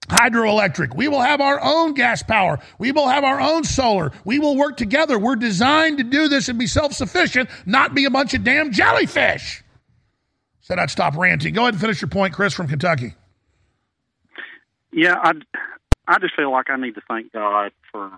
hydroelectric. 0.09 0.95
We 0.95 1.09
will 1.09 1.21
have 1.21 1.41
our 1.41 1.61
own 1.61 1.95
gas 1.95 2.23
power. 2.23 2.61
We 2.79 2.93
will 2.93 3.09
have 3.09 3.25
our 3.25 3.41
own 3.41 3.65
solar. 3.65 4.13
We 4.25 4.39
will 4.39 4.57
work 4.57 4.77
together. 4.77 5.19
We're 5.19 5.35
designed 5.35 5.99
to 5.99 6.05
do 6.05 6.29
this 6.29 6.49
and 6.49 6.57
be 6.57 6.69
self 6.69 6.93
sufficient, 6.93 7.51
not 7.67 7.95
be 7.95 8.05
a 8.05 8.11
bunch 8.11 8.33
of 8.35 8.45
damn 8.45 8.71
jellyfish. 8.71 9.65
Said 10.67 10.81
I'd 10.81 10.91
stop 10.91 11.17
ranting. 11.17 11.55
Go 11.55 11.61
ahead 11.61 11.75
and 11.75 11.81
finish 11.81 12.01
your 12.01 12.09
point, 12.09 12.35
Chris 12.35 12.53
from 12.53 12.67
Kentucky. 12.67 13.15
Yeah, 14.91 15.15
I, 15.15 15.31
I 16.09 16.19
just 16.19 16.35
feel 16.35 16.51
like 16.51 16.71
I 16.71 16.77
need 16.77 16.97
to 16.97 17.03
thank 17.07 17.33
God 17.33 17.71
for 17.93 18.11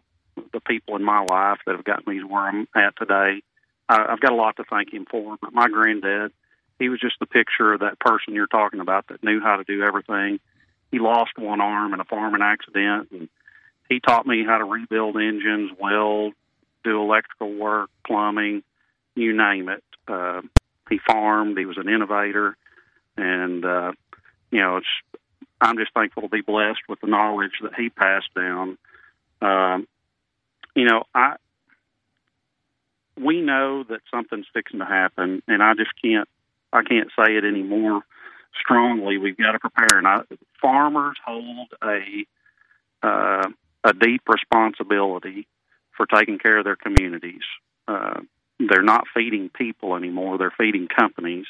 the 0.55 0.61
people 0.61 0.97
in 0.97 1.05
my 1.05 1.21
life 1.21 1.59
that 1.67 1.77
have 1.77 1.85
gotten 1.85 2.11
me 2.11 2.21
to 2.21 2.27
where 2.27 2.41
I'm 2.41 2.67
at 2.75 2.97
today. 2.97 3.43
I, 3.87 4.07
I've 4.09 4.21
got 4.21 4.33
a 4.33 4.35
lot 4.35 4.57
to 4.57 4.65
thank 4.65 4.95
Him 4.95 5.05
for. 5.11 5.37
But 5.43 5.53
my 5.53 5.69
granddad, 5.69 6.33
he 6.79 6.89
was 6.89 6.99
just 6.99 7.17
the 7.21 7.27
picture 7.27 7.75
of 7.75 7.81
that 7.81 8.01
person 8.01 8.33
you're 8.33 8.47
talking 8.47 8.81
about 8.81 9.09
that 9.09 9.23
knew 9.23 9.43
how 9.43 9.57
to 9.57 9.65
do 9.65 9.83
everything. 9.83 10.41
He 10.91 11.01
lost 11.01 11.33
one 11.37 11.61
arm 11.61 11.93
in 11.93 12.01
a 12.01 12.05
farming 12.05 12.41
accident, 12.41 13.09
and 13.11 13.29
he 13.91 14.01
taught 14.01 14.27
me 14.27 14.43
how 14.47 14.57
to 14.57 14.65
rebuild 14.65 15.17
engines, 15.17 15.73
weld, 15.79 16.33
do 16.83 16.99
electrical 16.99 17.53
work, 17.53 17.91
plumbing, 18.07 18.63
you 19.15 19.37
name 19.37 19.69
it. 19.69 19.85
Uh, 20.11 20.41
he 20.89 20.99
farmed. 20.99 21.59
He 21.59 21.67
was 21.67 21.79
an 21.79 21.89
innovator, 21.89 22.57
and 23.17 23.65
uh, 23.65 23.93
you 24.51 24.61
know, 24.61 24.79
it's. 24.79 24.87
I'm 25.61 25.77
just 25.77 25.93
thankful 25.93 26.23
to 26.23 26.29
be 26.29 26.41
blessed 26.41 26.83
with 26.89 27.01
the 27.01 27.09
knowledge 27.09 27.55
that 27.63 27.75
he 27.75 27.91
passed 27.91 28.33
down. 28.35 28.79
Um, 29.43 29.89
you 30.77 30.85
know, 30.85 31.03
I 31.15 31.37
we 33.21 33.41
know 33.41 33.85
that 33.85 34.01
something's 34.11 34.47
fixing 34.53 34.79
to 34.79 34.85
happen, 34.85 35.43
and 35.49 35.63
I 35.63 35.75
just 35.75 35.91
can't. 36.01 36.29
I 36.73 36.83
can't 36.83 37.09
say 37.19 37.37
it 37.37 37.45
any 37.45 37.63
more 37.63 38.03
strongly. 38.61 39.19
We've 39.19 39.37
got 39.37 39.53
to 39.53 39.59
prepare, 39.59 39.99
and 39.99 40.07
I, 40.07 40.21
farmers 40.61 41.17
hold 41.25 41.69
a 41.83 42.27
uh, 43.03 43.49
a 43.85 43.93
deep 43.93 44.23
responsibility 44.29 45.47
for 45.97 46.07
taking 46.07 46.39
care 46.39 46.59
of 46.59 46.65
their 46.65 46.77
communities. 46.77 47.43
Uh, 47.87 48.21
they're 48.59 48.83
not 48.83 49.05
feeding 49.15 49.51
people 49.51 49.97
anymore; 49.97 50.39
they're 50.39 50.53
feeding 50.57 50.89
companies. 50.89 51.47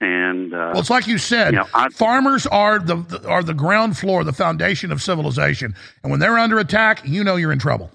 And 0.00 0.52
uh, 0.52 0.70
Well, 0.72 0.80
it's 0.80 0.90
like 0.90 1.06
you 1.06 1.16
said. 1.16 1.52
you 1.54 1.60
know, 1.60 1.66
I- 1.72 1.88
farmers 1.88 2.46
are 2.46 2.78
the, 2.78 2.96
the 2.96 3.26
are 3.28 3.42
the 3.42 3.54
ground 3.54 3.96
floor, 3.96 4.24
the 4.24 4.32
foundation 4.32 4.92
of 4.92 5.00
civilization. 5.02 5.74
And 6.02 6.10
when 6.10 6.20
they're 6.20 6.38
under 6.38 6.58
attack, 6.58 7.00
you 7.06 7.24
know 7.24 7.36
you're 7.36 7.52
in 7.52 7.58
trouble. 7.58 7.90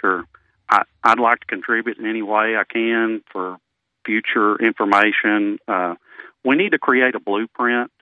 Sure. 0.00 0.24
I, 0.68 0.82
I'd 1.04 1.20
like 1.20 1.40
to 1.40 1.46
contribute 1.46 1.98
in 1.98 2.06
any 2.06 2.22
way 2.22 2.56
I 2.56 2.64
can 2.68 3.22
for 3.32 3.56
future 4.04 4.56
information. 4.56 5.58
Uh, 5.68 5.94
we 6.44 6.56
need 6.56 6.70
to 6.72 6.78
create 6.78 7.14
a 7.14 7.20
blueprint 7.20 7.92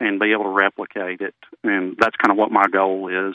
and 0.00 0.18
be 0.18 0.32
able 0.32 0.44
to 0.44 0.50
replicate 0.50 1.20
it, 1.20 1.34
and 1.64 1.96
that's 1.98 2.16
kind 2.16 2.30
of 2.30 2.38
what 2.38 2.50
my 2.50 2.66
goal 2.68 3.08
is. 3.08 3.34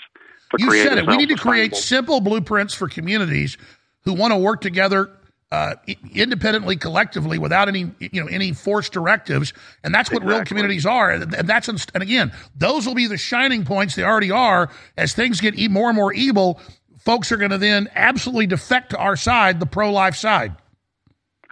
To 0.52 0.58
You 0.58 0.68
create 0.70 0.88
said 0.88 0.98
it. 0.98 1.06
We 1.08 1.18
need 1.18 1.30
to 1.30 1.36
create 1.36 1.76
simple 1.76 2.20
blueprints 2.20 2.74
for 2.74 2.88
communities 2.88 3.58
who 4.06 4.14
want 4.14 4.32
to 4.32 4.38
work 4.38 4.62
together 4.62 5.12
uh, 5.54 5.76
independently, 6.16 6.76
collectively, 6.76 7.38
without 7.38 7.68
any 7.68 7.92
you 8.00 8.24
know 8.24 8.26
any 8.26 8.54
forced 8.54 8.92
directives. 8.92 9.54
And 9.84 9.94
that's 9.94 10.12
what 10.12 10.26
real 10.26 10.44
communities 10.44 10.84
are. 10.84 11.12
And 11.12 11.32
that's 11.32 11.68
and 11.68 11.86
again, 11.94 12.34
those 12.58 12.88
will 12.88 12.96
be 12.96 13.06
the 13.06 13.18
shining 13.18 13.64
points. 13.64 13.94
They 13.94 14.02
already 14.02 14.32
are. 14.32 14.72
As 14.98 15.14
things 15.14 15.40
get 15.42 15.58
e- 15.60 15.68
more 15.68 15.90
and 15.90 15.96
more 15.96 16.12
evil, 16.12 16.60
folks 16.98 17.32
are 17.32 17.38
going 17.38 17.52
to 17.52 17.60
then 17.60 17.88
absolutely 17.94 18.48
defect 18.48 18.90
to 18.92 18.98
our 18.98 19.16
side, 19.16 19.60
the 19.60 19.68
pro-life 19.68 20.16
side. 20.16 20.56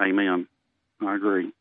Amen. 0.02 0.48
I 1.06 1.16
agree. 1.16 1.52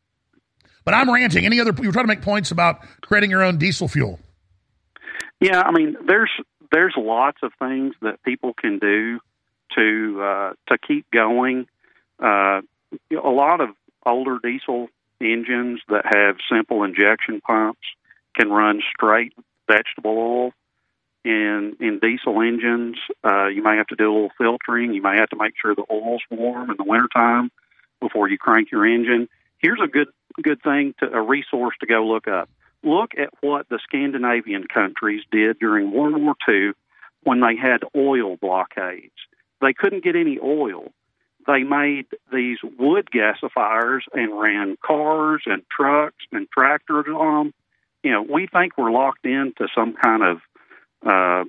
But 0.83 0.95
I'm 0.95 1.11
ranting. 1.11 1.45
Any 1.45 1.59
other? 1.59 1.73
You 1.79 1.89
were 1.89 1.93
trying 1.93 2.05
to 2.05 2.07
make 2.07 2.23
points 2.23 2.49
about 2.49 2.79
creating 3.01 3.29
your 3.29 3.43
own 3.43 3.59
diesel 3.59 3.87
fuel. 3.87 4.19
Yeah, 5.39 5.61
I 5.61 5.69
mean, 5.71 5.95
there's 6.07 6.31
there's 6.71 6.95
lots 6.97 7.37
of 7.43 7.51
things 7.59 7.93
that 8.01 8.23
people 8.23 8.55
can 8.59 8.79
do 8.79 9.19
to 9.75 10.21
uh, 10.23 10.53
to 10.69 10.77
keep 10.79 11.05
going. 11.11 11.67
Uh, 12.21 12.61
a 13.11 13.29
lot 13.29 13.61
of 13.61 13.69
older 14.05 14.37
diesel 14.41 14.89
engines 15.19 15.81
that 15.89 16.05
have 16.13 16.37
simple 16.51 16.83
injection 16.83 17.41
pumps 17.41 17.81
can 18.35 18.49
run 18.49 18.81
straight 18.95 19.33
vegetable 19.67 20.17
oil. 20.17 20.53
In 21.23 21.77
in 21.79 21.99
diesel 21.99 22.41
engines, 22.41 22.97
uh, 23.23 23.45
you 23.45 23.61
may 23.61 23.77
have 23.77 23.87
to 23.87 23.95
do 23.95 24.11
a 24.11 24.13
little 24.13 24.31
filtering. 24.37 24.93
You 24.93 25.03
may 25.03 25.17
have 25.19 25.29
to 25.29 25.35
make 25.35 25.53
sure 25.61 25.75
the 25.75 25.85
oil's 25.91 26.23
warm 26.31 26.71
in 26.71 26.77
the 26.77 26.83
wintertime 26.83 27.51
before 27.99 28.27
you 28.27 28.39
crank 28.39 28.71
your 28.71 28.87
engine. 28.87 29.29
Here's 29.59 29.79
a 29.83 29.87
good 29.87 30.07
good 30.41 30.63
thing 30.63 30.95
to 30.99 31.11
a 31.11 31.21
resource 31.21 31.75
to 31.81 31.85
go 31.85 32.07
look 32.07 32.27
up. 32.27 32.49
Look 32.83 33.11
at 33.19 33.29
what 33.41 33.69
the 33.69 33.79
Scandinavian 33.83 34.65
countries 34.65 35.21
did 35.31 35.59
during 35.59 35.91
World 35.91 36.19
War 36.19 36.33
II 36.49 36.71
when 37.23 37.39
they 37.39 37.55
had 37.55 37.81
oil 37.95 38.37
blockades. 38.37 39.13
They 39.61 39.73
couldn't 39.73 40.03
get 40.03 40.15
any 40.15 40.39
oil. 40.39 40.91
They 41.47 41.63
made 41.63 42.07
these 42.31 42.57
wood 42.77 43.09
gasifiers 43.13 44.01
and 44.13 44.39
ran 44.39 44.77
cars 44.85 45.43
and 45.45 45.63
trucks 45.75 46.23
and 46.31 46.47
tractors 46.49 47.05
on 47.07 47.45
them. 47.45 47.53
You 48.03 48.11
know, 48.11 48.21
we 48.23 48.47
think 48.47 48.77
we're 48.77 48.91
locked 48.91 49.25
into 49.25 49.67
some 49.75 49.93
kind 49.93 50.23
of 50.23 50.37
uh, 51.05 51.43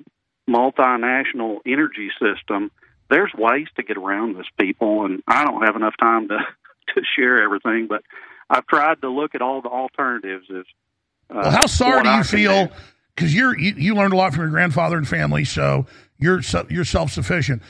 multinational 0.49 1.59
energy 1.65 2.09
system. 2.19 2.71
There's 3.09 3.31
ways 3.37 3.67
to 3.75 3.83
get 3.83 3.97
around 3.97 4.37
this, 4.37 4.47
people, 4.59 5.05
and 5.05 5.21
I 5.27 5.45
don't 5.45 5.63
have 5.65 5.75
enough 5.75 5.95
time 5.99 6.27
to 6.29 6.37
to 6.95 7.01
share 7.15 7.41
everything, 7.41 7.87
but 7.87 8.03
I've 8.49 8.67
tried 8.67 9.01
to 9.01 9.09
look 9.09 9.35
at 9.35 9.41
all 9.41 9.61
the 9.61 9.69
alternatives. 9.69 10.45
As, 10.49 10.65
uh, 11.29 11.41
Well, 11.43 11.51
how 11.51 11.65
sorry 11.65 12.03
do 12.03 12.09
you 12.09 12.23
feel? 12.23 12.71
Because 13.15 13.33
you're 13.33 13.57
you, 13.57 13.73
you 13.77 13.95
learned 13.95 14.13
a 14.13 14.17
lot 14.17 14.33
from 14.33 14.41
your 14.41 14.49
grandfather 14.49 14.97
and 14.97 15.07
family, 15.07 15.45
so 15.45 15.85
you're 16.17 16.41
you're 16.69 16.85
self 16.85 17.11
sufficient. 17.11 17.61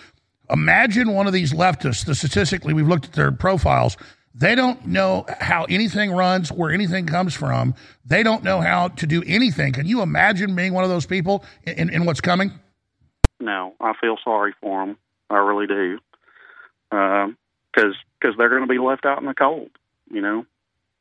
Imagine 0.54 1.14
one 1.14 1.26
of 1.26 1.34
these 1.34 1.52
leftists. 1.52 2.06
The 2.06 2.14
statistically, 2.14 2.74
we've 2.74 2.88
looked 2.88 3.06
at 3.06 3.14
their 3.14 3.32
profiles. 3.32 3.98
They 4.36 4.56
don't 4.56 4.86
know 4.88 5.26
how 5.40 5.66
anything 5.66 6.12
runs, 6.12 6.52
where 6.52 6.72
anything 6.72 7.06
comes 7.06 7.34
from. 7.34 7.76
They 8.06 8.24
don't 8.24 8.44
know 8.44 8.62
how 8.62 8.90
to 8.90 9.08
do 9.08 9.24
anything. 9.26 9.74
Can 9.74 9.88
you 9.88 10.02
imagine 10.02 10.56
being 10.56 10.74
one 10.74 10.84
of 10.84 10.90
those 10.90 11.06
people 11.06 11.44
in, 11.66 11.90
in, 11.90 12.06
what's 12.06 12.22
coming? 12.22 12.52
No, 13.40 13.74
I 13.80 13.94
feel 14.00 14.18
sorry 14.24 14.54
for 14.62 14.86
them. 14.86 14.98
I 15.30 15.38
really 15.38 15.68
do, 15.68 16.00
because 16.90 17.96
because 18.20 18.38
they're 18.38 18.50
going 18.50 18.62
to 18.62 18.68
be 18.68 18.80
left 18.80 19.06
out 19.06 19.20
in 19.20 19.26
the 19.26 19.34
cold. 19.34 19.70
You 20.12 20.22
know, 20.22 20.46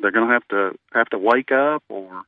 they're 0.01 0.11
going 0.11 0.29
to 0.29 0.33
have 0.33 0.49
to 0.49 0.79
have 0.93 1.09
to 1.11 1.19
wake 1.19 1.53
up, 1.53 1.83
or 1.89 2.23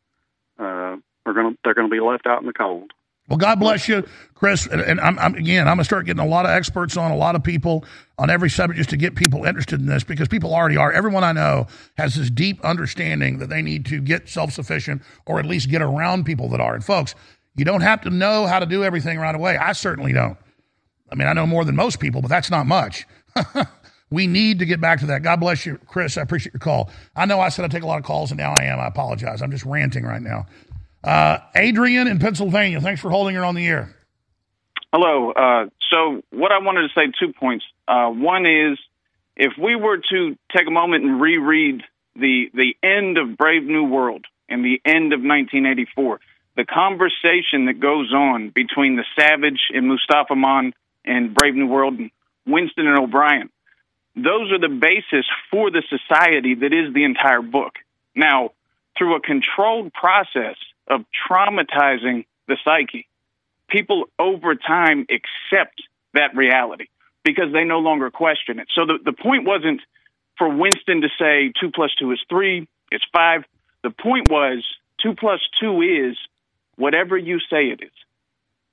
uh, 0.59 0.97
they're 1.25 1.35
going 1.35 1.55
to 1.55 1.59
they're 1.65 1.75
going 1.75 1.89
to 1.89 1.95
be 1.95 2.01
left 2.01 2.27
out 2.27 2.41
in 2.41 2.47
the 2.47 2.53
cold. 2.53 2.93
Well, 3.29 3.39
God 3.39 3.59
bless 3.59 3.89
you, 3.89 4.07
Chris. 4.35 4.67
And, 4.67 5.01
I'm, 5.01 5.19
I'm 5.19 5.35
again, 5.35 5.67
I'm 5.67 5.77
gonna 5.77 5.85
start 5.85 6.05
getting 6.05 6.23
a 6.23 6.27
lot 6.27 6.45
of 6.45 6.51
experts 6.51 6.97
on, 6.97 7.11
a 7.11 7.17
lot 7.17 7.35
of 7.35 7.43
people 7.43 7.85
on 8.19 8.29
every 8.29 8.51
subject, 8.51 8.77
just 8.77 8.91
to 8.91 8.99
get 8.99 9.15
people 9.15 9.45
interested 9.45 9.81
in 9.81 9.87
this 9.87 10.05
because 10.05 10.29
people 10.29 10.55
already 10.55 10.77
are. 10.77 10.93
Everyone 10.93 11.25
I 11.25 11.33
know 11.33 11.67
has 11.97 12.15
this 12.15 12.29
deep 12.29 12.63
understanding 12.65 13.39
that 13.39 13.49
they 13.49 13.63
need 13.63 13.87
to 13.87 14.01
get 14.01 14.29
self 14.29 14.53
sufficient 14.53 15.03
or 15.25 15.39
at 15.39 15.47
least 15.47 15.71
get 15.71 15.81
around 15.81 16.25
people 16.25 16.51
that 16.51 16.61
are. 16.61 16.75
And 16.75 16.85
folks, 16.85 17.15
you 17.57 17.65
don't 17.65 17.81
have 17.81 18.03
to 18.03 18.11
know 18.11 18.47
how 18.47 18.59
to 18.59 18.67
do 18.67 18.85
everything 18.85 19.19
right 19.19 19.35
away. 19.35 19.57
I 19.57 19.73
certainly 19.73 20.13
don't. 20.13 20.37
I 21.11 21.15
mean, 21.15 21.29
I 21.29 21.33
know 21.33 21.47
more 21.47 21.65
than 21.65 21.77
most 21.77 22.01
people, 22.01 22.21
but 22.21 22.29
that's 22.29 22.51
not 22.51 22.67
much. 22.67 23.07
we 24.11 24.27
need 24.27 24.59
to 24.59 24.67
get 24.67 24.81
back 24.81 25.01
to 25.01 25.07
that. 25.07 25.23
God 25.23 25.41
bless 25.41 25.65
you, 25.65 25.79
Chris. 25.87 26.19
I 26.19 26.23
appreciate 26.23 26.53
your 26.53 26.61
call. 26.61 26.91
I 27.17 27.25
know 27.25 27.41
I 27.41 27.49
said 27.49 27.65
I'd 27.65 27.71
take 27.71 27.83
a 27.83 27.87
lot 27.87 27.99
of 27.99 28.05
calls, 28.05 28.31
and 28.31 28.39
now 28.39 28.55
I 28.59 28.65
am. 28.65 28.81
I 28.81 28.87
apologize. 28.87 29.41
I'm 29.41 29.51
just 29.51 29.65
ranting 29.65 30.05
right 30.05 30.23
now. 30.23 30.47
Uh, 31.05 31.39
Adrian 31.55 32.09
in 32.09 32.19
Pennsylvania, 32.19 32.81
thanks 32.81 33.01
for 33.01 33.11
holding 33.11 33.35
her 33.35 33.45
on 33.45 33.55
the 33.55 33.67
air. 33.67 33.95
Hello. 34.93 35.33
Uh, 35.33 35.67
so, 35.91 36.23
what 36.31 36.51
I 36.51 36.59
wanted 36.59 36.83
to 36.83 36.89
say 36.95 37.13
two 37.21 37.33
points. 37.33 37.65
Uh, 37.87 38.09
one 38.09 38.47
is, 38.47 38.79
if 39.37 39.53
we 39.61 39.77
were 39.77 39.99
to 39.99 40.39
take 40.57 40.67
a 40.67 40.71
moment 40.71 41.05
and 41.05 41.21
reread 41.21 41.83
the 42.17 42.51
the 42.55 42.77
end 42.83 43.19
of 43.19 43.37
Brave 43.37 43.65
New 43.65 43.85
World 43.85 44.25
and 44.49 44.65
the 44.65 44.81
end 44.85 45.13
of 45.13 45.21
1984, 45.21 46.21
the 46.57 46.65
conversation 46.65 47.67
that 47.67 47.81
goes 47.81 48.13
on 48.15 48.51
between 48.51 48.97
the 48.97 49.05
Savage 49.19 49.61
and 49.75 49.89
Mustapha 49.89 50.37
Mond 50.37 50.75
and 51.05 51.35
Brave 51.35 51.55
New 51.55 51.67
World, 51.67 51.99
and 51.99 52.11
Winston 52.47 52.87
and 52.87 52.99
O'Brien. 52.99 53.51
Those 54.17 54.53
are 54.53 54.61
the 54.61 54.69
basis 54.69 55.27
for 55.51 55.71
the 55.71 55.83
society 55.91 56.55
that 56.55 56.73
is 56.73 56.95
the 56.95 57.05
entire 57.05 57.43
book. 57.43 57.75
Now, 58.15 58.51
through 58.97 59.17
a 59.17 59.21
controlled 59.21 59.93
process 59.93 60.57
of 60.89 61.05
traumatizing 61.29 62.27
the 62.49 62.57
psyche, 62.65 63.09
people 63.69 64.05
over 64.19 64.55
time 64.55 65.07
accept 65.11 65.83
that 66.13 66.37
reality 66.37 66.87
because 67.25 67.53
they 67.53 67.65
no 67.65 67.79
longer 67.79 68.11
question 68.11 68.59
it. 68.59 68.69
So 68.75 68.87
the, 68.87 68.99
the 69.05 69.13
point 69.13 69.47
wasn't 69.47 69.81
for 70.37 70.49
Winston 70.49 71.01
to 71.01 71.09
say 71.19 71.53
two 71.61 71.71
plus 71.71 71.91
two 71.99 72.13
is 72.13 72.23
three, 72.29 72.69
it's 72.91 73.05
five. 73.13 73.45
The 73.83 73.91
point 73.91 74.31
was 74.31 74.65
two 75.03 75.15
plus 75.15 75.41
two 75.61 75.83
is 75.83 76.17
whatever 76.77 77.17
you 77.17 77.39
say 77.39 77.69
it 77.69 77.83
is. 77.83 77.93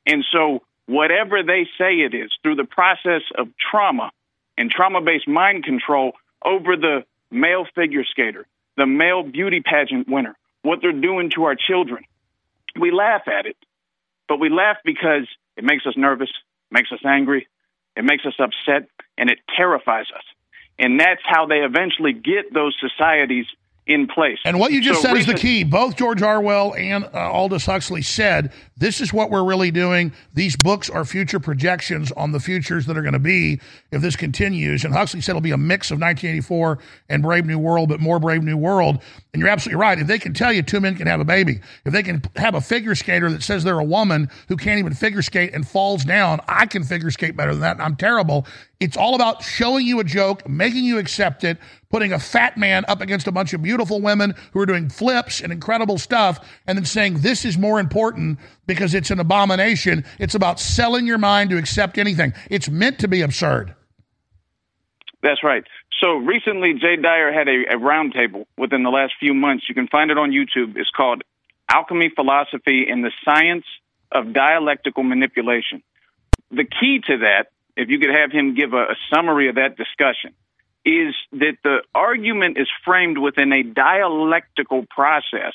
And 0.05 0.25
so, 0.31 0.63
whatever 0.87 1.43
they 1.43 1.67
say 1.77 1.95
it 1.95 2.13
is, 2.13 2.31
through 2.41 2.55
the 2.55 2.65
process 2.65 3.21
of 3.37 3.47
trauma 3.57 4.11
and 4.57 4.69
trauma 4.69 5.01
based 5.01 5.27
mind 5.27 5.63
control 5.63 6.13
over 6.43 6.75
the 6.75 7.05
male 7.29 7.65
figure 7.75 8.03
skater, 8.03 8.47
the 8.77 8.87
male 8.87 9.23
beauty 9.23 9.61
pageant 9.61 10.07
winner, 10.09 10.35
what 10.61 10.79
they're 10.81 10.91
doing 10.91 11.31
to 11.35 11.43
our 11.43 11.55
children, 11.55 12.03
we 12.79 12.91
laugh 12.91 13.23
at 13.27 13.45
it. 13.45 13.57
But 14.27 14.39
we 14.39 14.49
laugh 14.49 14.77
because 14.85 15.27
it 15.57 15.63
makes 15.63 15.85
us 15.85 15.93
nervous, 15.97 16.29
makes 16.69 16.91
us 16.91 16.99
angry, 17.05 17.47
it 17.97 18.05
makes 18.05 18.25
us 18.25 18.33
upset, 18.39 18.87
and 19.17 19.29
it 19.29 19.39
terrifies 19.57 20.05
us. 20.15 20.23
And 20.79 20.99
that's 20.99 21.21
how 21.25 21.45
they 21.45 21.59
eventually 21.59 22.13
get 22.13 22.53
those 22.53 22.75
societies 22.79 23.45
in 23.87 24.07
place. 24.07 24.37
And 24.45 24.59
what 24.59 24.71
you 24.71 24.81
just 24.81 25.01
So 25.01 25.09
said 25.09 25.17
is 25.17 25.25
the 25.25 25.33
key. 25.33 25.63
Both 25.63 25.97
George 25.97 26.21
Orwell 26.21 26.73
and 26.75 27.03
uh, 27.05 27.31
Aldous 27.31 27.65
Huxley 27.65 28.01
said 28.01 28.53
this 28.77 29.01
is 29.01 29.11
what 29.11 29.31
we're 29.31 29.43
really 29.43 29.71
doing. 29.71 30.13
These 30.33 30.55
books 30.55 30.89
are 30.89 31.03
future 31.03 31.39
projections 31.39 32.11
on 32.13 32.31
the 32.31 32.39
futures 32.39 32.85
that 32.85 32.97
are 32.97 33.01
going 33.01 33.13
to 33.13 33.19
be 33.19 33.59
if 33.91 34.01
this 34.01 34.15
continues. 34.15 34.85
And 34.85 34.93
Huxley 34.93 35.19
said 35.19 35.31
it'll 35.31 35.41
be 35.41 35.51
a 35.51 35.57
mix 35.57 35.89
of 35.89 35.99
1984 35.99 36.79
and 37.09 37.23
Brave 37.23 37.45
New 37.45 37.59
World, 37.59 37.89
but 37.89 37.99
more 37.99 38.19
Brave 38.19 38.43
New 38.43 38.57
World. 38.57 39.01
And 39.33 39.39
you're 39.39 39.49
absolutely 39.49 39.79
right. 39.79 39.97
If 39.97 40.07
they 40.07 40.19
can 40.19 40.33
tell 40.33 40.51
you 40.51 40.61
two 40.61 40.81
men 40.81 40.95
can 40.95 41.07
have 41.07 41.21
a 41.21 41.25
baby, 41.25 41.61
if 41.85 41.93
they 41.93 42.03
can 42.03 42.21
have 42.35 42.53
a 42.53 42.59
figure 42.59 42.95
skater 42.95 43.31
that 43.31 43.41
says 43.41 43.63
they're 43.63 43.79
a 43.79 43.83
woman 43.83 44.29
who 44.49 44.57
can't 44.57 44.77
even 44.77 44.93
figure 44.93 45.21
skate 45.21 45.53
and 45.53 45.65
falls 45.65 46.03
down, 46.03 46.41
I 46.49 46.65
can 46.65 46.83
figure 46.83 47.09
skate 47.11 47.37
better 47.37 47.53
than 47.53 47.61
that. 47.61 47.79
I'm 47.79 47.95
terrible. 47.95 48.45
It's 48.81 48.97
all 48.97 49.15
about 49.15 49.41
showing 49.41 49.85
you 49.85 50.01
a 50.01 50.03
joke, 50.03 50.49
making 50.49 50.83
you 50.83 50.97
accept 50.97 51.45
it, 51.45 51.59
putting 51.89 52.11
a 52.11 52.19
fat 52.19 52.57
man 52.57 52.83
up 52.89 52.99
against 52.99 53.25
a 53.25 53.31
bunch 53.31 53.53
of 53.53 53.61
beautiful 53.61 54.01
women 54.01 54.33
who 54.51 54.59
are 54.59 54.65
doing 54.65 54.89
flips 54.89 55.39
and 55.39 55.53
incredible 55.53 55.97
stuff, 55.97 56.45
and 56.67 56.77
then 56.77 56.83
saying 56.83 57.19
this 57.19 57.45
is 57.45 57.57
more 57.57 57.79
important 57.79 58.37
because 58.67 58.93
it's 58.93 59.11
an 59.11 59.19
abomination. 59.21 60.03
It's 60.19 60.35
about 60.35 60.59
selling 60.59 61.07
your 61.07 61.17
mind 61.17 61.51
to 61.51 61.57
accept 61.57 61.97
anything. 61.97 62.33
It's 62.49 62.67
meant 62.69 62.99
to 62.99 63.07
be 63.07 63.21
absurd. 63.21 63.75
That's 65.23 65.41
right. 65.41 65.63
So 66.01 66.15
recently, 66.15 66.73
Jay 66.73 66.95
Dyer 66.95 67.31
had 67.31 67.47
a, 67.47 67.75
a 67.75 67.79
roundtable 67.79 68.45
within 68.57 68.81
the 68.81 68.89
last 68.89 69.13
few 69.19 69.35
months. 69.35 69.65
You 69.69 69.75
can 69.75 69.87
find 69.87 70.09
it 70.09 70.17
on 70.17 70.31
YouTube. 70.31 70.75
It's 70.75 70.89
called 70.89 71.21
Alchemy, 71.69 72.11
Philosophy, 72.15 72.87
and 72.89 73.03
the 73.03 73.11
Science 73.23 73.65
of 74.11 74.33
Dialectical 74.33 75.03
Manipulation. 75.03 75.83
The 76.49 76.65
key 76.65 77.01
to 77.05 77.17
that, 77.19 77.51
if 77.77 77.89
you 77.89 77.99
could 77.99 78.09
have 78.09 78.31
him 78.31 78.55
give 78.55 78.73
a, 78.73 78.83
a 78.83 78.95
summary 79.13 79.47
of 79.49 79.55
that 79.55 79.77
discussion, 79.77 80.33
is 80.83 81.13
that 81.33 81.57
the 81.63 81.83
argument 81.93 82.57
is 82.57 82.67
framed 82.83 83.19
within 83.19 83.53
a 83.53 83.61
dialectical 83.61 84.85
process 84.89 85.53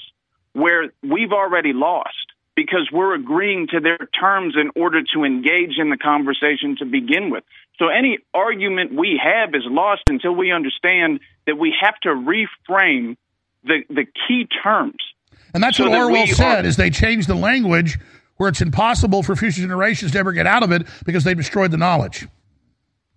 where 0.53 0.93
we've 1.03 1.33
already 1.33 1.73
lost 1.73 2.33
because 2.57 2.89
we're 2.91 3.15
agreeing 3.15 3.69
to 3.69 3.81
their 3.81 3.99
terms 4.19 4.57
in 4.59 4.71
order 4.81 5.03
to 5.15 5.25
engage 5.25 5.79
in 5.79 5.91
the 5.91 5.97
conversation 5.99 6.75
to 6.79 6.87
begin 6.87 7.31
with. 7.31 7.45
So 7.79 7.89
any 7.89 8.19
argument 8.33 8.95
we 8.95 9.21
have 9.23 9.55
is 9.55 9.63
lost 9.67 10.03
until 10.09 10.33
we 10.35 10.51
understand 10.51 11.21
that 11.47 11.57
we 11.59 11.75
have 11.81 11.95
to 12.01 12.09
reframe 12.09 13.17
the, 13.63 13.83
the 13.91 14.07
key 14.27 14.49
terms. 14.63 14.97
And 15.53 15.63
that's 15.63 15.77
So 15.77 15.85
what 15.85 15.91
that 15.93 15.99
Orwell 16.01 16.23
we 16.25 16.33
said 16.33 16.65
are- 16.65 16.69
is 16.69 16.77
they 16.77 16.91
changed 16.91 17.29
the 17.29 17.35
language 17.35 17.99
where 18.39 18.49
it's 18.49 18.61
impossible 18.61 19.23
for 19.23 19.37
future 19.37 19.61
generations 19.61 20.13
to 20.13 20.19
ever 20.19 20.33
get 20.33 20.47
out 20.47 20.63
of 20.63 20.73
it 20.73 20.87
because 21.05 21.25
they 21.25 21.35
destroyed 21.35 21.71
the 21.71 21.77
knowledge. 21.79 22.27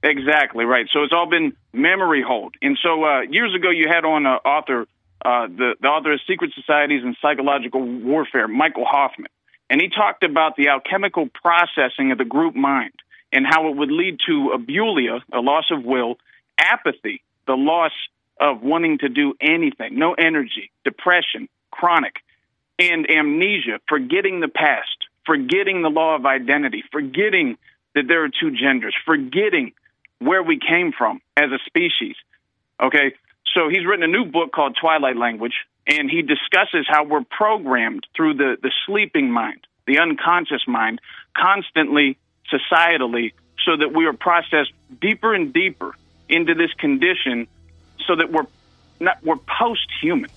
Exactly 0.04 0.64
right. 0.64 0.88
So 0.94 1.04
it's 1.04 1.12
all 1.14 1.30
been 1.30 1.54
memory 1.74 2.22
holed. 2.26 2.56
And 2.62 2.78
so 2.82 3.04
uh, 3.04 3.22
years 3.22 3.54
ago, 3.54 3.70
you 3.70 3.88
had 3.90 4.06
on 4.06 4.26
uh, 4.26 4.36
author, 4.46 4.86
uh, 5.24 5.48
the, 5.48 5.76
the 5.82 5.88
author 5.88 6.14
of 6.14 6.20
Secret 6.28 6.52
Societies 6.56 7.04
and 7.04 7.16
Psychological 7.22 7.82
Warfare, 7.82 8.48
Michael 8.48 8.86
Hoffman, 8.86 9.32
and 9.70 9.82
he 9.82 9.90
talked 9.90 10.24
about 10.24 10.56
the 10.56 10.70
alchemical 10.70 11.30
processing 11.42 12.12
of 12.12 12.18
the 12.18 12.26
group 12.26 12.56
mind 12.56 12.94
and 13.32 13.46
how 13.48 13.70
it 13.70 13.76
would 13.76 13.92
lead 13.92 14.20
to 14.28 14.52
abulia, 14.56 15.22
a 15.32 15.40
loss 15.40 15.66
of 15.72 15.84
will, 15.84 16.18
apathy, 16.58 17.22
the 17.46 17.54
loss 17.54 17.92
of 18.40 18.62
wanting 18.64 18.98
to 19.00 19.10
do 19.10 19.36
anything, 19.40 20.00
no 20.00 20.14
energy, 20.14 20.72
depression, 20.84 21.48
chronic, 21.72 22.16
and 22.80 23.10
amnesia, 23.10 23.80
forgetting 23.88 24.40
the 24.40 24.48
past, 24.48 24.98
forgetting 25.26 25.82
the 25.82 25.90
law 25.90 26.16
of 26.16 26.26
identity, 26.26 26.84
forgetting 26.92 27.58
that 27.94 28.08
there 28.08 28.24
are 28.24 28.30
two 28.30 28.52
genders, 28.52 28.96
forgetting 29.06 29.74
where 30.20 30.42
we 30.42 30.60
came 30.60 30.92
from 30.98 31.22
as 31.36 31.52
a 31.52 31.60
species. 31.66 32.16
Okay, 32.82 33.14
so 33.54 33.70
he's 33.70 33.86
written 33.86 34.04
a 34.04 34.08
new 34.08 34.26
book 34.26 34.52
called 34.52 34.78
Twilight 34.80 35.18
Language, 35.18 35.54
and 35.88 36.10
he 36.10 36.22
discusses 36.22 36.86
how 36.88 37.04
we're 37.04 37.24
programmed 37.24 38.06
through 38.16 38.36
the, 38.36 38.58
the 38.62 38.72
sleeping 38.86 39.32
mind, 39.32 39.66
the 39.88 40.00
unconscious 40.00 40.68
mind, 40.68 41.00
constantly, 41.36 42.18
societally, 42.52 43.34
so 43.66 43.78
that 43.78 43.94
we 43.94 44.06
are 44.06 44.14
processed 44.14 44.72
deeper 45.02 45.34
and 45.34 45.54
deeper 45.54 45.94
into 46.28 46.54
this 46.54 46.72
condition 46.74 47.48
so 48.08 48.16
that 48.16 48.32
we're 48.32 48.46
not 49.00 49.18
we're 49.24 49.36
post 49.60 49.88
human. 50.02 50.30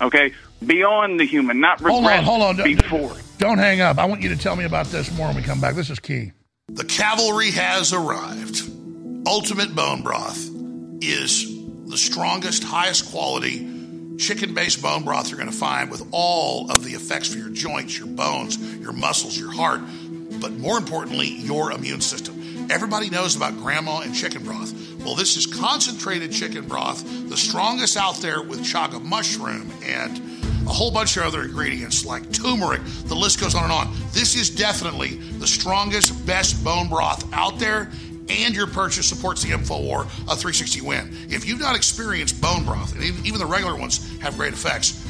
Okay? 0.00 0.32
Beyond 0.64 1.20
the 1.20 1.26
human, 1.26 1.60
not 1.60 1.80
Hold 1.80 2.06
on, 2.06 2.24
hold 2.24 2.42
on. 2.42 2.56
Don't- 2.56 2.76
before. 2.76 3.12
Don't 3.38 3.58
hang 3.58 3.80
up. 3.80 3.98
I 3.98 4.06
want 4.06 4.22
you 4.22 4.28
to 4.30 4.36
tell 4.36 4.56
me 4.56 4.64
about 4.64 4.86
this 4.86 5.14
more 5.16 5.26
when 5.26 5.36
we 5.36 5.42
come 5.42 5.60
back. 5.60 5.74
This 5.74 5.90
is 5.90 5.98
key. 5.98 6.32
The 6.68 6.84
cavalry 6.84 7.50
has 7.50 7.92
arrived. 7.92 8.62
Ultimate 9.26 9.74
Bone 9.74 10.02
Broth 10.02 10.48
is 11.00 11.53
the 11.86 11.98
strongest, 11.98 12.64
highest 12.64 13.10
quality 13.10 13.70
chicken 14.18 14.54
based 14.54 14.80
bone 14.80 15.02
broth 15.04 15.28
you're 15.28 15.38
going 15.38 15.50
to 15.50 15.56
find 15.56 15.90
with 15.90 16.06
all 16.12 16.70
of 16.70 16.84
the 16.84 16.92
effects 16.92 17.28
for 17.28 17.38
your 17.38 17.48
joints, 17.48 17.98
your 17.98 18.08
bones, 18.08 18.58
your 18.78 18.92
muscles, 18.92 19.36
your 19.38 19.50
heart, 19.50 19.80
but 20.40 20.52
more 20.52 20.78
importantly, 20.78 21.28
your 21.28 21.72
immune 21.72 22.00
system. 22.00 22.68
Everybody 22.70 23.10
knows 23.10 23.36
about 23.36 23.56
grandma 23.58 24.00
and 24.00 24.14
chicken 24.14 24.42
broth. 24.44 24.72
Well, 25.04 25.14
this 25.14 25.36
is 25.36 25.46
concentrated 25.46 26.32
chicken 26.32 26.66
broth, 26.66 27.04
the 27.28 27.36
strongest 27.36 27.96
out 27.96 28.16
there 28.18 28.42
with 28.42 28.60
chaga 28.60 29.02
mushroom 29.02 29.70
and 29.84 30.20
a 30.66 30.72
whole 30.72 30.90
bunch 30.90 31.16
of 31.18 31.24
other 31.24 31.42
ingredients 31.42 32.06
like 32.06 32.32
turmeric. 32.32 32.80
The 33.04 33.14
list 33.14 33.40
goes 33.40 33.54
on 33.54 33.64
and 33.64 33.72
on. 33.72 33.94
This 34.12 34.34
is 34.34 34.48
definitely 34.48 35.16
the 35.38 35.46
strongest, 35.46 36.24
best 36.24 36.64
bone 36.64 36.88
broth 36.88 37.30
out 37.34 37.58
there, 37.58 37.90
and 38.28 38.54
your 38.54 38.66
purchase 38.66 39.06
supports 39.06 39.42
the 39.42 39.50
InfoWar 39.50 40.02
a 40.04 40.36
360 40.36 40.80
win. 40.80 41.10
If 41.28 41.46
you've 41.46 41.60
not 41.60 41.76
experienced 41.76 42.40
bone 42.40 42.64
broth, 42.64 42.94
and 42.94 43.02
even 43.02 43.38
the 43.38 43.46
regular 43.46 43.76
ones 43.76 44.18
have 44.20 44.36
great 44.36 44.52
effects, 44.52 45.04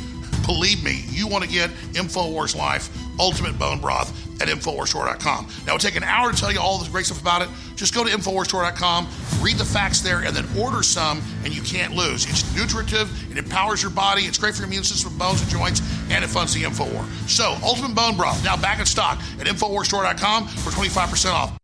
believe 0.46 0.82
me, 0.84 1.04
you 1.08 1.26
want 1.26 1.44
to 1.44 1.50
get 1.50 1.70
InfoWars 1.92 2.56
Life 2.56 2.90
Ultimate 3.18 3.58
Bone 3.58 3.80
Broth 3.80 4.12
at 4.42 4.48
InfoWarsStore.com. 4.48 5.46
Now, 5.66 5.74
it'll 5.74 5.78
take 5.78 5.96
an 5.96 6.02
hour 6.02 6.32
to 6.32 6.36
tell 6.36 6.52
you 6.52 6.60
all 6.60 6.78
the 6.78 6.90
great 6.90 7.06
stuff 7.06 7.20
about 7.20 7.42
it. 7.42 7.48
Just 7.76 7.94
go 7.94 8.04
to 8.04 8.10
InfoWarsStore.com, 8.10 9.08
read 9.40 9.56
the 9.56 9.64
facts 9.64 10.00
there, 10.00 10.20
and 10.24 10.34
then 10.34 10.46
order 10.58 10.82
some, 10.82 11.22
and 11.44 11.54
you 11.54 11.62
can't 11.62 11.94
lose. 11.94 12.28
It's 12.28 12.54
nutritive, 12.56 13.08
it 13.30 13.38
empowers 13.38 13.82
your 13.82 13.92
body, 13.92 14.22
it's 14.22 14.38
great 14.38 14.54
for 14.54 14.62
your 14.62 14.68
immune 14.68 14.84
system, 14.84 15.16
bones, 15.16 15.40
and 15.40 15.50
joints, 15.50 15.80
and 16.10 16.24
it 16.24 16.28
funds 16.28 16.52
the 16.54 16.62
InfoWar. 16.62 17.04
So, 17.28 17.56
Ultimate 17.62 17.94
Bone 17.94 18.16
Broth, 18.16 18.42
now 18.44 18.56
back 18.56 18.80
in 18.80 18.86
stock 18.86 19.18
at 19.38 19.46
InfoWarsStore.com 19.46 20.48
for 20.48 20.70
25% 20.70 21.32
off. 21.32 21.63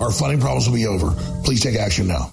our 0.00 0.10
funding 0.10 0.40
problems 0.40 0.68
will 0.68 0.76
be 0.76 0.86
over. 0.86 1.10
Please 1.44 1.60
take 1.60 1.76
action 1.76 2.06
now. 2.06 2.32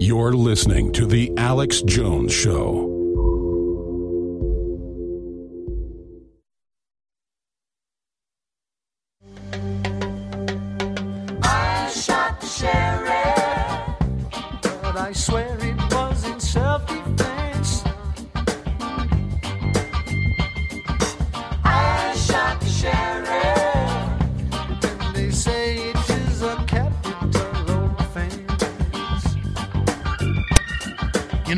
You're 0.00 0.32
listening 0.32 0.92
to 0.92 1.06
The 1.06 1.32
Alex 1.36 1.82
Jones 1.82 2.32
Show. 2.32 2.97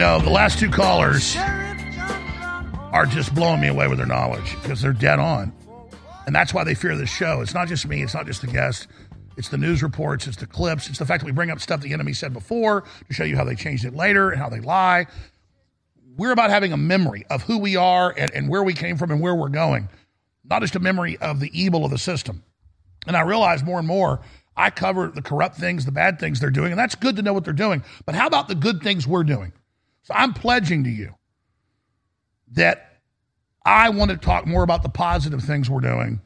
Know, 0.00 0.18
the 0.18 0.30
last 0.30 0.58
two 0.58 0.70
callers 0.70 1.36
are 1.36 3.04
just 3.06 3.34
blowing 3.34 3.60
me 3.60 3.68
away 3.68 3.86
with 3.86 3.98
their 3.98 4.06
knowledge 4.06 4.56
because 4.62 4.80
they're 4.80 4.94
dead 4.94 5.18
on. 5.18 5.52
And 6.26 6.34
that's 6.34 6.54
why 6.54 6.64
they 6.64 6.74
fear 6.74 6.96
this 6.96 7.10
show. 7.10 7.42
It's 7.42 7.52
not 7.52 7.68
just 7.68 7.86
me, 7.86 8.02
it's 8.02 8.14
not 8.14 8.24
just 8.24 8.40
the 8.40 8.46
guest. 8.46 8.88
It's 9.36 9.50
the 9.50 9.58
news 9.58 9.82
reports, 9.82 10.26
it's 10.26 10.38
the 10.38 10.46
clips, 10.46 10.88
it's 10.88 10.98
the 10.98 11.04
fact 11.04 11.20
that 11.20 11.26
we 11.26 11.32
bring 11.32 11.50
up 11.50 11.60
stuff 11.60 11.82
the 11.82 11.92
enemy 11.92 12.14
said 12.14 12.32
before 12.32 12.84
to 13.08 13.14
show 13.14 13.24
you 13.24 13.36
how 13.36 13.44
they 13.44 13.54
changed 13.54 13.84
it 13.84 13.94
later 13.94 14.30
and 14.30 14.40
how 14.40 14.48
they 14.48 14.60
lie. 14.60 15.06
We're 16.16 16.32
about 16.32 16.48
having 16.48 16.72
a 16.72 16.78
memory 16.78 17.26
of 17.28 17.42
who 17.42 17.58
we 17.58 17.76
are 17.76 18.12
and, 18.16 18.30
and 18.34 18.48
where 18.48 18.62
we 18.62 18.72
came 18.72 18.96
from 18.96 19.10
and 19.10 19.20
where 19.20 19.34
we're 19.34 19.50
going, 19.50 19.90
not 20.44 20.62
just 20.62 20.76
a 20.76 20.80
memory 20.80 21.18
of 21.18 21.40
the 21.40 21.50
evil 21.52 21.84
of 21.84 21.90
the 21.90 21.98
system. 21.98 22.42
And 23.06 23.16
I 23.16 23.20
realize 23.20 23.62
more 23.62 23.78
and 23.78 23.86
more 23.86 24.20
I 24.56 24.70
cover 24.70 25.08
the 25.08 25.22
corrupt 25.22 25.56
things, 25.56 25.84
the 25.84 25.92
bad 25.92 26.18
things 26.18 26.40
they're 26.40 26.50
doing, 26.50 26.72
and 26.72 26.78
that's 26.78 26.94
good 26.94 27.16
to 27.16 27.22
know 27.22 27.34
what 27.34 27.44
they're 27.44 27.52
doing. 27.52 27.82
But 28.06 28.14
how 28.14 28.26
about 28.26 28.48
the 28.48 28.54
good 28.54 28.82
things 28.82 29.06
we're 29.06 29.24
doing? 29.24 29.52
I'm 30.14 30.32
pledging 30.32 30.84
to 30.84 30.90
you 30.90 31.14
that 32.52 33.00
I 33.64 33.90
want 33.90 34.10
to 34.10 34.16
talk 34.16 34.46
more 34.46 34.62
about 34.62 34.82
the 34.82 34.88
positive 34.88 35.42
things 35.42 35.68
we're 35.68 35.80
doing 35.80 36.20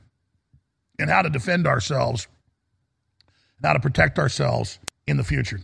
and 0.98 1.11
how 1.11 1.23
to 1.23 1.28
defend 1.28 1.66
ourselves, 1.66 2.28
and 3.59 3.66
how 3.66 3.73
to 3.73 3.81
protect 3.81 4.19
ourselves 4.19 4.78
in 5.06 5.16
the 5.16 5.24
future. 5.24 5.61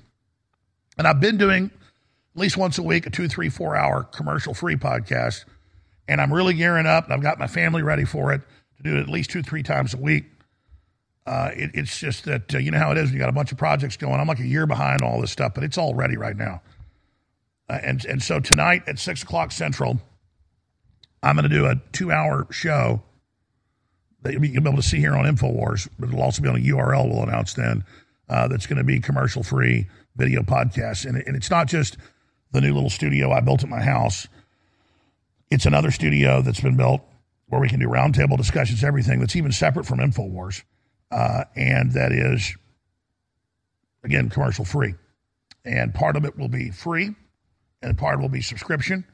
And 0.99 1.07
I've 1.07 1.21
been 1.21 1.39
doing 1.39 1.71
at 2.35 2.41
least 2.41 2.57
once 2.57 2.79
a 2.79 2.83
week 2.83 3.07
a 3.07 3.11
two, 3.11 3.29
three, 3.29 3.49
four 3.49 3.77
hour 3.77 4.03
commercial 4.03 4.55
free 4.55 4.77
podcast. 4.77 5.45
And 6.09 6.21
I'm 6.21 6.33
really 6.33 6.55
gearing 6.55 6.87
up, 6.87 7.05
and 7.05 7.15
I've 7.15 7.23
got 7.23 7.39
my 7.39 7.47
family 7.47 7.83
ready 7.83 8.05
for 8.05 8.33
it 8.33 8.43
to 8.77 8.83
do 8.83 8.97
it 8.97 9.01
at 9.01 9.09
least 9.09 9.31
two, 9.31 9.43
three 9.43 9.63
times 9.63 9.95
a 9.95 9.97
week. 9.97 10.25
Uh, 11.25 11.51
it, 11.55 11.71
it's 11.75 11.97
just 11.97 12.25
that, 12.25 12.53
uh, 12.53 12.59
you 12.59 12.73
know 12.73 12.79
how 12.79 12.91
it 12.91 12.99
is 12.99 13.05
when 13.05 13.15
you 13.15 13.19
got 13.21 13.29
a 13.29 13.33
bunch 13.33 13.53
of 13.53 13.59
projects 13.59 13.97
going. 13.97 14.19
I'm 14.19 14.27
like 14.27 14.41
a 14.41 14.47
year 14.47 14.67
behind 14.67 15.05
all 15.05 15.21
this 15.21 15.31
stuff, 15.31 15.55
but 15.55 15.63
it's 15.63 15.79
all 15.79 15.95
ready 15.95 16.17
right 16.17 16.37
now. 16.37 16.63
Uh, 17.71 17.79
and, 17.85 18.05
and 18.07 18.21
so 18.21 18.41
tonight 18.41 18.83
at 18.89 18.99
6 18.99 19.23
o'clock 19.23 19.53
Central, 19.53 20.01
I'm 21.23 21.37
going 21.37 21.49
to 21.49 21.55
do 21.55 21.67
a 21.67 21.77
two 21.93 22.11
hour 22.11 22.49
show 22.51 23.01
that 24.23 24.33
you'll 24.33 24.41
be 24.41 24.57
able 24.57 24.75
to 24.75 24.83
see 24.83 24.99
here 24.99 25.15
on 25.15 25.25
InfoWars, 25.25 25.89
but 25.97 26.09
it'll 26.09 26.23
also 26.23 26.43
be 26.43 26.49
on 26.49 26.57
a 26.57 26.59
URL 26.59 27.09
we'll 27.09 27.23
announce 27.23 27.55
then 27.55 27.85
uh, 28.29 28.49
that's 28.49 28.67
going 28.67 28.79
to 28.79 28.85
be 28.85 28.99
commercial 28.99 29.45
free 29.45 29.87
video 30.17 30.43
podcast. 30.43 31.07
And, 31.07 31.23
and 31.25 31.37
it's 31.37 31.49
not 31.49 31.69
just 31.69 31.97
the 32.51 32.61
new 32.61 32.75
little 32.75 32.91
studio 32.91 33.31
I 33.31 33.41
built 33.41 33.63
at 33.63 33.69
my 33.69 33.81
house, 33.81 34.27
it's 35.49 35.65
another 35.65 35.93
studio 35.93 36.43
that's 36.43 36.61
been 36.61 36.77
built 36.77 37.03
where 37.47 37.61
we 37.61 37.69
can 37.69 37.79
do 37.79 37.87
roundtable 37.87 38.37
discussions, 38.37 38.83
everything 38.83 39.21
that's 39.21 39.37
even 39.37 39.53
separate 39.53 39.87
from 39.87 40.01
InfoWars. 40.01 40.65
Uh, 41.13 41.45
and 41.55 41.93
that 41.93 42.11
is, 42.11 42.57
again, 44.03 44.29
commercial 44.29 44.65
free. 44.65 44.95
And 45.65 45.95
part 45.95 46.17
of 46.17 46.25
it 46.25 46.37
will 46.37 46.49
be 46.49 46.71
free, 46.71 47.15
and 47.83 47.97
part 47.97 48.21
will 48.21 48.29
be 48.29 48.43
subscription. 48.43 49.05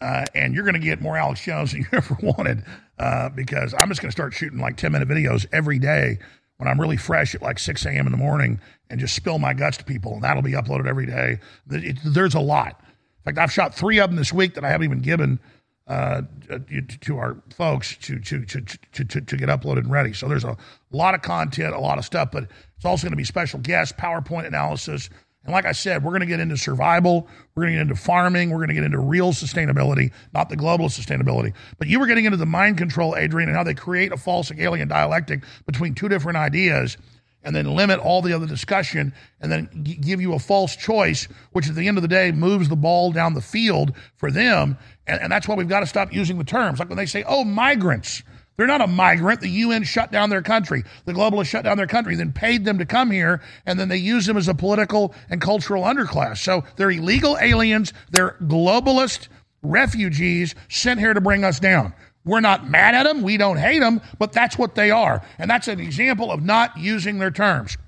Uh, 0.00 0.24
and 0.34 0.54
you're 0.54 0.64
going 0.64 0.74
to 0.74 0.80
get 0.80 1.00
more 1.02 1.16
Alex 1.16 1.42
Jones 1.44 1.72
than 1.72 1.80
you 1.82 1.86
ever 1.92 2.16
wanted 2.22 2.64
uh, 2.98 3.28
because 3.30 3.74
I'm 3.78 3.88
just 3.88 4.00
going 4.00 4.08
to 4.08 4.12
start 4.12 4.32
shooting 4.32 4.58
like 4.58 4.76
10 4.76 4.92
minute 4.92 5.08
videos 5.08 5.46
every 5.52 5.78
day 5.78 6.18
when 6.56 6.68
I'm 6.68 6.80
really 6.80 6.96
fresh 6.96 7.34
at 7.34 7.42
like 7.42 7.58
6 7.58 7.84
a.m. 7.86 8.06
in 8.06 8.12
the 8.12 8.18
morning 8.18 8.60
and 8.88 8.98
just 8.98 9.14
spill 9.14 9.38
my 9.38 9.52
guts 9.54 9.76
to 9.78 9.84
people. 9.84 10.14
And 10.14 10.24
that'll 10.24 10.42
be 10.42 10.52
uploaded 10.52 10.86
every 10.86 11.06
day. 11.06 11.38
It- 11.70 11.84
it- 11.84 11.98
there's 12.04 12.34
a 12.34 12.40
lot. 12.40 12.80
In 12.80 13.24
fact, 13.24 13.38
I've 13.38 13.52
shot 13.52 13.74
three 13.74 13.98
of 14.00 14.08
them 14.10 14.16
this 14.16 14.32
week 14.32 14.54
that 14.54 14.64
I 14.64 14.70
haven't 14.70 14.84
even 14.86 15.00
given 15.00 15.38
uh, 15.86 16.22
to, 16.48 16.80
to 17.00 17.18
our 17.18 17.36
folks 17.54 17.96
to, 17.96 18.18
to, 18.20 18.44
to, 18.46 18.60
to, 18.62 19.04
to, 19.04 19.20
to 19.20 19.36
get 19.36 19.48
uploaded 19.48 19.78
and 19.78 19.90
ready. 19.90 20.12
So 20.14 20.28
there's 20.28 20.44
a 20.44 20.56
lot 20.92 21.14
of 21.14 21.20
content, 21.22 21.74
a 21.74 21.80
lot 21.80 21.98
of 21.98 22.04
stuff, 22.04 22.30
but 22.30 22.44
it's 22.76 22.84
also 22.84 23.04
going 23.06 23.12
to 23.12 23.16
be 23.16 23.24
special 23.24 23.58
guests, 23.60 23.92
PowerPoint 23.98 24.46
analysis. 24.46 25.10
And 25.44 25.52
like 25.52 25.64
I 25.64 25.72
said, 25.72 26.04
we're 26.04 26.10
going 26.10 26.20
to 26.20 26.26
get 26.26 26.40
into 26.40 26.56
survival. 26.56 27.26
We're 27.54 27.62
going 27.62 27.72
to 27.72 27.78
get 27.78 27.90
into 27.90 27.96
farming. 27.96 28.50
We're 28.50 28.58
going 28.58 28.68
to 28.68 28.74
get 28.74 28.84
into 28.84 28.98
real 28.98 29.32
sustainability, 29.32 30.12
not 30.34 30.50
the 30.50 30.56
global 30.56 30.86
sustainability. 30.88 31.54
But 31.78 31.88
you 31.88 31.98
were 31.98 32.06
getting 32.06 32.26
into 32.26 32.36
the 32.36 32.46
mind 32.46 32.76
control, 32.76 33.16
Adrian, 33.16 33.48
and 33.48 33.56
how 33.56 33.64
they 33.64 33.74
create 33.74 34.12
a 34.12 34.18
false 34.18 34.52
alien 34.56 34.88
dialectic 34.88 35.42
between 35.66 35.94
two 35.94 36.08
different 36.08 36.36
ideas 36.36 36.98
and 37.42 37.56
then 37.56 37.74
limit 37.74 37.98
all 38.00 38.20
the 38.20 38.34
other 38.34 38.46
discussion 38.46 39.14
and 39.40 39.50
then 39.50 39.68
give 39.82 40.20
you 40.20 40.34
a 40.34 40.38
false 40.38 40.76
choice, 40.76 41.26
which 41.52 41.68
at 41.68 41.74
the 41.74 41.88
end 41.88 41.96
of 41.96 42.02
the 42.02 42.08
day 42.08 42.32
moves 42.32 42.68
the 42.68 42.76
ball 42.76 43.12
down 43.12 43.32
the 43.32 43.40
field 43.40 43.96
for 44.16 44.30
them. 44.30 44.76
And, 45.06 45.22
and 45.22 45.32
that's 45.32 45.48
why 45.48 45.54
we've 45.54 45.68
got 45.68 45.80
to 45.80 45.86
stop 45.86 46.12
using 46.12 46.36
the 46.36 46.44
terms. 46.44 46.78
Like 46.78 46.88
when 46.88 46.98
they 46.98 47.06
say, 47.06 47.24
oh, 47.26 47.44
migrants. 47.44 48.22
They're 48.60 48.66
not 48.66 48.82
a 48.82 48.86
migrant. 48.86 49.40
The 49.40 49.48
UN 49.48 49.84
shut 49.84 50.12
down 50.12 50.28
their 50.28 50.42
country. 50.42 50.84
The 51.06 51.14
globalists 51.14 51.46
shut 51.46 51.64
down 51.64 51.78
their 51.78 51.86
country, 51.86 52.14
then 52.14 52.30
paid 52.30 52.66
them 52.66 52.76
to 52.76 52.84
come 52.84 53.10
here, 53.10 53.40
and 53.64 53.80
then 53.80 53.88
they 53.88 53.96
use 53.96 54.26
them 54.26 54.36
as 54.36 54.48
a 54.48 54.54
political 54.54 55.14
and 55.30 55.40
cultural 55.40 55.84
underclass. 55.84 56.42
So 56.42 56.62
they're 56.76 56.90
illegal 56.90 57.38
aliens. 57.40 57.94
They're 58.10 58.36
globalist 58.42 59.28
refugees 59.62 60.54
sent 60.68 61.00
here 61.00 61.14
to 61.14 61.22
bring 61.22 61.42
us 61.42 61.58
down. 61.58 61.94
We're 62.26 62.40
not 62.40 62.68
mad 62.68 62.94
at 62.94 63.04
them. 63.04 63.22
We 63.22 63.38
don't 63.38 63.56
hate 63.56 63.78
them, 63.78 64.02
but 64.18 64.34
that's 64.34 64.58
what 64.58 64.74
they 64.74 64.90
are. 64.90 65.24
And 65.38 65.50
that's 65.50 65.68
an 65.68 65.80
example 65.80 66.30
of 66.30 66.42
not 66.42 66.76
using 66.76 67.18
their 67.18 67.30
terms. 67.30 67.78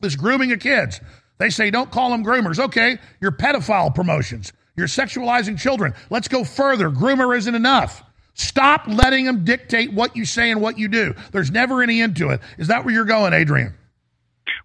This 0.00 0.16
grooming 0.16 0.50
of 0.50 0.58
kids. 0.58 1.00
They 1.38 1.50
say 1.50 1.70
don't 1.70 1.92
call 1.92 2.10
them 2.10 2.24
groomers. 2.24 2.58
Okay, 2.58 2.98
you're 3.20 3.30
pedophile 3.30 3.94
promotions. 3.94 4.52
You're 4.74 4.88
sexualizing 4.88 5.60
children. 5.60 5.94
Let's 6.10 6.26
go 6.26 6.42
further. 6.42 6.90
Groomer 6.90 7.38
isn't 7.38 7.54
enough. 7.54 8.02
Stop 8.38 8.86
letting 8.86 9.24
them 9.24 9.44
dictate 9.44 9.92
what 9.92 10.16
you 10.16 10.24
say 10.24 10.50
and 10.50 10.60
what 10.60 10.78
you 10.78 10.88
do. 10.88 11.12
There's 11.32 11.50
never 11.50 11.82
any 11.82 12.00
end 12.00 12.16
to 12.18 12.30
it. 12.30 12.40
Is 12.56 12.68
that 12.68 12.84
where 12.84 12.94
you're 12.94 13.04
going, 13.04 13.32
Adrian? 13.32 13.74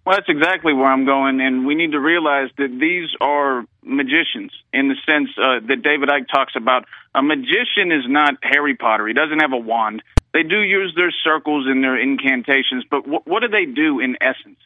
Well, 0.06 0.16
that's 0.16 0.28
exactly 0.28 0.72
where 0.72 0.86
I'm 0.86 1.04
going, 1.04 1.40
and 1.40 1.66
we 1.66 1.74
need 1.74 1.92
to 1.92 2.00
realize 2.00 2.50
that 2.56 2.68
these 2.78 3.08
are 3.20 3.64
magicians 3.82 4.52
in 4.72 4.88
the 4.88 4.96
sense 5.10 5.30
uh, 5.36 5.60
that 5.66 5.82
David 5.82 6.08
Icke 6.08 6.28
talks 6.28 6.54
about. 6.56 6.84
A 7.14 7.22
magician 7.22 7.90
is 7.90 8.04
not 8.06 8.34
Harry 8.42 8.76
Potter; 8.76 9.08
he 9.08 9.14
doesn't 9.14 9.40
have 9.40 9.52
a 9.52 9.58
wand. 9.58 10.02
They 10.32 10.42
do 10.42 10.60
use 10.60 10.92
their 10.94 11.12
circles 11.24 11.66
and 11.66 11.82
their 11.82 11.96
incantations, 11.96 12.84
but 12.90 13.00
wh- 13.00 13.26
what 13.26 13.40
do 13.40 13.48
they 13.48 13.64
do 13.64 14.00
in 14.00 14.16
essence? 14.20 14.58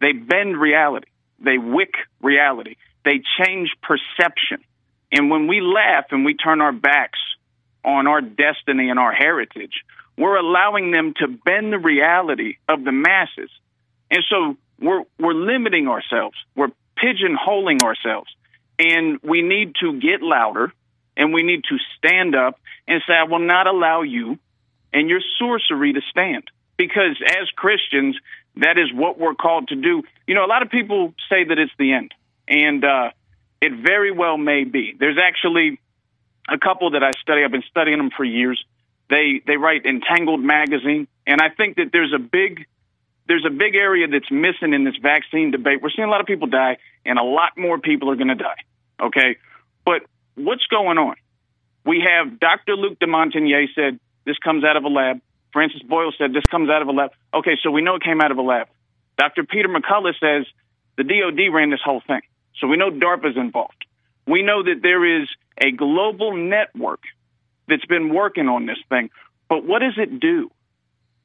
They 0.00 0.12
bend 0.12 0.58
reality. 0.58 1.08
They 1.38 1.58
wick 1.58 1.94
reality. 2.20 2.76
They 3.04 3.22
change 3.40 3.70
perception. 3.82 4.64
And 5.10 5.30
when 5.30 5.46
we 5.46 5.60
laugh 5.60 6.06
and 6.10 6.24
we 6.24 6.34
turn 6.34 6.60
our 6.60 6.72
backs 6.72 7.18
on 7.84 8.06
our 8.06 8.20
destiny 8.20 8.90
and 8.90 8.98
our 8.98 9.12
heritage, 9.12 9.84
we're 10.16 10.36
allowing 10.36 10.90
them 10.90 11.14
to 11.18 11.28
bend 11.28 11.72
the 11.72 11.78
reality 11.78 12.56
of 12.68 12.84
the 12.84 12.92
masses. 12.92 13.50
And 14.10 14.22
so 14.28 14.56
we're 14.80 15.02
we're 15.18 15.34
limiting 15.34 15.88
ourselves. 15.88 16.36
We're 16.54 16.70
pigeonholing 16.98 17.82
ourselves. 17.82 18.28
And 18.78 19.18
we 19.22 19.42
need 19.42 19.74
to 19.80 20.00
get 20.00 20.22
louder 20.22 20.72
and 21.16 21.32
we 21.32 21.42
need 21.42 21.62
to 21.64 21.76
stand 21.98 22.34
up 22.34 22.58
and 22.88 23.02
say, 23.06 23.14
I 23.14 23.24
will 23.24 23.38
not 23.38 23.66
allow 23.66 24.02
you 24.02 24.38
and 24.92 25.08
your 25.08 25.20
sorcery 25.38 25.92
to 25.92 26.00
stand. 26.10 26.44
Because 26.76 27.16
as 27.26 27.48
Christians, 27.54 28.16
that 28.56 28.78
is 28.78 28.92
what 28.92 29.18
we're 29.18 29.34
called 29.34 29.68
to 29.68 29.76
do. 29.76 30.02
You 30.26 30.34
know, 30.34 30.44
a 30.44 30.50
lot 30.50 30.62
of 30.62 30.70
people 30.70 31.14
say 31.28 31.44
that 31.44 31.58
it's 31.58 31.72
the 31.78 31.92
end. 31.92 32.12
And 32.48 32.84
uh, 32.84 33.10
it 33.60 33.72
very 33.72 34.10
well 34.10 34.36
may 34.36 34.64
be. 34.64 34.94
There's 34.98 35.18
actually 35.18 35.80
a 36.48 36.58
couple 36.58 36.90
that 36.90 37.02
I 37.02 37.12
study. 37.20 37.42
I've 37.44 37.50
been 37.50 37.64
studying 37.70 37.98
them 37.98 38.10
for 38.16 38.24
years. 38.24 38.62
They 39.08 39.42
they 39.46 39.56
write 39.56 39.84
Entangled 39.86 40.40
magazine, 40.40 41.08
and 41.26 41.40
I 41.40 41.50
think 41.50 41.76
that 41.76 41.90
there's 41.92 42.12
a 42.14 42.18
big 42.18 42.66
there's 43.26 43.44
a 43.46 43.50
big 43.50 43.74
area 43.74 44.06
that's 44.08 44.30
missing 44.30 44.74
in 44.74 44.84
this 44.84 44.96
vaccine 44.96 45.50
debate. 45.50 45.82
We're 45.82 45.90
seeing 45.90 46.08
a 46.08 46.10
lot 46.10 46.20
of 46.20 46.26
people 46.26 46.48
die, 46.48 46.78
and 47.04 47.18
a 47.18 47.22
lot 47.22 47.56
more 47.56 47.78
people 47.78 48.10
are 48.10 48.16
going 48.16 48.28
to 48.28 48.34
die. 48.34 48.62
Okay, 49.00 49.36
but 49.84 50.02
what's 50.34 50.66
going 50.66 50.98
on? 50.98 51.16
We 51.84 52.06
have 52.06 52.40
Dr. 52.40 52.76
Luc 52.76 52.98
de 52.98 53.06
Montagnier 53.06 53.66
said 53.74 53.98
this 54.24 54.38
comes 54.38 54.64
out 54.64 54.76
of 54.76 54.84
a 54.84 54.88
lab. 54.88 55.20
Francis 55.52 55.82
Boyle 55.82 56.12
said 56.16 56.32
this 56.32 56.46
comes 56.46 56.70
out 56.70 56.82
of 56.82 56.88
a 56.88 56.92
lab. 56.92 57.10
Okay, 57.32 57.56
so 57.62 57.70
we 57.70 57.82
know 57.82 57.96
it 57.96 58.02
came 58.02 58.20
out 58.20 58.30
of 58.30 58.38
a 58.38 58.42
lab. 58.42 58.68
Dr. 59.18 59.44
Peter 59.44 59.68
McCullough 59.68 60.18
says 60.18 60.46
the 60.96 61.04
DoD 61.04 61.52
ran 61.52 61.70
this 61.70 61.80
whole 61.84 62.02
thing. 62.06 62.22
So 62.58 62.66
we 62.66 62.76
know 62.76 62.90
DARPA's 62.90 63.36
involved. 63.36 63.84
We 64.26 64.42
know 64.42 64.62
that 64.62 64.80
there 64.82 65.20
is 65.22 65.28
a 65.58 65.70
global 65.70 66.36
network 66.36 67.00
that's 67.68 67.84
been 67.86 68.12
working 68.12 68.48
on 68.48 68.66
this 68.66 68.78
thing. 68.88 69.10
But 69.48 69.64
what 69.64 69.80
does 69.80 69.94
it 69.98 70.20
do? 70.20 70.50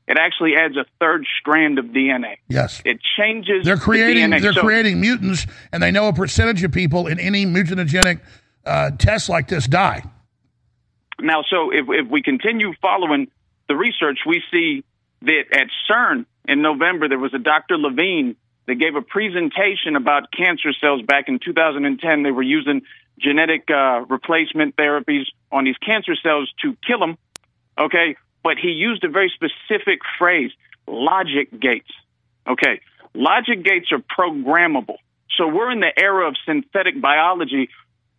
It 0.07 0.17
actually 0.19 0.55
adds 0.55 0.75
a 0.75 0.85
third 0.99 1.25
strand 1.39 1.77
of 1.77 1.85
DNA. 1.85 2.37
Yes. 2.47 2.81
It 2.83 2.99
changes. 3.17 3.63
They're 3.63 3.77
creating 3.77 4.31
The 4.31 4.37
DNA. 4.37 4.41
they're 4.41 4.53
So- 4.53 4.61
creating 4.61 4.99
mutants, 4.99 5.45
and 5.71 5.83
they 5.83 5.91
know 5.91 6.07
a 6.07 6.13
percentage 6.13 6.63
of 6.63 6.71
people 6.71 7.07
in 7.07 7.19
any 7.19 7.45
mutagenic 7.45 8.21
uh, 8.65 8.91
test 8.97 9.29
like 9.29 9.47
this 9.47 9.67
die. 9.67 10.03
Now, 11.21 11.43
so 11.49 11.71
if, 11.71 11.85
if 11.89 12.07
we 12.09 12.21
continue 12.21 12.73
following 12.81 13.27
the 13.67 13.75
research, 13.75 14.19
we 14.25 14.41
see 14.51 14.83
that 15.21 15.43
at 15.51 15.67
CERN 15.89 16.25
in 16.47 16.61
November, 16.61 17.07
there 17.07 17.19
was 17.19 17.33
a 17.33 17.39
Dr. 17.39 17.77
Levine 17.77 18.35
that 18.69 18.75
gave 18.75 18.95
a 18.95 19.01
presentation 19.01 19.95
about 19.95 20.31
cancer 20.31 20.71
cells 20.79 21.01
back 21.01 21.27
in 21.27 21.39
2010. 21.39 22.23
They 22.23 22.31
were 22.31 22.43
using 22.43 22.83
genetic 23.19 23.67
uh, 23.69 24.05
replacement 24.07 24.75
therapies 24.75 25.23
on 25.51 25.65
these 25.65 25.77
cancer 25.77 26.15
cells 26.15 26.51
to 26.61 26.77
kill 26.85 26.99
them. 26.99 27.17
Okay. 27.77 28.15
But 28.43 28.57
he 28.61 28.69
used 28.69 29.03
a 29.03 29.09
very 29.09 29.31
specific 29.33 29.99
phrase 30.19 30.51
logic 30.87 31.59
gates. 31.59 31.89
Okay. 32.47 32.81
Logic 33.15 33.63
gates 33.63 33.87
are 33.91 33.99
programmable. 33.99 34.97
So 35.35 35.47
we're 35.47 35.71
in 35.71 35.79
the 35.79 35.91
era 35.97 36.27
of 36.27 36.35
synthetic 36.45 37.01
biology 37.01 37.69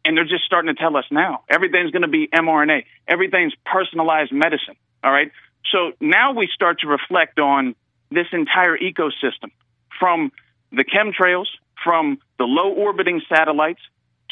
and 0.04 0.16
they're 0.16 0.24
just 0.24 0.44
starting 0.44 0.74
to 0.74 0.80
tell 0.80 0.96
us 0.96 1.04
now 1.12 1.44
everything's 1.48 1.92
going 1.92 2.02
to 2.02 2.08
be 2.08 2.26
mRNA, 2.26 2.86
everything's 3.06 3.54
personalized 3.64 4.32
medicine. 4.32 4.74
All 5.04 5.12
right. 5.12 5.30
So 5.70 5.92
now 6.00 6.32
we 6.32 6.48
start 6.52 6.80
to 6.80 6.88
reflect 6.88 7.38
on 7.38 7.76
this 8.10 8.26
entire 8.32 8.76
ecosystem 8.76 9.52
from 10.00 10.32
the 10.72 10.84
chemtrails, 10.84 11.46
from 11.84 12.18
the 12.38 12.44
low 12.44 12.72
orbiting 12.72 13.22
satellites 13.28 13.80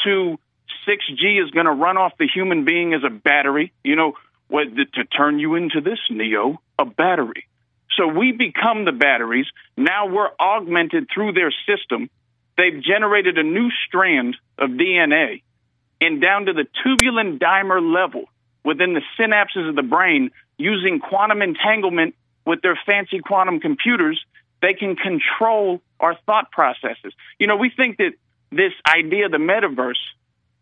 to 0.04 0.38
6G 0.88 1.44
is 1.44 1.50
going 1.50 1.66
to 1.66 1.72
run 1.72 1.96
off 1.96 2.12
the 2.18 2.26
human 2.26 2.64
being 2.64 2.94
as 2.94 3.02
a 3.04 3.10
battery. 3.10 3.72
You 3.84 3.94
know, 3.94 4.14
what 4.48 4.64
to 4.74 5.04
turn 5.04 5.38
you 5.38 5.54
into 5.54 5.80
this, 5.80 5.98
Neo, 6.10 6.60
a 6.78 6.84
battery. 6.84 7.46
So 7.96 8.06
we 8.06 8.32
become 8.32 8.84
the 8.84 8.92
batteries. 8.92 9.46
Now 9.76 10.06
we're 10.06 10.30
augmented 10.40 11.08
through 11.12 11.32
their 11.32 11.52
system. 11.66 12.10
They've 12.56 12.82
generated 12.82 13.38
a 13.38 13.42
new 13.42 13.70
strand 13.86 14.36
of 14.56 14.70
DNA 14.70 15.42
and 16.00 16.20
down 16.20 16.46
to 16.46 16.52
the 16.52 16.66
tubulin 16.84 17.38
dimer 17.38 17.80
level 17.80 18.24
within 18.64 18.94
the 18.94 19.02
synapses 19.18 19.68
of 19.68 19.76
the 19.76 19.82
brain 19.82 20.30
using 20.56 21.00
quantum 21.00 21.42
entanglement 21.42 22.14
with 22.46 22.62
their 22.62 22.78
fancy 22.86 23.18
quantum 23.18 23.60
computers, 23.60 24.22
they 24.60 24.74
can 24.74 24.96
control 24.96 25.80
our 26.00 26.16
thought 26.26 26.50
processes. 26.50 27.12
You 27.38 27.46
know, 27.46 27.56
we 27.56 27.70
think 27.70 27.98
that 27.98 28.12
this 28.50 28.72
idea 28.86 29.26
of 29.26 29.32
the 29.32 29.38
metaverse, 29.38 30.00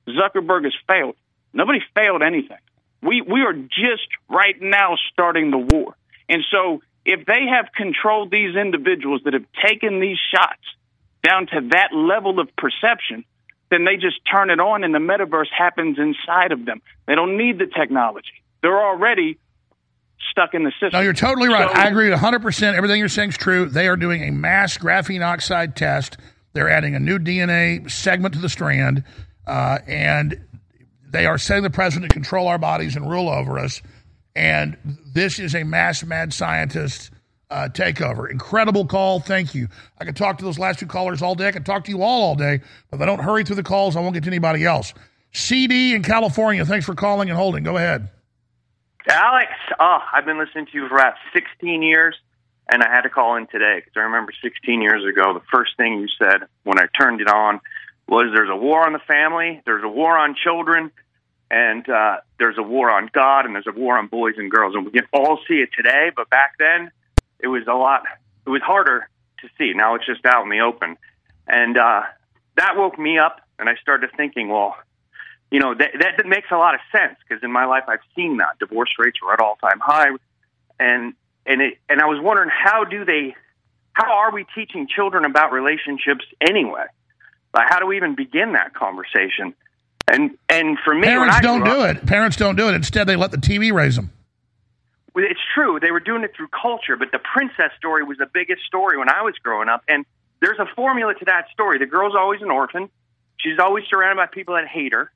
Zuckerberg 0.08 0.64
has 0.64 0.74
failed. 0.86 1.16
Nobody 1.52 1.80
failed 1.94 2.22
anything. 2.22 2.58
We 3.02 3.22
we 3.22 3.42
are 3.42 3.52
just 3.52 4.08
right 4.28 4.60
now 4.60 4.96
starting 5.12 5.50
the 5.50 5.58
war. 5.58 5.96
And 6.28 6.42
so 6.50 6.82
if 7.04 7.24
they 7.24 7.46
have 7.50 7.66
controlled 7.74 8.30
these 8.30 8.56
individuals 8.56 9.22
that 9.24 9.34
have 9.34 9.46
taken 9.64 10.00
these 10.00 10.18
shots 10.34 10.62
down 11.22 11.46
to 11.46 11.68
that 11.72 11.94
level 11.94 12.40
of 12.40 12.48
perception, 12.56 13.24
then 13.70 13.84
they 13.84 13.96
just 13.96 14.20
turn 14.30 14.50
it 14.50 14.60
on 14.60 14.84
and 14.84 14.94
the 14.94 14.98
metaverse 14.98 15.50
happens 15.56 15.98
inside 15.98 16.52
of 16.52 16.64
them. 16.64 16.82
They 17.06 17.14
don't 17.14 17.36
need 17.36 17.58
the 17.58 17.66
technology. 17.66 18.42
They're 18.62 18.80
already 18.80 19.38
stuck 20.30 20.54
in 20.54 20.64
the 20.64 20.70
system. 20.72 20.90
No, 20.92 21.00
you're 21.00 21.12
totally 21.12 21.48
right. 21.48 21.68
So- 21.70 21.74
I 21.80 21.84
agree 21.84 22.10
100%. 22.10 22.74
Everything 22.74 22.98
you're 22.98 23.08
saying 23.08 23.30
is 23.30 23.36
true. 23.36 23.66
They 23.66 23.88
are 23.88 23.96
doing 23.96 24.22
a 24.24 24.30
mass 24.32 24.78
graphene 24.78 25.24
oxide 25.24 25.76
test. 25.76 26.16
They're 26.52 26.68
adding 26.70 26.94
a 26.94 27.00
new 27.00 27.18
DNA 27.18 27.90
segment 27.90 28.34
to 28.34 28.40
the 28.40 28.48
strand, 28.48 29.04
uh, 29.46 29.78
and 29.86 30.40
they 31.08 31.26
are 31.26 31.38
setting 31.38 31.62
the 31.62 31.70
president 31.70 32.10
to 32.10 32.14
control 32.14 32.48
our 32.48 32.58
bodies 32.58 32.96
and 32.96 33.08
rule 33.08 33.28
over 33.28 33.58
us. 33.58 33.82
And 34.34 34.76
this 35.14 35.38
is 35.38 35.54
a 35.54 35.64
mass 35.64 36.02
mad 36.02 36.32
scientist 36.32 37.10
uh, 37.50 37.68
takeover. 37.72 38.30
Incredible 38.30 38.86
call. 38.86 39.20
Thank 39.20 39.54
you. 39.54 39.68
I 39.98 40.04
could 40.04 40.16
talk 40.16 40.38
to 40.38 40.44
those 40.44 40.58
last 40.58 40.78
two 40.78 40.86
callers 40.86 41.22
all 41.22 41.34
day. 41.34 41.48
I 41.48 41.52
could 41.52 41.66
talk 41.66 41.84
to 41.84 41.90
you 41.90 42.02
all 42.02 42.22
all 42.22 42.34
day, 42.34 42.60
but 42.90 42.96
if 42.96 43.02
I 43.02 43.06
don't 43.06 43.20
hurry 43.20 43.44
through 43.44 43.56
the 43.56 43.62
calls, 43.62 43.96
I 43.96 44.00
won't 44.00 44.14
get 44.14 44.24
to 44.24 44.30
anybody 44.30 44.64
else. 44.64 44.92
CD 45.32 45.94
in 45.94 46.02
California, 46.02 46.64
thanks 46.64 46.86
for 46.86 46.94
calling 46.94 47.28
and 47.28 47.36
holding. 47.38 47.62
Go 47.62 47.76
ahead. 47.76 48.08
Alex, 49.08 49.52
oh, 49.78 49.98
I've 50.12 50.24
been 50.24 50.38
listening 50.38 50.66
to 50.66 50.72
you 50.74 50.88
for 50.88 50.96
about 50.96 51.14
16 51.32 51.82
years, 51.82 52.16
and 52.68 52.82
I 52.82 52.88
had 52.88 53.02
to 53.02 53.08
call 53.08 53.36
in 53.36 53.46
today 53.46 53.76
because 53.76 53.92
I 53.96 54.00
remember 54.00 54.32
16 54.42 54.82
years 54.82 55.04
ago, 55.04 55.32
the 55.32 55.44
first 55.52 55.76
thing 55.76 56.00
you 56.00 56.08
said 56.18 56.48
when 56.64 56.80
I 56.80 56.86
turned 56.98 57.20
it 57.20 57.28
on 57.28 57.60
was 58.08 58.32
there's 58.34 58.50
a 58.50 58.56
war 58.56 58.84
on 58.84 58.92
the 58.92 58.98
family, 58.98 59.62
there's 59.64 59.84
a 59.84 59.88
war 59.88 60.18
on 60.18 60.34
children, 60.34 60.90
and 61.50 61.88
uh, 61.88 62.16
there's 62.40 62.58
a 62.58 62.62
war 62.62 62.90
on 62.90 63.08
God, 63.12 63.46
and 63.46 63.54
there's 63.54 63.68
a 63.68 63.78
war 63.78 63.96
on 63.96 64.08
boys 64.08 64.34
and 64.38 64.50
girls. 64.50 64.74
And 64.74 64.84
we 64.84 64.90
can 64.90 65.06
all 65.12 65.38
see 65.46 65.60
it 65.60 65.68
today, 65.76 66.10
but 66.14 66.28
back 66.28 66.54
then 66.58 66.90
it 67.38 67.46
was 67.46 67.62
a 67.68 67.74
lot, 67.74 68.02
it 68.44 68.50
was 68.50 68.62
harder 68.62 69.08
to 69.40 69.48
see. 69.56 69.72
Now 69.72 69.94
it's 69.94 70.06
just 70.06 70.24
out 70.26 70.42
in 70.42 70.50
the 70.50 70.60
open. 70.60 70.96
And 71.46 71.78
uh, 71.78 72.02
that 72.56 72.76
woke 72.76 72.98
me 72.98 73.18
up, 73.18 73.40
and 73.60 73.68
I 73.68 73.76
started 73.76 74.10
thinking, 74.16 74.48
well, 74.48 74.76
you 75.50 75.60
know 75.60 75.74
that 75.74 75.90
that 76.00 76.26
makes 76.26 76.48
a 76.50 76.56
lot 76.56 76.74
of 76.74 76.80
sense 76.90 77.16
because 77.26 77.42
in 77.42 77.52
my 77.52 77.64
life 77.66 77.84
I've 77.88 78.00
seen 78.14 78.38
that 78.38 78.58
divorce 78.58 78.90
rates 78.98 79.18
are 79.24 79.32
at 79.32 79.40
all 79.40 79.56
time 79.56 79.80
high, 79.80 80.08
and 80.80 81.14
and 81.46 81.62
it 81.62 81.78
and 81.88 82.00
I 82.00 82.06
was 82.06 82.20
wondering 82.20 82.50
how 82.50 82.84
do 82.84 83.04
they, 83.04 83.34
how 83.92 84.12
are 84.12 84.32
we 84.32 84.44
teaching 84.54 84.88
children 84.88 85.24
about 85.24 85.52
relationships 85.52 86.24
anyway? 86.40 86.84
Like 87.54 87.66
how 87.68 87.78
do 87.78 87.86
we 87.86 87.96
even 87.96 88.14
begin 88.14 88.52
that 88.52 88.74
conversation? 88.74 89.54
And 90.08 90.36
and 90.48 90.78
for 90.84 90.94
me, 90.94 91.02
Parents 91.02 91.40
don't 91.40 91.64
do 91.64 91.80
up- 91.80 91.96
it. 91.96 92.06
Parents 92.06 92.36
don't 92.36 92.56
do 92.56 92.68
it. 92.68 92.74
Instead, 92.74 93.06
they 93.06 93.16
let 93.16 93.30
the 93.30 93.38
TV 93.38 93.72
raise 93.72 93.96
them. 93.96 94.10
Well, 95.14 95.24
It's 95.28 95.40
true. 95.54 95.78
They 95.80 95.90
were 95.90 96.00
doing 96.00 96.22
it 96.24 96.32
through 96.36 96.48
culture, 96.48 96.96
but 96.96 97.10
the 97.10 97.18
princess 97.18 97.72
story 97.78 98.04
was 98.04 98.18
the 98.18 98.26
biggest 98.32 98.62
story 98.66 98.98
when 98.98 99.08
I 99.08 99.22
was 99.22 99.34
growing 99.42 99.68
up. 99.68 99.82
And 99.88 100.04
there's 100.40 100.58
a 100.58 100.66
formula 100.76 101.14
to 101.14 101.24
that 101.24 101.46
story. 101.52 101.78
The 101.78 101.86
girl's 101.86 102.14
always 102.14 102.42
an 102.42 102.50
orphan. 102.50 102.88
She's 103.38 103.58
always 103.58 103.84
surrounded 103.88 104.16
by 104.16 104.26
people 104.26 104.54
that 104.54 104.66
hate 104.68 104.92
her. 104.92 105.10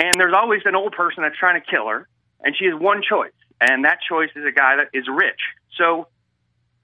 And 0.00 0.18
there's 0.18 0.34
always 0.34 0.62
an 0.64 0.74
old 0.74 0.92
person 0.92 1.22
that's 1.22 1.36
trying 1.36 1.60
to 1.60 1.66
kill 1.70 1.86
her. 1.86 2.08
And 2.42 2.56
she 2.56 2.64
has 2.64 2.74
one 2.74 3.02
choice. 3.06 3.36
And 3.60 3.84
that 3.84 3.98
choice 4.08 4.30
is 4.34 4.46
a 4.46 4.50
guy 4.50 4.76
that 4.76 4.88
is 4.94 5.04
rich. 5.12 5.40
So, 5.76 6.08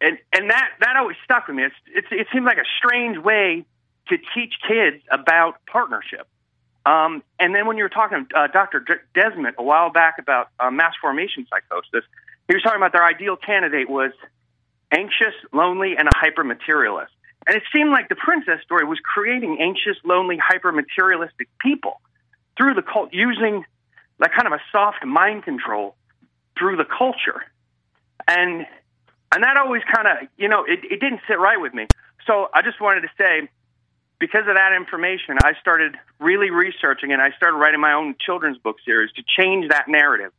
and, 0.02 0.18
and 0.34 0.50
that, 0.50 0.68
that 0.80 0.96
always 0.96 1.16
stuck 1.24 1.48
with 1.48 1.56
me. 1.56 1.64
It's, 1.64 1.74
it's, 1.86 2.08
it 2.10 2.26
seemed 2.30 2.44
like 2.44 2.58
a 2.58 2.68
strange 2.78 3.16
way 3.16 3.64
to 4.08 4.16
teach 4.34 4.52
kids 4.68 5.02
about 5.10 5.64
partnership. 5.66 6.28
Um, 6.84 7.22
and 7.40 7.54
then 7.54 7.66
when 7.66 7.78
you 7.78 7.84
were 7.84 7.88
talking 7.88 8.26
to 8.28 8.38
uh, 8.38 8.46
Dr. 8.48 8.84
Desmet 9.16 9.54
a 9.58 9.62
while 9.62 9.90
back 9.90 10.16
about 10.20 10.48
uh, 10.60 10.70
mass 10.70 10.92
formation 11.00 11.46
psychosis, 11.48 12.04
he 12.48 12.54
was 12.54 12.62
talking 12.62 12.78
about 12.78 12.92
their 12.92 13.04
ideal 13.04 13.36
candidate 13.36 13.88
was 13.88 14.12
anxious, 14.92 15.34
lonely, 15.54 15.96
and 15.98 16.06
a 16.06 16.14
hyper 16.14 16.44
materialist. 16.44 17.12
And 17.46 17.56
it 17.56 17.62
seemed 17.74 17.90
like 17.90 18.10
the 18.10 18.14
princess 18.14 18.60
story 18.62 18.84
was 18.84 18.98
creating 19.02 19.58
anxious, 19.60 19.96
lonely, 20.04 20.36
hyper 20.36 20.70
materialistic 20.70 21.48
people 21.60 22.00
through 22.56 22.74
the 22.74 22.82
cult, 22.82 23.12
using 23.12 23.64
like 24.18 24.32
kind 24.32 24.46
of 24.46 24.52
a 24.52 24.60
soft 24.72 25.04
mind 25.04 25.44
control 25.44 25.94
through 26.58 26.76
the 26.76 26.84
culture. 26.86 27.44
And 28.26 28.66
and 29.34 29.42
that 29.44 29.56
always 29.56 29.82
kind 29.92 30.06
of, 30.06 30.28
you 30.38 30.48
know, 30.48 30.64
it, 30.64 30.80
it 30.84 31.00
didn't 31.00 31.20
sit 31.28 31.38
right 31.38 31.60
with 31.60 31.74
me. 31.74 31.86
So 32.26 32.48
I 32.54 32.62
just 32.62 32.80
wanted 32.80 33.02
to 33.02 33.08
say, 33.18 33.48
because 34.18 34.48
of 34.48 34.54
that 34.54 34.72
information, 34.74 35.36
I 35.42 35.52
started 35.60 35.96
really 36.18 36.50
researching 36.50 37.12
and 37.12 37.20
I 37.20 37.30
started 37.36 37.56
writing 37.56 37.80
my 37.80 37.92
own 37.92 38.14
children's 38.18 38.58
book 38.58 38.76
series 38.84 39.12
to 39.12 39.22
change 39.38 39.68
that 39.68 39.88
narrative. 39.88 40.32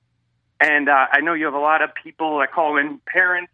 And 0.60 0.89
uh, 0.89 1.06
I 1.11 1.22
know 1.22 1.34
you 1.34 1.45
have 1.45 1.53
a 1.53 1.60
lot 1.60 1.81
of 1.84 1.91
people 2.03 2.39
that 2.39 2.52
call 2.52 2.77
in 2.77 2.99
parents. 3.06 3.52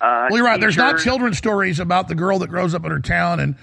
Uh, 0.00 0.26
Well, 0.28 0.38
you're 0.38 0.44
right. 0.46 0.60
There's 0.60 0.76
not 0.76 0.98
children's 0.98 1.38
stories 1.38 1.80
about 1.80 2.08
the 2.08 2.14
girl 2.14 2.38
that 2.40 2.48
grows 2.48 2.74
up 2.74 2.84
in 2.84 2.90
her 2.90 3.00
town 3.00 3.40
and 3.40 3.56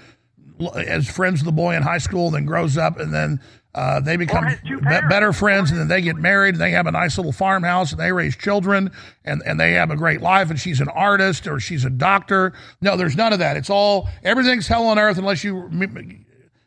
as 0.68 1.08
friends 1.08 1.40
with 1.40 1.46
the 1.46 1.52
boy 1.52 1.74
in 1.74 1.82
high 1.82 1.98
school, 1.98 2.30
then 2.30 2.44
grows 2.44 2.76
up 2.76 2.98
and 2.98 3.12
then 3.12 3.40
uh, 3.74 4.00
they 4.00 4.16
become 4.16 4.44
be- 4.64 4.76
better 5.08 5.32
friends, 5.32 5.70
and 5.70 5.78
then 5.78 5.86
they 5.86 6.00
get 6.00 6.16
married, 6.16 6.54
and 6.54 6.60
they 6.60 6.72
have 6.72 6.86
a 6.86 6.90
nice 6.90 7.16
little 7.16 7.30
farmhouse, 7.30 7.92
and 7.92 8.00
they 8.00 8.10
raise 8.10 8.34
children, 8.34 8.90
and, 9.24 9.42
and 9.46 9.60
they 9.60 9.72
have 9.72 9.92
a 9.92 9.96
great 9.96 10.20
life, 10.20 10.50
and 10.50 10.58
she's 10.58 10.80
an 10.80 10.88
artist 10.88 11.46
or 11.46 11.60
she's 11.60 11.84
a 11.84 11.90
doctor. 11.90 12.52
No, 12.80 12.96
there's 12.96 13.16
none 13.16 13.32
of 13.32 13.38
that. 13.38 13.56
It's 13.56 13.70
all 13.70 14.08
everything's 14.24 14.66
hell 14.66 14.86
on 14.88 14.98
earth 14.98 15.18
unless 15.18 15.44
you 15.44 15.70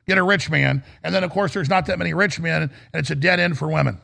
get 0.07 0.18
a 0.18 0.24
rich 0.24 0.49
man, 0.49 0.82
and 1.03 1.14
then 1.14 1.26
of 1.26 1.32
course 1.32 1.53
there's 1.53 1.70
not 1.70 1.88
that 1.88 1.99
many 1.99 2.14
rich 2.14 2.40
men, 2.40 2.61
and 2.64 2.72
it's 2.94 3.11
a 3.11 3.15
dead 3.15 3.40
end 3.40 3.57
for 3.57 3.68
women. 3.68 3.99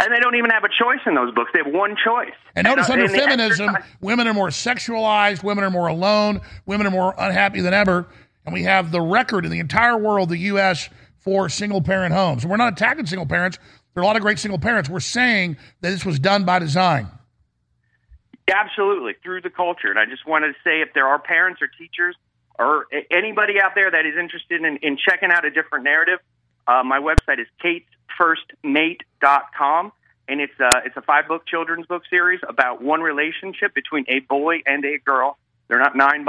And 0.00 0.12
they 0.12 0.18
don't 0.18 0.34
even 0.34 0.50
have 0.50 0.64
a 0.64 0.68
choice 0.68 0.98
in 1.06 1.14
those 1.14 1.32
books. 1.32 1.50
They 1.54 1.60
have 1.64 1.72
one 1.72 1.94
choice. 2.04 2.32
And 2.56 2.64
notice 2.64 2.88
uh, 2.88 2.94
under 2.94 3.04
and 3.04 3.14
feminism, 3.14 3.68
exercise- 3.68 3.90
women 4.00 4.26
are 4.26 4.34
more 4.34 4.48
sexualized, 4.48 5.44
women 5.44 5.62
are 5.62 5.70
more 5.70 5.86
alone, 5.86 6.40
women 6.66 6.88
are 6.88 6.90
more 6.90 7.14
unhappy 7.16 7.60
than 7.60 7.74
ever. 7.74 8.08
And 8.44 8.52
we 8.52 8.64
have 8.64 8.90
the 8.90 9.00
record 9.00 9.44
in 9.44 9.50
the 9.50 9.60
entire 9.60 9.96
world, 9.96 10.28
the 10.28 10.38
U.S., 10.38 10.88
for 11.22 11.48
single 11.48 11.80
parent 11.80 12.12
homes. 12.12 12.44
We're 12.44 12.56
not 12.56 12.72
attacking 12.72 13.06
single 13.06 13.26
parents. 13.26 13.60
There 13.94 14.00
are 14.00 14.04
a 14.04 14.06
lot 14.06 14.16
of 14.16 14.22
great 14.22 14.40
single 14.40 14.58
parents. 14.58 14.90
We're 14.90 15.00
saying 15.00 15.56
that 15.80 15.90
this 15.90 16.04
was 16.04 16.18
done 16.18 16.44
by 16.44 16.58
design. 16.58 17.08
Absolutely, 18.52 19.14
through 19.22 19.42
the 19.42 19.50
culture. 19.50 19.88
And 19.88 19.98
I 19.98 20.06
just 20.06 20.26
wanted 20.26 20.48
to 20.48 20.54
say 20.64 20.80
if 20.80 20.92
there 20.94 21.06
are 21.06 21.20
parents 21.20 21.62
or 21.62 21.68
teachers 21.68 22.16
or 22.58 22.86
anybody 23.10 23.60
out 23.62 23.76
there 23.76 23.90
that 23.90 24.04
is 24.04 24.14
interested 24.18 24.64
in, 24.64 24.78
in 24.78 24.96
checking 24.96 25.30
out 25.30 25.44
a 25.44 25.50
different 25.50 25.84
narrative, 25.84 26.18
uh, 26.66 26.82
my 26.82 26.98
website 26.98 27.38
is 27.38 27.46
katesfirstmate.com. 27.62 29.92
And 30.28 30.40
it's 30.40 30.58
a, 30.60 30.82
it's 30.84 30.96
a 30.96 31.02
five 31.02 31.26
book 31.28 31.46
children's 31.46 31.86
book 31.86 32.02
series 32.10 32.40
about 32.48 32.82
one 32.82 33.00
relationship 33.00 33.74
between 33.74 34.06
a 34.08 34.18
boy 34.20 34.62
and 34.66 34.84
a 34.84 34.98
girl. 34.98 35.38
They're 35.68 35.78
not 35.78 35.96
non 35.96 36.24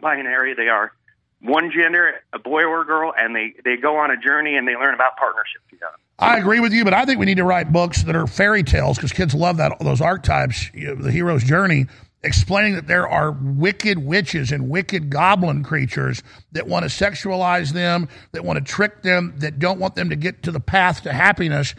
binary, 0.00 0.54
they 0.54 0.68
are 0.68 0.92
one 1.40 1.70
gender, 1.70 2.14
a 2.32 2.38
boy 2.38 2.62
or 2.62 2.82
a 2.82 2.84
girl, 2.84 3.12
and 3.16 3.34
they, 3.34 3.54
they 3.64 3.76
go 3.76 3.96
on 3.96 4.10
a 4.10 4.16
journey 4.16 4.56
and 4.56 4.66
they 4.66 4.74
learn 4.74 4.94
about 4.94 5.16
partnership 5.16 5.62
together. 5.70 5.94
I 6.18 6.38
agree 6.38 6.58
with 6.58 6.72
you, 6.72 6.84
but 6.84 6.94
I 6.94 7.04
think 7.04 7.20
we 7.20 7.26
need 7.26 7.36
to 7.36 7.44
write 7.44 7.72
books 7.72 8.02
that 8.02 8.16
are 8.16 8.26
fairy 8.26 8.64
tales 8.64 8.96
because 8.96 9.12
kids 9.12 9.34
love 9.34 9.58
that 9.58 9.78
those 9.80 10.00
archetypes, 10.00 10.68
you 10.74 10.88
know, 10.88 10.94
the 10.96 11.12
hero's 11.12 11.44
journey, 11.44 11.86
explaining 12.24 12.74
that 12.74 12.88
there 12.88 13.06
are 13.06 13.30
wicked 13.30 13.98
witches 13.98 14.50
and 14.50 14.68
wicked 14.68 15.10
goblin 15.10 15.62
creatures 15.62 16.24
that 16.52 16.66
want 16.66 16.82
to 16.82 16.88
sexualize 16.88 17.72
them, 17.72 18.08
that 18.32 18.44
want 18.44 18.58
to 18.58 18.64
trick 18.64 19.02
them, 19.02 19.34
that 19.38 19.60
don't 19.60 19.78
want 19.78 19.94
them 19.94 20.10
to 20.10 20.16
get 20.16 20.42
to 20.42 20.50
the 20.50 20.58
path 20.58 21.02
to 21.02 21.12
happiness 21.12 21.76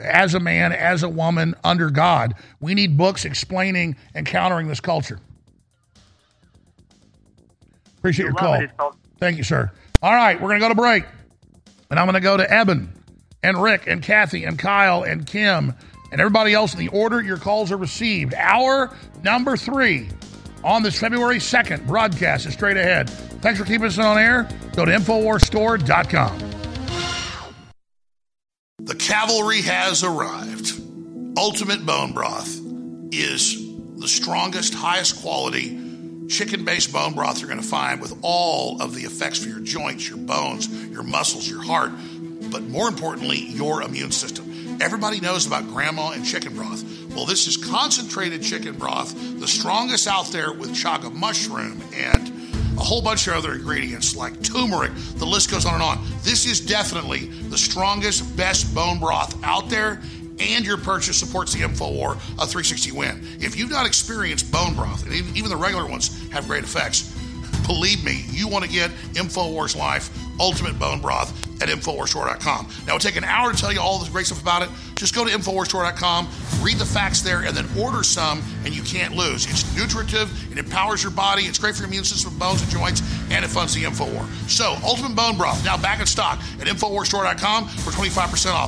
as 0.00 0.32
a 0.32 0.40
man, 0.40 0.72
as 0.72 1.02
a 1.02 1.08
woman, 1.08 1.54
under 1.62 1.90
God. 1.90 2.34
We 2.60 2.74
need 2.74 2.96
books 2.96 3.26
explaining 3.26 3.96
and 4.14 4.24
countering 4.24 4.68
this 4.68 4.80
culture. 4.80 5.20
Appreciate 8.04 8.26
your 8.26 8.34
call. 8.34 8.52
it. 8.52 8.70
Thank 9.18 9.38
you, 9.38 9.44
sir. 9.44 9.70
All 10.02 10.12
right, 10.12 10.38
we're 10.38 10.48
going 10.48 10.60
to 10.60 10.64
go 10.66 10.68
to 10.68 10.74
break. 10.74 11.04
And 11.88 11.98
I'm 11.98 12.04
going 12.04 12.12
to 12.12 12.20
go 12.20 12.36
to 12.36 12.52
Eben 12.52 12.92
and 13.42 13.62
Rick 13.62 13.86
and 13.86 14.02
Kathy 14.02 14.44
and 14.44 14.58
Kyle 14.58 15.04
and 15.04 15.26
Kim 15.26 15.72
and 16.12 16.20
everybody 16.20 16.52
else 16.52 16.74
in 16.74 16.80
the 16.80 16.88
order 16.88 17.22
your 17.22 17.38
calls 17.38 17.72
are 17.72 17.78
received. 17.78 18.34
Hour 18.34 18.94
number 19.22 19.56
three 19.56 20.10
on 20.62 20.82
this 20.82 21.00
February 21.00 21.38
2nd 21.38 21.86
broadcast 21.86 22.44
is 22.44 22.52
straight 22.52 22.76
ahead. 22.76 23.08
Thanks 23.08 23.58
for 23.58 23.64
keeping 23.64 23.86
us 23.86 23.98
on 23.98 24.18
air. 24.18 24.50
Go 24.76 24.84
to 24.84 24.92
InfoWarsStore.com. 24.92 26.50
The 28.80 28.96
cavalry 28.96 29.62
has 29.62 30.04
arrived. 30.04 30.78
Ultimate 31.38 31.86
Bone 31.86 32.12
Broth 32.12 32.54
is 33.12 33.56
the 33.96 34.08
strongest, 34.08 34.74
highest 34.74 35.22
quality 35.22 35.83
chicken 36.28 36.64
based 36.64 36.92
bone 36.92 37.14
broth 37.14 37.40
you're 37.40 37.48
going 37.48 37.60
to 37.60 37.66
find 37.66 38.00
with 38.00 38.16
all 38.22 38.80
of 38.80 38.94
the 38.94 39.02
effects 39.02 39.38
for 39.38 39.48
your 39.48 39.60
joints, 39.60 40.08
your 40.08 40.18
bones, 40.18 40.68
your 40.90 41.02
muscles, 41.02 41.48
your 41.48 41.62
heart, 41.62 41.92
but 42.50 42.62
more 42.62 42.88
importantly, 42.88 43.38
your 43.38 43.82
immune 43.82 44.12
system. 44.12 44.78
Everybody 44.80 45.20
knows 45.20 45.46
about 45.46 45.68
grandma 45.68 46.10
and 46.10 46.24
chicken 46.24 46.54
broth. 46.54 46.84
Well, 47.14 47.26
this 47.26 47.46
is 47.46 47.56
concentrated 47.56 48.42
chicken 48.42 48.76
broth, 48.76 49.14
the 49.38 49.46
strongest 49.46 50.08
out 50.08 50.28
there 50.28 50.52
with 50.52 50.70
chaga 50.70 51.12
mushroom 51.12 51.80
and 51.94 52.32
a 52.76 52.82
whole 52.82 53.00
bunch 53.00 53.28
of 53.28 53.34
other 53.34 53.54
ingredients 53.54 54.16
like 54.16 54.42
turmeric. 54.42 54.92
The 55.16 55.26
list 55.26 55.50
goes 55.50 55.64
on 55.64 55.74
and 55.74 55.82
on. 55.82 56.04
This 56.22 56.44
is 56.44 56.60
definitely 56.60 57.26
the 57.26 57.58
strongest, 57.58 58.36
best 58.36 58.74
bone 58.74 58.98
broth 58.98 59.36
out 59.44 59.68
there, 59.68 60.02
and 60.40 60.64
your 60.64 60.76
purchase 60.76 61.16
supports 61.16 61.52
the 61.52 61.60
InfoWar 61.60 62.12
a 62.14 62.46
360 62.46 62.92
win. 62.92 63.20
If 63.40 63.56
you've 63.56 63.70
not 63.70 63.86
experienced 63.86 64.50
bone 64.50 64.74
broth, 64.74 65.04
and 65.04 65.12
even 65.36 65.50
the 65.50 65.56
regular 65.56 65.86
ones 65.86 66.28
have 66.30 66.46
great 66.46 66.64
effects, 66.64 67.14
believe 67.66 68.04
me, 68.04 68.24
you 68.30 68.48
want 68.48 68.64
to 68.64 68.70
get 68.70 68.90
InfoWars 69.14 69.76
Life 69.76 70.10
Ultimate 70.40 70.78
Bone 70.78 71.00
Broth 71.00 71.32
at 71.62 71.68
InfoWarsStore.com. 71.68 72.66
Now, 72.86 72.96
it'll 72.96 72.98
take 72.98 73.16
an 73.16 73.24
hour 73.24 73.52
to 73.52 73.56
tell 73.56 73.72
you 73.72 73.80
all 73.80 73.98
the 73.98 74.10
great 74.10 74.26
stuff 74.26 74.42
about 74.42 74.62
it. 74.62 74.68
Just 74.96 75.14
go 75.14 75.24
to 75.24 75.30
InfoWarsStore.com, 75.30 76.28
read 76.60 76.78
the 76.78 76.84
facts 76.84 77.20
there, 77.20 77.42
and 77.42 77.56
then 77.56 77.66
order 77.78 78.02
some, 78.02 78.42
and 78.64 78.74
you 78.74 78.82
can't 78.82 79.14
lose. 79.14 79.46
It's 79.46 79.76
nutritive, 79.76 80.30
it 80.52 80.58
empowers 80.58 81.02
your 81.02 81.12
body, 81.12 81.44
it's 81.44 81.58
great 81.58 81.74
for 81.74 81.82
your 81.82 81.88
immune 81.88 82.04
system, 82.04 82.36
bones, 82.38 82.62
and 82.62 82.70
joints, 82.70 83.02
and 83.30 83.44
it 83.44 83.48
funds 83.48 83.74
the 83.74 83.84
InfoWar. 83.84 84.26
So, 84.50 84.76
Ultimate 84.84 85.14
Bone 85.14 85.36
Broth, 85.36 85.64
now 85.64 85.76
back 85.76 86.00
in 86.00 86.06
stock 86.06 86.38
at 86.60 86.66
InfoWarsStore.com 86.66 87.68
for 87.68 87.90
25% 87.90 88.52
off. 88.52 88.62